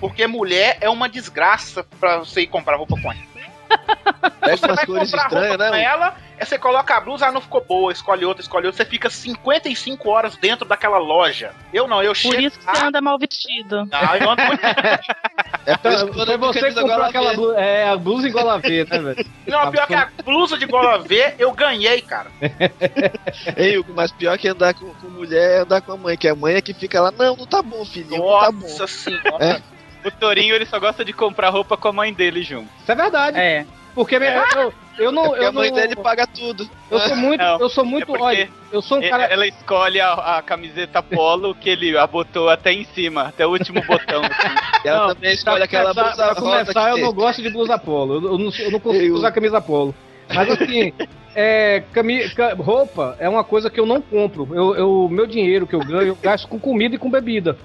porque 0.00 0.26
mulher 0.26 0.78
é 0.80 0.88
uma 0.90 1.08
desgraça 1.08 1.84
pra 1.98 2.18
você 2.18 2.42
ir 2.42 2.46
comprar 2.46 2.76
roupa 2.76 3.00
com 3.00 3.12
ela. 3.12 3.34
Umas 4.44 4.84
cores 4.84 5.10
comprar 5.10 5.24
estranhas, 5.24 5.48
roupa 5.48 5.56
com 5.56 5.70
né? 5.72 5.82
ela, 5.82 6.16
aí 6.38 6.46
você 6.46 6.58
coloca 6.58 6.94
a 6.94 7.00
blusa, 7.00 7.26
ah, 7.26 7.32
não 7.32 7.40
ficou 7.40 7.64
boa, 7.64 7.92
escolhe 7.92 8.24
outra, 8.24 8.42
escolhe 8.42 8.66
outra, 8.66 8.84
você 8.84 8.88
fica 8.88 9.08
55 9.08 10.08
horas 10.08 10.36
dentro 10.36 10.66
daquela 10.66 10.98
loja. 10.98 11.52
Eu 11.72 11.88
não, 11.88 12.02
eu 12.02 12.12
Por 12.12 12.16
chego 12.16 12.40
isso 12.40 12.58
que 12.58 12.64
você 12.64 12.84
anda 12.84 13.00
mal 13.00 13.18
vestido. 13.18 13.86
não, 13.86 14.16
eu 14.16 14.30
ando 14.30 14.42
muito 14.44 14.60
É 15.66 15.76
por 15.78 16.26
com 16.38 16.52
você 16.52 16.68
comprou 16.68 16.86
gola 16.88 17.06
aquela 17.08 17.30
V. 17.30 17.36
blusa, 17.36 17.58
é, 17.58 17.88
a 17.88 17.96
blusa 17.96 18.28
igual 18.28 18.50
a 18.50 18.58
V, 18.58 18.86
né, 18.90 18.98
velho? 18.98 19.26
Não, 19.46 19.70
pior 19.70 19.86
que 19.86 19.94
a 19.94 20.10
blusa 20.22 20.58
de 20.58 20.66
gola 20.66 20.98
V 20.98 21.34
eu 21.38 21.52
ganhei, 21.52 22.02
cara. 22.02 22.30
Ei, 23.56 23.78
Hugo, 23.78 23.92
mas 23.94 24.12
pior 24.12 24.36
que 24.36 24.46
andar 24.46 24.74
com, 24.74 24.92
com 24.94 25.08
mulher 25.08 25.58
é 25.58 25.58
andar 25.60 25.80
com 25.80 25.92
a 25.92 25.96
mãe, 25.96 26.18
que 26.18 26.28
a 26.28 26.34
mãe 26.34 26.54
é 26.56 26.60
que 26.60 26.74
fica 26.74 27.00
lá, 27.00 27.10
não, 27.10 27.34
não 27.34 27.46
tá 27.46 27.62
bom, 27.62 27.82
filhinho, 27.84 28.22
não 28.22 28.40
tá 28.40 28.52
bom. 28.52 28.60
Nossa 28.60 28.86
senhora. 28.86 29.38
É. 29.40 29.73
O 30.04 30.10
Torinho 30.10 30.54
ele 30.54 30.66
só 30.66 30.78
gosta 30.78 31.04
de 31.04 31.12
comprar 31.12 31.48
roupa 31.50 31.76
com 31.76 31.88
a 31.88 31.92
mãe 31.92 32.12
dele 32.12 32.42
junto. 32.42 32.68
Isso 32.82 32.92
é 32.92 32.94
verdade. 32.94 33.38
É. 33.38 33.64
Porque 33.94 34.18
minha- 34.18 34.44
eu, 34.56 34.72
eu 34.98 35.08
É 35.10 35.12
não. 35.12 35.22
porque 35.28 35.44
eu 35.44 35.48
a 35.48 35.52
mãe 35.52 35.68
não, 35.70 35.76
dele 35.76 35.96
paga 35.96 36.26
tudo. 36.26 36.68
Eu 36.90 36.98
sou 37.00 37.16
muito. 37.16 37.40
Não, 37.40 37.60
eu 37.60 37.68
sou 37.68 37.84
muito. 37.84 38.14
é 38.16 38.20
olha, 38.20 38.48
eu 38.72 38.82
sou 38.82 38.98
um 38.98 39.08
cara. 39.08 39.24
Ela 39.24 39.46
escolhe 39.46 40.00
a, 40.00 40.12
a 40.38 40.42
camiseta 40.42 41.00
polo 41.02 41.54
que 41.54 41.70
ele 41.70 41.96
abotou 41.96 42.48
até 42.50 42.72
em 42.72 42.84
cima, 42.84 43.22
até 43.22 43.46
o 43.46 43.50
último 43.50 43.80
botão. 43.86 44.22
assim. 44.24 44.54
Ela 44.84 45.06
Não, 45.08 45.14
também 45.14 45.32
escolhe 45.32 45.56
pra 45.58 45.64
aquela 45.64 45.94
começar, 45.94 46.02
blusa 46.10 46.16
pra 46.16 46.34
rosa 46.34 46.50
começar, 46.64 46.88
eu 46.90 46.94
que 46.96 47.00
não 47.02 47.08
tem. 47.14 47.16
gosto 47.24 47.42
de 47.42 47.50
blusa 47.50 47.78
polo. 47.78 48.14
Eu, 48.14 48.32
eu 48.32 48.38
não, 48.38 48.50
eu 48.58 48.70
não 48.72 48.80
consigo 48.80 49.04
Eu- 49.06 49.14
usar 49.14 49.30
camisa 49.32 49.60
polo. 49.60 49.94
Mas 50.34 50.50
assim, 50.50 50.92
é, 51.36 51.84
cami, 51.92 52.28
ca- 52.30 52.54
roupa 52.54 53.16
é 53.20 53.28
uma 53.28 53.44
coisa 53.44 53.70
que 53.70 53.78
eu 53.78 53.86
não 53.86 54.00
compro. 54.00 54.48
Eu, 54.52 54.74
eu, 54.74 55.08
meu 55.08 55.26
dinheiro 55.26 55.66
que 55.68 55.74
eu 55.76 55.80
ganho, 55.80 56.08
eu 56.08 56.16
gasto 56.20 56.48
com 56.48 56.58
comida 56.58 56.96
e 56.96 56.98
com 56.98 57.08
bebida. 57.08 57.56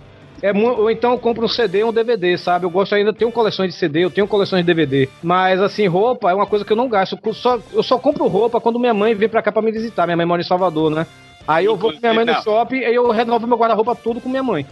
É, 0.41 0.51
ou 0.51 0.89
então 0.89 1.11
eu 1.11 1.17
compro 1.19 1.45
um 1.45 1.49
CD 1.49 1.83
ou 1.83 1.89
um 1.89 1.93
DVD, 1.93 2.37
sabe? 2.37 2.65
Eu 2.65 2.69
gosto 2.69 2.95
ainda, 2.95 3.13
tenho 3.13 3.31
coleções 3.31 3.73
de 3.73 3.79
CD, 3.79 4.03
eu 4.03 4.11
tenho 4.11 4.27
coleções 4.27 4.61
de 4.61 4.73
DVD. 4.73 5.09
Mas 5.21 5.61
assim, 5.61 5.87
roupa 5.87 6.31
é 6.31 6.33
uma 6.33 6.45
coisa 6.45 6.63
que 6.63 6.71
eu 6.71 6.77
não 6.77 6.89
gasto. 6.89 7.17
Eu 7.23 7.33
só, 7.33 7.59
eu 7.73 7.83
só 7.83 7.97
compro 7.97 8.27
roupa 8.27 8.61
quando 8.61 8.79
minha 8.79 8.93
mãe 8.93 9.13
vem 9.13 9.29
pra 9.29 9.41
cá 9.41 9.51
pra 9.51 9.61
me 9.61 9.71
visitar. 9.71 10.05
Minha 10.05 10.17
mãe 10.17 10.25
mora 10.25 10.41
em 10.41 10.45
Salvador, 10.45 10.91
né? 10.91 11.05
Aí 11.47 11.65
eu 11.65 11.75
vou 11.75 11.91
com 11.91 11.99
minha 11.99 12.13
mãe 12.13 12.25
no 12.25 12.33
shopping 12.43 12.77
e 12.77 12.95
eu 12.95 13.09
renovo 13.09 13.47
meu 13.47 13.57
guarda-roupa 13.57 13.95
tudo 13.95 14.21
com 14.21 14.29
minha 14.29 14.43
mãe. 14.43 14.65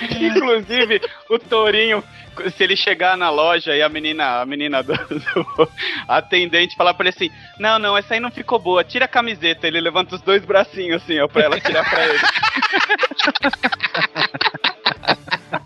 Inclusive, 0.20 1.00
o 1.30 1.38
Torinho, 1.38 2.02
se 2.50 2.62
ele 2.62 2.76
chegar 2.76 3.16
na 3.16 3.30
loja 3.30 3.74
e 3.74 3.82
a 3.82 3.88
menina, 3.88 4.40
a 4.40 4.46
menina 4.46 4.82
do, 4.82 4.94
do 4.94 5.68
atendente 6.06 6.76
falar 6.76 6.94
pra 6.94 7.04
ele 7.04 7.16
assim: 7.16 7.30
Não, 7.58 7.78
não, 7.78 7.96
essa 7.96 8.14
aí 8.14 8.20
não 8.20 8.30
ficou 8.30 8.58
boa, 8.58 8.84
tira 8.84 9.04
a 9.04 9.08
camiseta. 9.08 9.66
Ele 9.66 9.80
levanta 9.80 10.14
os 10.14 10.22
dois 10.22 10.44
bracinhos 10.44 11.02
assim, 11.02 11.18
ó, 11.20 11.28
pra 11.28 11.42
ela 11.42 11.60
tirar 11.60 11.88
pra 11.88 12.06
ele. 12.06 12.18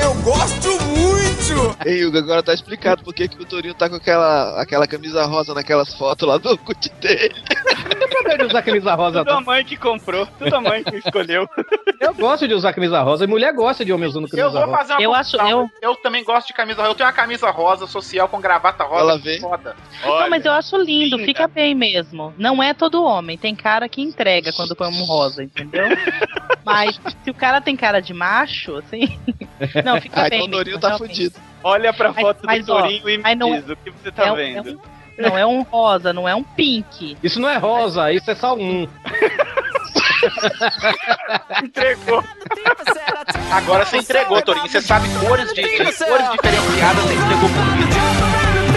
Eu 0.00 0.14
gosto 0.22 0.68
muito! 0.84 1.76
Ei, 1.84 2.04
Hugo, 2.04 2.18
agora 2.18 2.42
tá 2.42 2.52
explicado 2.52 3.02
por 3.02 3.14
que 3.14 3.26
que 3.28 3.40
o 3.40 3.44
Torinho 3.46 3.74
tá 3.74 3.88
com 3.88 3.96
aquela, 3.96 4.60
aquela 4.60 4.86
camisa 4.86 5.24
rosa 5.24 5.54
naquelas 5.54 5.94
fotos 5.94 6.28
lá 6.28 6.36
do 6.36 6.56
cut 6.58 6.90
dele. 7.00 7.34
Eu 8.00 8.08
também 8.10 8.36
de 8.38 8.44
usar 8.44 8.62
camisa 8.62 8.94
rosa. 8.94 9.24
Tudo 9.24 9.30
a 9.36 9.40
mãe 9.40 9.64
que 9.64 9.76
comprou, 9.76 10.26
tudo 10.38 10.54
a 10.54 10.60
mãe 10.60 10.84
que 10.84 10.96
escolheu. 10.96 11.48
Eu 12.00 12.14
gosto 12.14 12.46
de 12.46 12.54
usar 12.54 12.72
camisa 12.72 13.00
rosa. 13.02 13.24
E 13.24 13.26
mulher 13.26 13.52
gosta 13.54 13.84
de 13.84 13.92
homem 13.92 14.08
usando 14.08 14.28
camisa 14.28 14.46
Eu 14.46 14.50
vou 14.52 14.60
rosa. 14.66 14.76
fazer 14.76 14.92
uma 14.94 15.02
Eu 15.02 15.14
acho- 15.14 15.36
confusão. 15.38 15.70
eu 15.82 15.96
também 15.96 16.22
gosto 16.24 16.46
de 16.48 16.52
camisa 16.52 16.80
rosa. 16.82 16.90
Eu 16.90 16.94
tenho 16.94 17.06
uma 17.08 17.12
camisa 17.14 17.50
rosa 17.50 17.86
social 17.86 18.28
com 18.28 18.40
gravata 18.40 18.84
rosa. 18.84 19.00
Ela 19.00 19.18
vê. 19.18 19.40
Foda. 19.40 19.74
Olha, 20.04 20.22
Não, 20.24 20.30
mas 20.30 20.44
eu 20.44 20.52
acho 20.52 20.76
lindo, 20.76 21.16
linda. 21.16 21.24
fica 21.26 21.48
bem 21.48 21.74
mesmo. 21.74 22.34
Não 22.36 22.62
é 22.62 22.74
todo 22.74 23.02
homem, 23.02 23.38
tem 23.38 23.54
cara 23.54 23.88
que 23.88 24.02
entrega 24.02 24.52
quando 24.52 24.76
põe 24.76 24.88
um 24.88 25.04
rosa, 25.04 25.42
entendeu? 25.42 25.87
Mas 26.64 27.00
se 27.24 27.30
o 27.30 27.34
cara 27.34 27.60
tem 27.60 27.76
cara 27.76 28.00
de 28.00 28.12
macho, 28.12 28.76
assim. 28.76 29.18
Não, 29.84 30.00
fica 30.00 30.26
Ah, 30.26 30.28
bem. 30.28 30.44
então 30.44 30.48
o 30.48 30.50
Torinho 30.52 30.64
mesmo, 30.76 30.80
tá 30.80 30.88
realmente. 30.88 31.08
fudido. 31.16 31.38
olha 31.64 31.92
pra 31.92 32.12
Mas- 32.12 32.20
foto 32.22 32.40
mas, 32.44 32.66
do 32.66 32.72
ó, 32.72 32.80
Torinho 32.82 33.08
e 33.08 33.18
me 33.18 33.34
não- 33.34 33.52
diz 33.60 33.68
o 33.70 33.76
que 33.76 33.90
você 33.90 34.10
tá 34.12 34.26
é, 34.26 34.34
vendo. 34.34 34.68
é 34.68 34.72
um- 35.26 35.28
Não 35.30 35.38
é 35.38 35.46
um 35.46 35.62
rosa, 35.62 36.12
não 36.12 36.28
é 36.28 36.34
um 36.34 36.44
pink. 36.44 37.16
Isso 37.22 37.40
não 37.40 37.48
é 37.48 37.56
rosa, 37.56 38.12
isso 38.12 38.30
é 38.30 38.34
só 38.34 38.54
um. 38.54 38.86
Entregou. 41.62 42.22
Agora 43.50 43.84
você 43.84 43.96
entregou, 43.98 44.40
Torinho. 44.42 44.68
Você 44.68 44.80
sabe 44.80 45.08
cores, 45.26 45.52
de, 45.52 45.62
cores 45.62 46.30
diferenciadas, 46.30 47.04
você 47.04 47.14
entregou 47.14 47.48
por 47.48 47.64
vida. 47.76 48.67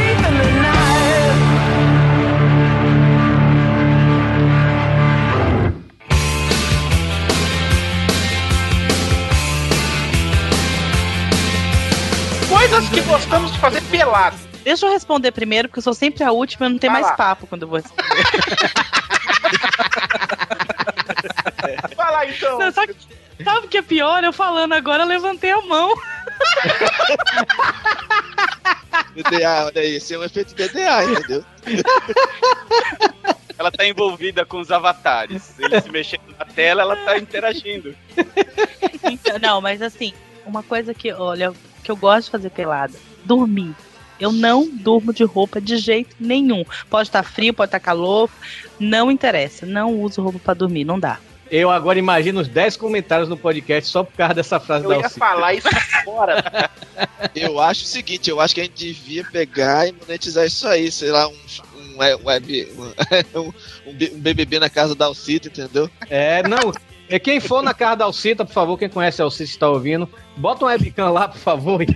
Coisas 12.61 12.89
que 12.89 13.01
gostamos 13.01 13.51
de 13.51 13.57
fazer 13.57 13.81
pelado. 13.85 14.37
Deixa 14.63 14.85
eu 14.85 14.91
responder 14.91 15.31
primeiro, 15.31 15.67
porque 15.67 15.79
eu 15.79 15.83
sou 15.83 15.95
sempre 15.95 16.23
a 16.23 16.31
última 16.31 16.67
e 16.67 16.69
não 16.69 16.77
tem 16.77 16.91
Vai 16.91 17.01
mais 17.01 17.11
lá. 17.11 17.17
papo 17.17 17.47
quando 17.47 17.63
eu 17.63 17.67
vou 17.67 17.79
responder. 17.79 18.03
Vai 21.97 22.11
lá 22.11 22.23
então. 22.27 22.59
Não, 22.59 22.71
sabe, 22.71 22.95
sabe 23.43 23.65
o 23.65 23.67
que 23.67 23.79
é 23.79 23.81
pior? 23.81 24.23
Eu 24.23 24.31
falando 24.31 24.73
agora, 24.73 25.01
eu 25.01 25.07
levantei 25.07 25.49
a 25.49 25.59
mão. 25.61 25.95
DDA, 29.15 29.65
olha 29.65 29.81
aí, 29.81 29.95
esse 29.95 30.13
é 30.13 30.19
um 30.19 30.23
efeito 30.23 30.53
DDA, 30.53 31.03
entendeu? 31.05 31.43
Ela 33.57 33.71
tá 33.71 33.87
envolvida 33.87 34.45
com 34.45 34.59
os 34.59 34.69
avatares. 34.69 35.55
Ele 35.57 35.81
se 35.81 35.89
mexendo 35.89 36.35
na 36.37 36.45
tela, 36.45 36.83
ela 36.83 36.95
tá 36.95 37.17
interagindo. 37.17 37.95
Então, 39.03 39.39
não, 39.39 39.61
mas 39.61 39.81
assim, 39.81 40.13
uma 40.45 40.61
coisa 40.61 40.93
que, 40.93 41.11
olha, 41.11 41.51
que 41.81 41.91
eu 41.91 41.95
gosto 41.95 42.25
de 42.25 42.31
fazer 42.31 42.49
pelada, 42.49 42.93
dormir. 43.25 43.73
Eu 44.19 44.31
não 44.31 44.69
durmo 44.69 45.11
de 45.11 45.23
roupa 45.23 45.59
de 45.59 45.77
jeito 45.77 46.15
nenhum. 46.19 46.63
Pode 46.89 47.09
estar 47.09 47.23
frio, 47.23 47.53
pode 47.53 47.69
estar 47.69 47.79
calor, 47.79 48.29
não 48.79 49.09
interessa. 49.09 49.65
Não 49.65 49.99
uso 49.99 50.21
roupa 50.21 50.37
pra 50.37 50.53
dormir, 50.53 50.83
não 50.83 50.99
dá. 50.99 51.17
Eu 51.49 51.69
agora 51.69 51.99
imagino 51.99 52.39
os 52.39 52.47
10 52.47 52.77
comentários 52.77 53.27
no 53.27 53.35
podcast 53.35 53.89
só 53.89 54.03
por 54.03 54.15
causa 54.15 54.35
dessa 54.35 54.59
frase 54.59 54.85
Eu 54.85 54.89
da 54.91 54.97
ia 54.97 55.03
Alcide. 55.03 55.19
falar 55.19 55.53
isso 55.53 55.67
agora. 56.01 56.69
Eu 57.35 57.59
acho 57.59 57.83
o 57.83 57.87
seguinte, 57.87 58.29
eu 58.29 58.39
acho 58.39 58.53
que 58.55 58.61
a 58.61 58.63
gente 58.63 58.77
devia 58.93 59.23
pegar 59.23 59.87
e 59.87 59.91
monetizar 59.91 60.45
isso 60.45 60.67
aí, 60.67 60.91
sei 60.91 61.09
lá, 61.11 61.27
um, 61.27 61.33
um 61.75 61.97
web, 61.97 62.67
um, 63.35 63.39
um 63.41 63.53
um 63.87 63.93
BBB 63.93 64.59
na 64.59 64.69
casa 64.69 64.95
da 64.95 65.05
Alcita, 65.05 65.47
entendeu? 65.47 65.89
É, 66.09 66.41
não. 66.47 66.71
É 67.11 67.19
quem 67.19 67.41
for 67.41 67.61
na 67.61 67.73
casa 67.73 67.97
da 67.97 68.05
Alcita, 68.05 68.45
por 68.45 68.53
favor, 68.53 68.77
quem 68.77 68.87
conhece 68.87 69.21
a 69.21 69.25
Alcita 69.25 69.43
está 69.43 69.69
ouvindo, 69.69 70.07
bota 70.37 70.63
um 70.63 70.69
webcam 70.69 71.11
lá, 71.11 71.27
por 71.27 71.39
favor. 71.39 71.81
e 71.81 71.87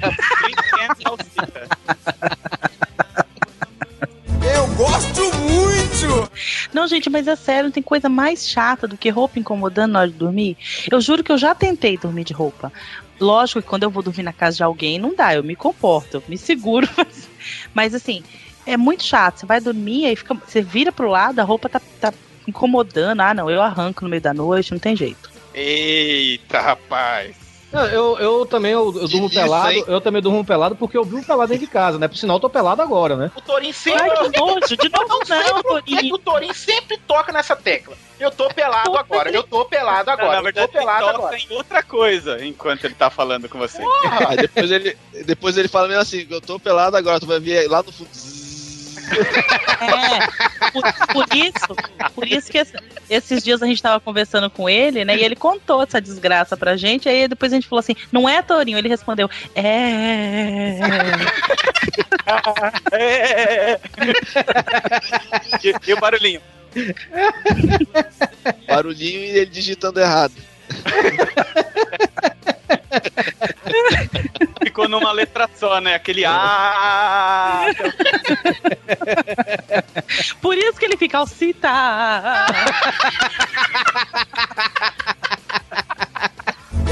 Eu 4.45 4.67
gosto 4.75 5.21
muito! 5.37 6.29
Não, 6.73 6.85
gente, 6.85 7.09
mas 7.09 7.29
é 7.29 7.35
sério, 7.37 7.63
não 7.63 7.71
tem 7.71 7.81
coisa 7.81 8.09
mais 8.09 8.45
chata 8.45 8.89
do 8.89 8.97
que 8.97 9.09
roupa 9.09 9.39
incomodando 9.39 9.93
na 9.93 9.99
hora 9.99 10.09
de 10.09 10.17
dormir. 10.17 10.57
Eu 10.91 10.99
juro 10.99 11.23
que 11.23 11.31
eu 11.31 11.37
já 11.37 11.55
tentei 11.55 11.97
dormir 11.97 12.25
de 12.25 12.33
roupa. 12.33 12.69
Lógico 13.17 13.61
que 13.61 13.69
quando 13.69 13.83
eu 13.83 13.89
vou 13.89 14.03
dormir 14.03 14.23
na 14.23 14.33
casa 14.33 14.57
de 14.57 14.63
alguém, 14.63 14.99
não 14.99 15.15
dá, 15.15 15.33
eu 15.33 15.41
me 15.45 15.55
comporto, 15.55 16.17
eu 16.17 16.23
me 16.27 16.37
seguro. 16.37 16.89
Mas, 16.97 17.29
mas, 17.73 17.95
assim, 17.95 18.21
é 18.65 18.75
muito 18.75 19.03
chato. 19.03 19.39
Você 19.39 19.45
vai 19.45 19.61
dormir, 19.61 20.07
aí 20.07 20.15
fica, 20.17 20.33
você 20.33 20.61
vira 20.61 20.91
pro 20.91 21.07
lado, 21.07 21.39
a 21.39 21.43
roupa 21.43 21.69
tá, 21.69 21.79
tá 22.01 22.11
incomodando. 22.47 23.19
Ah, 23.21 23.33
não, 23.33 23.49
eu 23.49 23.61
arranco 23.61 24.03
no 24.03 24.09
meio 24.09 24.21
da 24.21 24.33
noite, 24.33 24.71
não 24.71 24.79
tem 24.79 24.95
jeito. 24.95 25.29
Eita, 25.53 26.59
rapaz. 26.59 27.45
Eu, 27.91 28.17
eu 28.19 28.45
também 28.45 28.71
eu, 28.71 28.85
eu 28.95 29.07
durmo 29.07 29.27
isso, 29.27 29.35
pelado, 29.35 29.71
hein? 29.71 29.83
eu 29.87 29.99
também 29.99 30.21
durmo 30.21 30.45
pelado 30.45 30.75
porque 30.77 30.97
eu 30.97 31.03
vi 31.03 31.15
um 31.15 31.23
pelado 31.23 31.49
dentro 31.49 31.65
de 31.65 31.71
casa, 31.71 31.99
né? 31.99 32.07
Por 32.07 32.15
sinal, 32.15 32.37
eu 32.37 32.39
tô 32.41 32.49
pelado 32.49 32.81
agora, 32.81 33.17
né? 33.17 33.31
O 33.35 33.41
Torinho 33.41 33.73
sempre. 33.73 34.01
Ai, 34.01 34.09
que 34.31 34.39
nojo, 34.39 34.77
de 34.77 34.89
novo 34.89 35.07
não, 35.09 35.77
É 35.77 35.81
que 35.81 36.13
o 36.13 36.17
Torinho 36.17 36.53
sempre 36.53 36.97
toca 36.97 37.33
nessa 37.33 37.55
tecla. 37.55 37.95
Eu 38.17 38.31
tô 38.31 38.47
pelado 38.47 38.95
agora, 38.97 39.29
eu 39.29 39.43
tô 39.43 39.65
pelado 39.65 40.09
Não, 40.09 40.15
na 40.17 40.23
agora, 40.23 40.37
eu 40.39 40.43
verdade, 40.43 40.67
tô 40.67 40.73
pelado 40.79 41.03
ele 41.03 41.11
toca 41.11 41.25
agora. 41.25 41.37
em 41.37 41.53
outra 41.53 41.83
coisa 41.83 42.45
enquanto 42.45 42.85
ele 42.85 42.95
tá 42.95 43.09
falando 43.09 43.49
com 43.49 43.57
você. 43.57 43.81
Aí 44.29 44.37
depois 44.37 44.71
ele, 44.71 44.97
depois 45.25 45.57
ele 45.57 45.67
fala 45.67 45.87
mesmo 45.89 46.01
assim, 46.01 46.25
eu 46.29 46.39
tô 46.39 46.57
pelado 46.57 46.95
agora, 46.95 47.19
tu 47.19 47.27
vai 47.27 47.39
ver 47.41 47.69
lá 47.69 47.83
no 47.83 47.91
fundo. 47.91 48.09
É, 49.81 50.54
por, 50.81 51.07
por 51.13 51.25
isso, 51.35 51.75
por 52.13 52.27
isso 52.27 52.51
que 52.51 52.57
esse- 52.57 52.77
esses 53.09 53.43
dias 53.43 53.61
a 53.61 53.65
gente 53.65 53.81
tava 53.81 53.99
conversando 53.99 54.49
com 54.49 54.69
ele, 54.69 55.05
né? 55.05 55.15
E 55.15 55.23
ele 55.23 55.35
contou 55.35 55.83
essa 55.83 56.01
desgraça 56.01 56.57
pra 56.57 56.75
gente. 56.75 57.07
Aí 57.07 57.27
depois 57.27 57.51
a 57.51 57.55
gente 57.55 57.67
falou 57.67 57.79
assim: 57.79 57.95
não 58.11 58.27
é 58.27 58.41
Torinho? 58.41 58.77
Ele 58.77 58.89
respondeu: 58.89 59.29
é. 59.55 60.77
É. 62.91 63.79
e, 65.63 65.73
e 65.89 65.93
o 65.93 65.99
barulhinho? 65.99 66.41
Barulhinho 68.67 69.19
e 69.19 69.29
ele 69.37 69.45
digitando 69.45 69.99
errado. 69.99 70.33
Ficou 74.63 74.87
numa 74.89 75.11
letra 75.11 75.49
só, 75.55 75.79
né? 75.79 75.95
Aquele 75.95 76.25
ah. 76.25 77.65
Por 80.41 80.57
isso 80.57 80.79
que 80.79 80.85
ele 80.85 80.97
fica 80.97 81.17
Alcita. 81.17 81.69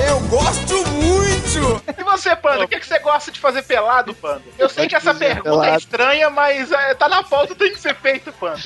Eu 0.07 0.19
gosto 0.21 0.87
muito! 0.87 1.83
E 1.97 2.03
você, 2.03 2.35
Panda, 2.35 2.65
o 2.65 2.67
que, 2.67 2.79
que 2.79 2.85
você 2.85 2.99
gosta 2.99 3.31
de 3.31 3.39
fazer 3.39 3.63
pelado, 3.63 4.13
Panda? 4.15 4.41
Eu 4.57 4.67
sei 4.67 4.87
que 4.87 4.95
essa 4.95 5.13
pergunta 5.13 5.67
é 5.67 5.75
estranha, 5.75 6.29
mas 6.29 6.71
é, 6.71 6.95
tá 6.95 7.07
na 7.07 7.23
pauta, 7.23 7.53
tem 7.55 7.71
que 7.73 7.79
ser 7.79 7.95
feito, 7.95 8.31
Panda. 8.33 8.61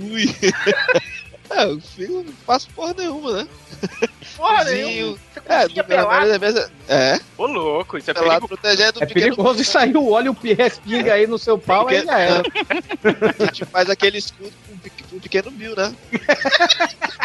Ui. 0.00 0.24
É, 1.52 1.64
eu 1.64 1.80
fico, 1.80 2.12
não 2.24 2.32
faço 2.46 2.68
porra 2.70 2.94
nenhuma, 2.96 3.32
né? 3.32 3.48
Porra 4.36 4.64
nenhuma. 4.70 5.18
Você 5.32 5.40
É, 5.46 5.68
na 5.68 5.84
pelado? 5.84 6.38
vezes. 6.38 6.70
É, 6.88 7.20
Ô, 7.36 7.46
louco, 7.46 7.98
isso 7.98 8.10
é 8.10 8.14
pelado 8.14 8.48
protegendo 8.48 9.00
o 9.00 9.02
É 9.02 9.06
pequeno 9.06 9.34
perigoso 9.36 9.60
e 9.60 9.64
sair 9.64 9.96
o 9.96 10.10
óleo 10.10 10.36
e 10.42 10.52
o 10.52 10.56
respinga 10.56 11.14
aí 11.14 11.26
no 11.26 11.38
seu 11.38 11.58
pau, 11.58 11.88
aí 11.88 12.04
já 12.04 12.18
era. 12.18 12.42
A 13.38 13.44
gente 13.44 13.64
faz 13.64 13.90
aquele 13.90 14.18
escudo 14.18 14.52
com, 14.66 15.16
o 15.16 15.20
pequeno 15.20 15.50
Bill, 15.50 15.76
né? 15.76 15.94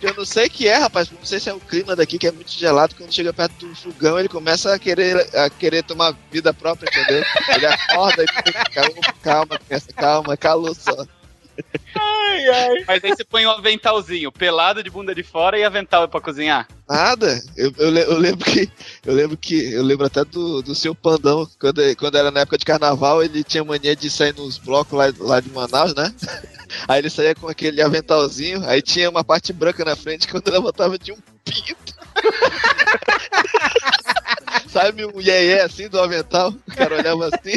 Eu 0.00 0.14
não 0.14 0.24
sei 0.24 0.46
o 0.46 0.50
que 0.50 0.68
é, 0.68 0.76
rapaz. 0.76 1.10
Não 1.10 1.24
sei 1.24 1.40
se 1.40 1.50
é 1.50 1.54
o 1.54 1.58
clima 1.58 1.96
daqui 1.96 2.18
que 2.18 2.26
é 2.26 2.32
muito 2.32 2.52
gelado. 2.52 2.94
Quando 2.94 3.12
chega 3.12 3.32
perto 3.32 3.66
do 3.66 3.74
fogão, 3.74 4.18
ele 4.18 4.28
começa 4.28 4.72
a 4.72 4.78
querer, 4.78 5.28
a 5.36 5.50
querer 5.50 5.82
tomar 5.82 6.14
vida 6.30 6.54
própria, 6.54 6.88
entendeu? 6.88 7.24
Ele 7.48 7.66
acorda 7.66 8.22
e 8.22 8.28
fica, 8.28 8.64
calma, 8.70 9.14
calma, 9.22 9.58
criança, 9.58 9.92
calma, 9.92 10.36
calou 10.36 10.74
só. 10.74 11.04
Mas 12.86 13.04
aí 13.04 13.10
você 13.10 13.24
põe 13.24 13.46
um 13.46 13.50
aventalzinho, 13.50 14.30
pelado 14.30 14.82
de 14.82 14.90
bunda 14.90 15.14
de 15.14 15.22
fora 15.22 15.58
e 15.58 15.64
avental 15.64 16.08
pra 16.08 16.20
cozinhar. 16.20 16.68
Nada. 16.88 17.42
Eu, 17.56 17.72
eu, 17.78 17.96
eu 17.96 18.18
lembro 18.18 18.44
que. 18.44 18.70
Eu 19.04 19.14
lembro 19.14 19.36
que. 19.36 19.72
Eu 19.72 19.82
lembro 19.82 20.06
até 20.06 20.24
do, 20.24 20.62
do 20.62 20.74
seu 20.74 20.94
pandão, 20.94 21.48
quando, 21.58 21.96
quando 21.96 22.16
era 22.16 22.30
na 22.30 22.40
época 22.40 22.58
de 22.58 22.64
carnaval, 22.64 23.22
ele 23.22 23.44
tinha 23.44 23.64
mania 23.64 23.94
de 23.94 24.08
sair 24.08 24.34
nos 24.34 24.58
blocos 24.58 24.96
lá, 24.96 25.12
lá 25.18 25.40
de 25.40 25.50
Manaus, 25.50 25.94
né? 25.94 26.12
Aí 26.86 27.00
ele 27.00 27.10
saía 27.10 27.34
com 27.34 27.48
aquele 27.48 27.80
aventalzinho, 27.80 28.62
aí 28.66 28.82
tinha 28.82 29.08
uma 29.08 29.24
parte 29.24 29.54
branca 29.54 29.82
na 29.86 29.96
frente, 29.96 30.28
quando 30.28 30.48
ela 30.48 30.60
botava 30.60 30.98
de 30.98 31.12
um 31.12 31.16
pinto. 31.42 31.94
Sabe 34.68 35.06
um 35.06 35.18
iê 35.18 35.60
assim 35.60 35.88
do 35.88 35.98
avental? 35.98 36.50
O 36.50 36.76
cara 36.76 36.96
olhava 36.96 37.28
assim. 37.28 37.56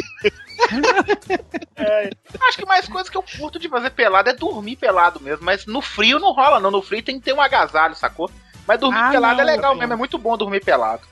Acho 2.48 2.58
que 2.58 2.66
mais 2.66 2.88
coisa 2.88 3.10
que 3.10 3.16
eu 3.16 3.22
curto 3.22 3.58
de 3.58 3.68
fazer 3.68 3.90
pelado 3.90 4.30
é 4.30 4.34
dormir 4.34 4.76
pelado 4.76 5.20
mesmo, 5.20 5.44
mas 5.44 5.66
no 5.66 5.80
frio 5.80 6.18
não 6.18 6.32
rola, 6.32 6.60
não. 6.60 6.70
No 6.70 6.82
frio 6.82 7.02
tem 7.02 7.18
que 7.18 7.24
ter 7.24 7.32
um 7.32 7.40
agasalho, 7.40 7.94
sacou? 7.94 8.30
Mas 8.66 8.78
dormir 8.78 8.98
Ah, 8.98 9.10
pelado 9.10 9.36
não, 9.36 9.42
é 9.42 9.44
legal 9.44 9.74
mesmo, 9.74 9.92
é 9.92 9.96
muito 9.96 10.18
bom 10.18 10.36
dormir 10.36 10.64
pelado. 10.64 11.02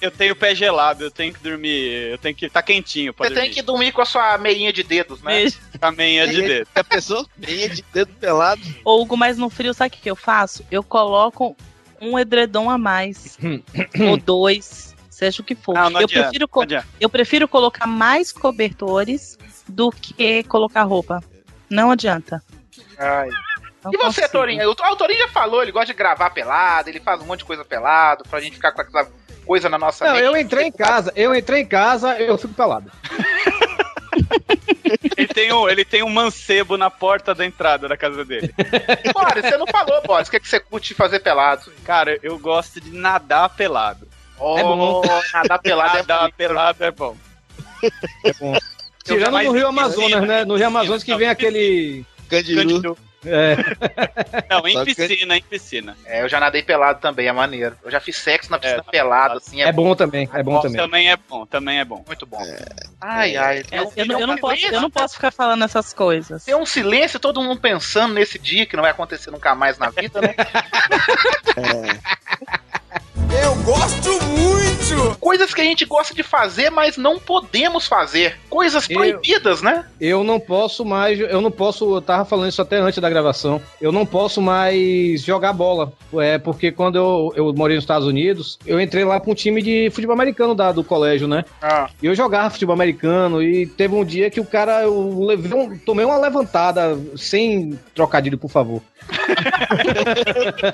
Eu 0.00 0.10
tenho 0.10 0.34
pé 0.34 0.54
gelado, 0.54 1.04
eu 1.04 1.10
tenho 1.10 1.34
que 1.34 1.40
dormir, 1.42 2.12
eu 2.12 2.16
tenho 2.16 2.34
que 2.34 2.46
estar 2.46 2.62
quentinho 2.62 3.12
pra 3.12 3.26
Você 3.26 3.34
dormir. 3.34 3.48
tem 3.48 3.54
que 3.54 3.60
dormir 3.62 3.92
com 3.92 4.00
a 4.00 4.06
sua 4.06 4.38
meinha 4.38 4.72
de 4.72 4.82
dedos, 4.82 5.20
né? 5.22 5.44
Com 5.78 5.86
a 5.86 5.92
meia 5.92 6.26
de 6.26 6.40
dedo. 6.40 6.68
Já 6.74 6.82
pensou? 6.84 7.26
Meia 7.36 7.68
de 7.68 7.84
dedo 7.92 8.10
pelado. 8.14 8.62
Ô, 8.82 9.02
Hugo, 9.02 9.14
mas 9.16 9.36
no 9.36 9.50
frio, 9.50 9.74
sabe 9.74 9.94
o 9.94 9.98
que 9.98 10.10
eu 10.10 10.16
faço? 10.16 10.64
Eu 10.70 10.82
coloco 10.82 11.54
um 12.00 12.18
edredom 12.18 12.70
a 12.70 12.78
mais. 12.78 13.36
ou 14.08 14.16
dois, 14.16 14.89
seja 15.20 15.42
o 15.42 15.44
que 15.44 15.54
for. 15.54 15.74
Não, 15.74 15.90
não 15.90 16.00
eu, 16.00 16.06
adianta, 16.06 16.28
prefiro 16.30 16.48
eu 16.98 17.08
prefiro 17.10 17.46
colocar 17.46 17.86
mais 17.86 18.32
cobertores 18.32 19.38
do 19.68 19.90
que 19.90 20.42
colocar 20.44 20.82
roupa. 20.84 21.22
Não 21.68 21.90
adianta. 21.90 22.42
Ai. 22.98 23.28
Não 23.84 23.92
E 23.92 23.96
você, 23.98 24.22
consigo. 24.22 24.28
Torinho? 24.28 24.66
O 24.68 24.72
o 24.72 24.96
Torinho 24.96 25.20
já 25.20 25.28
falou, 25.28 25.62
ele 25.62 25.72
gosta 25.72 25.86
de 25.88 25.94
gravar 25.94 26.30
pelado, 26.30 26.88
ele 26.88 27.00
faz 27.00 27.20
um 27.20 27.26
monte 27.26 27.40
de 27.40 27.44
coisa 27.44 27.64
pelado, 27.64 28.24
pra 28.28 28.40
gente 28.40 28.56
ficar 28.56 28.72
com 28.72 28.80
aquela 28.80 29.08
coisa 29.44 29.68
na 29.68 29.78
nossa 29.78 30.04
Não, 30.06 30.12
mente. 30.14 30.24
eu 30.24 30.36
entrei 30.36 30.66
em 30.66 30.72
casa, 30.72 31.12
eu 31.14 31.34
entrei 31.34 31.62
em 31.62 31.66
casa, 31.66 32.18
eu 32.18 32.36
fico 32.38 32.54
pelado. 32.54 32.90
Ele 35.16 35.28
tem, 35.28 35.52
um, 35.52 35.68
ele 35.68 35.84
tem 35.84 36.02
um 36.02 36.08
mancebo 36.08 36.76
na 36.76 36.90
porta 36.90 37.34
da 37.34 37.44
entrada 37.44 37.86
da 37.86 37.96
casa 37.96 38.24
dele. 38.24 38.52
Boris, 39.12 39.44
você 39.44 39.56
não 39.56 39.66
falou, 39.66 40.02
Boris, 40.02 40.28
o 40.28 40.30
que, 40.30 40.36
é 40.38 40.40
que 40.40 40.48
você 40.48 40.58
curte 40.58 40.94
fazer 40.94 41.20
pelado? 41.20 41.70
Cara, 41.84 42.18
eu 42.22 42.38
gosto 42.38 42.80
de 42.80 42.90
nadar 42.90 43.50
pelado. 43.50 44.08
Oh, 44.40 44.58
É 44.58 44.62
bom. 44.62 45.02
Nadar 45.34 45.58
pelado 45.60 45.96
é 45.96 46.00
Nadar 46.00 46.32
pelado 46.32 46.84
é 46.84 46.90
bom. 46.90 47.16
É 48.24 48.32
bom. 48.38 48.56
Eu 49.08 49.16
Tirando 49.16 49.42
no 49.42 49.52
Rio 49.52 49.66
Amazonas, 49.66 49.96
piscina, 50.04 50.20
né? 50.26 50.44
No 50.44 50.56
Rio 50.56 50.66
Amazonas 50.66 51.02
que 51.02 51.14
vem 51.16 51.28
aquele. 51.28 52.04
Candiru. 52.28 52.96
É. 53.26 53.56
Não, 54.48 54.66
em 54.68 54.72
Só 54.74 54.84
que- 54.84 54.94
piscina, 54.94 55.36
em 55.36 55.42
piscina. 55.42 55.96
É, 56.06 56.22
eu 56.22 56.28
já 56.28 56.38
nadei 56.38 56.62
pelado 56.62 57.00
também, 57.00 57.26
é 57.26 57.32
maneiro. 57.32 57.76
Eu 57.84 57.90
já 57.90 57.98
fiz 58.00 58.16
sexo 58.16 58.50
na 58.50 58.58
piscina 58.58 58.84
É, 58.86 58.90
pelado, 58.90 59.38
assim, 59.38 59.60
é, 59.62 59.68
É 59.68 59.72
bom 59.72 59.94
também, 59.96 60.28
é 60.32 60.42
bom 60.42 60.60
também. 60.60 60.80
Também 60.80 61.10
é 61.10 61.16
bom, 61.16 61.44
também 61.46 61.80
é 61.80 61.84
bom. 61.84 62.02
muito 62.06 62.24
bom. 62.24 62.38
Ai, 63.00 63.36
ai. 63.36 63.62
É, 63.70 63.80
eu, 63.96 64.06
não- 64.06 64.20
eu 64.20 64.26
não 64.26 64.36
posso, 64.38 64.66
eu 64.66 64.80
não 64.80 64.90
posso 64.90 65.14
ficar 65.14 65.32
falando 65.32 65.64
essas 65.64 65.92
coisas. 65.92 66.44
Tem 66.44 66.54
um 66.54 66.64
silêncio, 66.64 67.18
todo 67.18 67.42
mundo 67.42 67.60
pensando 67.60 68.14
nesse 68.14 68.38
dia 68.38 68.64
que 68.64 68.76
não 68.76 68.82
vai 68.82 68.92
acontecer 68.92 69.30
nunca 69.30 69.54
mais 69.54 69.76
na 69.78 69.90
vida, 69.90 70.20
né? 70.20 70.34
Eu 73.32 73.54
gosto 73.62 74.10
muito! 74.24 75.16
Coisas 75.20 75.54
que 75.54 75.60
a 75.60 75.64
gente 75.64 75.84
gosta 75.84 76.12
de 76.14 76.22
fazer, 76.22 76.68
mas 76.70 76.96
não 76.96 77.18
podemos 77.18 77.86
fazer. 77.86 78.36
Coisas 78.48 78.88
Eu- 78.90 78.96
proibidas, 78.96 79.62
né? 79.62 79.84
Eu 80.00 80.24
não 80.24 80.40
posso 80.40 80.84
mais, 80.84 81.18
eu 81.20 81.40
não 81.40 81.50
posso, 81.50 81.94
eu 81.96 82.00
tava 82.02 82.24
falando 82.24 82.48
isso 82.48 82.60
até 82.60 82.76
antes 82.78 82.98
da 83.00 83.08
gravação. 83.08 83.62
Eu 83.80 83.92
não 83.92 84.04
posso 84.04 84.40
mais 84.42 85.22
jogar 85.22 85.52
bola. 85.52 85.92
É 86.18 86.38
porque 86.38 86.72
quando 86.72 86.96
eu, 86.96 87.32
eu 87.36 87.52
morei 87.54 87.76
nos 87.76 87.84
Estados 87.84 88.06
Unidos, 88.08 88.58
eu 88.66 88.80
entrei 88.80 89.04
lá 89.04 89.20
pra 89.20 89.30
um 89.30 89.34
time 89.34 89.62
de 89.62 89.90
futebol 89.90 90.14
americano 90.14 90.54
da, 90.54 90.72
do 90.72 90.82
colégio, 90.82 91.28
né? 91.28 91.44
Ah. 91.62 91.88
E 92.02 92.06
eu 92.06 92.14
jogava 92.14 92.50
futebol 92.50 92.74
americano 92.74 93.42
e 93.42 93.66
teve 93.66 93.94
um 93.94 94.04
dia 94.04 94.28
que 94.30 94.40
o 94.40 94.44
cara, 94.44 94.82
eu 94.82 95.20
levei 95.24 95.52
um- 95.56 95.78
tomei 95.78 96.04
uma 96.04 96.18
levantada 96.18 96.98
sem 97.16 97.78
trocadilho, 97.94 98.38
por 98.38 98.50
favor. 98.50 98.82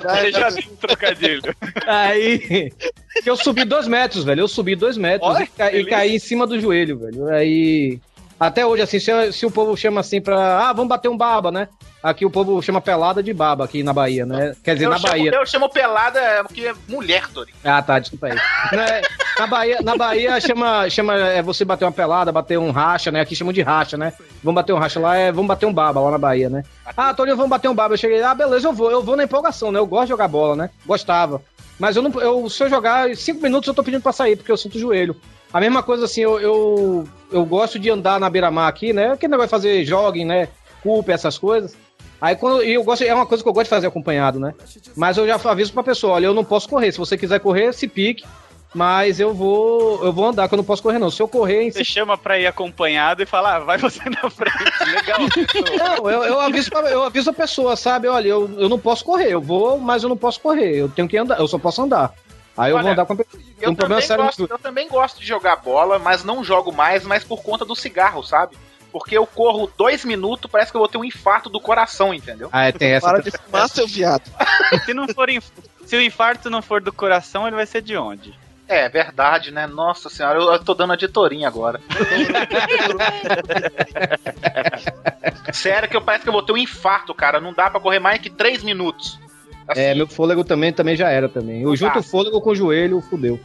Você 0.07 0.31
já 0.31 0.49
viu 0.49 0.71
um 0.71 0.75
trocadilho. 0.75 1.41
Aí, 1.85 2.46
eu 3.25 3.35
subi 3.35 3.63
dois 3.65 3.87
metros, 3.87 4.23
velho. 4.23 4.41
Eu 4.41 4.47
subi 4.47 4.75
dois 4.75 4.97
metros 4.97 5.29
Olha, 5.29 5.43
e, 5.43 5.47
ca- 5.47 5.71
e 5.71 5.85
caí 5.85 6.15
em 6.15 6.19
cima 6.19 6.45
do 6.47 6.59
joelho, 6.59 6.97
velho. 6.99 7.27
Aí, 7.29 7.99
até 8.39 8.65
hoje, 8.65 8.83
assim, 8.83 8.99
se, 8.99 9.31
se 9.33 9.45
o 9.45 9.51
povo 9.51 9.75
chama 9.75 9.99
assim 10.01 10.21
pra. 10.21 10.67
Ah, 10.69 10.73
vamos 10.73 10.89
bater 10.89 11.09
um 11.09 11.17
baba, 11.17 11.51
né? 11.51 11.67
Aqui 12.03 12.25
o 12.25 12.29
povo 12.29 12.61
chama 12.61 12.79
pelada 12.79 13.23
de 13.23 13.33
baba 13.33 13.65
aqui 13.65 13.81
na 13.81 13.91
Bahia, 13.91 14.23
né? 14.25 14.55
Quer 14.63 14.75
dizer, 14.75 14.85
eu, 14.85 14.91
na 14.91 14.97
chamo, 14.99 15.09
Bahia. 15.11 15.31
eu 15.33 15.45
chamo 15.47 15.67
pelada 15.67 16.19
é, 16.19 16.43
porque 16.43 16.67
é 16.67 16.73
mulher, 16.87 17.27
Tori. 17.33 17.51
Ah, 17.63 17.81
tá, 17.81 17.97
desculpa 17.97 18.27
aí. 18.27 18.33
Né, 18.71 19.01
na 19.37 19.47
Bahia, 19.47 19.81
na 19.81 19.97
Bahia 19.97 20.39
chama, 20.39 20.87
chama 20.91 21.15
é, 21.17 21.41
você 21.41 21.65
bater 21.65 21.85
uma 21.85 21.91
pelada, 21.91 22.31
bater 22.31 22.57
um 22.59 22.69
racha, 22.69 23.11
né? 23.11 23.19
Aqui 23.21 23.35
chamam 23.35 23.51
de 23.51 23.63
racha, 23.63 23.97
né? 23.97 24.13
Vamos 24.43 24.55
bater 24.55 24.73
um 24.73 24.77
racha 24.77 24.99
lá, 24.99 25.17
é, 25.17 25.31
vamos 25.31 25.47
bater 25.47 25.65
um 25.65 25.73
baba 25.73 25.99
lá 25.99 26.11
na 26.11 26.17
Bahia, 26.19 26.49
né? 26.49 26.63
Ah, 26.95 27.13
Toninho, 27.15 27.35
vamos 27.35 27.49
bater 27.49 27.67
um 27.67 27.75
baba. 27.75 27.95
Eu 27.95 27.97
cheguei, 27.97 28.21
ah, 28.21 28.35
beleza, 28.35 28.67
eu 28.67 28.73
vou. 28.73 28.91
Eu 28.91 29.01
vou 29.01 29.17
na 29.17 29.23
empolgação, 29.23 29.71
né? 29.71 29.79
Eu 29.79 29.87
gosto 29.87 30.03
de 30.05 30.09
jogar 30.09 30.27
bola, 30.27 30.55
né? 30.55 30.69
Gostava. 30.85 31.41
Mas 31.79 31.95
eu 31.95 32.01
não, 32.01 32.11
eu, 32.19 32.49
se 32.49 32.63
eu 32.63 32.69
jogar 32.69 33.15
cinco 33.15 33.41
minutos, 33.41 33.67
eu 33.67 33.73
tô 33.73 33.83
pedindo 33.83 34.01
pra 34.01 34.11
sair, 34.11 34.35
porque 34.35 34.51
eu 34.51 34.57
sinto 34.57 34.75
o 34.75 34.79
joelho. 34.79 35.15
A 35.53 35.59
mesma 35.59 35.81
coisa 35.81 36.05
assim, 36.05 36.21
eu, 36.21 36.39
eu, 36.39 37.07
eu 37.31 37.45
gosto 37.45 37.79
de 37.79 37.89
andar 37.89 38.19
na 38.19 38.29
beira-mar 38.29 38.67
aqui, 38.67 38.91
né? 38.93 39.11
Aquele 39.11 39.31
negócio 39.31 39.47
de 39.47 39.51
fazer 39.51 39.85
jogging, 39.85 40.25
né? 40.25 40.49
Culpa, 40.81 41.11
essas 41.11 41.37
coisas. 41.37 41.75
Aí 42.19 42.35
quando 42.35 42.63
eu 42.63 42.83
gosto, 42.83 43.03
é 43.03 43.13
uma 43.13 43.25
coisa 43.25 43.43
que 43.43 43.49
eu 43.49 43.53
gosto 43.53 43.65
de 43.65 43.69
fazer 43.69 43.87
acompanhado, 43.87 44.39
né? 44.39 44.53
Mas 44.95 45.17
eu 45.17 45.27
já 45.27 45.35
aviso 45.35 45.71
pra 45.71 45.83
pessoa, 45.83 46.13
olha, 46.13 46.25
eu 46.25 46.33
não 46.33 46.43
posso 46.43 46.67
correr. 46.67 46.91
Se 46.91 46.97
você 46.97 47.17
quiser 47.17 47.39
correr, 47.39 47.73
se 47.73 47.87
pique. 47.87 48.25
Mas 48.73 49.19
eu 49.19 49.33
vou, 49.33 50.03
eu 50.03 50.11
vou 50.11 50.25
andar, 50.25 50.47
que 50.47 50.53
eu 50.53 50.57
não 50.57 50.63
posso 50.63 50.83
correr 50.83 50.99
não. 50.99 51.09
Se 51.09 51.21
eu 51.21 51.27
correr, 51.27 51.63
em 51.63 51.71
Você 51.71 51.83
chama 51.83 52.17
pra 52.17 52.37
ir 52.37 52.45
acompanhado 52.45 53.23
e 53.23 53.25
fala, 53.25 53.55
ah, 53.55 53.59
vai 53.59 53.77
você 53.77 54.01
na 54.09 54.29
frente. 54.29 54.55
Legal. 54.91 55.19
pessoal. 55.29 55.97
Não, 55.97 56.09
eu, 56.11 56.23
eu, 56.25 56.39
aviso 56.39 56.69
pra- 56.69 56.89
eu 56.91 57.03
aviso 57.03 57.29
a 57.29 57.33
pessoa, 57.33 57.75
sabe? 57.75 58.07
Olha, 58.07 58.27
eu, 58.27 58.49
eu 58.59 58.69
não 58.69 58.77
posso 58.77 59.03
correr, 59.05 59.31
eu 59.31 59.41
vou, 59.41 59.79
mas 59.79 60.03
eu 60.03 60.09
não 60.09 60.17
posso 60.17 60.39
correr. 60.41 60.75
Eu 60.75 60.89
tenho 60.89 61.07
que 61.07 61.17
andar, 61.17 61.39
eu 61.39 61.47
só 61.47 61.57
posso 61.57 61.81
andar. 61.81 62.13
Aí 62.57 62.71
eu 62.71 62.75
Olha, 62.75 62.83
vou 62.83 62.91
andar 62.91 63.05
com 63.05 63.13
a 63.13 63.15
Eu, 63.61 63.71
um 63.71 63.75
problema 63.75 64.01
também 64.01 64.01
sério 64.07 64.23
gosto, 64.25 64.47
eu 64.49 64.59
também 64.59 64.87
gosto 64.89 65.19
de 65.21 65.25
jogar 65.27 65.55
bola, 65.57 65.97
mas 65.97 66.23
não 66.23 66.43
jogo 66.43 66.71
mais, 66.71 67.03
mas 67.03 67.23
por 67.23 67.41
conta 67.41 67.63
do 67.63 67.75
cigarro, 67.75 68.21
sabe? 68.23 68.57
Porque 68.91 69.15
eu 69.17 69.27
corro 69.27 69.71
dois 69.77 70.03
minutos, 70.03 70.49
parece 70.51 70.71
que 70.71 70.77
eu 70.77 70.81
vou 70.81 70.87
ter 70.87 70.97
um 70.97 71.05
infarto 71.05 71.49
do 71.49 71.59
coração, 71.61 72.13
entendeu? 72.13 72.49
Ah, 72.51 72.65
é, 72.67 72.71
tem 72.71 72.89
essa. 72.91 73.07
Para 73.07 73.21
de 73.21 73.31
fumar, 73.31 73.69
seu 73.69 73.87
viado. 73.87 74.23
Se, 74.85 74.93
não 74.93 75.07
for 75.07 75.29
inf- 75.29 75.51
se 75.85 75.95
o 75.95 76.01
infarto 76.01 76.49
não 76.49 76.61
for 76.61 76.81
do 76.81 76.91
coração, 76.91 77.45
ele 77.47 77.55
vai 77.55 77.65
ser 77.65 77.81
de 77.81 77.95
onde? 77.95 78.33
É 78.67 78.89
verdade, 78.89 79.51
né? 79.51 79.65
Nossa 79.65 80.09
senhora, 80.09 80.39
eu, 80.39 80.51
eu 80.51 80.59
tô 80.59 80.73
dando 80.73 80.93
a 80.93 80.95
de 80.95 81.09
agora. 81.45 81.79
Sério 85.53 85.87
que 85.87 85.95
eu 85.95 86.01
parece 86.01 86.23
que 86.23 86.29
eu 86.29 86.33
vou 86.33 86.43
ter 86.43 86.51
um 86.51 86.57
infarto, 86.57 87.13
cara. 87.13 87.39
Não 87.39 87.53
dá 87.53 87.69
pra 87.69 87.79
correr 87.79 87.99
mais 87.99 88.19
que 88.19 88.29
três 88.29 88.63
minutos. 88.63 89.19
Assim, 89.67 89.81
É, 89.81 89.95
meu 89.95 90.07
fôlego 90.07 90.43
também, 90.43 90.73
também 90.73 90.95
já 90.95 91.09
era 91.09 91.29
também. 91.29 91.61
Eu 91.61 91.75
junto 91.75 91.99
o 91.99 92.03
fôlego 92.03 92.41
com 92.41 92.51
o 92.51 92.55
joelho, 92.55 93.01
fudeu. 93.01 93.39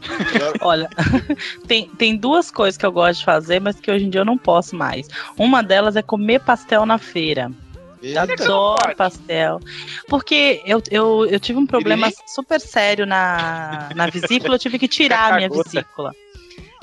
Olha, 0.62 0.88
tem, 1.66 1.88
tem 1.88 2.16
duas 2.16 2.50
coisas 2.50 2.76
que 2.76 2.86
eu 2.86 2.92
gosto 2.92 3.20
de 3.20 3.24
fazer, 3.24 3.60
mas 3.60 3.78
que 3.78 3.90
hoje 3.90 4.06
em 4.06 4.10
dia 4.10 4.20
eu 4.20 4.24
não 4.24 4.38
posso 4.38 4.76
mais. 4.76 5.08
Uma 5.36 5.62
delas 5.62 5.96
é 5.96 6.02
comer 6.02 6.40
pastel 6.40 6.86
na 6.86 6.98
feira. 6.98 7.50
Eita. 8.02 8.22
Adoro 8.22 8.96
pastel. 8.96 9.60
Porque 10.08 10.62
eu, 10.64 10.82
eu, 10.90 11.26
eu 11.26 11.40
tive 11.40 11.58
um 11.58 11.66
problema 11.66 12.10
super 12.26 12.60
sério 12.60 13.06
na, 13.06 13.90
na 13.94 14.06
vesícula, 14.06 14.54
eu 14.54 14.58
tive 14.58 14.78
que 14.78 14.88
tirar 14.88 15.32
a 15.32 15.36
minha 15.36 15.48
vesícula. 15.48 16.12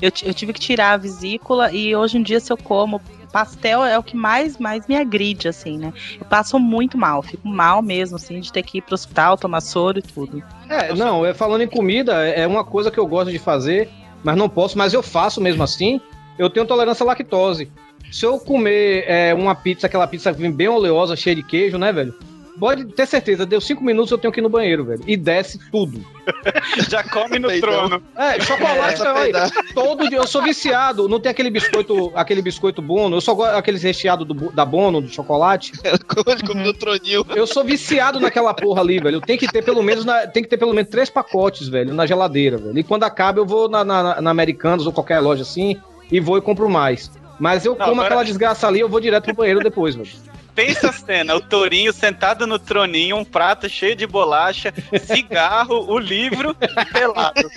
Eu, 0.00 0.12
eu 0.22 0.32
tive 0.32 0.52
que 0.52 0.60
tirar 0.60 0.92
a 0.92 0.96
vesícula 0.96 1.72
e 1.72 1.94
hoje 1.94 2.18
em 2.18 2.22
dia, 2.22 2.38
se 2.38 2.52
eu 2.52 2.56
como 2.56 3.00
pastel, 3.32 3.84
é 3.84 3.98
o 3.98 4.02
que 4.02 4.16
mais, 4.16 4.58
mais 4.58 4.86
me 4.86 4.96
agride, 4.96 5.48
assim, 5.48 5.76
né? 5.76 5.92
Eu 6.18 6.24
passo 6.26 6.58
muito 6.58 6.96
mal, 6.96 7.22
fico 7.22 7.46
mal 7.46 7.82
mesmo, 7.82 8.16
assim, 8.16 8.40
de 8.40 8.52
ter 8.52 8.62
que 8.62 8.78
ir 8.78 8.82
pro 8.82 8.94
hospital, 8.94 9.36
tomar 9.36 9.60
soro 9.60 9.98
e 9.98 10.02
tudo. 10.02 10.42
É, 10.68 10.94
não, 10.94 11.24
é, 11.26 11.34
falando 11.34 11.62
em 11.62 11.68
comida, 11.68 12.26
é 12.26 12.46
uma 12.46 12.64
coisa 12.64 12.90
que 12.90 12.98
eu 12.98 13.06
gosto 13.06 13.30
de 13.30 13.38
fazer, 13.38 13.88
mas 14.22 14.36
não 14.36 14.48
posso, 14.48 14.78
mas 14.78 14.94
eu 14.94 15.02
faço 15.02 15.40
mesmo 15.40 15.62
assim. 15.62 16.00
Eu 16.38 16.48
tenho 16.48 16.66
tolerância 16.66 17.04
à 17.04 17.06
lactose. 17.06 17.70
Se 18.10 18.24
eu 18.24 18.38
comer 18.38 19.04
é, 19.06 19.34
uma 19.34 19.54
pizza, 19.54 19.86
aquela 19.86 20.06
pizza 20.06 20.32
que 20.32 20.40
vem 20.40 20.50
bem 20.52 20.68
oleosa, 20.68 21.14
cheia 21.16 21.36
de 21.36 21.42
queijo, 21.42 21.78
né, 21.78 21.92
velho? 21.92 22.14
Pode 22.58 22.86
ter 22.86 23.06
certeza, 23.06 23.46
deu 23.46 23.60
cinco 23.60 23.84
minutos 23.84 24.10
eu 24.10 24.18
tenho 24.18 24.32
que 24.32 24.40
ir 24.40 24.42
no 24.42 24.48
banheiro, 24.48 24.84
velho. 24.84 25.00
E 25.06 25.16
desce 25.16 25.60
tudo. 25.70 26.04
Já 26.90 27.04
come 27.04 27.38
no 27.38 27.46
Peidão. 27.46 27.70
trono. 27.88 28.02
É, 28.16 28.40
chocolate, 28.40 29.00
peidar. 29.00 29.48
todo 29.72 30.08
dia. 30.08 30.18
Eu 30.18 30.26
sou 30.26 30.42
viciado. 30.42 31.08
Não 31.08 31.20
tem 31.20 31.30
aquele 31.30 31.50
biscoito, 31.50 32.10
aquele 32.16 32.42
biscoito 32.42 32.82
Bono. 32.82 33.14
Eu 33.16 33.20
só 33.20 33.32
gosto 33.32 33.54
aqueles 33.54 33.80
recheados 33.84 34.26
do, 34.26 34.50
da 34.50 34.64
Bono, 34.64 35.00
de 35.00 35.14
chocolate. 35.14 35.70
Come 36.08 36.42
come 36.44 36.64
no 36.64 36.72
troninho. 36.74 37.24
Eu 37.36 37.46
sou 37.46 37.62
viciado 37.62 38.18
naquela 38.18 38.52
porra 38.52 38.80
ali, 38.80 38.98
velho. 38.98 39.20
Tem 39.20 39.38
que 39.38 39.46
ter 39.46 39.62
pelo 39.62 39.80
menos 39.80 40.04
na- 40.04 40.26
tem 40.26 40.42
que 40.42 40.48
ter 40.48 40.56
pelo 40.56 40.74
menos 40.74 40.90
três 40.90 41.08
pacotes, 41.08 41.68
velho, 41.68 41.94
na 41.94 42.06
geladeira, 42.06 42.56
velho. 42.56 42.76
E 42.76 42.82
quando 42.82 43.04
acaba 43.04 43.38
eu 43.38 43.46
vou 43.46 43.68
na, 43.68 43.84
na, 43.84 44.20
na 44.20 44.30
Americanos 44.32 44.84
ou 44.84 44.92
qualquer 44.92 45.20
loja 45.20 45.42
assim 45.42 45.76
e 46.10 46.18
vou 46.18 46.36
e 46.36 46.40
compro 46.40 46.68
mais. 46.68 47.08
Mas 47.38 47.64
eu 47.64 47.72
Não, 47.72 47.78
como 47.78 47.92
agora- 47.92 48.06
aquela 48.06 48.24
desgraça 48.24 48.66
ali, 48.66 48.80
eu 48.80 48.88
vou 48.88 49.00
direto 49.00 49.24
pro 49.24 49.34
banheiro 49.34 49.60
depois, 49.60 49.94
velho. 49.94 50.08
Pensa 50.54 50.90
a 50.90 50.92
cena, 50.92 51.36
o 51.36 51.40
tourinho 51.40 51.92
sentado 51.92 52.44
no 52.44 52.58
troninho, 52.58 53.16
um 53.16 53.24
prato 53.24 53.68
cheio 53.68 53.94
de 53.94 54.08
bolacha, 54.08 54.74
cigarro, 55.04 55.86
o 55.88 55.96
livro 56.00 56.56
e 56.60 56.84
pelado. 56.86 57.48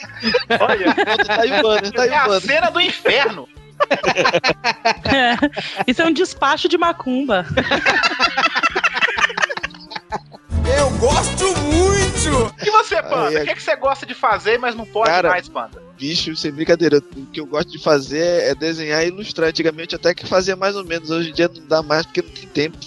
Olha, 0.59 0.93
Tá 0.93 1.91
tá 1.95 2.05
É 2.05 2.15
a 2.15 2.39
cena 2.39 2.69
do 2.69 2.79
inferno. 2.79 3.49
Isso 5.87 5.99
é 6.03 6.05
um 6.05 6.13
despacho 6.13 6.69
de 6.69 6.77
macumba. 6.77 7.43
Eu 10.77 10.91
gosto 10.99 11.43
muito! 11.57 11.70
E 12.29 12.69
você, 12.69 13.01
Panda? 13.01 13.39
Ai, 13.39 13.43
O 13.43 13.45
que, 13.47 13.55
que 13.55 13.63
você 13.63 13.75
gosta 13.75 14.05
de 14.05 14.13
fazer, 14.13 14.59
mas 14.59 14.75
não 14.75 14.85
pode 14.85 15.09
Cara, 15.09 15.29
mais, 15.29 15.49
Panda? 15.49 15.81
Bicho, 15.97 16.35
sem 16.35 16.51
brincadeira. 16.51 16.97
O 16.97 17.25
que 17.27 17.39
eu 17.39 17.45
gosto 17.45 17.71
de 17.71 17.79
fazer 17.79 18.43
é 18.43 18.55
desenhar 18.55 19.03
e 19.03 19.07
ilustrar. 19.07 19.49
Antigamente 19.49 19.95
até 19.95 20.13
que 20.13 20.27
fazia 20.27 20.55
mais 20.55 20.75
ou 20.75 20.85
menos. 20.85 21.09
Hoje 21.09 21.29
em 21.31 21.33
dia 21.33 21.47
não 21.47 21.65
dá 21.65 21.81
mais 21.81 22.05
porque 22.05 22.21
não 22.21 22.29
tem 22.29 22.47
tempo. 22.47 22.77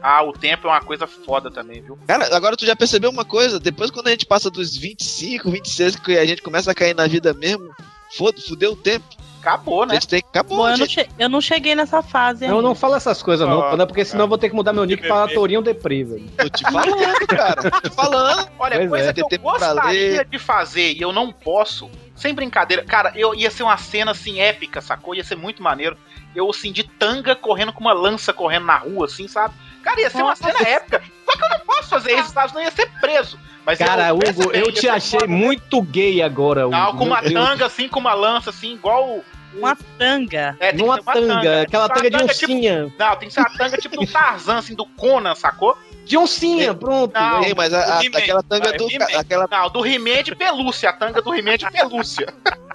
Ah, 0.00 0.22
o 0.22 0.32
tempo 0.32 0.68
é 0.68 0.70
uma 0.70 0.80
coisa 0.80 1.06
foda 1.06 1.50
também, 1.50 1.82
viu? 1.82 1.98
Cara, 2.06 2.34
agora 2.34 2.56
tu 2.56 2.64
já 2.64 2.76
percebeu 2.76 3.10
uma 3.10 3.24
coisa? 3.24 3.58
Depois 3.58 3.90
quando 3.90 4.06
a 4.06 4.10
gente 4.10 4.26
passa 4.26 4.48
dos 4.48 4.76
25, 4.76 5.50
26, 5.50 5.96
que 5.96 6.16
a 6.16 6.24
gente 6.24 6.40
começa 6.40 6.70
a 6.70 6.74
cair 6.74 6.94
na 6.94 7.06
vida 7.06 7.34
mesmo, 7.34 7.68
foda, 8.16 8.40
fudeu 8.40 8.72
o 8.72 8.76
tempo. 8.76 9.04
Acabou, 9.48 9.86
né? 9.86 9.98
Acabou, 10.30 10.58
Bom, 10.58 10.68
eu 10.68 10.76
não, 10.78 10.86
che- 10.86 11.08
eu 11.18 11.28
não 11.28 11.40
cheguei 11.40 11.74
nessa 11.74 12.02
fase 12.02 12.44
ainda. 12.44 12.56
Eu 12.56 12.62
não 12.62 12.74
falo 12.74 12.94
essas 12.96 13.22
coisas 13.22 13.48
não, 13.48 13.60
Ah, 13.62 13.70
Panda, 13.70 13.86
porque 13.86 14.04
senão 14.04 14.24
eu 14.24 14.28
vou 14.28 14.38
ter 14.38 14.50
que 14.50 14.54
mudar 14.54 14.72
meu 14.72 14.84
nick 14.84 15.06
pra 15.06 15.26
Tourinho 15.28 15.62
Depri, 15.62 16.04
velho. 16.04 16.28
Tô 16.36 16.48
te 16.48 16.64
falando, 16.64 17.26
cara. 17.26 17.70
Tô 17.70 17.80
te 17.80 17.90
falando. 17.94 18.48
Olha, 18.58 18.76
Pois 18.76 18.88
coisa 18.90 19.10
é, 19.10 19.12
que 19.12 19.20
eu 19.22 19.28
gostaria 19.40 20.24
de 20.24 20.38
fazer 20.38 20.92
e 20.92 21.00
eu 21.00 21.12
não 21.12 21.32
posso, 21.32 21.90
sem 22.14 22.34
brincadeira, 22.34 22.84
cara, 22.84 23.12
eu 23.14 23.34
ia 23.34 23.50
ser 23.50 23.62
uma 23.62 23.76
cena 23.76 24.10
assim 24.10 24.38
épica, 24.40 24.80
sacou? 24.80 25.14
Ia 25.14 25.24
ser 25.24 25.36
muito 25.36 25.62
maneiro. 25.62 25.96
Eu 26.34 26.50
assim 26.50 26.70
de 26.72 26.84
tanga 26.84 27.34
correndo 27.34 27.72
com 27.72 27.80
uma 27.80 27.92
lança 27.92 28.32
correndo 28.32 28.66
na 28.66 28.76
rua, 28.76 29.06
assim, 29.06 29.26
sabe? 29.26 29.54
Cara, 29.82 30.00
ia 30.00 30.10
ser 30.10 30.22
uma 30.22 30.36
cena 30.36 30.60
épica. 30.68 31.02
Só 31.24 31.36
que 31.36 31.44
eu 31.44 31.48
não 31.48 31.60
posso 31.60 31.88
fazer 31.88 32.18
isso, 32.18 32.30
sabe? 32.32 32.48
Senão 32.48 32.60
eu 32.62 32.66
ia 32.66 32.70
ser 32.70 32.90
preso. 33.00 33.38
Mas 33.64 33.78
Cara, 33.78 34.08
eu, 34.08 34.16
Hugo, 34.16 34.50
eu 34.52 34.72
te 34.72 34.88
achei 34.88 35.26
muito 35.26 35.82
gay 35.82 36.22
agora, 36.22 36.66
Hugo. 36.66 36.76
Não, 36.76 36.96
com 36.96 37.04
uma 37.04 37.22
tanga 37.22 37.66
assim, 37.66 37.86
com 37.88 38.00
uma 38.00 38.14
lança 38.14 38.50
assim, 38.50 38.72
igual. 38.74 39.20
Uma 39.54 39.76
tanga. 39.98 40.56
É, 40.60 40.68
tem 40.70 40.76
que 40.78 40.82
Numa 40.84 40.94
ser 40.96 41.00
uma 41.02 41.12
tanga, 41.14 41.62
aquela 41.62 41.88
Tem 41.88 41.96
tanga 41.96 42.10
que 42.10 42.16
de 42.16 42.22
uma 42.24 42.32
tipo- 42.34 42.52
oncinha. 42.52 42.92
Não, 42.98 43.16
tem 43.16 43.28
que 43.28 43.34
ser 43.34 43.40
uma 43.40 43.50
tanga 43.56 43.76
tipo 43.78 43.96
do 43.96 44.06
Tarzan, 44.06 44.58
assim, 44.58 44.74
do 44.74 44.86
Conan, 44.86 45.34
sacou? 45.34 45.76
De 46.04 46.16
oncinha, 46.16 46.74
pronto. 46.74 47.12
Não. 47.12 47.42
Ei, 47.44 47.54
mas 47.54 47.72
a- 47.74 47.98
a- 47.98 48.00
aquela 48.00 48.42
tanga 48.42 48.68
vai, 48.70 48.78
do. 48.78 48.90
He-Man. 48.90 49.06
Aquela, 49.18 49.48
Não, 49.50 49.70
do 49.70 49.86
He-Man 49.86 50.22
de 50.22 50.34
pelúcia, 50.34 50.90
a 50.90 50.92
tanga 50.92 51.20
do 51.20 51.34
He-Man 51.34 51.56
de 51.58 51.70
pelúcia. 51.70 52.26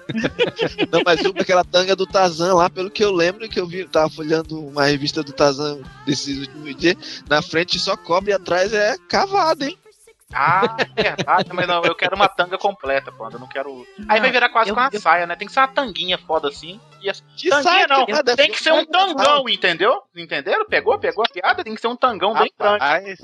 Não, 0.91 1.02
mas 1.06 1.20
aquela 1.26 1.64
tanga 1.64 1.95
do 1.95 2.06
Tazan 2.06 2.54
lá, 2.56 2.70
pelo 2.70 2.91
que 2.91 3.04
eu 3.04 3.12
lembro, 3.12 3.48
que 3.50 3.60
eu 3.60 3.66
vi, 3.66 3.86
tava 3.86 4.10
folhando 4.10 4.60
uma 4.68 4.86
revista 4.86 5.24
do 5.24 5.32
Tazan 5.32 5.80
desses 6.06 6.40
últimos 6.40 6.76
dias, 6.76 7.24
na 7.30 7.41
frente 7.41 7.80
só 7.80 7.95
cobre 7.95 8.32
e 8.32 8.34
atrás 8.34 8.74
é 8.74 8.95
cavado, 9.08 9.64
hein? 9.64 9.78
Ah, 10.36 10.76
é 10.96 11.04
verdade, 11.04 11.50
mas 11.54 11.68
não, 11.68 11.84
eu 11.84 11.96
quero 11.96 12.16
uma 12.16 12.28
tanga 12.28 12.58
completa, 12.58 13.12
pô. 13.12 13.30
Eu 13.30 13.40
não 13.40 13.48
quero. 13.48 13.86
Aí 14.10 14.20
vai 14.20 14.32
virar 14.32 14.50
quase 14.50 14.70
eu- 14.70 14.76
com 14.76 14.82
uma 14.82 14.90
eu- 14.92 15.00
saia, 15.00 15.28
né? 15.28 15.36
Tem 15.36 15.48
que 15.48 15.54
ser 15.54 15.60
uma 15.62 15.68
tanguinha 15.68 16.18
foda 16.18 16.48
assim. 16.48 16.80
E 17.02 17.10
as... 17.10 17.20
Que 17.36 17.50
Tanguinha 17.50 17.64
saia, 17.64 17.88
não, 17.88 18.06
nada, 18.08 18.36
tem 18.36 18.52
que 18.52 18.62
ser 18.64 18.74
um 18.74 18.86
tangão, 18.86 19.48
entendeu? 19.48 20.02
Entenderam? 20.16 20.66
Pegou? 20.66 20.98
Pegou 20.98 21.24
a 21.24 21.28
piada? 21.32 21.64
Tem 21.64 21.76
que 21.76 21.82
ser 21.82 21.88
um 21.88 21.96
tangão 21.96 22.34
bem 22.34 22.52
grande. 22.60 22.84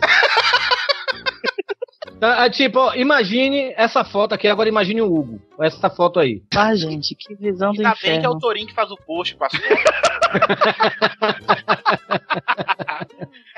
Ah, 2.22 2.50
tipo, 2.50 2.80
ó, 2.80 2.94
imagine 2.96 3.74
essa 3.78 4.04
foto 4.04 4.34
aqui, 4.36 4.46
agora 4.50 4.68
imagine 4.68 5.02
o 5.02 5.06
Hugo. 5.06 5.40
Essa 5.62 5.90
foto 5.90 6.20
aí. 6.20 6.44
Ah, 6.54 6.76
gente, 6.76 7.16
que 7.16 7.34
visão 7.34 7.72
do 7.72 7.78
Ainda 7.80 7.92
bem 7.92 7.98
que 8.02 8.08
é 8.08 8.16
inferno. 8.18 8.36
o 8.36 8.40
Torinho 8.40 8.68
que 8.68 8.74
faz 8.74 8.92
o 8.92 8.98
post 8.98 9.38
com 9.38 9.46
as 9.46 9.54
fotos. 9.56 9.70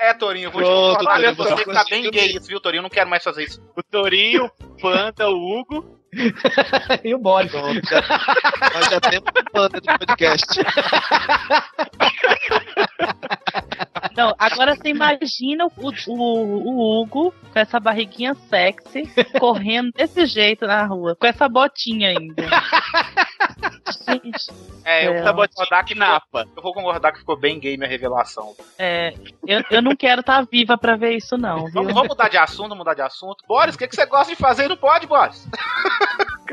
É, 0.02 0.12
Torinho, 0.12 0.50
vou 0.50 0.60
Pronto, 0.60 0.98
te 0.98 1.04
falar. 1.04 1.14
Torinho, 1.14 1.36
Você 1.36 1.64
você 1.64 1.72
tá 1.72 1.84
bem 1.88 2.10
gay 2.10 2.36
isso, 2.36 2.48
viu, 2.48 2.60
Torinho? 2.60 2.80
Eu 2.80 2.82
não 2.82 2.90
quero 2.90 3.08
mais 3.08 3.22
fazer 3.22 3.44
isso. 3.44 3.62
O 3.76 3.82
Torinho, 3.84 4.50
o 4.60 4.76
Panda, 4.80 5.30
o 5.30 5.36
Hugo. 5.36 6.01
e 7.04 7.14
o 7.14 7.18
Boris. 7.18 7.50
pronto, 7.50 7.80
já, 7.88 8.00
nós 8.74 8.88
já 8.90 9.00
temos 9.00 9.28
um 9.28 9.44
plano 9.50 9.68
do 9.70 9.80
podcast. 9.98 10.60
Não, 14.16 14.34
agora 14.38 14.74
você 14.76 14.88
imagina 14.90 15.66
o, 15.76 15.92
o, 16.08 16.68
o 16.68 17.00
Hugo 17.02 17.34
com 17.52 17.58
essa 17.58 17.80
barriguinha 17.80 18.34
sexy, 18.34 19.04
correndo 19.38 19.90
desse 19.92 20.26
jeito 20.26 20.66
na 20.66 20.84
rua, 20.84 21.16
com 21.16 21.26
essa 21.26 21.48
botinha 21.48 22.10
ainda. 22.10 22.42
Gente, 24.08 24.50
É, 24.84 25.06
eu 25.06 25.14
É. 25.14 25.32
vou 25.32 25.48
concordar 25.48 25.84
que 25.84 25.94
Napa. 25.94 26.46
Eu 26.56 26.62
vou 26.62 26.74
concordar 26.74 27.12
que 27.12 27.20
ficou 27.20 27.36
bem 27.38 27.58
gay 27.58 27.76
minha 27.76 27.88
revelação. 27.88 28.54
é, 28.78 29.14
eu, 29.46 29.62
eu 29.70 29.80
não 29.82 29.94
quero 29.96 30.20
estar 30.20 30.44
viva 30.50 30.76
pra 30.76 30.96
ver 30.96 31.16
isso, 31.16 31.36
não, 31.38 31.64
viu? 31.64 31.72
Vamos, 31.72 31.94
vamos 31.94 32.08
mudar 32.08 32.28
de 32.28 32.36
assunto, 32.36 32.74
mudar 32.76 32.94
de 32.94 33.02
assunto. 33.02 33.44
Boris, 33.46 33.74
o 33.74 33.78
que, 33.78 33.86
que 33.88 33.94
você 33.94 34.04
gosta 34.06 34.34
de 34.34 34.38
fazer? 34.40 34.68
Não 34.68 34.76
pode, 34.76 35.06
Boris? 35.06 35.46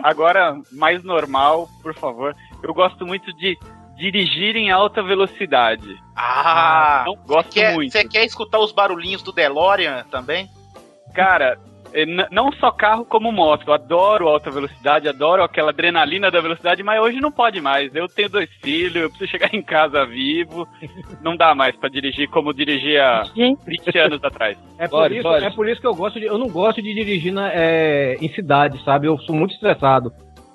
Agora, 0.04 0.60
mais 0.72 1.04
normal, 1.04 1.70
por 1.82 1.94
favor. 1.94 2.36
Eu 2.62 2.74
gosto 2.74 3.06
muito 3.06 3.34
de 3.34 3.58
dirigir 3.96 4.56
em 4.56 4.72
alta 4.72 5.04
velocidade. 5.04 6.02
Ah, 6.16 7.04
não 7.06 7.16
gosto 7.16 7.52
quer, 7.52 7.74
muito. 7.74 7.92
você 7.92 8.08
quer 8.08 8.26
escutar 8.26 8.60
os 8.60 8.72
barulhinhos 8.72 9.22
do 9.22 9.32
DeLorean 9.32 10.06
também? 10.10 10.50
Cara, 11.14 11.60
não 12.32 12.52
só 12.54 12.72
carro 12.72 13.06
como 13.06 13.32
moto. 13.32 13.64
Eu 13.68 13.74
adoro 13.74 14.28
alta 14.28 14.52
velocidade, 14.52 15.08
adoro 15.08 15.44
aquela 15.44 15.72
adrenalina 15.72 16.30
da 16.30 16.42
velocidade, 16.42 16.84
mas 16.84 17.02
hoje 17.02 17.20
não 17.20 17.32
pode 17.32 17.60
mais. 17.62 17.94
Eu 17.94 18.08
tenho 18.08 18.30
dois 18.30 18.50
filhos, 18.62 18.96
eu 18.96 19.10
preciso 19.10 19.32
chegar 19.32 19.54
em 19.54 19.62
casa 19.62 20.06
vivo. 20.06 20.68
Não 21.22 21.36
dá 21.36 21.54
mais 21.54 21.76
pra 21.76 21.90
dirigir 21.90 22.30
como 22.30 22.54
dirigia 22.54 23.24
Gente, 23.36 23.60
20 23.66 23.98
anos 23.98 24.24
atrás. 24.24 24.58
É 24.78 24.88
por, 24.88 25.02
Boris, 25.02 25.18
isso, 25.18 25.28
Boris. 25.28 25.44
é 25.44 25.50
por 25.50 25.70
isso 25.70 25.82
que 25.82 25.88
eu 25.88 25.96
gosto 25.96 26.20
de. 26.20 26.26
Eu 26.26 26.38
não 26.38 26.48
gosto 26.48 26.82
de 26.82 26.94
dirigir 26.94 27.34
na, 27.34 27.50
é, 27.52 28.18
em 28.22 28.30
cidade, 28.34 28.82
sabe? 28.84 29.08
Eu 29.08 29.18
sou 29.20 29.36
muito 29.36 29.54
estressado. 29.54 30.12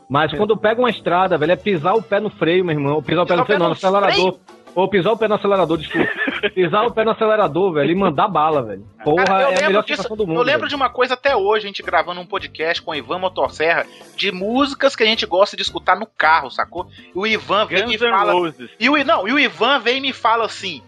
Mas 0.09 0.33
quando 0.33 0.51
eu 0.51 0.57
pego 0.57 0.83
uma 0.83 0.91
estrada, 0.91 1.37
velho, 1.39 1.53
é 1.53 1.57
pisar 1.57 1.95
o 1.95 2.03
pé 2.03 2.21
no 2.21 2.31
freio, 2.31 2.65
meu 2.65 2.75
irmão. 2.75 2.95
Ou 2.95 3.03
pisar 3.03 3.23
o 3.23 3.27
pé 3.27 3.37
no 3.37 3.45
freio, 3.45 3.59
não, 3.59 3.67
no 3.69 3.73
acelerador. 3.73 4.39
Ou 4.75 4.89
pisar 4.89 5.13
o 5.13 5.17
pé 5.17 5.29
no 5.29 5.35
acelerador, 5.35 5.79
desculpa. 5.79 6.09
Pisar 6.51 6.85
o 6.87 6.93
pé 6.93 7.05
no 7.05 7.11
acelerador, 7.13 7.73
velho, 7.73 7.91
e 7.91 7.95
mandar 7.95 8.29
bala, 8.29 8.63
velho. 8.63 8.87
Porra, 9.03 9.25
Cara, 9.25 9.43
eu 9.43 9.45
é 9.45 9.47
a 9.47 9.51
lembro 9.51 9.67
melhor 9.69 9.85
disso- 9.85 10.17
do 10.17 10.27
mundo. 10.27 10.39
Eu 10.39 10.43
lembro 10.43 10.61
velho. 10.61 10.69
de 10.71 10.75
uma 10.77 10.91
coisa 10.91 11.15
até 11.15 11.35
hoje, 11.37 11.65
a 11.65 11.69
gente 11.69 11.83
gravando 11.83 12.21
um 12.21 12.27
podcast 12.27 12.83
com 12.83 12.91
o 12.91 12.95
Ivan 12.95 13.19
Motosserra, 13.19 13.87
de 14.17 14.31
músicas 14.33 14.95
que 14.97 15.03
a 15.03 15.07
gente 15.07 15.27
gosta 15.27 15.57
de 15.57 15.63
escutar 15.63 15.97
no 15.99 16.07
carro, 16.07 16.51
sacou? 16.51 16.87
E 17.15 17.19
o 17.19 17.27
Ivan 17.27 17.67
vem 17.67 17.93
e 17.93 17.97
Guns 17.97 18.11
fala. 18.11 18.33
Roses. 18.33 18.71
E 18.79 18.89
o, 18.89 19.05
não, 19.05 19.27
e 19.29 19.33
o 19.33 19.39
Ivan 19.39 19.79
vem 19.81 19.99
e 19.99 20.01
me 20.01 20.13
fala 20.13 20.45
assim. 20.47 20.83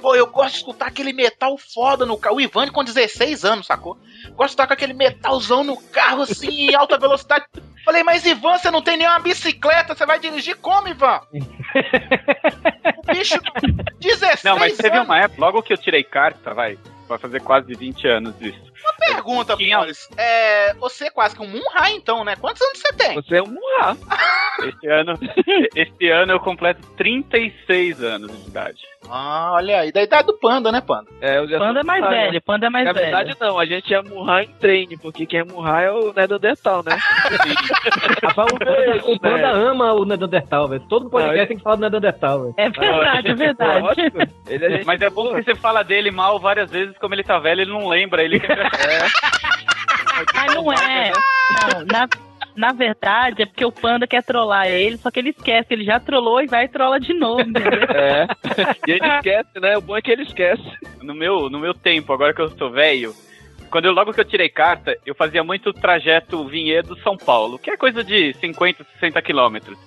Pô, 0.00 0.16
eu 0.16 0.26
gosto 0.26 0.50
de 0.50 0.56
escutar 0.56 0.86
aquele 0.86 1.12
metal 1.12 1.56
foda 1.56 2.04
no 2.04 2.18
carro. 2.18 2.36
O 2.36 2.40
Ivan 2.40 2.66
com 2.68 2.82
16 2.82 3.44
anos, 3.44 3.66
sacou? 3.68 3.96
Gosto 4.30 4.48
de 4.48 4.52
estar 4.54 4.66
com 4.66 4.72
aquele 4.72 4.92
metalzão 4.92 5.62
no 5.62 5.76
carro, 5.76 6.22
assim, 6.22 6.70
em 6.70 6.74
alta 6.74 6.98
velocidade. 6.98 7.44
Falei, 7.84 8.02
mas 8.02 8.24
Ivan, 8.24 8.58
você 8.58 8.70
não 8.70 8.82
tem 8.82 8.96
nenhuma 8.96 9.18
bicicleta, 9.18 9.94
você 9.94 10.06
vai 10.06 10.18
dirigir 10.18 10.56
como, 10.56 10.88
Ivan? 10.88 11.20
o 11.32 13.12
bicho, 13.12 13.40
16 14.00 14.44
Não, 14.44 14.58
mas 14.58 14.76
teve 14.76 14.96
anos. 14.96 15.08
uma 15.08 15.18
época, 15.18 15.40
logo 15.40 15.62
que 15.62 15.72
eu 15.72 15.78
tirei 15.78 16.04
carta, 16.04 16.54
vai, 16.54 16.78
vai 17.12 17.18
fazer 17.18 17.40
quase 17.40 17.74
20 17.74 18.08
anos 18.08 18.34
isso. 18.40 18.72
Pergunta, 18.98 19.56
Tinha- 19.56 19.78
Boris. 19.78 20.08
É, 20.16 20.74
você 20.74 21.04
é 21.06 21.10
quase 21.10 21.36
que 21.36 21.42
um 21.42 21.46
Munha, 21.48 21.90
então, 21.90 22.24
né? 22.24 22.34
Quantos 22.36 22.60
anos 22.62 22.78
você 22.78 22.92
tem? 22.94 23.14
Você 23.14 23.36
é 23.36 23.42
um 23.42 23.46
murra. 23.46 23.96
Esse 24.62 24.86
ano, 24.86 25.14
esse 25.74 26.08
ano 26.10 26.32
eu 26.32 26.38
completo 26.38 26.86
36 26.96 28.02
anos 28.04 28.30
de 28.44 28.48
idade. 28.50 28.82
Ah, 29.08 29.52
olha 29.54 29.80
aí, 29.80 29.90
da 29.90 30.02
idade 30.02 30.26
do 30.26 30.38
Panda, 30.38 30.70
né, 30.70 30.80
Panda? 30.80 31.10
É, 31.20 31.38
eu 31.38 31.48
já 31.48 31.58
Panda 31.58 31.80
é 31.80 31.82
mais 31.82 32.02
né? 32.02 32.08
velho, 32.10 32.42
Panda 32.42 32.66
é 32.66 32.70
mais 32.70 32.84
Na 32.84 32.92
velho. 32.92 33.06
verdade, 33.06 33.36
não, 33.40 33.58
a 33.58 33.64
gente 33.64 33.92
é 33.92 34.02
murrar 34.02 34.42
em 34.44 34.48
treine, 34.60 34.96
porque 34.98 35.24
quem 35.26 35.40
é 35.40 35.44
murrar 35.44 35.82
é 35.82 35.90
o 35.90 36.12
Neandertal, 36.12 36.82
né? 36.84 36.96
Rapaz, 38.22 38.52
o 38.52 38.58
Panda, 38.58 39.10
o 39.10 39.18
Panda 39.20 39.48
ama 39.50 39.92
o 39.94 40.04
Neandertal, 40.04 40.68
velho. 40.68 40.84
Todo 40.88 41.10
podcast 41.10 41.38
Não, 41.40 41.46
tem 41.48 41.56
que 41.56 41.62
falar 41.62 41.76
do 41.76 41.80
Neandertal, 41.80 42.40
velho. 42.42 42.54
É 42.58 42.68
verdade, 42.70 43.28
é 43.28 43.34
verdade. 43.34 43.80
Lógico. 43.80 44.18
É 44.20 44.84
Mas 44.84 45.00
é 45.00 45.10
bom 45.10 45.34
que 45.34 45.42
você 45.42 45.54
fala 45.56 45.82
dele 45.82 46.10
mal 46.10 46.38
várias 46.38 46.70
vezes, 46.70 46.96
como 47.02 47.14
ele 47.14 47.24
tá 47.24 47.38
velho, 47.38 47.62
ele 47.62 47.72
não 47.72 47.88
lembra, 47.88 48.22
ele 48.22 48.40
quer 48.40 48.56
Mas 50.34 50.54
não 50.54 50.72
é. 50.72 51.10
Não, 51.10 51.84
na, 51.84 52.08
na 52.54 52.72
verdade, 52.72 53.42
é 53.42 53.46
porque 53.46 53.64
o 53.64 53.72
Panda 53.72 54.06
quer 54.06 54.22
trollar 54.22 54.68
ele, 54.68 54.96
só 54.96 55.10
que 55.10 55.18
ele 55.18 55.30
esquece, 55.30 55.68
ele 55.70 55.84
já 55.84 55.98
trollou 55.98 56.40
e 56.40 56.46
vai 56.46 56.64
e 56.66 56.68
trola 56.68 57.00
de 57.00 57.12
novo, 57.12 57.40
entendeu? 57.40 57.82
É. 57.94 58.26
E 58.86 58.92
ele 58.92 59.06
esquece, 59.06 59.60
né? 59.60 59.76
O 59.76 59.80
bom 59.80 59.96
é 59.96 60.02
que 60.02 60.10
ele 60.10 60.22
esquece. 60.22 60.62
no 61.02 61.14
meu, 61.14 61.50
no 61.50 61.58
meu 61.58 61.74
tempo, 61.74 62.12
agora 62.12 62.32
que 62.32 62.40
eu 62.40 62.50
sou 62.50 62.70
velho, 62.70 63.12
quando 63.70 63.86
eu, 63.86 63.92
logo 63.92 64.12
que 64.12 64.20
eu 64.20 64.24
tirei 64.24 64.48
carta, 64.48 64.96
eu 65.04 65.14
fazia 65.14 65.42
muito 65.42 65.70
o 65.70 65.72
trajeto 65.72 66.46
Vinhedo-São 66.46 67.16
Paulo, 67.16 67.58
que 67.58 67.70
é 67.70 67.76
coisa 67.76 68.04
de 68.04 68.34
50, 68.34 68.84
60 69.00 69.20
quilômetros. 69.22 69.78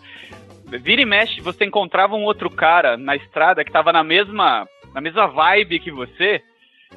Vira 0.81 1.01
e 1.01 1.05
mexe, 1.05 1.39
você 1.39 1.63
encontrava 1.63 2.15
um 2.15 2.23
outro 2.23 2.49
cara 2.49 2.97
na 2.97 3.15
estrada 3.15 3.63
que 3.63 3.71
tava 3.71 3.93
na 3.93 4.03
mesma, 4.03 4.67
na 4.93 4.99
mesma 4.99 5.27
vibe 5.27 5.79
que 5.79 5.91
você. 5.91 6.41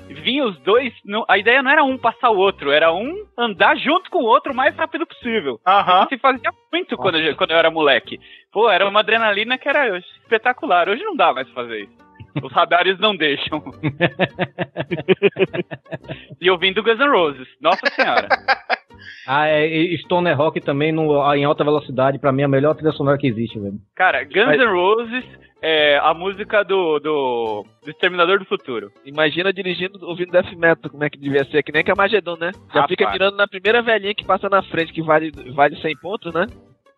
Vinha 0.09 0.45
os 0.47 0.59
dois, 0.61 0.93
não- 1.05 1.25
a 1.29 1.37
ideia 1.39 1.63
não 1.63 1.71
era 1.71 1.85
um 1.85 1.99
passar 1.99 2.31
o 2.31 2.39
outro, 2.39 2.71
era 2.71 2.93
um 2.93 3.27
andar 3.37 3.77
junto 3.77 4.11
com 4.11 4.19
o 4.19 4.27
outro 4.27 4.53
o 4.53 4.57
mais 4.57 4.75
rápido 4.77 5.07
possível. 5.07 5.61
Aham. 5.67 6.01
Isso 6.01 6.09
se 6.11 6.19
fazia 6.19 6.51
muito 6.73 6.97
quando 6.97 7.19
eu, 7.19 7.37
quando 7.37 7.51
eu 7.51 7.57
era 7.57 7.71
moleque. 7.71 8.19
Pô, 8.53 8.71
era 8.71 8.89
uma 8.89 9.01
adrenalina 9.01 9.59
que 9.59 9.69
era 9.69 9.99
espetacular. 9.99 10.89
Hoje 10.89 11.03
não 11.05 11.15
dá 11.17 11.33
mais 11.33 11.49
fazer 11.51 11.83
isso. 11.83 12.08
Os 12.43 12.53
radares 12.53 12.99
não 12.99 13.17
deixam. 13.17 13.63
e 16.41 16.51
ouvindo 16.51 16.83
Guns 16.83 16.99
N' 16.99 17.11
Roses. 17.11 17.49
Nossa 17.61 17.87
senhora. 17.95 18.29
Ah, 19.27 19.47
é, 19.47 19.67
e 19.67 19.97
Stoner 19.99 20.37
Rock 20.37 20.61
também 20.61 20.91
no, 20.91 21.23
em 21.35 21.45
alta 21.45 21.63
velocidade, 21.63 22.19
pra 22.19 22.33
mim 22.33 22.43
é 22.43 22.45
a 22.47 22.49
melhor 22.49 22.75
trilha 22.75 22.93
sonora 22.93 23.19
que 23.19 23.27
existe, 23.27 23.59
velho. 23.59 23.79
Cara, 23.95 24.25
Guns 24.25 24.59
N' 24.59 24.67
Roses 24.67 25.25
é 25.63 25.99
a 25.99 26.15
música 26.15 26.65
do, 26.65 26.99
do, 26.99 27.65
do 27.85 27.91
Exterminador 27.91 28.39
do 28.39 28.45
Futuro. 28.45 28.91
Imagina 29.05 29.53
dirigindo, 29.53 29.99
ouvindo 30.03 30.33
death 30.33 30.53
metal, 30.57 30.91
como 30.91 31.05
é 31.05 31.11
que 31.11 31.19
devia 31.19 31.45
ser, 31.45 31.63
que 31.63 31.73
nem 31.73 31.85
Camagedon, 31.85 32.37
né? 32.41 32.51
Já 32.73 32.81
Rapaz. 32.81 32.89
fica 32.89 33.11
mirando 33.11 33.37
na 33.37 33.47
primeira 33.47 33.83
velhinha 33.83 34.15
que 34.15 34.25
passa 34.25 34.49
na 34.49 34.63
frente, 34.63 34.93
que 34.93 35.03
vale, 35.03 35.31
vale 35.55 35.77
100 35.77 35.97
pontos, 35.99 36.33
né? 36.33 36.47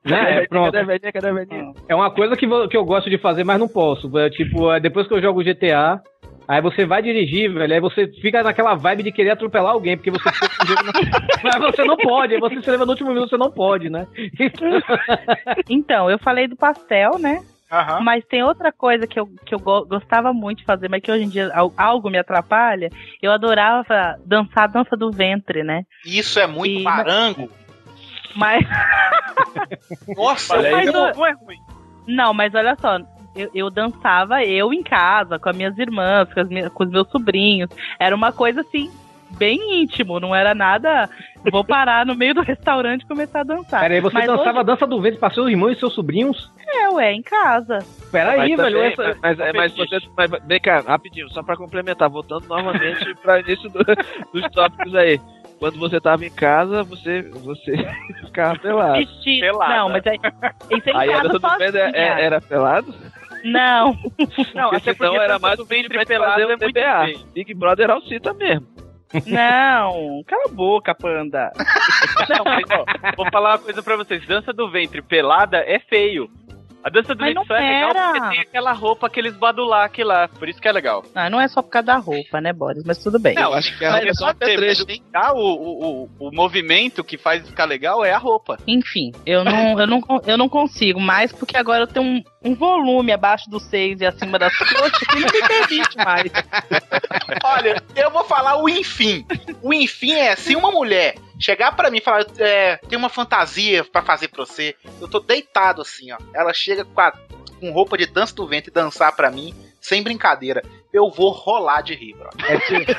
Né, 0.05 0.43
é, 0.44 0.47
pronto. 0.47 0.66
Cadê 0.72 0.78
a 0.78 0.85
velhinha, 0.86 1.12
cadê 1.12 1.28
a 1.28 1.32
velhinha? 1.32 1.72
É 1.89 1.94
uma 1.94 2.10
coisa 2.10 2.36
que, 2.36 2.47
que 2.68 2.77
eu 2.77 2.85
gosto 2.85 3.10
de 3.10 3.18
fazer, 3.18 3.44
mas 3.44 3.59
não 3.59 3.68
posso. 3.68 4.16
É, 4.18 4.31
tipo, 4.31 4.72
é, 4.72 4.81
depois 4.81 5.06
que 5.06 5.12
eu 5.14 5.20
jogo 5.20 5.43
GTA, 5.44 6.01
aí 6.48 6.60
você 6.62 6.86
vai 6.86 7.02
dirigir, 7.02 7.52
velho, 7.52 7.74
aí 7.74 7.81
você 7.81 8.06
fica 8.20 8.43
naquela 8.43 8.74
vibe 8.74 9.02
de 9.02 9.12
querer 9.12 9.31
atropelar 9.32 9.72
alguém, 9.72 9.97
porque 9.97 10.10
você 10.10 10.31
fica 10.32 10.48
com 10.48 10.64
o 10.64 10.66
jogo 10.66 10.82
na- 10.85 10.93
Mas 11.44 11.60
você 11.72 11.85
não 11.85 11.97
pode, 11.98 12.35
aí 12.35 12.40
você 12.40 12.62
se 12.62 12.70
leva 12.70 12.85
no 12.86 12.93
último 12.93 13.10
minuto, 13.12 13.28
você 13.28 13.36
não 13.36 13.51
pode, 13.51 13.90
né? 13.90 14.06
Então, 15.68 16.10
eu 16.10 16.18
falei 16.18 16.48
do 16.48 16.56
pastel, 16.56 17.18
né? 17.18 17.40
Aham. 17.70 18.01
Mas 18.01 18.24
tem 18.27 18.43
outra 18.43 18.72
coisa 18.72 19.06
que 19.06 19.18
eu, 19.20 19.28
que 19.47 19.55
eu 19.55 19.59
go- 19.60 19.86
gostava 19.86 20.32
muito 20.32 20.59
de 20.59 20.64
fazer, 20.64 20.89
mas 20.90 21.01
que 21.01 21.10
hoje 21.12 21.22
em 21.24 21.28
dia 21.28 21.51
al- 21.55 21.72
algo 21.77 22.10
me 22.10 22.18
atrapalha. 22.18 22.90
Eu 23.22 23.31
adorava 23.31 24.16
dançar 24.27 24.64
a 24.64 24.66
dança 24.66 24.97
do 24.97 25.12
ventre, 25.12 25.62
né? 25.62 25.82
Isso 26.05 26.40
é 26.40 26.48
muito 26.48 26.81
E- 26.81 26.82
barango. 26.82 27.48
Mas. 28.36 28.65
Nossa, 30.16 30.55
Olha 30.57 30.69
aí, 30.69 30.74
Mas 30.86 30.93
não 30.93 31.27
é 31.27 31.32
ruim. 31.32 31.59
Não, 32.07 32.35
mas 32.35 32.55
olha 32.55 32.77
só. 32.81 32.98
Eu, 33.36 33.48
eu 33.55 33.70
dançava 33.70 34.43
eu 34.44 34.73
em 34.73 34.82
casa, 34.82 35.39
com 35.39 35.48
as 35.48 35.57
minhas 35.57 35.78
irmãs, 35.78 36.32
com, 36.32 36.40
as 36.40 36.48
minhas- 36.48 36.73
com 36.73 36.82
os 36.85 36.90
meus 36.90 37.09
sobrinhos. 37.11 37.70
Era 37.98 38.15
uma 38.16 38.32
coisa 38.32 38.62
assim, 38.62 38.90
bem 39.39 39.82
íntimo, 39.82 40.19
não 40.19 40.35
era 40.35 40.52
nada. 40.55 41.09
Vou 41.52 41.65
parar 41.65 42.05
no 42.05 42.16
meio 42.16 42.35
do 42.35 42.43
restaurante 42.43 43.02
e 43.02 43.07
começar 43.07 43.40
a 43.40 43.44
dançar. 43.44 43.81
Pera 43.82 43.94
aí, 43.94 44.01
você 44.01 44.15
Mas 44.15 44.27
dançava 44.27 44.61
a 44.61 44.65
dança 44.65 44.86
do 44.86 45.01
vento 45.01 45.19
pra 45.19 45.31
seus 45.31 45.48
irmãos 45.48 45.70
e 45.73 45.78
seus 45.78 45.94
sobrinhos? 45.94 46.51
hoje 46.59 46.78
é, 46.78 46.89
ué, 46.90 47.12
em 47.12 47.23
casa. 47.23 47.78
Pera 48.11 48.32
aí, 48.32 48.57
Mas 48.57 48.73
velho. 48.73 48.77
também- 48.77 48.93
essa- 48.93 49.19
mas, 49.23 49.39
mas, 49.39 49.52
mas 49.55 49.77
você. 49.77 49.98
Mas, 50.16 50.31
vem 50.47 50.61
cá, 50.61 50.81
rapidinho, 50.81 51.28
só 51.31 51.43
pra 51.43 51.57
complementar, 51.57 52.09
voltando 52.09 52.48
novamente 52.48 53.15
pra 53.23 53.39
início 53.40 53.70
do- 53.70 53.85
dos 54.32 54.51
tópicos 54.52 54.94
aí. 54.97 55.20
Quando 55.60 55.78
você 55.78 56.00
tava 56.00 56.24
em 56.26 56.30
casa, 56.30 56.82
você, 56.82 57.22
você 57.22 57.76
ficava 58.26 58.58
pelado. 58.58 58.94
Vestido. 58.98 59.40
Pelada. 59.42 59.74
Não, 59.76 59.88
mas 59.90 60.04
aí. 60.06 60.18
Isso 60.76 60.88
é 60.90 60.96
Aí 60.96 61.08
a 61.10 61.16
casa 61.18 61.28
dança 61.28 61.38
do 61.38 61.48
Vento 61.58 61.72
sozinha. 61.78 61.90
é- 61.94 62.24
era 62.24 62.40
pelado? 62.40 62.94
Não. 63.44 63.96
Não, 64.54 64.70
Porque 64.70 64.92
senão 64.94 65.14
era 65.16 65.38
mais 65.38 65.56
do 65.56 65.62
um 65.62 65.66
vídeo 65.66 65.82
ventre 65.88 65.98
pra 65.98 66.06
pelado 66.06 66.32
fazer 66.32 66.42
é 66.44 66.46
muito 66.56 66.66
DBA. 66.72 67.04
feio. 67.04 67.26
Big 67.32 67.54
Brother 67.54 67.90
Alcita 67.90 68.34
mesmo. 68.34 68.66
Não. 69.26 70.22
Cala 70.26 70.42
a 70.46 70.52
boca, 70.52 70.94
panda. 70.94 71.50
Não, 72.28 72.44
mas, 72.44 72.64
ó, 72.70 72.84
vou 73.16 73.26
falar 73.30 73.52
uma 73.52 73.58
coisa 73.58 73.82
pra 73.82 73.96
vocês. 73.96 74.24
Dança 74.26 74.52
do 74.52 74.70
ventre 74.70 75.02
pelada 75.02 75.58
é 75.58 75.78
feio. 75.80 76.28
A 76.82 76.89
dança 76.89 77.15
do 77.15 77.20
Mas 77.20 77.35
é 77.35 77.61
legal 77.61 77.94
porque 77.94 78.31
tem 78.31 78.40
aquela 78.40 78.73
roupa, 78.73 79.07
aqueles 79.07 79.36
badulac 79.36 80.02
lá. 80.02 80.28
Por 80.28 80.48
isso 80.48 80.61
que 80.61 80.66
é 80.66 80.73
legal. 80.73 81.05
Ah, 81.15 81.28
não 81.28 81.40
é 81.40 81.47
só 81.47 81.62
por 81.62 81.69
causa 81.69 81.86
da 81.86 81.97
roupa, 81.97 82.40
né, 82.40 82.52
Boris? 82.52 82.82
Mas 82.85 82.98
tudo 83.02 83.19
bem. 83.19 83.35
Não, 83.35 83.52
acho 83.52 83.77
que 83.77 83.85
a 83.85 83.93
roupa 83.93 84.09
é 84.09 84.15
só 84.15 84.27
um 84.27 84.28
apetrecho, 84.28 84.85
mas 84.89 84.97
hein? 84.97 85.02
Ah, 85.15 85.32
o, 85.35 85.39
o, 85.39 86.05
o, 86.19 86.28
o 86.28 86.35
movimento 86.35 87.05
que 87.05 87.19
faz 87.19 87.47
ficar 87.47 87.66
legal 87.66 88.05
é 88.05 88.12
a 88.12 88.19
roupa. 88.19 88.57
Enfim, 88.66 89.12
eu 89.27 89.44
não, 89.44 89.78
eu 89.78 89.86
não, 89.86 90.02
eu 90.27 90.39
não 90.39 90.48
consigo 90.48 90.98
mais, 90.98 91.32
porque 91.32 91.57
agora 91.57 91.82
eu 91.82 91.86
tenho 91.86 92.07
um, 92.07 92.23
um 92.42 92.54
volume 92.54 93.12
abaixo 93.12 93.50
dos 93.50 93.62
seios 93.64 94.00
e 94.00 94.06
acima 94.06 94.38
das 94.38 94.56
coxas 94.56 94.98
que 94.98 95.14
não 95.20 95.26
me 95.28 95.48
permite 95.48 95.96
mais. 95.98 96.30
Olha, 97.44 97.82
eu 97.94 98.10
vou 98.10 98.24
falar 98.24 98.56
o 98.62 98.68
enfim. 98.68 99.26
O 99.62 99.72
enfim 99.74 100.12
é 100.12 100.34
se 100.36 100.56
uma 100.56 100.70
mulher 100.70 101.16
chegar 101.38 101.72
pra 101.76 101.90
mim 101.90 101.98
e 101.98 102.02
falar, 102.02 102.24
é, 102.38 102.76
tem 102.88 102.98
uma 102.98 103.08
fantasia 103.08 103.84
pra 103.84 104.02
fazer 104.02 104.28
pra 104.28 104.44
você, 104.44 104.74
eu 105.00 105.08
tô 105.08 105.20
deitado 105.20 105.82
assim, 105.82 106.12
ó. 106.12 106.18
Ela 106.34 106.52
chega 106.54 106.84
com, 106.84 107.00
a- 107.00 107.12
com 107.58 107.70
roupa 107.72 107.96
de 107.98 108.06
dança 108.06 108.34
do 108.34 108.46
vento 108.46 108.68
e 108.68 108.72
dançar 108.72 109.14
pra 109.14 109.30
mim, 109.30 109.54
sem 109.80 110.02
brincadeira. 110.02 110.62
Eu 110.92 111.08
vou 111.10 111.30
rolar 111.30 111.82
de 111.82 111.94
rir, 111.94 112.14
bro. 112.14 112.30
É 112.46 112.58
tipo, 112.58 112.90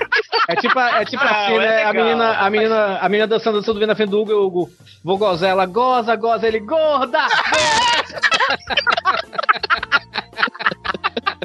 é 0.47 0.55
tipo, 0.55 0.79
é 0.79 1.05
tipo 1.05 1.23
Ah, 1.23 1.43
assim, 1.45 1.53
é 1.55 1.59
né? 1.59 1.83
a, 1.83 1.91
legal, 1.91 1.93
menina, 2.05 2.37
a, 2.37 2.49
menina, 2.49 2.97
a 2.99 3.09
menina 3.09 3.27
dançando, 3.27 3.59
dançando 3.59 3.79
vendo 3.79 3.89
na 3.89 3.95
frente 3.95 4.09
do 4.11 4.21
Hugo, 4.21 4.31
o 4.33 4.45
Hugo. 4.45 4.69
Vou 5.03 5.17
gozar, 5.17 5.49
ela 5.49 5.65
goza, 5.65 6.15
goza, 6.15 6.47
ele 6.47 6.59
gorda! 6.59 7.19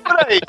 Por 0.02 0.26
aí. 0.28 0.40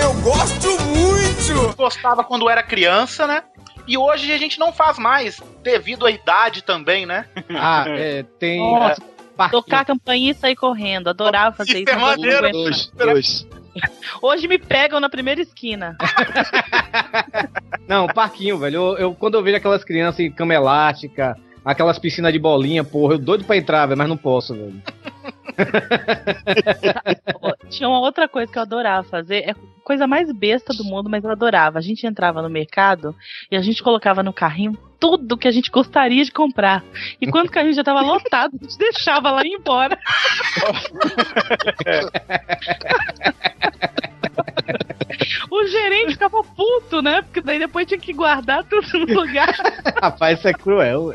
Eu 0.00 0.14
gosto 0.22 0.68
muito! 0.84 1.76
Gostava 1.76 2.22
quando 2.24 2.48
era 2.48 2.62
criança, 2.62 3.26
né? 3.26 3.42
E 3.86 3.96
hoje 3.96 4.32
a 4.32 4.38
gente 4.38 4.58
não 4.58 4.72
faz 4.72 4.98
mais, 4.98 5.40
devido 5.62 6.04
à 6.06 6.10
idade 6.10 6.62
também, 6.62 7.06
né? 7.06 7.24
Ah, 7.50 7.84
é, 7.88 8.22
tem. 8.38 8.58
Nossa, 8.60 9.00
parquinho. 9.36 9.62
Tocar 9.62 9.80
a 9.80 9.84
campainha 9.84 10.32
e 10.32 10.34
sair 10.34 10.56
correndo. 10.56 11.08
Adorava 11.08 11.56
fazer 11.56 11.72
Isso 11.72 11.82
isso. 11.84 11.90
é 11.90 11.96
maneiro. 11.96 12.50
Dois, 12.52 12.86
dois. 12.88 13.46
Hoje 14.20 14.48
me 14.48 14.58
pegam 14.58 14.98
na 15.00 15.08
primeira 15.08 15.40
esquina. 15.40 15.96
Não, 17.86 18.06
parquinho, 18.08 18.58
velho. 18.58 18.76
Eu, 18.76 18.98
eu- 18.98 19.14
quando 19.14 19.36
eu 19.36 19.42
vejo 19.42 19.56
aquelas 19.56 19.84
crianças 19.84 20.20
em 20.20 20.30
cama 20.32 20.52
elástica, 20.54 21.36
aquelas 21.68 21.98
piscinas 21.98 22.32
de 22.32 22.38
bolinha, 22.38 22.82
porra, 22.82 23.12
eu 23.14 23.18
doido 23.18 23.44
pra 23.44 23.58
entrar, 23.58 23.84
velho, 23.84 23.98
mas 23.98 24.08
não 24.08 24.16
posso, 24.16 24.54
velho. 24.54 24.82
Tinha 27.68 27.88
uma 27.88 28.00
outra 28.00 28.26
coisa 28.26 28.50
que 28.50 28.58
eu 28.58 28.62
adorava 28.62 29.06
fazer. 29.06 29.50
É 29.50 29.54
coisa 29.84 30.06
mais 30.06 30.32
besta 30.32 30.72
do 30.72 30.82
mundo, 30.82 31.10
mas 31.10 31.24
eu 31.24 31.30
adorava. 31.30 31.78
A 31.78 31.82
gente 31.82 32.06
entrava 32.06 32.40
no 32.40 32.48
mercado 32.48 33.14
e 33.50 33.56
a 33.56 33.60
gente 33.60 33.82
colocava 33.82 34.22
no 34.22 34.32
carrinho 34.32 34.78
tudo 34.98 35.36
que 35.36 35.46
a 35.46 35.50
gente 35.50 35.70
gostaria 35.70 36.24
de 36.24 36.32
comprar. 36.32 36.82
E 37.20 37.30
quando 37.30 37.48
o 37.48 37.50
carrinho 37.50 37.74
já 37.74 37.84
tava 37.84 38.00
lotado, 38.00 38.56
a 38.58 38.64
gente 38.64 38.78
deixava 38.78 39.30
lá 39.30 39.44
e 39.44 39.50
ia 39.50 39.56
embora. 39.56 39.98
O 45.50 45.66
gerente 45.66 46.12
ficava 46.12 46.42
puto, 46.42 47.00
né? 47.02 47.22
Porque 47.22 47.40
daí 47.40 47.58
depois 47.58 47.86
tinha 47.86 47.98
que 47.98 48.12
guardar 48.12 48.64
tudo 48.64 48.86
no 49.06 49.20
lugar. 49.20 49.54
Rapaz, 50.00 50.38
isso 50.38 50.48
é 50.48 50.52
cruel. 50.52 51.14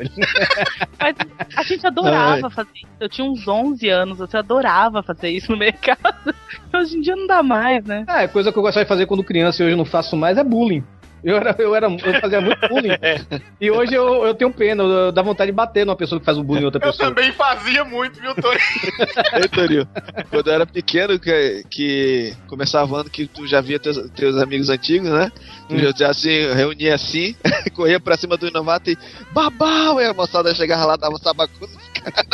Mas 0.99 1.15
a 1.55 1.63
gente 1.63 1.85
adorava 1.85 2.49
fazer 2.49 2.69
isso. 2.75 2.87
Eu 2.99 3.09
tinha 3.09 3.27
uns 3.27 3.47
11 3.47 3.89
anos, 3.89 4.19
eu 4.19 4.39
adorava 4.39 5.03
fazer 5.03 5.29
isso 5.29 5.51
no 5.51 5.57
mercado. 5.57 6.33
Hoje 6.73 6.97
em 6.97 7.01
dia 7.01 7.15
não 7.15 7.27
dá 7.27 7.43
mais, 7.43 7.85
né? 7.85 8.05
É, 8.07 8.27
coisa 8.27 8.51
que 8.51 8.57
eu 8.57 8.63
gostava 8.63 8.83
de 8.83 8.89
fazer 8.89 9.05
quando 9.05 9.23
criança 9.23 9.61
e 9.61 9.65
hoje 9.65 9.73
eu 9.73 9.77
não 9.77 9.85
faço 9.85 10.15
mais 10.15 10.37
é 10.37 10.43
bullying. 10.43 10.83
Eu, 11.23 11.37
era, 11.37 11.55
eu, 11.57 11.73
era, 11.75 11.87
eu 11.87 12.21
fazia 12.21 12.41
muito 12.41 12.67
bullying. 12.67 12.89
E 13.61 13.71
hoje 13.71 13.93
eu, 13.93 14.25
eu 14.25 14.33
tenho 14.35 14.51
pena, 14.51 14.83
eu, 14.83 15.11
dá 15.11 15.21
vontade 15.21 15.49
de 15.49 15.55
bater 15.55 15.85
numa 15.85 15.95
pessoa 15.95 16.19
que 16.19 16.25
faz 16.25 16.37
um 16.37 16.43
bullying 16.43 16.63
em 16.63 16.65
outra 16.65 16.85
Eu 16.85 16.91
pessoa. 16.91 17.09
também 17.09 17.31
fazia 17.31 17.85
muito, 17.85 18.19
viu, 18.19 18.35
Tony? 18.35 18.59
Ei, 19.41 19.47
Torinho, 19.47 19.87
quando 20.29 20.47
eu 20.47 20.53
era 20.53 20.65
pequeno, 20.65 21.17
que, 21.17 21.63
que 21.69 22.33
começava 22.47 22.91
o 22.91 22.95
ano 22.97 23.09
que 23.09 23.25
tu 23.25 23.47
já 23.47 23.61
via 23.61 23.79
teus, 23.79 23.97
teus 24.11 24.35
amigos 24.37 24.69
antigos, 24.69 25.09
né? 25.09 25.31
Tu 25.69 25.79
já, 25.79 25.91
já 25.95 26.13
se 26.13 26.53
reunia 26.53 26.95
assim, 26.95 27.35
corria 27.73 28.01
pra 28.01 28.17
cima 28.17 28.35
do 28.35 28.51
novato 28.51 28.89
e 28.89 28.97
babau! 29.31 30.01
E 30.01 30.05
a 30.05 30.13
moçada 30.13 30.53
chegava 30.53 30.85
lá, 30.85 30.97
dava 30.97 31.17
sabacu 31.17 31.61
nos 31.61 31.89
caras. 31.89 32.27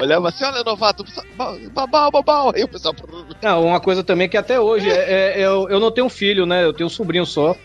Olhava 0.00 0.28
assim, 0.28 0.44
olha, 0.44 0.62
novato, 0.64 1.04
babau, 1.72 2.10
babau. 2.10 2.52
Aí 2.54 2.64
o 2.64 2.68
pessoal. 2.68 2.94
Não, 3.42 3.66
uma 3.66 3.80
coisa 3.80 4.02
também 4.02 4.28
que 4.28 4.36
até 4.36 4.58
hoje 4.58 4.90
é, 4.90 5.40
é- 5.40 5.46
eu, 5.46 5.68
eu 5.68 5.78
não 5.80 5.90
tenho 5.90 6.08
filho, 6.08 6.46
né? 6.46 6.64
Eu 6.64 6.72
tenho 6.72 6.86
um 6.86 6.90
sobrinho 6.90 7.26
só. 7.26 7.56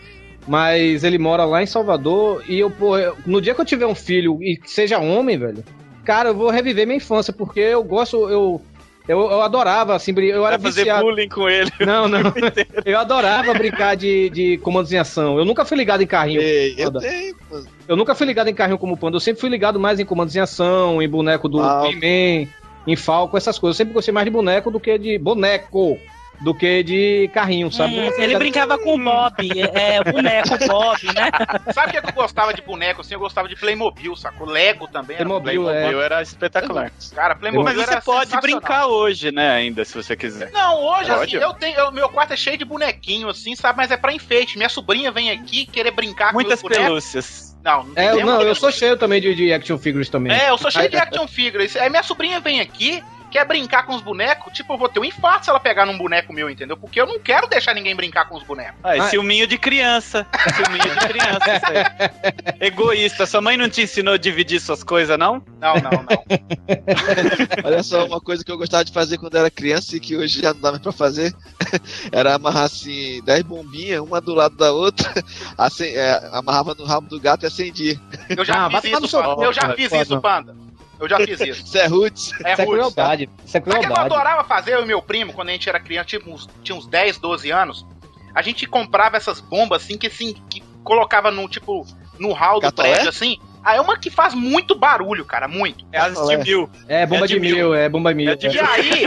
Mas 0.46 1.04
ele 1.04 1.18
mora 1.18 1.44
lá 1.44 1.62
em 1.62 1.66
Salvador 1.66 2.42
e 2.48 2.58
eu, 2.58 2.70
pô, 2.70 2.92
no 3.26 3.40
dia 3.40 3.54
que 3.54 3.60
eu 3.60 3.64
tiver 3.64 3.86
um 3.86 3.94
filho 3.94 4.42
e 4.42 4.58
seja 4.64 4.98
homem, 4.98 5.38
velho, 5.38 5.62
cara, 6.04 6.30
eu 6.30 6.34
vou 6.34 6.50
reviver 6.50 6.86
minha 6.86 6.96
infância, 6.96 7.32
porque 7.32 7.60
eu 7.60 7.84
gosto, 7.84 8.28
eu. 8.28 8.60
Eu, 9.08 9.18
eu 9.30 9.42
adorava, 9.42 9.94
assim, 9.94 10.12
eu 10.16 10.46
era 10.46 10.56
Vai 10.56 10.70
fazer 10.70 10.82
viciado. 10.82 11.04
bullying 11.04 11.28
com 11.28 11.48
ele. 11.48 11.70
Não, 11.80 12.06
não. 12.06 12.20
Eu 12.84 12.98
adorava 12.98 13.52
brincar 13.54 13.96
de, 13.96 14.30
de 14.30 14.58
comandos 14.58 14.92
em 14.92 14.98
ação. 14.98 15.38
Eu 15.38 15.44
nunca 15.44 15.64
fui 15.64 15.76
ligado 15.76 16.02
em 16.02 16.06
carrinho. 16.06 16.40
Ei, 16.40 16.74
eu 16.78 16.92
tenho. 16.92 17.34
Eu 17.88 17.96
nunca 17.96 18.14
fui 18.14 18.26
ligado 18.26 18.48
em 18.48 18.54
carrinho 18.54 18.78
como 18.78 18.96
panda. 18.96 19.16
Eu 19.16 19.20
sempre 19.20 19.40
fui 19.40 19.50
ligado 19.50 19.80
mais 19.80 19.98
em 19.98 20.04
comandos 20.04 20.36
em 20.36 20.40
ação, 20.40 21.02
em 21.02 21.08
boneco 21.08 21.48
do 21.48 21.58
Falco. 21.58 21.86
He-Man, 21.92 22.48
em 22.86 22.96
Falco, 22.96 23.36
essas 23.36 23.58
coisas. 23.58 23.78
Eu 23.78 23.84
sempre 23.84 23.94
gostei 23.94 24.12
mais 24.12 24.24
de 24.24 24.30
boneco 24.30 24.70
do 24.70 24.78
que 24.78 24.96
de 24.96 25.18
boneco. 25.18 25.98
Do 26.40 26.54
que 26.54 26.82
de 26.82 27.30
carrinho, 27.34 27.70
sabe? 27.70 28.00
Hum, 28.00 28.10
ele 28.16 28.38
brincava 28.38 28.78
com 28.78 28.94
o 28.94 28.98
Bob, 28.98 29.60
é, 29.74 30.00
o 30.00 30.12
boneco 30.12 30.56
Bob, 30.66 30.98
né? 31.14 31.30
Sabe 31.74 31.88
o 31.98 32.00
que 32.02 32.08
eu 32.08 32.12
gostava 32.14 32.54
de 32.54 32.62
boneco 32.62 33.02
assim? 33.02 33.12
Eu 33.12 33.20
gostava 33.20 33.46
de 33.46 33.54
Playmobil, 33.56 34.16
sacou? 34.16 34.46
Lego 34.46 34.88
também. 34.88 35.16
era 35.16 35.24
Playmobil, 35.28 35.70
é. 35.70 36.04
Era 36.04 36.22
espetacular. 36.22 36.90
Cara, 37.14 37.34
Playmobil 37.34 37.76
Mas 37.76 37.86
você 37.86 38.00
pode 38.00 38.40
brincar 38.40 38.86
hoje, 38.86 39.30
né, 39.30 39.50
ainda, 39.50 39.84
se 39.84 39.94
você 39.94 40.16
quiser. 40.16 40.50
Não, 40.50 40.82
hoje, 40.82 41.10
Pode? 41.10 41.36
assim, 41.36 41.44
eu 41.44 41.52
tenho. 41.54 41.78
eu- 41.78 41.92
meu 41.92 42.08
quarto 42.08 42.32
é 42.32 42.36
cheio 42.36 42.56
de 42.56 42.64
bonequinho, 42.64 43.28
assim, 43.28 43.54
sabe? 43.54 43.76
Mas 43.76 43.90
é 43.90 43.96
pra 43.96 44.12
enfeite. 44.12 44.56
Minha 44.56 44.68
sobrinha 44.70 45.10
vem 45.12 45.30
aqui 45.30 45.66
querer 45.66 45.90
brincar 45.90 46.32
Muitas 46.32 46.62
com 46.62 46.68
bonecos. 46.68 46.86
pelúcias. 46.86 47.56
Não, 47.62 47.84
não 47.84 47.94
tem 47.94 48.04
É, 48.06 48.24
não, 48.24 48.40
eu 48.40 48.54
sou 48.54 48.72
cheio 48.72 48.96
também 48.96 49.20
de, 49.20 49.34
de 49.34 49.52
action 49.52 49.76
figures 49.76 50.08
também. 50.08 50.32
É, 50.32 50.48
eu 50.48 50.56
sou 50.56 50.70
cheio 50.70 50.88
de 50.88 50.96
action 50.96 51.26
figures. 51.28 51.76
Aí 51.76 51.90
minha 51.90 52.02
sobrinha 52.02 52.40
vem 52.40 52.60
aqui, 52.60 53.02
quer 53.30 53.46
brincar 53.46 53.84
com 53.84 53.94
os 53.94 54.02
bonecos, 54.02 54.52
tipo, 54.52 54.72
eu 54.74 54.78
vou 54.78 54.88
ter 54.88 55.00
um 55.00 55.04
infarto 55.04 55.44
se 55.44 55.50
ela 55.50 55.60
pegar 55.60 55.86
num 55.86 55.96
boneco 55.96 56.32
meu, 56.32 56.50
entendeu? 56.50 56.76
Porque 56.76 57.00
eu 57.00 57.06
não 57.06 57.18
quero 57.18 57.46
deixar 57.48 57.74
ninguém 57.74 57.94
brincar 57.94 58.28
com 58.28 58.36
os 58.36 58.42
bonecos. 58.42 58.78
Ah, 58.82 58.96
é 58.96 59.00
Ah. 59.00 59.04
ciúminho 59.04 59.46
de 59.46 59.56
criança. 59.58 60.26
Ciúminho 60.56 60.94
de 60.98 61.06
criança, 61.08 61.56
isso 61.56 61.66
aí. 61.66 62.60
Egoísta. 62.68 63.26
Sua 63.26 63.40
mãe 63.40 63.56
não 63.56 63.68
te 63.68 63.82
ensinou 63.82 64.14
a 64.14 64.18
dividir 64.18 64.60
suas 64.60 64.82
coisas, 64.82 65.18
não? 65.18 65.42
Não, 65.60 65.74
não, 65.74 65.90
não. 65.90 66.24
Olha 67.64 67.82
só, 67.82 68.04
uma 68.06 68.20
coisa 68.20 68.44
que 68.44 68.50
eu 68.50 68.58
gostava 68.58 68.84
de 68.84 68.92
fazer 68.92 69.18
quando 69.18 69.36
era 69.36 69.50
criança 69.50 69.96
e 69.96 70.00
que 70.00 70.16
hoje 70.16 70.40
já 70.40 70.52
não 70.52 70.60
dá 70.60 70.70
mais 70.70 70.82
pra 70.82 70.92
fazer 70.92 71.34
era 72.12 72.34
amarrar 72.34 72.64
assim 72.64 73.22
10 73.24 73.42
bombinhas, 73.42 74.00
uma 74.00 74.20
do 74.20 74.34
lado 74.34 74.56
da 74.56 74.72
outra, 74.72 75.12
assim, 75.56 75.86
é, 75.86 76.28
amarrava 76.32 76.74
no 76.74 76.84
rabo 76.84 77.08
do 77.08 77.20
gato 77.20 77.44
e 77.44 77.46
acendia. 77.46 77.98
Eu 78.28 78.44
já 78.44 78.66
Ah, 78.66 78.80
fiz 78.80 78.92
isso, 79.02 79.18
Panda. 79.22 79.44
Eu 79.44 79.52
já 79.52 79.72
fiz 79.74 79.92
isso, 79.92 80.20
Panda. 80.20 80.54
Eu 81.00 81.08
já 81.08 81.16
fiz 81.18 81.40
isso. 81.40 81.64
Isso 81.64 81.78
é 81.78 81.86
roots. 81.86 82.32
É 82.44 82.52
Isso 82.52 82.62
é 82.62 82.66
crueldade. 82.66 83.28
Isso 83.44 83.56
é 83.56 83.60
Sabe 83.60 83.70
o 83.70 83.70
que 83.72 83.76
eu 83.78 83.80
crueldade. 83.82 84.06
adorava 84.06 84.44
fazer, 84.44 84.74
eu 84.74 84.82
e 84.82 84.86
meu 84.86 85.00
primo, 85.02 85.32
quando 85.32 85.48
a 85.48 85.52
gente 85.52 85.68
era 85.68 85.80
criança, 85.80 86.08
tipo, 86.08 86.30
uns, 86.30 86.48
tinha 86.62 86.76
uns 86.76 86.86
10, 86.86 87.18
12 87.18 87.50
anos, 87.50 87.86
a 88.34 88.42
gente 88.42 88.66
comprava 88.66 89.16
essas 89.16 89.40
bombas 89.40 89.82
assim, 89.82 89.96
que 89.98 90.06
assim, 90.08 90.34
que 90.50 90.62
colocava 90.84 91.30
no, 91.30 91.48
tipo, 91.48 91.86
no 92.18 92.32
hall 92.32 92.56
do 92.60 92.62
Catolé? 92.62 92.90
prédio, 92.92 93.08
assim. 93.08 93.38
Ah, 93.62 93.76
é 93.76 93.80
uma 93.80 93.98
que 93.98 94.08
faz 94.08 94.32
muito 94.34 94.74
barulho, 94.74 95.22
cara, 95.26 95.46
muito. 95.46 95.84
É 95.92 95.98
as 95.98 96.14
de 96.26 96.36
mil. 96.38 96.70
É 96.88 97.04
bomba 97.04 97.24
É 97.26 97.28
de, 97.28 97.34
de 97.34 97.40
mil, 97.40 97.56
mil. 97.56 97.74
é 97.74 97.88
bomba 97.90 98.14
mil. 98.14 98.30
É 98.30 98.34
de. 98.34 98.46
E 98.46 98.58
aí, 98.58 99.02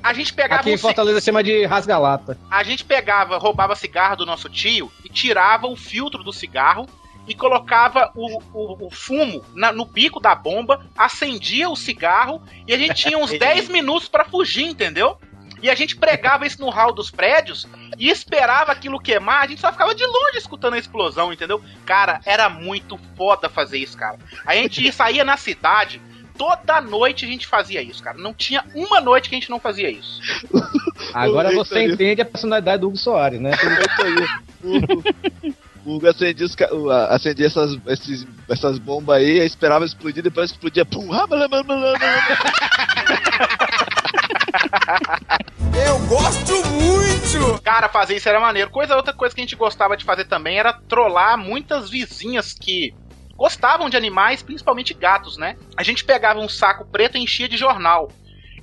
a 0.00 0.12
gente 0.12 0.32
pegava 0.32 0.60
Aqui 0.60 0.70
em 0.70 0.76
Fortaleza 0.78 1.20
chama 1.20 1.42
de 1.42 1.64
rasgalata. 1.66 2.38
a 2.48 2.62
gente 2.62 2.84
pegava, 2.84 3.36
roubava 3.36 3.74
cigarro 3.74 4.14
do 4.16 4.24
nosso 4.24 4.48
tio 4.48 4.92
e 5.04 5.08
tirava 5.08 5.66
o 5.66 5.74
filtro 5.74 6.22
do 6.22 6.32
cigarro 6.32 6.86
e 7.26 7.34
colocava 7.34 8.10
o, 8.14 8.38
o, 8.52 8.86
o 8.86 8.90
fumo 8.90 9.44
na- 9.54 9.72
no 9.72 9.84
bico 9.84 10.20
da 10.20 10.34
bomba, 10.34 10.84
acendia 10.96 11.68
o 11.68 11.76
cigarro 11.76 12.42
e 12.66 12.74
a 12.74 12.78
gente 12.78 12.94
tinha 12.94 13.18
uns 13.18 13.30
10 13.38 13.68
minutos 13.68 14.08
pra 14.08 14.24
fugir, 14.24 14.64
entendeu? 14.66 15.18
E 15.62 15.70
a 15.70 15.74
gente 15.74 15.96
pregava 15.96 16.46
isso 16.46 16.60
no 16.60 16.68
hall 16.68 16.92
dos 16.92 17.10
prédios 17.10 17.66
e 17.98 18.10
esperava 18.10 18.72
aquilo 18.72 19.00
queimar, 19.00 19.42
a 19.42 19.46
gente 19.46 19.60
só 19.60 19.72
ficava 19.72 19.94
de 19.94 20.04
longe 20.04 20.36
escutando 20.38 20.74
a 20.74 20.78
explosão, 20.78 21.32
entendeu? 21.32 21.62
Cara, 21.84 22.20
era 22.26 22.48
muito 22.48 22.98
foda 23.16 23.48
fazer 23.48 23.78
isso, 23.78 23.96
cara. 23.96 24.18
A 24.44 24.54
gente 24.54 24.86
saía 24.92 25.24
na 25.24 25.36
cidade, 25.38 26.00
toda 26.36 26.78
noite 26.82 27.24
a 27.24 27.28
gente 27.28 27.46
fazia 27.46 27.80
isso, 27.82 28.02
cara. 28.02 28.18
Não 28.18 28.34
tinha 28.34 28.62
uma 28.74 29.00
noite 29.00 29.30
que 29.30 29.34
a 29.34 29.38
gente 29.40 29.50
não 29.50 29.58
fazia 29.58 29.90
isso. 29.90 30.20
Agora 31.14 31.50
você 31.54 31.84
entende 31.84 32.20
a 32.20 32.24
personalidade 32.26 32.82
do 32.82 32.88
Hugo 32.88 32.98
Soares, 32.98 33.40
né? 33.40 33.52
O 35.86 35.94
Hugo 35.96 36.08
acendia, 36.08 36.44
os 36.44 36.56
acendia 37.10 37.46
essas, 37.46 37.78
esses- 37.86 38.26
essas 38.50 38.78
bombas 38.78 39.18
aí, 39.18 39.38
esperava 39.38 39.84
explodir, 39.84 40.22
depois 40.22 40.50
explodia, 40.50 40.84
pum, 40.84 41.08
ah. 41.12 41.26
Eu 45.86 45.98
gosto 46.06 46.52
muito! 46.70 47.62
Cara, 47.62 47.88
fazer 47.88 48.16
isso 48.16 48.28
era 48.28 48.40
maneiro. 48.40 48.70
Coisa, 48.70 48.96
outra 48.96 49.12
coisa 49.12 49.34
que 49.34 49.40
a 49.40 49.44
gente 49.44 49.54
gostava 49.54 49.96
de 49.96 50.04
fazer 50.04 50.24
também 50.24 50.58
era 50.58 50.72
trollar 50.72 51.38
muitas 51.38 51.88
vizinhas 51.88 52.52
que 52.52 52.92
gostavam 53.36 53.88
de 53.88 53.96
animais, 53.96 54.42
principalmente 54.42 54.92
gatos, 54.94 55.36
né? 55.36 55.56
A 55.76 55.82
gente 55.82 56.04
pegava 56.04 56.40
um 56.40 56.48
saco 56.48 56.84
preto 56.86 57.16
e 57.16 57.20
enchia 57.22 57.48
de 57.48 57.56
jornal. 57.56 58.10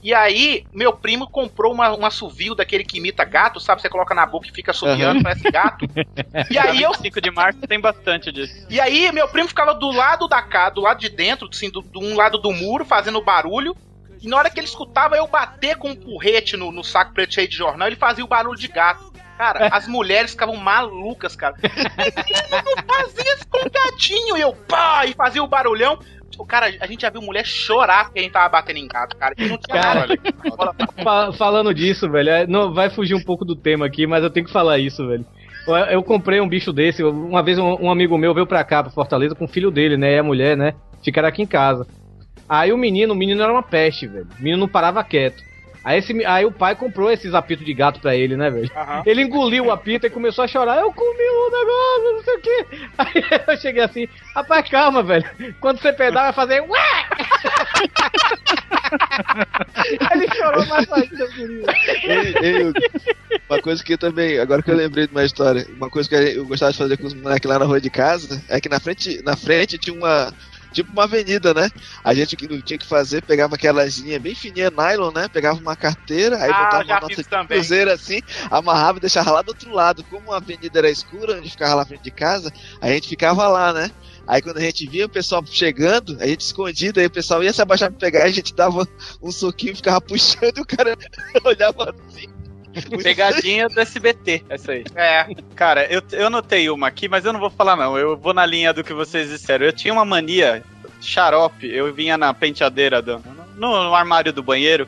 E 0.03 0.13
aí, 0.13 0.65
meu 0.73 0.91
primo 0.91 1.29
comprou 1.29 1.71
uma, 1.71 1.95
um 1.95 2.05
assovio 2.05 2.53
daquele 2.53 2.83
que 2.83 2.97
imita 2.97 3.23
gato, 3.23 3.57
sabe? 3.61 3.81
Você 3.81 3.87
coloca 3.87 4.13
na 4.13 4.25
boca 4.25 4.47
e 4.47 4.51
fica 4.51 4.71
assoviando, 4.71 5.15
Aham. 5.15 5.23
parece 5.23 5.49
gato. 5.49 5.85
E 6.51 6.57
aí 6.59 6.83
eu 6.83 6.93
5 6.93 7.21
de 7.21 7.31
março 7.31 7.61
tem 7.61 7.79
bastante 7.79 8.29
disso. 8.29 8.67
E 8.69 8.81
aí, 8.81 9.09
meu 9.13 9.29
primo 9.29 9.47
ficava 9.47 9.73
do 9.73 9.89
lado 9.91 10.27
da 10.27 10.41
casa, 10.41 10.75
do 10.75 10.81
lado 10.81 10.99
de 10.99 11.07
dentro, 11.07 11.47
assim, 11.49 11.69
do, 11.69 11.81
do 11.81 12.01
um 12.01 12.17
lado 12.17 12.37
do 12.37 12.51
muro, 12.51 12.83
fazendo 12.83 13.23
barulho. 13.23 13.73
E 14.21 14.27
na 14.27 14.37
hora 14.37 14.49
que 14.49 14.59
ele 14.59 14.67
escutava 14.67 15.15
eu 15.15 15.27
bater 15.27 15.77
com 15.77 15.89
um 15.89 15.95
porrete 15.95 16.57
no, 16.57 16.71
no 16.71 16.83
saco 16.83 17.13
preto 17.13 17.33
cheio 17.33 17.47
de 17.47 17.55
jornal, 17.55 17.87
ele 17.87 17.95
fazia 17.95 18.25
o 18.25 18.27
barulho 18.27 18.59
de 18.59 18.67
gato. 18.67 19.13
Cara, 19.37 19.67
as 19.71 19.87
mulheres 19.87 20.31
ficavam 20.31 20.57
malucas, 20.57 21.35
cara. 21.35 21.55
não 21.61 22.95
fazia 22.95 23.33
isso 23.35 23.47
com 23.49 23.59
o 23.59 23.71
gatinho. 23.71 24.37
E 24.37 24.41
eu, 24.41 24.53
pá, 24.53 25.05
e 25.05 25.13
fazia 25.13 25.41
o 25.41 25.47
barulhão. 25.47 25.97
Tipo, 26.33 26.45
cara, 26.47 26.65
a 26.79 26.87
gente 26.87 27.01
já 27.01 27.11
viu 27.11 27.21
mulher 27.21 27.45
chorar 27.45 28.05
porque 28.05 28.17
a 28.17 28.21
gente 28.23 28.31
tava 28.31 28.49
batendo 28.49 28.77
em 28.77 28.87
gato, 28.87 29.15
cara. 29.15 29.35
E 29.37 29.47
não 29.47 29.55
tinha 29.55 29.79
Cara, 29.79 30.07
nada. 30.07 30.17
Fa- 31.03 31.31
falando 31.33 31.71
disso, 31.71 32.09
velho, 32.09 32.29
é, 32.29 32.47
não, 32.47 32.73
vai 32.73 32.89
fugir 32.89 33.13
um 33.13 33.23
pouco 33.23 33.45
do 33.45 33.55
tema 33.55 33.85
aqui, 33.85 34.07
mas 34.07 34.23
eu 34.23 34.31
tenho 34.31 34.47
que 34.47 34.51
falar 34.51 34.79
isso, 34.79 35.07
velho. 35.07 35.23
Eu, 35.67 35.75
eu 35.75 36.03
comprei 36.03 36.41
um 36.41 36.49
bicho 36.49 36.73
desse, 36.73 37.03
uma 37.03 37.43
vez 37.43 37.59
um, 37.59 37.75
um 37.85 37.91
amigo 37.91 38.17
meu 38.17 38.33
veio 38.33 38.47
pra 38.47 38.63
cá, 38.63 38.81
pra 38.81 38.91
Fortaleza, 38.91 39.35
com 39.35 39.45
o 39.45 39.47
filho 39.47 39.69
dele, 39.69 39.95
né, 39.95 40.15
e 40.15 40.17
a 40.17 40.23
mulher, 40.23 40.57
né, 40.57 40.73
ficaram 41.03 41.27
aqui 41.27 41.43
em 41.43 41.47
casa. 41.47 41.85
Aí 42.49 42.73
o 42.73 42.77
menino, 42.77 43.13
o 43.13 43.15
menino 43.15 43.41
era 43.43 43.51
uma 43.53 43.61
peste, 43.61 44.07
velho, 44.07 44.27
o 44.39 44.41
menino 44.41 44.57
não 44.61 44.67
parava 44.67 45.03
quieto. 45.03 45.43
Aí, 45.83 45.99
esse, 45.99 46.25
aí 46.25 46.45
o 46.45 46.51
pai 46.51 46.75
comprou 46.75 47.11
esses 47.11 47.33
apitos 47.33 47.65
de 47.65 47.73
gato 47.73 47.99
pra 47.99 48.15
ele, 48.15 48.37
né, 48.37 48.49
velho? 48.49 48.71
Aham. 48.75 49.03
Ele 49.05 49.21
engoliu 49.21 49.65
o 49.65 49.71
apito 49.71 50.07
e 50.07 50.09
começou 50.09 50.45
a 50.45 50.47
chorar. 50.47 50.79
Eu 50.79 50.93
comi 50.93 51.09
um 51.09 51.51
negócio, 51.51 52.13
não 52.13 52.23
sei 52.23 52.35
o 52.35 52.41
quê. 52.41 52.65
Aí 52.97 53.23
eu 53.47 53.57
cheguei 53.57 53.83
assim, 53.83 54.07
rapaz, 54.33 54.69
calma, 54.69 55.03
velho. 55.03 55.25
Quando 55.59 55.81
você 55.81 55.91
pedar, 55.91 56.23
vai 56.23 56.33
fazer. 56.33 56.61
Ué! 56.61 57.07
Ele 60.13 60.27
chorou 60.35 60.65
mais 60.67 60.91
ainda, 60.91 61.25
Hugo, 61.25 62.79
uma 63.49 63.61
coisa 63.61 63.83
que 63.83 63.93
eu 63.93 63.97
também, 63.97 64.39
agora 64.39 64.61
que 64.61 64.71
eu 64.71 64.75
lembrei 64.75 65.07
de 65.07 65.11
uma 65.11 65.23
história, 65.25 65.65
uma 65.75 65.89
coisa 65.89 66.07
que 66.07 66.15
eu 66.15 66.45
gostava 66.45 66.71
de 66.71 66.77
fazer 66.77 66.97
com 66.97 67.07
os 67.07 67.13
moleques 67.13 67.49
lá 67.49 67.59
na 67.59 67.65
rua 67.65 67.81
de 67.81 67.89
casa, 67.89 68.41
é 68.47 68.61
que 68.61 68.69
na 68.69 68.79
frente, 68.79 69.21
na 69.23 69.35
frente 69.35 69.77
tinha 69.77 69.95
uma. 69.95 70.33
Tipo 70.73 70.91
uma 70.91 71.03
avenida, 71.03 71.53
né? 71.53 71.69
A 72.03 72.13
gente 72.13 72.35
que 72.35 72.47
não 72.47 72.61
tinha 72.61 72.77
que 72.79 72.87
fazer, 72.87 73.23
pegava 73.23 73.55
aquelas 73.55 73.97
linhas 73.97 74.21
bem 74.21 74.35
fininha, 74.35 74.71
nylon, 74.71 75.11
né? 75.13 75.27
Pegava 75.29 75.59
uma 75.59 75.75
carteira, 75.75 76.37
aí 76.41 76.51
Ah, 76.51 76.55
botava 76.55 76.83
uma 76.83 76.97
nota 76.99 77.23
cruzeiro 77.47 77.91
assim, 77.91 78.19
amarrava 78.49 78.97
e 78.97 79.01
deixava 79.01 79.31
lá 79.31 79.41
do 79.41 79.49
outro 79.49 79.71
lado. 79.71 80.03
Como 80.05 80.31
a 80.31 80.37
avenida 80.37 80.79
era 80.79 80.89
escura, 80.89 81.37
onde 81.37 81.49
ficava 81.51 81.75
lá 81.75 81.81
na 81.81 81.87
frente 81.87 82.03
de 82.03 82.11
casa, 82.11 82.51
a 82.81 82.89
gente 82.89 83.07
ficava 83.07 83.47
lá, 83.47 83.71
né? 83.73 83.91
Aí 84.27 84.41
quando 84.41 84.57
a 84.57 84.61
gente 84.61 84.87
via 84.87 85.05
o 85.05 85.09
pessoal 85.09 85.43
chegando, 85.45 86.17
a 86.19 86.27
gente 86.27 86.41
escondido, 86.41 86.99
aí 86.99 87.05
o 87.05 87.11
pessoal 87.11 87.43
ia 87.43 87.53
se 87.53 87.61
abaixar 87.61 87.89
pra 87.91 87.99
pegar, 87.99 88.23
a 88.23 88.31
gente 88.31 88.53
dava 88.55 88.87
um 89.21 89.31
soquinho, 89.31 89.75
ficava 89.75 90.01
puxando 90.01 90.57
e 90.57 90.61
o 90.61 90.65
cara 90.65 90.95
olhava 91.45 91.91
assim. 91.91 92.42
Pegadinha 93.01 93.69
do 93.69 93.79
SBT, 93.79 94.43
essa 94.49 94.71
aí. 94.71 94.83
É. 94.95 95.27
Cara, 95.55 95.85
eu, 95.91 96.01
eu 96.11 96.29
notei 96.29 96.69
uma 96.69 96.87
aqui, 96.87 97.07
mas 97.07 97.25
eu 97.25 97.33
não 97.33 97.39
vou 97.39 97.49
falar 97.49 97.75
não. 97.75 97.97
Eu 97.97 98.17
vou 98.17 98.33
na 98.33 98.45
linha 98.45 98.73
do 98.73 98.83
que 98.83 98.93
vocês 98.93 99.29
disseram. 99.29 99.65
Eu 99.65 99.73
tinha 99.73 99.93
uma 99.93 100.05
mania 100.05 100.63
xarope. 101.01 101.67
Eu 101.67 101.93
vinha 101.93 102.17
na 102.17 102.33
penteadeira 102.33 103.01
do, 103.01 103.19
no, 103.55 103.83
no 103.83 103.95
armário 103.95 104.33
do 104.33 104.43
banheiro. 104.43 104.87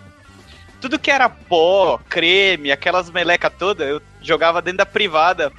Tudo 0.82 0.99
que 0.99 1.12
era 1.12 1.30
pó, 1.30 1.99
creme, 2.10 2.72
aquelas 2.72 3.10
meleca 3.10 3.49
toda, 3.49 3.86
eu 3.86 4.02
jogava 4.22 4.62
dentro 4.62 4.80
da 4.80 4.86
privada. 4.86 5.52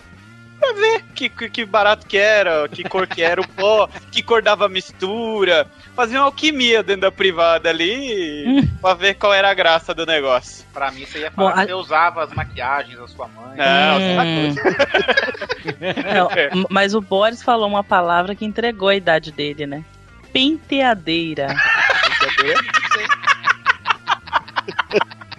Pra 0.59 0.73
ver 0.73 1.03
que, 1.15 1.28
que, 1.28 1.51
que 1.51 1.65
barato 1.65 2.07
que 2.07 2.16
era, 2.16 2.66
que 2.69 2.83
cor 2.83 3.07
que 3.07 3.23
era 3.23 3.41
o 3.41 3.47
pó, 3.49 3.89
que 4.11 4.23
cor 4.23 4.43
dava 4.43 4.66
a 4.66 4.69
mistura. 4.69 5.66
Fazia 5.95 6.19
uma 6.19 6.24
alquimia 6.27 6.83
dentro 6.83 7.03
da 7.03 7.12
privada 7.12 7.69
ali 7.70 8.69
pra 8.81 8.95
ver 8.95 9.15
qual 9.15 9.33
era 9.35 9.51
a 9.51 9.55
graça 9.55 9.95
do 9.95 10.05
negócio. 10.07 10.65
Pra 10.73 10.91
mim, 10.91 11.05
você 11.07 11.20
ia 11.20 11.31
Bom, 11.31 11.49
falar 11.51 11.55
que 11.55 11.61
a- 11.61 11.66
você 11.66 11.73
usava 11.74 12.24
as 12.24 12.33
maquiagens 12.33 12.99
da 12.99 13.07
sua 13.09 13.28
mãe. 13.28 13.57
Não, 13.57 14.27
Hum. 14.27 14.55
Não, 16.15 16.28
mas 16.70 16.95
o 16.95 17.01
Boris 17.01 17.43
falou 17.43 17.69
uma 17.69 17.85
palavra 17.85 18.35
que 18.35 18.45
entregou 18.45 18.89
a 18.89 18.95
idade 18.97 19.31
dele, 19.33 19.66
né? 19.66 19.85
Penteadeira. 20.33 21.49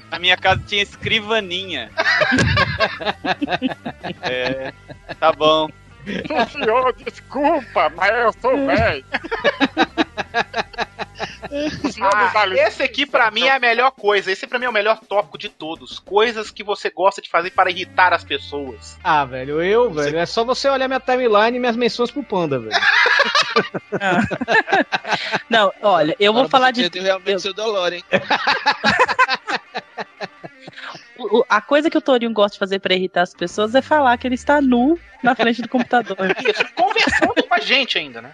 Na 0.09 0.19
minha 0.19 0.37
casa 0.37 0.61
tinha 0.65 0.81
escrivaninha. 0.81 1.91
é, 4.21 4.73
tá 5.19 5.31
bom. 5.31 5.69
Senhor, 6.51 6.93
desculpa, 6.93 7.91
mas 7.95 8.15
eu 8.15 8.33
sou 8.41 8.55
velho. 8.65 9.05
Ah, 12.01 12.47
esse 12.55 12.83
aqui 12.83 13.05
pra 13.05 13.31
mim 13.31 13.43
é 13.43 13.55
a 13.55 13.59
melhor 13.59 13.91
coisa. 13.91 14.31
Esse 14.31 14.47
pra 14.47 14.59
mim 14.59 14.65
é 14.65 14.69
o 14.69 14.73
melhor 14.73 14.99
tópico 14.99 15.37
de 15.37 15.49
todos. 15.49 15.99
Coisas 15.99 16.51
que 16.51 16.63
você 16.63 16.89
gosta 16.89 17.21
de 17.21 17.29
fazer 17.29 17.51
para 17.51 17.69
irritar 17.69 18.13
as 18.13 18.23
pessoas. 18.23 18.97
Ah, 19.03 19.25
velho, 19.25 19.61
eu, 19.61 19.91
velho, 19.91 20.17
é 20.17 20.25
só 20.25 20.43
você 20.43 20.69
olhar 20.69 20.87
minha 20.87 20.99
timeline 20.99 21.57
e 21.57 21.59
minhas 21.59 21.75
menções 21.75 22.11
pro 22.11 22.23
Panda, 22.23 22.59
velho. 22.59 22.71
Não, 25.49 25.73
olha, 25.81 26.15
eu 26.19 26.31
vou 26.31 26.43
Agora 26.43 26.51
falar 26.51 26.75
você 26.75 26.89
de. 26.89 26.99
realmente 26.99 27.41
seu 27.41 27.53
dolor, 27.53 27.91
hein? 27.91 28.03
O- 31.17 31.43
A 31.49 31.61
coisa 31.61 31.89
que 31.89 31.97
o 31.97 32.01
Torinho 32.01 32.31
gosta 32.33 32.53
de 32.55 32.59
fazer 32.59 32.79
pra 32.79 32.93
irritar 32.93 33.21
as 33.23 33.33
pessoas 33.33 33.73
é 33.75 33.81
falar 33.81 34.17
que 34.17 34.27
ele 34.27 34.35
está 34.35 34.61
nu 34.61 34.99
na 35.23 35.35
frente 35.35 35.61
do 35.61 35.69
computador. 35.69 36.17
Isso, 36.47 36.65
conversando 36.75 37.43
com 37.47 37.53
a 37.53 37.59
gente 37.59 37.97
ainda, 37.97 38.21
né? 38.21 38.31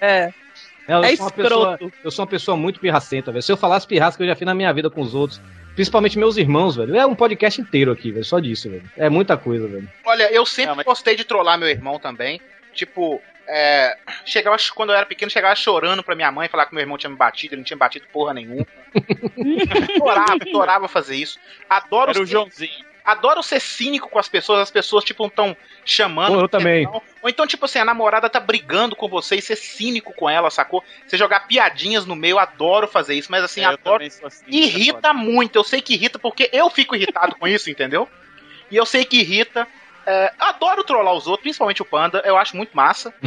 É. 0.00 0.32
Eu, 0.86 1.02
É 1.02 1.16
sou 1.16 1.24
uma 1.26 1.30
pessoa, 1.32 1.72
escroto. 1.72 1.94
eu 2.04 2.10
sou 2.10 2.22
uma 2.24 2.30
pessoa 2.30 2.56
muito 2.56 2.78
pirracenta, 2.78 3.32
velho. 3.32 3.42
Se 3.42 3.50
eu 3.50 3.56
falasse 3.56 3.86
pirraça 3.86 4.16
que 4.18 4.22
eu 4.22 4.26
já 4.26 4.34
fiz 4.36 4.44
na 4.44 4.54
minha 4.54 4.70
vida 4.72 4.90
com 4.90 5.00
os 5.00 5.14
outros, 5.14 5.40
principalmente 5.74 6.18
meus 6.18 6.36
irmãos, 6.36 6.76
velho. 6.76 6.94
É 6.94 7.06
um 7.06 7.14
podcast 7.14 7.58
inteiro 7.60 7.90
aqui, 7.90 8.10
velho, 8.12 8.24
só 8.24 8.38
disso, 8.38 8.68
velho. 8.68 8.82
É 8.96 9.08
muita 9.08 9.36
coisa, 9.36 9.66
velho. 9.66 9.88
Olha, 10.04 10.30
eu 10.30 10.44
sempre 10.44 10.66
Não, 10.70 10.76
mas- 10.76 10.84
gostei 10.84 11.16
de 11.16 11.24
trollar 11.24 11.58
meu 11.58 11.68
irmão 11.68 11.98
também. 11.98 12.38
Tipo, 12.74 13.22
é, 13.46 13.96
chegava, 14.24 14.56
quando 14.74 14.90
eu 14.90 14.96
era 14.96 15.06
pequeno, 15.06 15.30
chegava 15.30 15.54
chorando 15.54 16.02
pra 16.02 16.14
minha 16.14 16.30
mãe 16.32 16.48
falar 16.48 16.66
que 16.66 16.74
meu 16.74 16.82
irmão 16.82 16.98
tinha 16.98 17.10
me 17.10 17.16
batido, 17.16 17.54
ele 17.54 17.60
não 17.60 17.64
tinha 17.64 17.76
batido 17.76 18.06
porra 18.12 18.34
nenhuma. 18.34 18.66
adorava, 19.96 20.34
adorava 20.40 20.88
fazer 20.88 21.16
isso. 21.16 21.38
Adoro 21.68 22.10
Era 22.10 22.20
o 22.22 22.26
ser, 22.26 22.32
Joãozinho. 22.32 22.84
adoro 23.04 23.42
ser 23.42 23.60
cínico 23.60 24.08
com 24.08 24.18
as 24.18 24.28
pessoas, 24.28 24.60
as 24.60 24.70
pessoas, 24.70 25.04
tipo, 25.04 25.28
tão 25.28 25.56
chamando. 25.84 26.34
Pô, 26.34 26.40
eu 26.40 26.48
também. 26.48 26.86
Ou 26.86 27.02
então, 27.28 27.46
tipo 27.46 27.64
assim, 27.64 27.78
a 27.78 27.84
namorada 27.84 28.28
tá 28.28 28.40
brigando 28.40 28.94
com 28.96 29.08
você 29.08 29.36
e 29.36 29.42
ser 29.42 29.56
cínico 29.56 30.12
com 30.14 30.28
ela, 30.28 30.50
sacou? 30.50 30.84
Você 31.06 31.16
jogar 31.16 31.46
piadinhas 31.46 32.06
no 32.06 32.14
meio, 32.16 32.38
adoro 32.38 32.86
fazer 32.86 33.14
isso, 33.14 33.30
mas 33.30 33.42
assim, 33.42 33.62
É, 33.62 33.64
adoro. 33.66 34.04
assim. 34.04 34.44
Irrita 34.46 35.12
muito, 35.12 35.56
eu 35.56 35.64
sei 35.64 35.80
que 35.80 35.94
irrita 35.94 36.18
porque 36.18 36.48
eu 36.52 36.68
fico 36.70 36.94
irritado 36.94 37.36
com 37.36 37.46
isso, 37.48 37.70
entendeu? 37.70 38.08
E 38.70 38.76
eu 38.76 38.86
sei 38.86 39.04
que 39.04 39.18
irrita. 39.20 39.66
É, 40.06 40.30
adoro 40.38 40.84
trollar 40.84 41.14
os 41.14 41.26
outros, 41.26 41.42
principalmente 41.42 41.82
o 41.82 41.84
Panda, 41.84 42.22
eu 42.24 42.36
acho 42.36 42.56
muito 42.56 42.76
massa. 42.76 43.12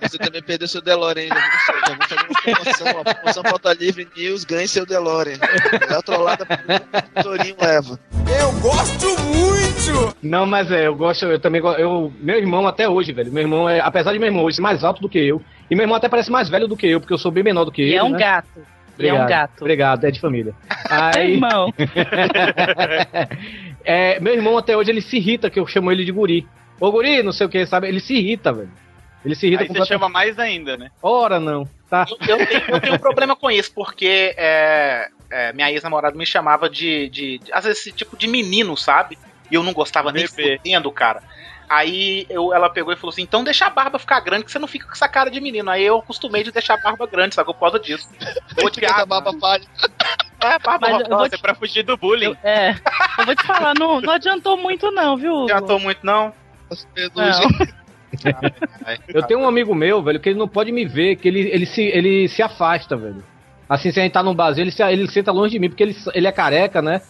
Você 0.00 0.18
também 0.18 0.42
perdeu 0.42 0.68
seu 0.68 0.80
DeLorean, 0.82 1.28
já 1.28 1.34
vou, 1.34 1.42
já 1.88 1.94
vou 1.94 2.06
fazer 2.06 2.20
uma 2.22 2.42
promoção, 2.42 2.86
uma 2.92 3.04
promoção 3.14 3.42
pauta 3.42 3.72
livre 3.74 4.08
news, 4.16 4.44
ganhe 4.44 4.68
seu 4.68 4.84
DeLorean. 4.84 5.38
É 5.90 5.94
a 5.94 6.02
trollada 6.02 6.46
o 7.16 7.22
Torinho 7.22 7.56
leva. 7.60 7.98
Eu 8.38 8.52
gosto 8.60 9.06
muito! 9.22 10.16
Não, 10.22 10.46
mas 10.46 10.70
é, 10.70 10.86
eu 10.86 10.94
gosto, 10.94 11.24
eu 11.26 11.38
também 11.40 11.60
gosto. 11.60 11.80
Eu, 11.80 12.12
meu 12.20 12.36
irmão 12.38 12.66
até 12.66 12.88
hoje, 12.88 13.12
velho. 13.12 13.32
Meu 13.32 13.42
irmão 13.42 13.68
é, 13.68 13.80
apesar 13.80 14.12
de 14.12 14.18
meu 14.18 14.28
irmão 14.28 14.44
hoje 14.44 14.56
ser 14.56 14.62
mais 14.62 14.84
alto 14.84 15.00
do 15.00 15.08
que 15.08 15.18
eu, 15.18 15.42
e 15.70 15.74
meu 15.74 15.84
irmão 15.84 15.96
até 15.96 16.08
parece 16.08 16.30
mais 16.30 16.48
velho 16.48 16.68
do 16.68 16.76
que 16.76 16.86
eu, 16.86 17.00
porque 17.00 17.12
eu 17.12 17.18
sou 17.18 17.30
bem 17.30 17.42
menor 17.44 17.64
do 17.64 17.72
que 17.72 17.82
E 17.82 17.86
ele. 17.86 17.96
é 17.96 18.02
um 18.02 18.10
né? 18.10 18.18
gato. 18.18 18.48
E 18.98 19.08
é 19.08 19.12
um 19.12 19.16
Obrigado, 19.16 19.28
gato. 19.28 19.60
Obrigado, 19.62 20.04
é 20.04 20.10
de 20.10 20.20
família. 20.20 20.54
É, 20.92 21.18
Aí, 21.18 21.32
irmão. 21.34 21.72
é, 23.84 24.20
meu 24.20 24.34
irmão 24.34 24.56
até 24.58 24.76
hoje 24.76 24.90
ele 24.90 25.00
se 25.00 25.16
irrita 25.16 25.50
que 25.50 25.58
eu 25.58 25.66
chamo 25.66 25.90
ele 25.90 26.04
de 26.04 26.12
guri. 26.12 26.46
Ô 26.80 26.90
guri, 26.90 27.22
não 27.22 27.32
sei 27.32 27.46
o 27.46 27.50
que, 27.50 27.64
sabe? 27.66 27.88
Ele 27.88 28.00
se 28.00 28.14
irrita, 28.14 28.52
velho. 28.52 28.70
Ele 29.24 29.34
se 29.34 29.46
irrita 29.46 29.62
Aí 29.62 29.68
você 29.68 29.84
chama 29.86 30.08
mais 30.08 30.38
ainda, 30.38 30.76
né? 30.76 30.90
Ora 31.00 31.38
não, 31.38 31.68
tá? 31.88 32.06
Eu, 32.26 32.38
eu 32.38 32.46
tenho, 32.46 32.62
eu 32.68 32.80
tenho 32.80 32.94
um 32.94 32.98
problema 32.98 33.36
com 33.36 33.50
isso, 33.50 33.72
porque 33.72 34.34
é, 34.36 35.08
é, 35.30 35.52
minha 35.52 35.70
ex-namorada 35.70 36.16
me 36.16 36.26
chamava 36.26 36.68
de, 36.68 37.08
de, 37.08 37.38
de- 37.38 37.52
Às 37.52 37.64
vezes, 37.64 37.80
esse 37.80 37.92
tipo 37.92 38.16
de 38.16 38.26
menino, 38.26 38.76
sabe? 38.76 39.16
E 39.50 39.54
eu 39.54 39.62
não 39.62 39.72
gostava 39.72 40.10
nem 40.10 40.26
Bebê. 40.26 40.58
fudendo, 40.58 40.90
cara. 40.90 41.22
Aí 41.68 42.26
eu, 42.28 42.52
ela 42.52 42.68
pegou 42.68 42.92
e 42.92 42.96
falou 42.96 43.10
assim: 43.12 43.22
então 43.22 43.44
deixa 43.44 43.66
a 43.66 43.70
barba 43.70 43.98
ficar 43.98 44.20
grande, 44.20 44.44
que 44.44 44.52
você 44.52 44.58
não 44.58 44.68
fica 44.68 44.86
com 44.86 44.92
essa 44.92 45.08
cara 45.08 45.30
de 45.30 45.40
menino. 45.40 45.70
Aí 45.70 45.84
eu 45.84 45.98
acostumei 45.98 46.42
de 46.42 46.50
deixar 46.52 46.74
a 46.74 46.82
barba 46.82 47.06
grande, 47.06 47.34
sabe? 47.34 47.46
Por 47.46 47.58
causa 47.58 47.78
disso. 47.78 48.08
Vou 48.60 48.68
te 48.70 48.80
barba 48.80 49.32
falha. 49.40 49.64
É, 50.42 50.58
barba 50.58 50.78
Mas 50.80 51.00
eu 51.00 51.08
vou 51.08 51.18
Nossa, 51.18 51.34
é 51.34 51.38
pra 51.38 51.54
fugir 51.54 51.82
do 51.82 51.96
bullying. 51.96 52.26
Eu- 52.26 52.36
é. 52.42 52.76
Eu 53.18 53.26
vou 53.26 53.34
te 53.34 53.46
falar, 53.46 53.74
não, 53.78 54.00
não 54.00 54.12
adiantou 54.12 54.56
muito, 54.56 54.90
não, 54.90 55.16
viu? 55.16 55.32
não 55.32 55.44
adiantou 55.44 55.80
muito, 55.80 56.04
não. 56.04 56.32
Eu 59.08 59.22
tenho 59.22 59.40
um 59.40 59.48
amigo 59.48 59.74
meu, 59.74 60.02
velho, 60.02 60.20
que 60.20 60.28
ele 60.28 60.38
não 60.38 60.48
pode 60.48 60.70
me 60.70 60.84
ver, 60.84 61.16
que 61.16 61.28
ele, 61.28 61.40
ele, 61.40 61.64
se, 61.66 61.82
ele 61.82 62.28
se 62.28 62.42
afasta, 62.42 62.96
velho. 62.96 63.24
Assim, 63.68 63.90
se 63.90 63.98
a 64.00 64.02
gente 64.02 64.12
tá 64.12 64.22
num 64.22 64.34
barzinho, 64.34 64.64
ele, 64.64 64.70
se, 64.70 64.82
ele 64.82 65.10
senta 65.10 65.32
longe 65.32 65.52
de 65.52 65.58
mim, 65.58 65.68
porque 65.68 65.82
ele, 65.82 65.96
ele 66.12 66.26
é 66.26 66.32
careca, 66.32 66.82
né? 66.82 67.00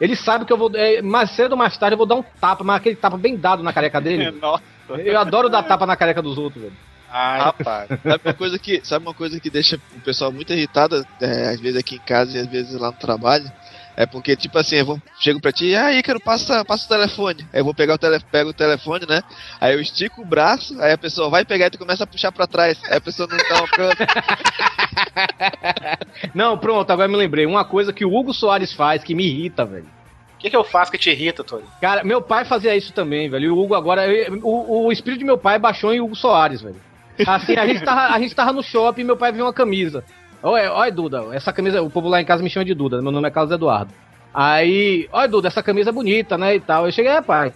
Ele 0.00 0.16
sabe 0.16 0.44
que 0.44 0.52
eu 0.52 0.56
vou. 0.56 0.70
é, 0.74 1.02
mais 1.02 1.30
cedo 1.30 1.52
ou 1.52 1.58
mais 1.58 1.76
tarde 1.76 1.94
eu 1.94 1.98
vou 1.98 2.06
dar 2.06 2.16
um 2.16 2.22
tapa, 2.22 2.64
mas 2.64 2.76
aquele 2.76 2.96
tapa 2.96 3.16
bem 3.16 3.36
dado 3.36 3.62
na 3.62 3.72
careca 3.72 4.00
dele. 4.00 4.30
Nossa. 4.40 4.62
Eu 4.98 5.18
adoro 5.18 5.48
dar 5.48 5.62
tapa 5.62 5.86
na 5.86 5.96
careca 5.96 6.20
dos 6.20 6.38
outros, 6.38 6.62
velho. 6.62 6.76
Ai, 7.14 7.40
Rapaz, 7.40 7.88
sabe 7.88 8.20
uma 8.24 8.34
coisa 8.34 8.58
que, 8.58 8.80
sabe 8.82 9.04
uma 9.04 9.12
coisa 9.12 9.38
que 9.38 9.50
deixa 9.50 9.78
o 9.94 10.00
pessoal 10.00 10.32
muito 10.32 10.50
irritado, 10.50 11.06
é, 11.20 11.50
às 11.50 11.60
vezes 11.60 11.78
aqui 11.78 11.96
em 11.96 11.98
casa 11.98 12.38
e 12.38 12.40
às 12.40 12.46
vezes 12.46 12.72
lá 12.72 12.86
no 12.86 12.96
trabalho? 12.96 13.52
É 13.94 14.06
porque, 14.06 14.34
tipo 14.34 14.58
assim, 14.58 14.76
eu 14.76 14.86
vou, 14.86 15.02
chego 15.20 15.38
pra 15.38 15.52
ti, 15.52 15.74
ah, 15.74 15.92
Ícaro, 15.92 16.18
passa, 16.18 16.64
passa 16.64 16.86
o 16.86 16.88
telefone. 16.88 17.46
Aí 17.52 17.60
eu 17.60 17.64
vou 17.64 17.74
pegar 17.74 17.94
o, 17.94 17.98
tele, 17.98 18.18
pego 18.30 18.48
o 18.48 18.54
telefone, 18.54 19.04
né? 19.06 19.22
Aí 19.60 19.74
eu 19.74 19.80
estico 19.82 20.22
o 20.22 20.24
braço, 20.24 20.80
aí 20.80 20.92
a 20.92 20.98
pessoa 20.98 21.28
vai 21.28 21.44
pegar 21.44 21.66
e 21.66 21.70
tu 21.70 21.78
começa 21.78 22.04
a 22.04 22.06
puxar 22.06 22.32
pra 22.32 22.46
trás. 22.46 22.78
Aí 22.84 22.96
a 22.96 23.00
pessoa 23.00 23.28
não 23.30 23.36
tá 23.36 23.58
alcançando. 23.58 23.98
Não, 26.34 26.56
pronto, 26.56 26.90
agora 26.90 27.08
me 27.08 27.16
lembrei. 27.16 27.44
Uma 27.44 27.64
coisa 27.64 27.92
que 27.92 28.04
o 28.04 28.14
Hugo 28.14 28.32
Soares 28.32 28.72
faz 28.72 29.04
que 29.04 29.14
me 29.14 29.26
irrita, 29.26 29.66
velho. 29.66 29.86
O 30.34 30.38
que, 30.38 30.48
que 30.48 30.56
eu 30.56 30.64
faço 30.64 30.90
que 30.90 30.98
te 30.98 31.10
irrita, 31.10 31.44
Tony? 31.44 31.64
Cara, 31.80 32.02
meu 32.02 32.22
pai 32.22 32.44
fazia 32.44 32.74
isso 32.74 32.92
também, 32.92 33.28
velho. 33.28 33.44
E 33.44 33.50
o 33.50 33.58
Hugo 33.58 33.74
agora. 33.74 34.02
O, 34.42 34.86
o 34.86 34.92
espírito 34.92 35.20
de 35.20 35.24
meu 35.24 35.38
pai 35.38 35.58
baixou 35.58 35.92
em 35.92 36.00
Hugo 36.00 36.16
Soares, 36.16 36.62
velho. 36.62 36.80
Assim, 37.26 37.56
a 37.56 37.66
gente 37.66 37.82
tava, 37.84 38.14
a 38.14 38.18
gente 38.18 38.34
tava 38.34 38.52
no 38.52 38.62
shopping 38.62 39.02
e 39.02 39.04
meu 39.04 39.16
pai 39.16 39.32
viu 39.32 39.44
uma 39.44 39.52
camisa. 39.52 40.04
Olha, 40.42 40.72
olha, 40.72 40.92
Duda, 40.92 41.24
essa 41.32 41.52
camisa, 41.52 41.80
o 41.82 41.90
povo 41.90 42.08
lá 42.08 42.20
em 42.20 42.24
casa 42.24 42.42
me 42.42 42.50
chama 42.50 42.64
de 42.64 42.74
Duda, 42.74 43.00
meu 43.00 43.12
nome 43.12 43.28
é 43.28 43.30
Carlos 43.30 43.52
Eduardo. 43.52 43.92
Aí, 44.34 45.08
olha, 45.12 45.28
Duda, 45.28 45.48
essa 45.48 45.62
camisa 45.62 45.90
é 45.90 45.92
bonita, 45.92 46.38
né? 46.38 46.56
E 46.56 46.60
tal. 46.60 46.86
Eu 46.86 46.92
cheguei, 46.92 47.12
é, 47.12 47.20
pai. 47.20 47.52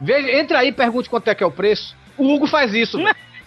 Veja, 0.00 0.30
entre 0.32 0.56
aí 0.56 0.68
e 0.68 0.72
pergunte 0.72 1.08
quanto 1.08 1.28
é 1.28 1.34
que 1.34 1.44
é 1.44 1.46
o 1.46 1.50
preço. 1.50 1.96
O 2.16 2.32
Hugo 2.32 2.46
faz 2.46 2.74
isso. 2.74 2.98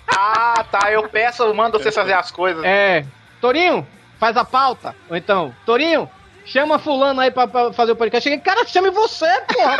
Ah, 0.09 0.63
tá. 0.71 0.89
Eu 0.89 1.09
peço, 1.09 1.43
eu 1.43 1.53
mando 1.53 1.77
vocês 1.77 1.93
fazer 1.93 2.13
as 2.13 2.31
coisas. 2.31 2.63
É. 2.63 3.05
Torinho, 3.41 3.85
faz 4.17 4.37
a 4.37 4.45
pauta. 4.45 4.95
Ou 5.09 5.17
então, 5.17 5.53
Torinho, 5.65 6.09
chama 6.47 6.79
fulano 6.79 7.21
aí 7.21 7.29
pra, 7.29 7.47
pra 7.47 7.73
fazer 7.73 7.91
o 7.91 7.95
podcast. 7.95 8.23
Cheguei, 8.23 8.39
cara, 8.39 8.65
chame 8.65 8.89
você, 8.89 9.27
porra. 9.41 9.77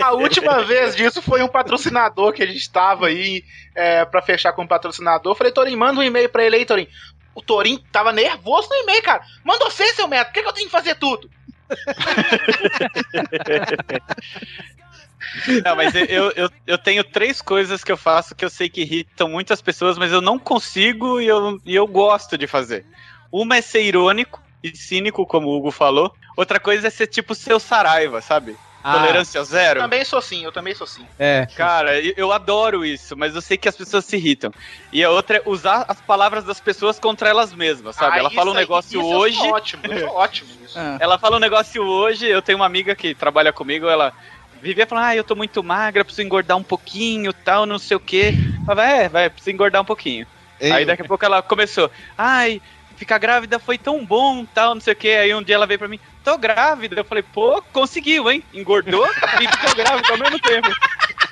A 0.00 0.12
última 0.12 0.62
vez 0.62 0.96
disso 0.96 1.20
foi 1.20 1.42
um 1.42 1.48
patrocinador 1.48 2.32
que 2.32 2.42
a 2.42 2.46
gente 2.46 2.70
tava 2.70 3.08
aí 3.08 3.44
é, 3.74 4.04
pra 4.04 4.22
fechar 4.22 4.52
com 4.52 4.62
o 4.62 4.68
patrocinador. 4.68 5.32
Eu 5.32 5.36
Falei, 5.36 5.52
Torinho, 5.52 5.78
manda 5.78 6.00
um 6.00 6.02
e-mail 6.02 6.28
pra 6.28 6.44
ele 6.44 6.56
aí, 6.56 6.64
Torinho. 6.64 6.88
O 7.34 7.42
Torinho 7.42 7.78
tava 7.92 8.12
nervoso 8.12 8.68
no 8.68 8.76
e-mail, 8.76 9.02
cara. 9.02 9.22
Manda 9.44 9.64
você, 9.64 9.86
seu 9.94 10.08
método. 10.08 10.28
Por 10.28 10.34
que, 10.34 10.42
que 10.42 10.48
eu 10.48 10.52
tenho 10.52 10.66
que 10.66 10.72
fazer 10.72 10.94
tudo? 10.96 11.30
Não, 15.64 15.76
mas 15.76 15.94
eu, 15.94 16.04
eu, 16.06 16.32
eu, 16.32 16.50
eu 16.66 16.78
tenho 16.78 17.04
três 17.04 17.40
coisas 17.40 17.84
que 17.84 17.92
eu 17.92 17.96
faço 17.96 18.34
que 18.34 18.44
eu 18.44 18.50
sei 18.50 18.68
que 18.68 18.80
irritam 18.80 19.28
muitas 19.28 19.62
pessoas, 19.62 19.96
mas 19.96 20.10
eu 20.10 20.20
não 20.20 20.38
consigo 20.38 21.20
e 21.20 21.28
eu, 21.28 21.60
e 21.64 21.74
eu 21.74 21.86
gosto 21.86 22.36
de 22.36 22.48
fazer. 22.48 22.84
Uma 23.30 23.58
é 23.58 23.62
ser 23.62 23.82
irônico 23.82 24.42
e 24.62 24.76
cínico, 24.76 25.26
como 25.26 25.48
o 25.48 25.56
Hugo 25.56 25.70
falou. 25.70 26.12
Outra 26.36 26.58
coisa 26.60 26.86
é 26.86 26.90
ser 26.90 27.06
tipo 27.06 27.34
seu 27.34 27.58
Saraiva, 27.60 28.20
sabe? 28.20 28.56
Ah. 28.82 28.94
Tolerância 28.94 29.44
zero. 29.44 29.80
Eu 29.80 29.82
também 29.84 30.02
sou 30.06 30.22
sim, 30.22 30.42
eu 30.42 30.50
também 30.52 30.74
sou 30.74 30.86
sim. 30.86 31.04
É. 31.18 31.46
Cara, 31.54 32.00
eu 32.00 32.14
eu 32.16 32.32
adoro 32.32 32.82
isso, 32.82 33.14
mas 33.14 33.34
eu 33.34 33.42
sei 33.42 33.58
que 33.58 33.68
as 33.68 33.76
pessoas 33.76 34.06
se 34.06 34.16
irritam. 34.16 34.50
E 34.90 35.04
a 35.04 35.10
outra 35.10 35.36
é 35.36 35.42
usar 35.44 35.84
as 35.86 36.00
palavras 36.00 36.44
das 36.44 36.60
pessoas 36.60 36.98
contra 36.98 37.28
elas 37.28 37.52
mesmas, 37.52 37.96
sabe? 37.96 38.16
Ah, 38.16 38.18
Ela 38.20 38.30
fala 38.30 38.46
um 38.46 38.52
isso 38.52 38.58
aí- 38.58 38.62
negócio 38.64 39.00
isso 39.00 39.12
eu 39.12 39.18
hoje. 39.18 39.36
sou 39.36 39.50
ótimo, 39.52 39.82
eu 39.86 40.00
sou 40.00 40.16
ótimo 40.16 40.50
nisso. 40.62 40.78
Ela 40.98 41.18
fala 41.18 41.36
um 41.36 41.40
negócio 41.40 41.82
hoje, 41.82 42.26
eu 42.26 42.40
tenho 42.40 42.56
uma 42.56 42.64
amiga 42.66 42.94
que 42.94 43.14
trabalha 43.14 43.52
comigo, 43.52 43.86
ela 43.86 44.14
vivia 44.62 44.86
falando, 44.86 45.04
ah, 45.04 45.16
eu 45.16 45.24
tô 45.24 45.34
muito 45.36 45.62
magra, 45.62 46.02
preciso 46.04 46.22
engordar 46.26 46.56
um 46.56 46.62
pouquinho, 46.62 47.34
tal, 47.34 47.66
não 47.66 47.78
sei 47.78 47.98
o 47.98 48.00
quê. 48.00 48.34
Falava, 48.64 48.88
é, 48.88 49.08
vai, 49.10 49.28
precisa 49.28 49.52
engordar 49.52 49.82
um 49.82 49.86
pouquinho. 49.86 50.26
Ei, 50.58 50.72
Aí 50.72 50.84
daqui 50.86 51.02
a 51.02 51.06
pouco 51.06 51.24
ela 51.24 51.40
começou, 51.42 51.90
ai, 52.16 52.60
ficar 53.00 53.16
grávida 53.16 53.58
foi 53.58 53.78
tão 53.78 54.04
bom, 54.04 54.44
tal, 54.44 54.74
não 54.74 54.80
sei 54.80 54.92
o 54.92 54.96
quê. 54.96 55.08
Aí 55.08 55.34
um 55.34 55.42
dia 55.42 55.54
ela 55.54 55.66
veio 55.66 55.78
pra 55.78 55.88
mim, 55.88 55.98
tô 56.22 56.36
grávida. 56.36 57.00
Eu 57.00 57.04
falei, 57.04 57.22
pô, 57.22 57.62
conseguiu, 57.72 58.30
hein? 58.30 58.44
Engordou 58.52 59.06
e 59.40 59.48
ficou 59.48 59.74
grávida 59.74 60.12
ao 60.12 60.18
mesmo 60.18 60.38
tempo. 60.38 60.68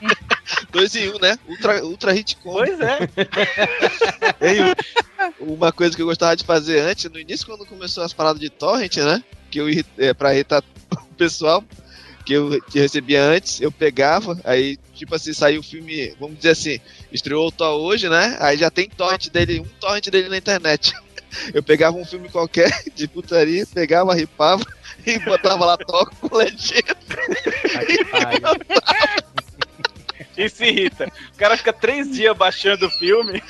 Dois 0.73 0.95
em 0.95 1.11
um, 1.11 1.19
né? 1.19 1.39
Ultra, 1.47 1.85
ultra 1.85 2.13
hit 2.13 2.37
combo. 2.37 2.59
Pois 2.59 2.81
é. 2.81 2.99
Uma 5.39 5.71
coisa 5.71 5.95
que 5.95 6.01
eu 6.01 6.07
gostava 6.07 6.35
de 6.35 6.45
fazer 6.45 6.81
antes, 6.81 7.11
no 7.11 7.19
início, 7.19 7.47
quando 7.47 7.67
começou 7.67 8.03
as 8.03 8.15
paradas 8.15 8.41
de 8.41 8.49
torrent, 8.49 8.97
né? 8.97 9.23
Que 9.51 9.61
eu 9.61 9.67
é, 9.99 10.15
pra 10.15 10.35
irritar 10.35 10.65
o 10.91 11.15
pessoal, 11.17 11.63
que 12.25 12.33
eu 12.33 12.63
que 12.63 12.79
recebia 12.79 13.23
antes, 13.23 13.61
eu 13.61 13.71
pegava, 13.71 14.41
aí, 14.43 14.79
tipo 14.95 15.15
assim, 15.15 15.35
saiu 15.35 15.61
o 15.61 15.65
filme, 15.65 16.15
vamos 16.19 16.39
dizer 16.39 16.51
assim, 16.51 16.81
estreou 17.13 17.47
o 17.47 17.53
Thor 17.53 17.79
hoje, 17.79 18.09
né? 18.09 18.39
Aí 18.41 18.57
já 18.57 18.71
tem 18.71 18.89
torrent 18.89 19.29
dele, 19.29 19.61
um 19.61 19.81
torrent 19.81 20.09
dele 20.09 20.31
na 20.31 20.39
internet. 20.39 20.95
Eu 21.53 21.63
pegava 21.63 21.97
um 21.97 22.05
filme 22.05 22.29
qualquer 22.29 22.71
de 22.95 23.07
putaria, 23.09 23.67
pegava, 23.67 24.15
ripava 24.15 24.65
e 25.07 25.19
botava 25.19 25.65
lá 25.65 25.77
Thor 25.77 26.11
com 26.21 26.37
legenda. 26.37 26.97
E 30.37 30.49
se 30.49 30.67
irrita. 30.67 31.11
O 31.35 31.39
cara 31.39 31.57
fica 31.57 31.73
três 31.73 32.11
dias 32.13 32.37
baixando 32.37 32.87
o 32.87 32.91
filme. 32.91 33.43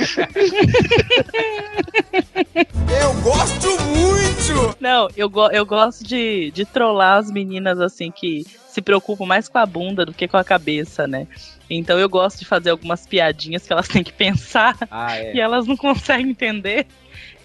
Eu 3.00 3.14
gosto 3.20 3.80
muito! 3.82 4.76
Não, 4.80 5.08
eu, 5.16 5.28
go 5.28 5.50
eu 5.50 5.66
gosto 5.66 6.02
de, 6.02 6.50
de 6.50 6.64
trollar 6.64 7.18
as 7.18 7.30
meninas 7.30 7.78
assim 7.80 8.10
que 8.10 8.46
se 8.68 8.80
preocupam 8.80 9.26
mais 9.26 9.48
com 9.48 9.58
a 9.58 9.66
bunda 9.66 10.06
do 10.06 10.14
que 10.14 10.26
com 10.26 10.36
a 10.38 10.44
cabeça, 10.44 11.06
né? 11.06 11.26
Então 11.68 11.98
eu 11.98 12.08
gosto 12.08 12.38
de 12.38 12.46
fazer 12.46 12.70
algumas 12.70 13.06
piadinhas 13.06 13.66
que 13.66 13.72
elas 13.72 13.88
têm 13.88 14.02
que 14.02 14.12
pensar 14.12 14.76
Ah, 14.90 15.18
é. 15.18 15.34
e 15.34 15.40
elas 15.40 15.66
não 15.66 15.76
conseguem 15.76 16.30
entender. 16.30 16.86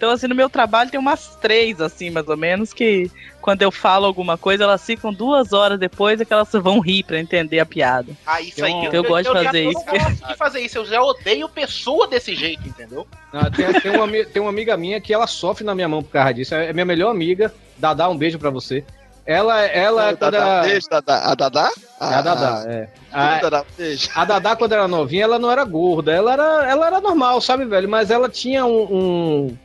Então, 0.04 0.12
assim, 0.12 0.28
no 0.28 0.36
meu 0.36 0.50
trabalho 0.50 0.90
tem 0.92 1.00
umas 1.00 1.38
três, 1.42 1.80
assim, 1.80 2.10
mais 2.10 2.28
ou 2.28 2.36
menos, 2.36 2.74
que 2.74 3.10
quando 3.42 3.62
eu 3.62 3.72
falo 3.72 4.06
alguma 4.06 4.38
coisa, 4.38 4.66
elas 4.66 4.86
ficam 4.86 5.14
duas 5.14 5.54
horas 5.54 5.80
depois 5.80 6.20
e 6.20 6.26
que 6.26 6.34
elas 6.34 6.50
vão 6.52 6.82
rir 6.82 7.04
pra 7.04 7.18
entender 7.18 7.62
a 7.62 7.66
piada. 7.66 8.12
Ah, 8.26 8.42
isso 8.42 8.66
aí. 8.66 8.74
um- 8.74 8.84
Eu 8.92 9.02
gosto 9.02 9.34
de 9.34 9.44
fazer 9.46 9.64
eu 9.64 9.72
isso. 9.72 9.80
não 9.86 9.98
gosto 9.98 10.28
de 10.28 10.36
fazer 10.36 10.60
isso. 10.60 10.78
Eu 10.80 10.86
já 10.86 11.02
odeio 11.02 11.48
pessoa 11.48 12.06
desse 12.06 12.36
jeito, 12.36 12.68
entendeu? 12.68 13.08
Ah, 13.32 13.50
tem, 13.50 13.72
tem 13.80 13.92
uma, 13.96 14.08
tem 14.26 14.42
uma 14.42 14.50
amiga 14.50 14.76
minha 14.76 15.00
que 15.00 15.14
ela 15.14 15.26
sofre 15.26 15.64
na 15.64 15.74
minha 15.74 15.88
mão 15.88 16.04
por 16.04 16.12
causa 16.12 16.34
disso. 16.34 16.54
É 16.54 16.74
minha 16.74 16.84
melhor 16.86 17.10
amiga. 17.10 17.54
Dadá, 17.78 18.10
um 18.10 18.18
beijo 18.18 18.38
pra 18.38 18.50
você. 18.50 18.84
Ela, 19.26 19.62
ela 19.68 20.12
O 20.12 20.18
quando 20.18 20.32
Dadá, 20.34 20.38
era. 20.58 20.62
beijo, 20.68 20.90
Dadá. 20.90 21.20
A 21.32 21.34
Dadá? 21.34 21.72
É 22.02 22.04
a 22.14 22.22
Dadá, 22.22 22.64
é. 22.68 22.90
A 23.10 23.36
A, 23.36 23.40
Dadá, 23.40 23.66
beijo. 23.78 24.10
a 24.14 24.26
Dadá, 24.26 24.54
quando 24.58 24.74
era 24.74 24.86
novinha, 24.86 25.24
ela 25.24 25.40
não 25.40 25.50
era 25.50 25.64
gorda. 25.64 26.12
Ela 26.12 26.34
era, 26.34 26.70
ela 26.70 26.88
era 26.88 27.00
normal, 27.00 27.40
sabe, 27.40 27.64
velho? 27.64 27.88
Mas 27.88 28.12
ela 28.12 28.28
tinha 28.28 28.66
um, 28.66 28.82
um, 28.92 29.58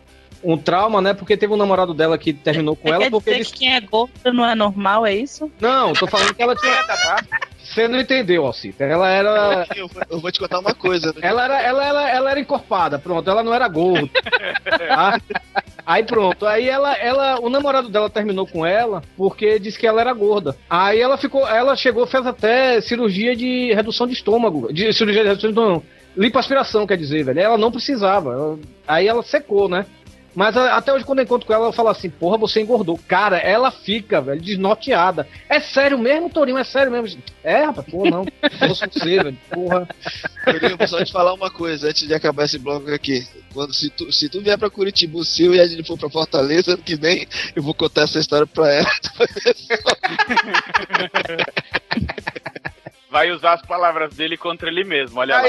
um 0.43 0.56
trauma, 0.56 1.01
né? 1.01 1.15
Porque 1.15 1.36
teve 1.36 1.52
um 1.52 1.56
namorado 1.56 1.93
dela 1.94 2.16
que 2.19 2.32
terminou 2.32 2.77
com 2.77 2.89
ela 2.89 3.05
Quer 3.05 3.10
porque 3.10 3.31
dizer 3.31 3.36
eles. 3.36 3.51
que 3.52 3.59
quem 3.59 3.74
é 3.74 3.81
gordo 3.81 4.12
não 4.32 4.44
é 4.47 4.55
normal, 4.55 5.05
é 5.06 5.15
isso? 5.15 5.51
Não, 5.60 5.93
tô 5.93 6.06
falando 6.06 6.35
que 6.35 6.43
ela 6.43 6.55
tinha. 6.55 6.73
Você 7.69 7.86
não 7.86 8.01
entendeu, 8.01 8.47
Alcita. 8.47 8.85
Ela 8.85 9.10
era. 9.10 9.66
Eu 9.77 9.89
vou, 9.89 10.02
eu 10.10 10.20
vou 10.20 10.32
te 10.32 10.39
contar 10.40 10.59
uma 10.59 10.74
coisa. 10.74 11.09
né? 11.12 11.20
Ela 11.23 11.44
era, 11.44 11.62
ela, 11.62 11.85
ela, 11.86 12.10
ela 12.10 12.31
era 12.31 12.40
encorpada, 12.40 12.98
pronto, 12.98 13.28
ela 13.28 13.43
não 13.43 13.52
era 13.52 13.69
gorda. 13.69 14.09
tá? 14.89 15.20
Aí 15.85 16.02
pronto, 16.02 16.47
aí 16.47 16.69
ela, 16.69 16.94
ela, 16.97 17.40
o 17.40 17.48
namorado 17.51 17.89
dela 17.89 18.09
terminou 18.10 18.47
com 18.47 18.65
ela 18.65 19.02
porque 19.16 19.59
disse 19.59 19.78
que 19.78 19.86
ela 19.86 20.01
era 20.01 20.12
gorda. 20.12 20.56
Aí 20.69 20.98
ela 21.01 21.16
ficou, 21.19 21.47
ela 21.47 21.77
chegou, 21.77 22.06
fez 22.06 22.27
até 22.27 22.81
cirurgia 22.81 23.35
de 23.36 23.73
redução 23.74 24.06
de 24.06 24.12
estômago, 24.15 24.73
de 24.73 24.93
cirurgia 24.93 25.23
de 25.23 25.28
redução 25.28 25.51
de 25.51 25.59
estômago, 25.59 25.85
lipoaspiração, 26.16 26.86
quer 26.86 26.97
dizer, 26.97 27.24
velho. 27.24 27.39
Ela 27.40 27.59
não 27.59 27.70
precisava. 27.70 28.32
Ela- 28.32 28.59
aí 28.86 29.06
ela 29.09 29.23
secou, 29.23 29.69
né? 29.69 29.86
Mas 30.39 30.56
a- 30.56 30.77
até 30.77 30.93
hoje, 30.93 31.05
quando 31.05 31.19
eu 31.19 31.24
encontro 31.24 31.48
com 31.48 31.52
ela, 31.52 31.65
ela 31.65 31.73
fala 31.73 31.90
assim: 31.90 32.09
Porra, 32.09 32.39
você 32.39 32.60
engordou. 32.60 32.97
Cara, 33.09 33.39
ela 33.39 33.73
fica, 33.73 34.20
velho, 34.20 34.40
desnorteada. 34.40 35.27
É 35.48 35.59
sério 35.59 35.98
mesmo, 35.98 36.31
Torinho? 36.31 36.59
É 36.59 36.62
sério 36.62 36.93
mesmo? 36.93 37.20
É, 37.43 37.65
rapaz, 37.65 37.85
pô, 37.90 38.09
não. 38.09 38.24
Fosse 38.69 38.86
você, 38.86 39.16
velho. 39.20 39.36
Porra. 39.51 39.89
Eu 40.62 40.77
vou 40.78 40.86
só 40.86 41.05
te 41.05 41.10
falar 41.10 41.35
uma 41.35 41.51
coisa 41.51 41.89
antes 41.89 42.06
de 42.06 42.15
acabar 42.15 42.44
esse 42.44 42.56
bloco 42.56 42.89
aqui. 42.89 43.27
Quando, 43.52 43.74
se, 43.74 43.90
tu, 43.90 44.12
se 44.12 44.28
tu 44.28 44.40
vier 44.40 44.56
pra 44.56 44.70
Curitiba, 44.70 45.19
Sil, 45.27 45.56
e 45.56 45.60
a 45.60 45.66
gente 45.66 45.82
for 45.82 45.98
pra 45.98 46.09
Fortaleza, 46.09 46.74
ano 46.74 46.82
que 46.85 46.94
vem, 46.94 47.27
eu 47.56 47.62
vou 47.62 47.74
contar 47.74 48.02
essa 48.02 48.20
história 48.20 48.47
pra 48.47 48.73
ela. 48.73 48.86
Vai 53.10 53.30
usar 53.30 53.55
as 53.55 53.62
palavras 53.62 54.14
dele 54.14 54.36
contra 54.36 54.68
ele 54.68 54.85
mesmo, 54.85 55.18
olha 55.20 55.36
lá. 55.36 55.48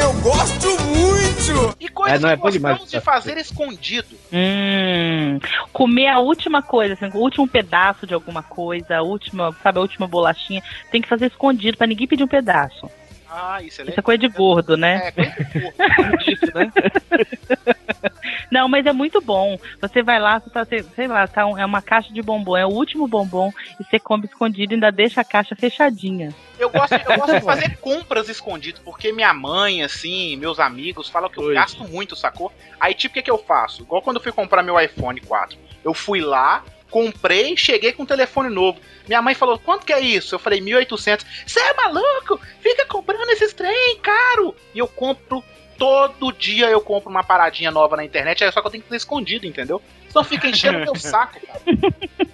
Eu 0.00 0.12
gosto 0.20 0.68
muito! 0.80 1.76
E 1.80 1.88
coisas 1.88 2.18
É, 2.18 2.22
não, 2.22 2.30
é 2.30 2.36
que 2.36 2.42
bom 2.42 2.50
demais 2.50 2.78
gostamos 2.78 2.90
de 2.90 3.00
fazer 3.00 3.36
escondido. 3.38 4.16
Hum, 4.32 5.38
comer 5.72 6.08
a 6.08 6.18
última 6.18 6.62
coisa, 6.62 6.94
assim, 6.94 7.06
o 7.06 7.20
último 7.20 7.46
pedaço 7.46 8.06
de 8.06 8.14
alguma 8.14 8.42
coisa, 8.42 8.96
a 8.96 9.02
última, 9.02 9.54
sabe, 9.62 9.78
a 9.78 9.82
última 9.82 10.06
bolachinha, 10.06 10.62
tem 10.90 11.02
que 11.02 11.08
fazer 11.08 11.26
escondido 11.26 11.76
pra 11.76 11.86
ninguém 11.86 12.06
pedir 12.06 12.24
um 12.24 12.28
pedaço. 12.28 12.90
Ah, 13.36 13.60
isso 13.60 13.80
é 13.80 13.82
Isso 13.82 13.82
é 13.82 13.84
legal. 13.90 14.04
coisa 14.04 14.18
de 14.18 14.28
gordo, 14.28 14.76
né? 14.76 15.08
É, 15.08 15.12
coisa 15.12 15.30
de. 15.32 16.32
Isso, 16.32 16.52
né? 16.54 16.72
Não, 18.50 18.68
mas 18.68 18.86
é 18.86 18.92
muito 18.92 19.20
bom. 19.20 19.58
Você 19.80 20.02
vai 20.02 20.20
lá, 20.20 20.38
você 20.40 20.50
tá, 20.50 20.64
sei- 20.64 21.08
lá, 21.08 21.26
tá 21.26 21.44
um- 21.46 21.58
é 21.58 21.64
uma 21.66 21.82
caixa 21.82 22.12
de 22.12 22.22
bombom, 22.22 22.56
é 22.56 22.64
o 22.64 22.70
último 22.70 23.08
bombom, 23.08 23.52
e 23.80 23.84
você 23.84 23.98
come 23.98 24.26
escondido 24.26 24.72
e 24.72 24.74
ainda 24.74 24.90
deixa 24.92 25.20
a 25.20 25.24
caixa 25.24 25.56
fechadinha. 25.56 26.32
Eu 26.58 26.70
gosto, 26.70 26.94
eu 26.94 27.16
gosto 27.16 27.34
de 27.34 27.40
fazer 27.44 27.76
compras 27.78 28.28
escondido, 28.28 28.80
porque 28.84 29.12
minha 29.12 29.34
mãe, 29.34 29.82
assim, 29.82 30.36
meus 30.36 30.60
amigos 30.60 31.08
falam 31.08 31.28
que 31.28 31.38
eu 31.40 31.52
gasto 31.52 31.82
muito, 31.88 32.14
sacou? 32.14 32.52
Aí, 32.78 32.94
tipo, 32.94 33.12
o 33.12 33.14
que, 33.14 33.22
que 33.22 33.30
eu 33.30 33.38
faço? 33.38 33.82
Igual 33.82 34.00
quando 34.02 34.16
eu 34.16 34.22
fui 34.22 34.32
comprar 34.32 34.62
meu 34.62 34.78
iPhone 34.80 35.20
4. 35.20 35.58
Eu 35.84 35.92
fui 35.92 36.20
lá, 36.20 36.62
comprei, 36.94 37.56
cheguei 37.56 37.92
com 37.92 38.04
um 38.04 38.06
telefone 38.06 38.48
novo. 38.48 38.78
Minha 39.08 39.20
mãe 39.20 39.34
falou, 39.34 39.58
quanto 39.58 39.84
que 39.84 39.92
é 39.92 39.98
isso? 39.98 40.36
Eu 40.36 40.38
falei, 40.38 40.60
1.800. 40.60 41.24
Você 41.44 41.58
é 41.58 41.74
maluco? 41.74 42.40
Fica 42.60 42.86
comprando 42.86 43.28
esses 43.30 43.52
trem, 43.52 43.98
caro! 44.00 44.54
E 44.72 44.78
eu 44.78 44.86
compro, 44.86 45.42
todo 45.76 46.30
dia 46.32 46.66
eu 46.70 46.80
compro 46.80 47.10
uma 47.10 47.24
paradinha 47.24 47.72
nova 47.72 47.96
na 47.96 48.04
internet, 48.04 48.44
é 48.44 48.50
só 48.52 48.60
que 48.60 48.68
eu 48.68 48.70
tenho 48.70 48.82
que 48.84 48.88
fazer 48.88 48.98
escondido, 48.98 49.44
entendeu? 49.44 49.82
Senão 50.08 50.22
fica 50.22 50.46
enchendo 50.46 50.78
meu 50.78 50.94
saco, 50.94 51.40
cara. 51.44 51.60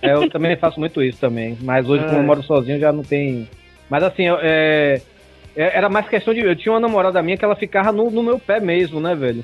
É, 0.02 0.12
eu 0.12 0.28
também 0.28 0.54
faço 0.58 0.78
muito 0.78 1.02
isso 1.02 1.18
também. 1.18 1.56
Mas 1.62 1.88
hoje, 1.88 2.04
como 2.04 2.16
É. 2.16 2.20
eu 2.20 2.24
moro 2.26 2.42
sozinho, 2.42 2.78
já 2.78 2.92
não 2.92 3.02
tem. 3.02 3.48
Mas 3.88 4.02
assim, 4.02 4.24
eu- 4.28 4.38
é, 4.42 5.00
é- 5.56 5.76
era 5.78 5.88
mais 5.88 6.06
questão 6.06 6.34
de. 6.34 6.40
Eu 6.40 6.54
tinha 6.54 6.72
uma 6.74 6.80
namorada 6.80 7.22
minha 7.22 7.38
que 7.38 7.44
ela 7.46 7.56
ficava 7.56 7.90
no, 7.92 8.10
no 8.10 8.22
meu 8.22 8.38
pé 8.38 8.60
mesmo, 8.60 9.00
né, 9.00 9.14
velho? 9.14 9.42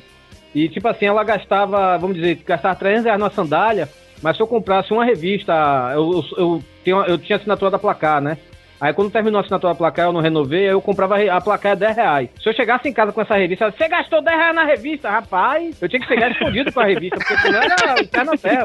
E 0.54 0.68
tipo 0.68 0.86
assim, 0.88 1.06
ela 1.06 1.24
gastava, 1.24 1.96
vamos 1.96 2.16
dizer, 2.16 2.34
gastava 2.46 2.76
300 2.76 3.04
reais 3.06 3.18
numa 3.18 3.30
sandália, 3.30 3.88
mas 4.22 4.36
se 4.36 4.42
eu 4.42 4.46
comprasse 4.46 4.92
uma 4.92 5.04
revista, 5.04 5.52
eu, 5.94 6.10
eu, 6.12 6.24
eu, 6.36 6.62
tinha, 6.82 6.96
eu 6.96 7.18
tinha 7.18 7.36
assinatura 7.36 7.70
da 7.70 7.78
placar, 7.78 8.20
né? 8.20 8.38
Aí 8.80 8.92
quando 8.92 9.10
terminou 9.10 9.38
a 9.38 9.40
assinatura 9.42 9.72
da 9.72 9.78
placar, 9.78 10.06
eu 10.06 10.12
não 10.12 10.20
renovei, 10.20 10.66
aí 10.66 10.72
eu 10.72 10.82
comprava 10.82 11.16
a 11.16 11.40
placar 11.40 11.72
a 11.72 11.74
10 11.74 11.96
reais. 11.96 12.30
Se 12.42 12.48
eu 12.48 12.52
chegasse 12.52 12.88
em 12.88 12.92
casa 12.92 13.12
com 13.12 13.22
essa 13.22 13.34
revista, 13.34 13.70
você 13.70 13.88
gastou 13.88 14.22
10 14.22 14.36
reais 14.36 14.54
na 14.54 14.64
revista, 14.64 15.10
rapaz! 15.10 15.80
Eu 15.80 15.88
tinha 15.88 16.00
que 16.00 16.06
chegar 16.06 16.30
escondido 16.30 16.72
com 16.72 16.80
a 16.80 16.84
revista, 16.84 17.16
porque 17.16 17.38
senão 17.38 17.60
era 17.62 18.02
o 18.02 18.08
pé 18.08 18.24
na 18.24 18.36
terra. 18.36 18.64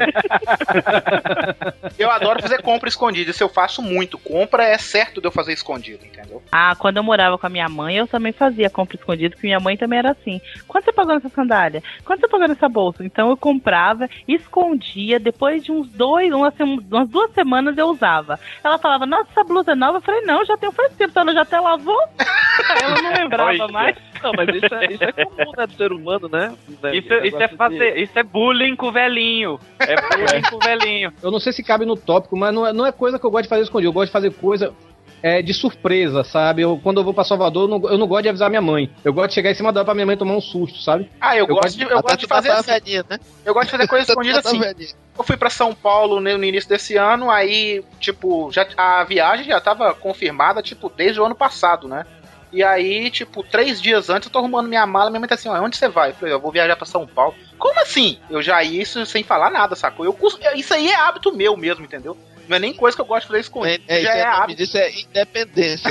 Eu 1.97 2.11
adoro 2.11 2.41
fazer 2.41 2.61
compra 2.61 2.89
escondida, 2.89 3.31
isso 3.31 3.43
eu 3.43 3.49
faço 3.49 3.81
muito. 3.81 4.17
Compra 4.17 4.63
é 4.63 4.77
certo 4.77 5.21
de 5.21 5.27
eu 5.27 5.31
fazer 5.31 5.53
escondido, 5.53 6.05
entendeu? 6.05 6.41
Ah, 6.51 6.75
quando 6.77 6.97
eu 6.97 7.03
morava 7.03 7.37
com 7.37 7.47
a 7.47 7.49
minha 7.49 7.69
mãe, 7.69 7.95
eu 7.95 8.07
também 8.07 8.33
fazia 8.33 8.69
compra 8.69 8.97
escondida, 8.97 9.35
porque 9.35 9.47
minha 9.47 9.59
mãe 9.59 9.77
também 9.77 9.99
era 9.99 10.11
assim. 10.11 10.41
Quanto 10.67 10.85
você 10.85 10.93
pagou 10.93 11.13
nessa 11.15 11.29
sandália? 11.29 11.81
Quanto 12.03 12.19
você 12.19 12.27
pagou 12.27 12.47
nessa 12.47 12.67
bolsa? 12.67 13.05
Então 13.05 13.29
eu 13.29 13.37
comprava, 13.37 14.09
escondia, 14.27 15.19
depois 15.19 15.63
de 15.63 15.71
uns 15.71 15.87
dois, 15.89 16.31
umas 16.33 17.09
duas 17.09 17.31
semanas 17.33 17.77
eu 17.77 17.87
usava. 17.87 18.39
Ela 18.63 18.77
falava, 18.77 19.05
nossa, 19.05 19.29
essa 19.31 19.43
blusa 19.43 19.71
é 19.71 19.75
nova? 19.75 20.00
Eu 20.01 20.05
falei, 20.05 20.21
não, 20.21 20.43
já 20.43 20.57
tem 20.57 20.71
faz 20.71 20.93
tempo, 20.95 21.17
ela 21.19 21.31
já 21.31 21.41
até 21.41 21.59
lavou. 21.59 22.01
Ela 22.81 23.01
não 23.03 23.13
lembrava 23.21 23.49
Olha. 23.51 23.67
mais. 23.67 23.97
Não, 24.23 24.31
mas 24.35 24.55
isso 24.55 24.73
é, 24.73 24.85
isso 24.91 25.03
é 25.03 25.11
comum, 25.11 25.51
né, 25.55 25.67
do 25.67 25.73
ser 25.73 25.91
humano, 25.91 26.27
né? 26.27 26.55
Isso, 26.91 27.13
isso 27.23 27.37
é 27.37 27.47
fazer, 27.49 27.97
isso 27.97 28.17
é 28.17 28.23
bullying 28.23 28.75
com 28.75 28.87
o 28.87 28.91
velhinho. 28.91 29.59
É 29.79 29.95
bullying 29.95 30.41
com 30.49 30.55
o 30.55 30.59
velhinho. 30.59 31.13
Eu 31.21 31.29
não 31.29 31.39
sei 31.39 31.53
se 31.53 31.63
cabe 31.63 31.85
no 31.85 31.95
tópico, 31.95 32.35
mas 32.35 32.53
não 32.53 32.65
é, 32.65 32.73
não 32.73 32.85
é 32.85 32.91
coisa 32.91 33.19
que 33.19 33.25
eu 33.25 33.31
gosto 33.31 33.43
de 33.43 33.49
fazer 33.49 33.61
escondido. 33.61 33.89
Eu 33.89 33.93
gosto 33.93 34.07
de 34.07 34.13
fazer 34.13 34.33
coisa 34.33 34.73
é, 35.21 35.41
de 35.41 35.53
surpresa, 35.53 36.23
sabe? 36.23 36.61
Eu, 36.61 36.79
quando 36.81 36.99
eu 36.99 37.03
vou 37.03 37.13
pra 37.13 37.23
Salvador, 37.23 37.69
eu 37.69 37.79
não, 37.79 37.89
eu 37.89 37.97
não 37.97 38.07
gosto 38.07 38.23
de 38.23 38.29
avisar 38.29 38.49
minha 38.49 38.61
mãe. 38.61 38.91
Eu 39.03 39.13
gosto 39.13 39.29
de 39.29 39.35
chegar 39.35 39.51
em 39.51 39.55
cima 39.55 39.71
dela 39.71 39.85
pra 39.85 39.93
minha 39.93 40.05
mãe 40.05 40.17
tomar 40.17 40.35
um 40.35 40.41
susto, 40.41 40.81
sabe? 40.81 41.09
Ah, 41.19 41.37
eu, 41.37 41.47
gosto 41.47 41.77
de, 41.77 41.83
eu 41.83 42.01
gosto 42.01 42.17
de 42.17 42.27
fazer 42.27 42.51
assim. 42.51 42.71
velhinha, 42.71 43.05
né? 43.09 43.19
Eu 43.45 43.53
gosto 43.53 43.65
de 43.65 43.71
fazer 43.71 43.87
coisa 43.89 44.11
escondida 44.11 44.39
assim. 44.39 44.59
velhinha. 44.59 44.89
Eu 45.17 45.23
fui 45.23 45.37
pra 45.37 45.49
São 45.49 45.73
Paulo 45.73 46.19
no, 46.19 46.43
início 46.43 46.69
desse 46.69 46.97
ano, 46.97 47.29
aí, 47.29 47.83
tipo, 47.99 48.51
já, 48.51 48.65
a 48.75 49.03
viagem 49.03 49.45
já 49.45 49.59
tava 49.59 49.93
confirmada, 49.93 50.61
tipo, 50.61 50.89
desde 50.89 51.19
o 51.19 51.25
ano 51.25 51.35
passado, 51.35 51.87
né? 51.87 52.05
E 52.51 52.63
aí, 52.63 53.09
tipo, 53.09 53.43
três 53.43 53.81
dias 53.81 54.09
antes 54.09 54.27
eu 54.27 54.33
tô 54.33 54.39
arrumando 54.39 54.67
minha 54.67 54.85
mala, 54.85 55.09
minha 55.09 55.21
mãe 55.21 55.29
tá 55.29 55.35
assim, 55.35 55.47
ó, 55.47 55.61
onde 55.61 55.77
você 55.77 55.87
vai? 55.87 56.09
Eu 56.09 56.15
falei, 56.15 56.33
eu 56.33 56.39
vou 56.39 56.51
viajar 56.51 56.75
pra 56.75 56.85
São 56.85 57.07
Paulo. 57.07 57.33
Como 57.57 57.79
assim? 57.79 58.17
Eu 58.29 58.41
já 58.41 58.61
ia 58.61 58.81
isso 58.81 59.05
sem 59.05 59.23
falar 59.23 59.49
nada, 59.49 59.75
sacou? 59.75 60.05
Eu, 60.05 60.17
isso 60.55 60.73
aí 60.73 60.89
é 60.89 60.95
hábito 60.95 61.31
meu 61.31 61.55
mesmo, 61.55 61.85
entendeu? 61.85 62.17
Não 62.51 62.57
é 62.57 62.59
nem 62.59 62.73
coisa 62.73 62.97
que 62.97 63.01
eu 63.01 63.05
gosto 63.05 63.21
de 63.21 63.27
fazer 63.27 63.39
escondido. 63.39 63.81
É, 63.87 63.95
isso 63.95 64.03
já 64.03 64.13
é, 64.13 64.19
é 64.19 64.25
hábito. 64.25 64.57
disso 64.57 64.77
é 64.77 64.91
independência. 64.99 65.89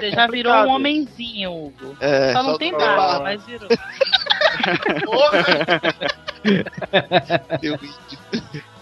Você 0.00 0.10
já 0.10 0.26
virou 0.26 0.52
um 0.52 0.68
homenzinho, 0.68 1.50
Hugo. 1.50 1.96
É, 1.98 2.34
só 2.34 2.42
não 2.42 2.52
só 2.52 2.58
tem 2.58 2.72
barba, 2.72 2.96
barba. 2.96 3.24
mas 3.24 3.42
virou. 3.46 3.70
Teu 7.58 7.74
índio. 7.74 8.18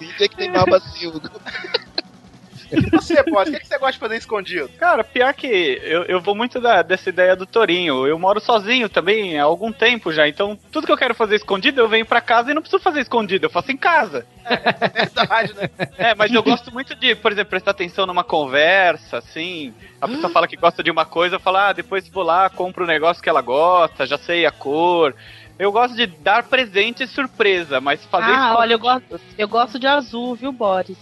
Índio 0.00 0.24
é 0.24 0.28
que 0.28 0.36
tem 0.36 0.50
barba 0.50 0.78
assim, 0.78 1.06
Hugo. 1.06 1.30
E 2.72 2.80
você, 2.90 3.22
Boss, 3.30 3.48
o 3.48 3.52
que, 3.52 3.60
que 3.60 3.66
você 3.66 3.78
gosta 3.78 3.92
de 3.92 3.98
fazer 3.98 4.16
escondido? 4.16 4.68
Cara, 4.78 5.02
pior 5.04 5.32
que 5.34 5.46
eu, 5.82 6.04
eu 6.04 6.20
vou 6.20 6.34
muito 6.34 6.60
da- 6.60 6.82
dessa 6.82 7.08
ideia 7.08 7.34
do 7.36 7.46
Torinho. 7.46 8.06
Eu 8.06 8.18
moro 8.18 8.40
sozinho 8.40 8.88
também 8.88 9.38
há 9.38 9.44
algum 9.44 9.72
tempo 9.72 10.12
já, 10.12 10.28
então 10.28 10.58
tudo 10.70 10.86
que 10.86 10.92
eu 10.92 10.96
quero 10.96 11.14
fazer 11.14 11.36
escondido 11.36 11.80
eu 11.80 11.88
venho 11.88 12.06
pra 12.06 12.20
casa 12.20 12.50
e 12.50 12.54
não 12.54 12.62
preciso 12.62 12.82
fazer 12.82 13.00
escondido, 13.00 13.46
eu 13.46 13.50
faço 13.50 13.72
em 13.72 13.76
casa. 13.76 14.26
É 14.44 14.88
verdade, 15.04 15.54
né? 15.54 15.70
É, 15.98 16.14
mas 16.14 16.32
eu 16.32 16.42
gosto 16.42 16.72
muito 16.72 16.94
de, 16.94 17.14
por 17.14 17.30
exemplo, 17.30 17.50
prestar 17.50 17.72
atenção 17.72 18.06
numa 18.06 18.24
conversa, 18.24 19.18
assim. 19.18 19.74
A 20.00 20.08
pessoa 20.08 20.30
fala 20.32 20.48
que 20.48 20.56
gosta 20.56 20.82
de 20.82 20.90
uma 20.90 21.04
coisa, 21.04 21.36
eu 21.36 21.40
falo, 21.40 21.58
ah, 21.58 21.72
depois 21.72 22.08
vou 22.08 22.22
lá, 22.22 22.48
compro 22.48 22.84
o 22.84 22.86
negócio 22.86 23.22
que 23.22 23.28
ela 23.28 23.42
gosta, 23.42 24.06
já 24.06 24.16
sei 24.16 24.46
a 24.46 24.50
cor. 24.50 25.14
Eu 25.58 25.70
gosto 25.70 25.94
de 25.94 26.06
dar 26.06 26.44
presente 26.44 27.02
e 27.02 27.06
surpresa, 27.06 27.80
mas 27.82 28.02
fazer 28.06 28.32
Ah, 28.32 28.54
olha, 28.56 28.72
eu 28.72 28.78
gosto, 28.78 29.20
eu 29.36 29.46
gosto 29.46 29.78
de 29.78 29.86
azul, 29.86 30.34
viu, 30.34 30.50
Boris? 30.52 30.96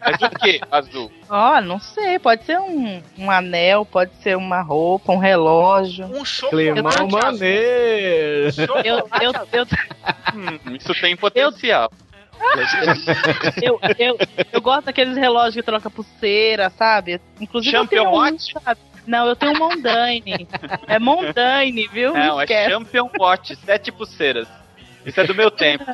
Mas 0.00 0.22
o 0.22 0.30
que, 0.38 0.60
azul? 0.70 1.10
Ó, 1.28 1.60
não 1.60 1.78
sei, 1.78 2.18
pode 2.18 2.44
ser 2.44 2.58
um, 2.58 3.02
um 3.18 3.30
anel, 3.30 3.84
pode 3.84 4.12
ser 4.22 4.36
uma 4.36 4.60
roupa, 4.60 5.12
um 5.12 5.18
relógio. 5.18 6.06
Um 6.06 6.22
Clemão 6.50 7.08
maneiro. 7.10 8.52
Eu, 8.84 8.98
eu, 9.22 9.32
eu, 9.52 9.66
Hum, 10.34 10.76
isso 10.76 10.94
tem 11.00 11.16
potencial. 11.16 11.90
eu, 13.62 13.78
eu, 13.98 14.18
eu 14.52 14.60
gosto 14.60 14.86
daqueles 14.86 15.16
relógios 15.16 15.54
que 15.54 15.62
troca 15.62 15.88
pulseira, 15.88 16.70
sabe? 16.70 17.20
Inclusive 17.40 17.76
eu 17.76 17.82
Champion 17.82 18.10
tenho 18.10 18.34
um, 18.34 18.38
sabe? 18.38 18.80
Não, 19.06 19.26
eu 19.26 19.36
tenho 19.36 19.52
um 19.52 19.58
Mondaine. 19.58 20.48
é 20.86 20.98
Mondaine, 20.98 21.86
viu? 21.88 22.12
Não, 22.12 22.40
é 22.40 22.44
Esquece. 22.44 22.70
Champion 22.70 23.10
Watch, 23.18 23.56
sete 23.56 23.92
pulseiras. 23.92 24.48
Isso 25.04 25.20
é 25.20 25.24
do 25.24 25.34
meu 25.34 25.50
tempo. 25.50 25.84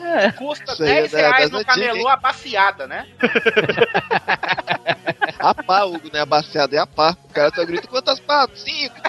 É. 0.00 0.32
Custa 0.32 0.72
Isso 0.72 0.82
aí 0.82 0.88
é 0.90 0.94
10 1.02 1.12
da- 1.12 1.18
reais 1.18 1.50
no 1.50 1.64
camelô 1.64 2.08
a 2.08 2.16
baciada, 2.16 2.86
né? 2.86 3.06
A 5.38 5.54
pá, 5.54 5.84
Hugo, 5.84 6.10
né? 6.12 6.20
Abaciado 6.20 6.74
é 6.74 6.78
a 6.78 6.86
pá. 6.86 7.16
O 7.30 7.32
cara 7.32 7.52
só 7.54 7.64
grita 7.64 7.86
quantas 7.86 8.18
pá? 8.18 8.48
Cinco. 8.54 8.96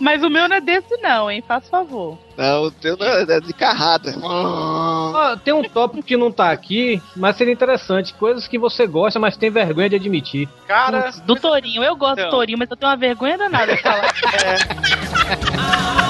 Mas 0.00 0.22
o 0.24 0.30
meu 0.30 0.48
não 0.48 0.56
é 0.56 0.60
desse 0.60 0.96
não, 0.96 1.30
hein? 1.30 1.44
Faz 1.46 1.68
favor. 1.68 2.18
Não, 2.36 2.64
o 2.64 2.70
teu 2.70 2.96
não 2.96 3.06
é 3.06 3.22
é 3.22 3.40
de 3.40 3.52
carrada. 3.52 4.12
Ó, 4.20 5.36
tem 5.36 5.54
um 5.54 5.62
tópico 5.62 6.02
que 6.02 6.16
não 6.16 6.32
tá 6.32 6.50
aqui, 6.50 7.00
mas 7.14 7.36
seria 7.36 7.52
interessante. 7.52 8.12
Coisas 8.14 8.48
que 8.48 8.58
você 8.58 8.86
gosta, 8.86 9.20
mas 9.20 9.36
tem 9.36 9.50
vergonha 9.50 9.88
de 9.88 9.96
admitir. 9.96 10.48
Cara, 10.66 11.02
Putz, 11.02 11.20
do 11.20 11.36
Torinho, 11.36 11.84
eu 11.84 11.94
gosto 11.94 12.18
Então. 12.18 12.30
do 12.30 12.36
Torinho, 12.36 12.58
mas 12.58 12.68
eu 12.70 12.76
tenho 12.76 12.90
uma 12.90 12.96
vergonha 12.96 13.38
danada 13.38 13.76
de 13.76 13.82
falar. 13.82 14.08
O 16.04 16.06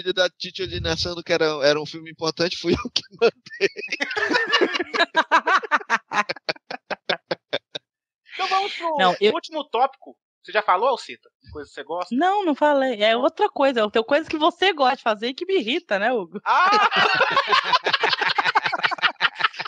vídeo 0.00 0.14
da 0.14 0.30
Titi 0.30 0.62
ali 0.62 0.80
achando 0.88 1.22
que 1.22 1.30
era, 1.32 1.44
era 1.66 1.80
um 1.80 1.86
filme 1.86 2.10
importante, 2.10 2.56
fui 2.56 2.72
eu 2.72 2.90
que 2.90 3.02
mandei. 3.20 3.68
então 8.34 8.48
vamos 8.48 8.74
pro 8.74 8.96
Não, 8.98 9.14
eu- 9.20 9.32
último 9.34 9.62
tópico. 9.68 10.16
Você 10.42 10.52
já 10.52 10.62
falou, 10.62 10.88
Alcita? 10.88 11.28
Coisa 11.52 11.68
que 11.68 11.74
você 11.74 11.84
gosta? 11.84 12.14
Não, 12.14 12.44
não 12.44 12.54
falei. 12.54 13.02
É 13.02 13.16
outra 13.16 13.48
coisa. 13.48 13.90
Tem 13.90 14.02
coisa 14.02 14.28
que 14.28 14.38
você 14.38 14.72
gosta 14.72 14.96
de 14.96 15.02
fazer 15.02 15.28
e 15.28 15.34
que 15.34 15.44
me 15.44 15.58
irrita, 15.58 15.98
né, 15.98 16.12
Hugo? 16.12 16.40
Ah! 16.44 16.70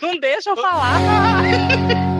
Não 0.03 0.19
deixa 0.19 0.51
eu 0.51 0.57
falar. 0.57 0.99